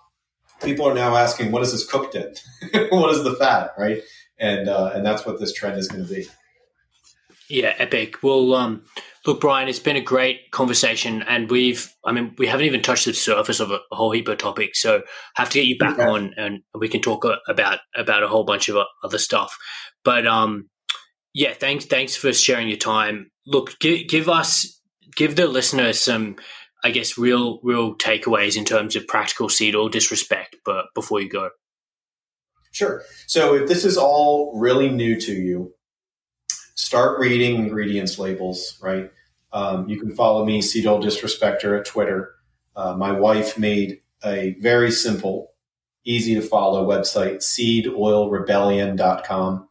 people 0.63 0.89
are 0.89 0.95
now 0.95 1.17
asking, 1.17 1.53
what 1.53 1.63
is 1.63 1.73
this 1.73 1.87
cooked 1.87 2.15
in? 2.15 2.35
what 2.91 3.15
is 3.15 3.25
the 3.25 3.35
fat, 3.35 3.73
right? 3.79 4.03
And, 4.39 4.69
uh, 4.69 4.93
and 4.95 5.05
that's 5.05 5.27
what 5.27 5.39
this 5.39 5.53
trend 5.53 5.79
is 5.79 5.89
going 5.89 6.07
to 6.07 6.13
be. 6.13 6.27
Yeah, 7.49 7.75
epic. 7.79 8.23
Well, 8.23 8.55
um, 8.55 8.85
look, 9.27 9.41
Brian, 9.41 9.69
it's 9.69 9.79
been 9.79 9.97
a 9.97 10.01
great 10.01 10.51
conversation, 10.51 11.23
and 11.23 11.51
we've, 11.51 11.93
I 12.05 12.13
mean, 12.13 12.35
we 12.39 12.47
haven't 12.47 12.67
even 12.67 12.83
touched 12.83 13.05
the 13.05 13.15
surface 13.15 13.61
of 13.61 13.71
a, 13.71 13.81
whole 13.93 14.13
heap 14.13 14.29
of 14.29 14.39
topics. 14.39 14.81
So, 14.81 15.03
have 15.35 15.51
to 15.51 15.59
get 15.59 15.67
you 15.67 15.79
back 15.79 15.99
okay. 15.99 16.09
on, 16.09 16.35
and 16.37 16.63
we 16.75 16.89
can 16.89 17.01
talk 17.01 17.27
about 17.49 17.81
about 17.95 18.23
a 18.23 18.29
whole 18.29 18.45
bunch 18.45 18.69
of 18.69 18.77
other 19.03 19.19
stuff. 19.19 19.57
But 20.05 20.27
um, 20.27 20.69
yeah, 21.35 21.53
thanks, 21.53 21.85
thanks 21.85 22.17
for 22.17 22.33
sharing 22.33 22.69
your 22.69 22.79
time. 22.79 23.31
Look, 23.47 23.79
give, 23.81 24.09
give 24.09 24.29
us, 24.29 24.81
give 25.15 25.37
the 25.37 25.47
listener 25.47 25.93
some, 25.93 26.37
I 26.83 26.91
guess, 26.91 27.19
real, 27.19 27.61
real 27.63 27.95
takeaways 27.97 28.57
in 28.57 28.65
terms 28.65 28.97
of 28.97 29.07
practical 29.07 29.49
seed 29.49 29.75
oil 29.75 29.89
disrespect. 29.89 30.57
But 30.65 30.87
before 30.95 31.21
you 31.21 31.29
go, 31.29 31.51
sure. 32.73 33.03
So, 33.27 33.55
if 33.55 33.69
this 33.69 33.85
is 33.85 33.97
all 33.97 34.59
really 34.59 34.89
new 34.89 35.21
to 35.21 35.33
you 35.33 35.75
start 36.81 37.19
reading 37.19 37.57
ingredients 37.57 38.19
labels, 38.19 38.79
right? 38.81 39.11
Um, 39.53 39.87
you 39.87 40.01
can 40.01 40.15
follow 40.15 40.47
me, 40.47 40.63
Seed 40.63 40.87
Oil 40.87 41.03
Disrespecter, 41.03 41.79
at 41.79 41.85
Twitter. 41.85 42.37
Uh, 42.75 42.97
my 42.97 43.13
wife 43.13 43.59
made 43.59 44.01
a 44.25 44.57
very 44.61 44.91
simple, 44.91 45.53
easy 46.05 46.35
to 46.35 46.41
follow 46.41 46.89
website, 46.89 47.43
seedoilrebellion.com, 47.43 49.69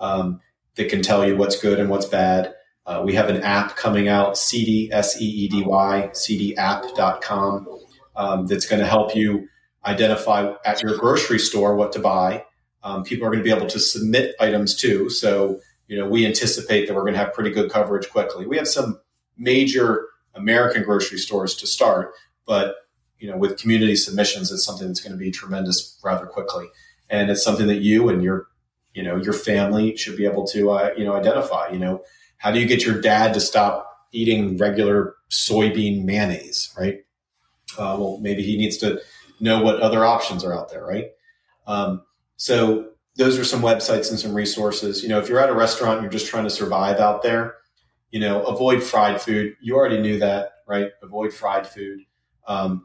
um, 0.00 0.40
that 0.74 0.90
can 0.90 1.02
tell 1.02 1.24
you 1.24 1.36
what's 1.36 1.60
good 1.60 1.78
and 1.78 1.88
what's 1.88 2.06
bad. 2.06 2.52
Uh, 2.84 3.00
we 3.04 3.14
have 3.14 3.28
an 3.28 3.40
app 3.42 3.76
coming 3.76 4.08
out, 4.08 4.36
Seedy, 4.36 4.92
S-E-E-D-Y, 4.92 6.10
seedyapp.com, 6.12 7.68
um, 8.16 8.46
that's 8.46 8.66
going 8.66 8.80
to 8.80 8.88
help 8.88 9.14
you 9.14 9.46
identify 9.86 10.52
at 10.66 10.82
your 10.82 10.98
grocery 10.98 11.38
store 11.38 11.76
what 11.76 11.92
to 11.92 12.00
buy. 12.00 12.44
Um, 12.82 13.04
people 13.04 13.24
are 13.24 13.30
going 13.30 13.38
to 13.38 13.44
be 13.44 13.52
able 13.54 13.68
to 13.68 13.78
submit 13.78 14.34
items 14.40 14.74
too. 14.74 15.08
So 15.08 15.60
you 15.86 15.98
know, 15.98 16.08
we 16.08 16.26
anticipate 16.26 16.86
that 16.86 16.94
we're 16.94 17.02
going 17.02 17.14
to 17.14 17.18
have 17.18 17.34
pretty 17.34 17.50
good 17.50 17.70
coverage 17.70 18.10
quickly. 18.10 18.46
We 18.46 18.56
have 18.56 18.68
some 18.68 19.00
major 19.36 20.06
American 20.34 20.82
grocery 20.82 21.18
stores 21.18 21.54
to 21.56 21.66
start, 21.66 22.12
but 22.46 22.76
you 23.18 23.30
know, 23.30 23.36
with 23.36 23.58
community 23.58 23.96
submissions, 23.96 24.50
it's 24.52 24.64
something 24.64 24.86
that's 24.86 25.00
going 25.00 25.12
to 25.12 25.18
be 25.18 25.30
tremendous 25.30 25.98
rather 26.04 26.26
quickly, 26.26 26.66
and 27.08 27.30
it's 27.30 27.42
something 27.42 27.66
that 27.68 27.80
you 27.80 28.08
and 28.08 28.22
your, 28.22 28.48
you 28.92 29.02
know, 29.02 29.16
your 29.16 29.32
family 29.32 29.96
should 29.96 30.16
be 30.16 30.26
able 30.26 30.46
to, 30.48 30.70
uh, 30.70 30.90
you 30.96 31.04
know, 31.04 31.14
identify. 31.14 31.68
You 31.68 31.78
know, 31.78 32.02
how 32.38 32.50
do 32.50 32.60
you 32.60 32.66
get 32.66 32.84
your 32.84 33.00
dad 33.00 33.32
to 33.34 33.40
stop 33.40 34.08
eating 34.12 34.56
regular 34.56 35.14
soybean 35.30 36.04
mayonnaise, 36.04 36.72
right? 36.78 37.04
Uh, 37.78 37.96
well, 37.98 38.18
maybe 38.20 38.42
he 38.42 38.56
needs 38.56 38.76
to 38.78 39.00
know 39.40 39.62
what 39.62 39.80
other 39.80 40.04
options 40.04 40.44
are 40.44 40.52
out 40.52 40.70
there, 40.70 40.84
right? 40.84 41.10
Um, 41.66 42.02
so 42.36 42.90
those 43.16 43.38
are 43.38 43.44
some 43.44 43.62
websites 43.62 44.10
and 44.10 44.18
some 44.18 44.34
resources. 44.34 45.02
You 45.02 45.08
know, 45.08 45.18
if 45.18 45.28
you're 45.28 45.40
at 45.40 45.48
a 45.48 45.54
restaurant 45.54 45.94
and 45.94 46.02
you're 46.02 46.12
just 46.12 46.26
trying 46.26 46.44
to 46.44 46.50
survive 46.50 46.98
out 46.98 47.22
there, 47.22 47.54
you 48.10 48.20
know, 48.20 48.42
avoid 48.44 48.82
fried 48.82 49.20
food. 49.20 49.56
You 49.60 49.74
already 49.76 50.00
knew 50.00 50.18
that, 50.20 50.52
right? 50.68 50.90
Avoid 51.02 51.32
fried 51.32 51.66
food. 51.66 52.00
Um, 52.46 52.84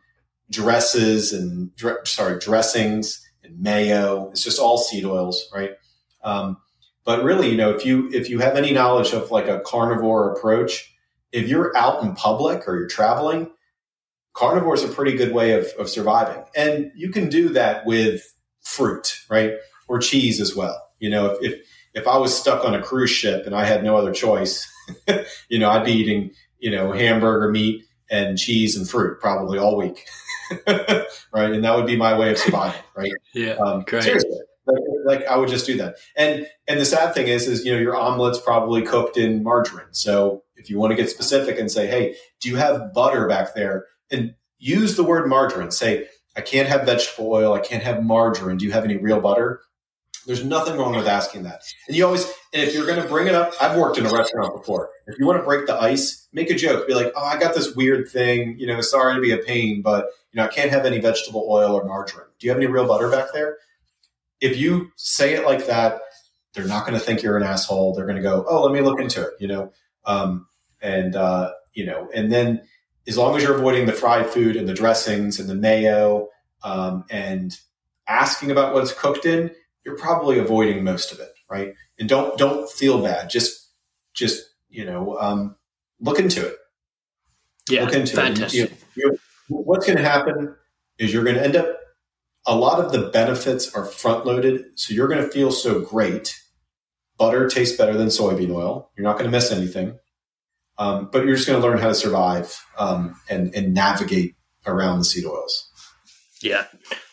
dresses 0.49 1.33
and 1.33 1.71
sorry, 2.03 2.39
dressings 2.39 3.23
and 3.43 3.59
mayo. 3.59 4.29
It's 4.31 4.43
just 4.43 4.59
all 4.59 4.77
seed 4.77 5.05
oils, 5.05 5.49
right? 5.53 5.71
Um, 6.23 6.57
but 7.05 7.23
really, 7.23 7.49
you 7.49 7.57
know, 7.57 7.71
if 7.71 7.85
you 7.85 8.09
if 8.11 8.29
you 8.29 8.39
have 8.39 8.55
any 8.55 8.71
knowledge 8.71 9.13
of 9.13 9.31
like 9.31 9.47
a 9.47 9.61
carnivore 9.61 10.33
approach, 10.33 10.93
if 11.31 11.47
you're 11.47 11.75
out 11.77 12.03
in 12.03 12.13
public 12.15 12.67
or 12.67 12.77
you're 12.77 12.87
traveling, 12.87 13.51
carnivore 14.33 14.75
is 14.75 14.83
a 14.83 14.87
pretty 14.87 15.15
good 15.15 15.33
way 15.33 15.51
of, 15.53 15.67
of 15.79 15.89
surviving, 15.89 16.43
and 16.55 16.91
you 16.95 17.11
can 17.11 17.29
do 17.29 17.49
that 17.49 17.85
with 17.85 18.33
fruit, 18.61 19.21
right? 19.29 19.53
Or 19.89 19.99
cheese 19.99 20.39
as 20.39 20.55
well. 20.55 20.89
You 20.99 21.09
know, 21.09 21.25
if, 21.25 21.37
if, 21.41 21.67
if 21.93 22.07
I 22.07 22.17
was 22.17 22.37
stuck 22.37 22.63
on 22.63 22.75
a 22.75 22.81
cruise 22.81 23.09
ship 23.09 23.45
and 23.45 23.55
I 23.55 23.65
had 23.65 23.83
no 23.83 23.97
other 23.97 24.13
choice, 24.13 24.65
you 25.49 25.59
know, 25.59 25.69
I'd 25.69 25.85
be 25.85 25.91
eating, 25.91 26.31
you 26.59 26.71
know, 26.71 26.91
hamburger 26.91 27.49
meat 27.49 27.83
and 28.09 28.37
cheese 28.37 28.77
and 28.77 28.89
fruit 28.89 29.19
probably 29.19 29.57
all 29.57 29.75
week. 29.75 30.05
right. 30.67 31.51
And 31.51 31.63
that 31.63 31.75
would 31.75 31.87
be 31.87 31.97
my 31.97 32.17
way 32.17 32.31
of 32.31 32.37
surviving. 32.37 32.81
Right. 32.95 33.11
yeah. 33.33 33.53
Um, 33.53 33.81
great. 33.81 34.03
Seriously. 34.03 34.39
Like, 34.65 34.81
like, 35.05 35.27
I 35.27 35.35
would 35.35 35.49
just 35.49 35.65
do 35.65 35.77
that. 35.77 35.95
And, 36.15 36.45
and 36.67 36.79
the 36.79 36.85
sad 36.85 37.15
thing 37.15 37.27
is, 37.27 37.47
is, 37.47 37.65
you 37.65 37.73
know, 37.73 37.79
your 37.79 37.95
omelet's 37.95 38.39
probably 38.39 38.83
cooked 38.83 39.17
in 39.17 39.41
margarine. 39.43 39.87
So 39.91 40.43
if 40.55 40.69
you 40.69 40.77
want 40.77 40.91
to 40.91 40.95
get 40.95 41.09
specific 41.09 41.57
and 41.57 41.71
say, 41.71 41.87
Hey, 41.87 42.15
do 42.39 42.49
you 42.49 42.57
have 42.57 42.93
butter 42.93 43.27
back 43.27 43.55
there? 43.55 43.87
And 44.11 44.35
use 44.59 44.95
the 44.95 45.03
word 45.03 45.27
margarine. 45.27 45.71
Say, 45.71 46.07
I 46.35 46.41
can't 46.41 46.67
have 46.67 46.85
vegetable 46.85 47.31
oil. 47.31 47.53
I 47.53 47.59
can't 47.59 47.83
have 47.83 48.03
margarine. 48.03 48.57
Do 48.57 48.65
you 48.65 48.71
have 48.71 48.83
any 48.83 48.97
real 48.97 49.19
butter? 49.21 49.61
There's 50.29 50.45
nothing 50.45 50.77
wrong 50.77 50.95
with 50.95 51.07
asking 51.07 51.41
that. 51.45 51.63
And 51.87 51.97
you 51.97 52.05
always, 52.05 52.23
and 52.53 52.61
if 52.61 52.75
you're 52.75 52.85
going 52.85 53.01
to 53.01 53.07
bring 53.09 53.25
it 53.25 53.33
up, 53.33 53.51
I've 53.59 53.75
worked 53.75 53.97
in 53.97 54.05
a 54.05 54.13
restaurant 54.13 54.55
before. 54.55 54.91
If 55.07 55.17
you 55.17 55.25
want 55.25 55.39
to 55.39 55.43
break 55.43 55.65
the 55.65 55.73
ice, 55.73 56.27
make 56.33 56.51
a 56.51 56.55
joke. 56.55 56.87
Be 56.87 56.93
like, 56.93 57.11
oh, 57.15 57.23
I 57.23 57.39
got 57.39 57.55
this 57.55 57.75
weird 57.75 58.07
thing. 58.07 58.55
You 58.59 58.67
know, 58.67 58.79
sorry 58.79 59.15
to 59.15 59.21
be 59.21 59.31
a 59.31 59.39
pain, 59.39 59.81
but, 59.81 60.05
you 60.31 60.37
know, 60.37 60.43
I 60.43 60.47
can't 60.49 60.69
have 60.69 60.85
any 60.85 60.99
vegetable 60.99 61.47
oil 61.49 61.73
or 61.73 61.83
margarine. 61.83 62.27
Do 62.37 62.45
you 62.45 62.51
have 62.51 62.59
any 62.59 62.67
real 62.67 62.87
butter 62.87 63.09
back 63.09 63.33
there? 63.33 63.57
If 64.39 64.55
you 64.55 64.91
say 64.97 65.33
it 65.33 65.47
like 65.47 65.65
that, 65.65 65.99
they're 66.53 66.67
not 66.67 66.85
going 66.85 66.93
to 66.93 67.03
think 67.03 67.23
you're 67.23 67.35
an 67.35 67.41
asshole. 67.41 67.95
They're 67.95 68.05
going 68.05 68.17
to 68.17 68.21
go, 68.21 68.45
oh, 68.47 68.61
let 68.61 68.71
me 68.71 68.81
look 68.81 68.99
into 68.99 69.23
it, 69.23 69.33
you 69.39 69.47
know? 69.47 69.73
Um, 70.05 70.45
and, 70.79 71.15
uh, 71.15 71.53
you 71.73 71.87
know, 71.87 72.07
and 72.13 72.31
then 72.31 72.61
as 73.07 73.17
long 73.17 73.35
as 73.35 73.41
you're 73.41 73.55
avoiding 73.55 73.87
the 73.87 73.93
fried 73.93 74.27
food 74.27 74.57
and 74.57 74.69
the 74.69 74.75
dressings 74.75 75.39
and 75.39 75.49
the 75.49 75.55
mayo 75.55 76.27
um, 76.61 77.03
and 77.09 77.57
asking 78.07 78.51
about 78.51 78.75
what 78.75 78.83
it's 78.83 78.93
cooked 78.93 79.25
in, 79.25 79.49
you're 79.89 79.97
probably 79.97 80.37
avoiding 80.37 80.83
most 80.83 81.11
of 81.11 81.19
it, 81.19 81.31
right? 81.49 81.73
And 81.99 82.07
don't 82.07 82.37
don't 82.37 82.69
feel 82.69 83.01
bad. 83.01 83.29
Just 83.29 83.69
just 84.13 84.45
you 84.69 84.85
know 84.85 85.17
um, 85.19 85.55
look 85.99 86.19
into 86.19 86.45
it. 86.45 86.55
Yeah, 87.69 87.85
look 87.85 87.93
into 87.93 88.15
fantastic. 88.15 88.71
it. 88.71 88.77
You, 88.95 89.11
you, 89.11 89.19
what's 89.47 89.85
going 89.85 89.97
to 89.97 90.03
happen 90.03 90.55
is 90.97 91.11
you're 91.13 91.23
going 91.23 91.35
to 91.35 91.43
end 91.43 91.55
up. 91.55 91.75
A 92.45 92.55
lot 92.55 92.79
of 92.79 92.91
the 92.91 93.09
benefits 93.09 93.75
are 93.75 93.85
front 93.85 94.25
loaded, 94.25 94.65
so 94.75 94.93
you're 94.93 95.07
going 95.07 95.23
to 95.23 95.29
feel 95.29 95.51
so 95.51 95.81
great. 95.81 96.39
Butter 97.17 97.49
tastes 97.49 97.77
better 97.77 97.97
than 97.97 98.07
soybean 98.07 98.53
oil. 98.55 98.91
You're 98.95 99.03
not 99.03 99.17
going 99.17 99.25
to 99.25 99.31
miss 99.31 99.51
anything, 99.51 99.99
um, 100.77 101.09
but 101.11 101.25
you're 101.25 101.35
just 101.35 101.47
going 101.47 101.61
to 101.61 101.67
learn 101.67 101.79
how 101.79 101.89
to 101.89 101.95
survive 101.95 102.63
um, 102.77 103.19
and 103.29 103.53
and 103.53 103.73
navigate 103.73 104.35
around 104.65 104.99
the 104.99 105.05
seed 105.05 105.25
oils. 105.25 105.68
Yeah, 106.41 106.65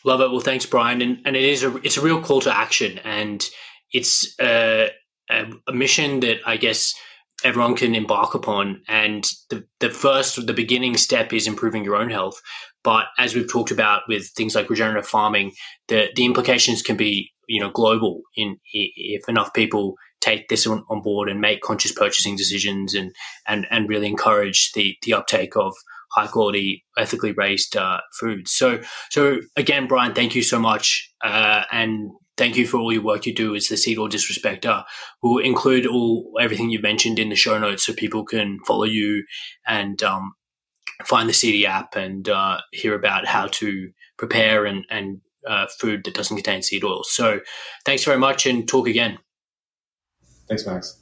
love 0.05 0.21
it. 0.21 0.31
Well, 0.31 0.41
thanks, 0.41 0.67
Brian. 0.67 1.03
And 1.03 1.19
and 1.25 1.37
it 1.37 1.45
is 1.45 1.63
a 1.63 1.77
it's 1.79 1.97
a 1.97 2.03
real 2.03 2.23
call 2.23 2.41
to 2.43 2.57
action, 2.57 2.99
and 2.99 3.45
it's 3.93 4.35
a, 4.41 4.91
a, 5.31 5.47
a 5.67 5.73
mission 5.73 6.21
that 6.21 6.39
I 6.47 6.57
guess 6.57 6.95
everyone 7.45 7.75
can 7.75 7.95
embark 7.95 8.35
upon. 8.35 8.83
And 8.89 9.27
the 9.51 9.65
the 9.81 9.91
first 9.91 10.47
the 10.47 10.53
beginning 10.53 10.97
step 10.97 11.33
is 11.33 11.47
improving 11.47 11.85
your 11.85 11.97
own 11.97 12.11
health. 12.11 12.41
But 12.85 13.07
as 13.19 13.35
we've 13.35 13.51
talked 13.51 13.73
about 13.73 14.03
with 14.09 14.29
things 14.29 14.55
like 14.55 14.71
regenerative 14.71 15.09
farming, 15.09 15.53
the 15.89 16.09
the 16.15 16.25
implications 16.25 16.83
can 16.83 16.97
be 16.97 17.33
you 17.49 17.61
know 17.61 17.71
global. 17.71 18.23
In 18.37 18.59
if 18.73 19.29
enough 19.29 19.53
people 19.55 19.97
take 20.21 20.49
this 20.49 20.67
on, 20.67 20.85
on 20.89 21.03
board 21.03 21.29
and 21.29 21.41
make 21.41 21.61
conscious 21.63 21.93
purchasing 21.93 22.37
decisions 22.37 22.95
and 22.95 23.13
and 23.47 23.67
and 23.71 23.89
really 23.89 24.07
encourage 24.07 24.73
the 24.73 24.97
the 25.03 25.15
uptake 25.15 25.57
of 25.57 25.75
high 26.17 26.27
quality, 26.27 26.85
ethically 26.97 27.33
raised 27.33 27.77
uh, 27.77 28.01
foods. 28.19 28.53
So, 28.53 28.81
so 29.11 29.41
again, 29.57 29.87
Brian, 29.87 30.15
thank 30.15 30.35
you 30.35 30.43
so 30.43 30.59
much, 30.59 31.13
uh, 31.23 31.65
and 31.71 32.11
thank 32.37 32.57
you 32.57 32.67
for 32.67 32.79
all 32.79 32.93
your 32.93 33.03
work 33.03 33.27
you 33.27 33.35
do 33.35 33.55
as 33.55 33.69
the 33.69 33.77
Seed 33.77 33.99
Oil 33.99 34.09
Disrespecter. 34.09 34.85
We'll 35.23 35.45
include 35.45 35.87
all 35.87 36.33
everything 36.41 36.71
you've 36.71 36.83
mentioned 36.83 37.19
in 37.19 37.29
the 37.29 37.37
show 37.37 37.59
notes 37.59 37.85
so 37.85 37.93
people 37.93 38.25
can 38.25 38.59
follow 38.67 38.85
you 38.85 39.25
and 39.67 40.03
um, 40.03 40.33
find 41.05 41.29
the 41.29 41.35
Seedy 41.35 41.67
app 41.67 41.95
and 41.97 42.29
uh, 42.29 42.61
hear 42.73 42.95
about 42.95 43.27
how 43.27 43.47
to 43.49 43.91
prepare 44.17 44.65
and, 44.65 44.85
and 44.89 45.21
uh, 45.47 45.67
food 45.79 46.05
that 46.05 46.15
doesn't 46.15 46.37
contain 46.37 46.63
seed 46.63 46.83
oil. 46.83 47.03
So, 47.05 47.41
thanks 47.85 48.05
very 48.05 48.19
much, 48.19 48.47
and 48.47 48.67
talk 48.67 48.89
again. 48.89 49.19
Thanks, 50.49 50.67
Max. 50.67 51.01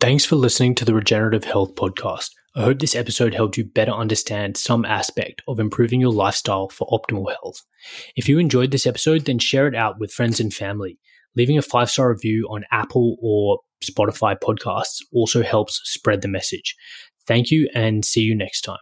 Thanks 0.00 0.24
for 0.24 0.36
listening 0.36 0.74
to 0.76 0.86
the 0.86 0.94
Regenerative 0.94 1.44
Health 1.44 1.74
Podcast. 1.74 2.30
I 2.56 2.62
hope 2.62 2.78
this 2.78 2.96
episode 2.96 3.34
helped 3.34 3.58
you 3.58 3.64
better 3.66 3.92
understand 3.92 4.56
some 4.56 4.86
aspect 4.86 5.42
of 5.46 5.60
improving 5.60 6.00
your 6.00 6.10
lifestyle 6.10 6.70
for 6.70 6.88
optimal 6.88 7.28
health. 7.28 7.60
If 8.16 8.26
you 8.26 8.38
enjoyed 8.38 8.70
this 8.70 8.86
episode, 8.86 9.26
then 9.26 9.38
share 9.38 9.68
it 9.68 9.74
out 9.74 10.00
with 10.00 10.10
friends 10.10 10.40
and 10.40 10.54
family. 10.54 10.98
Leaving 11.36 11.58
a 11.58 11.62
five 11.62 11.90
star 11.90 12.08
review 12.08 12.48
on 12.50 12.64
Apple 12.72 13.18
or 13.20 13.58
Spotify 13.84 14.36
podcasts 14.42 15.02
also 15.12 15.42
helps 15.42 15.82
spread 15.84 16.22
the 16.22 16.28
message. 16.28 16.76
Thank 17.26 17.50
you 17.50 17.68
and 17.74 18.02
see 18.02 18.22
you 18.22 18.34
next 18.34 18.62
time. 18.62 18.78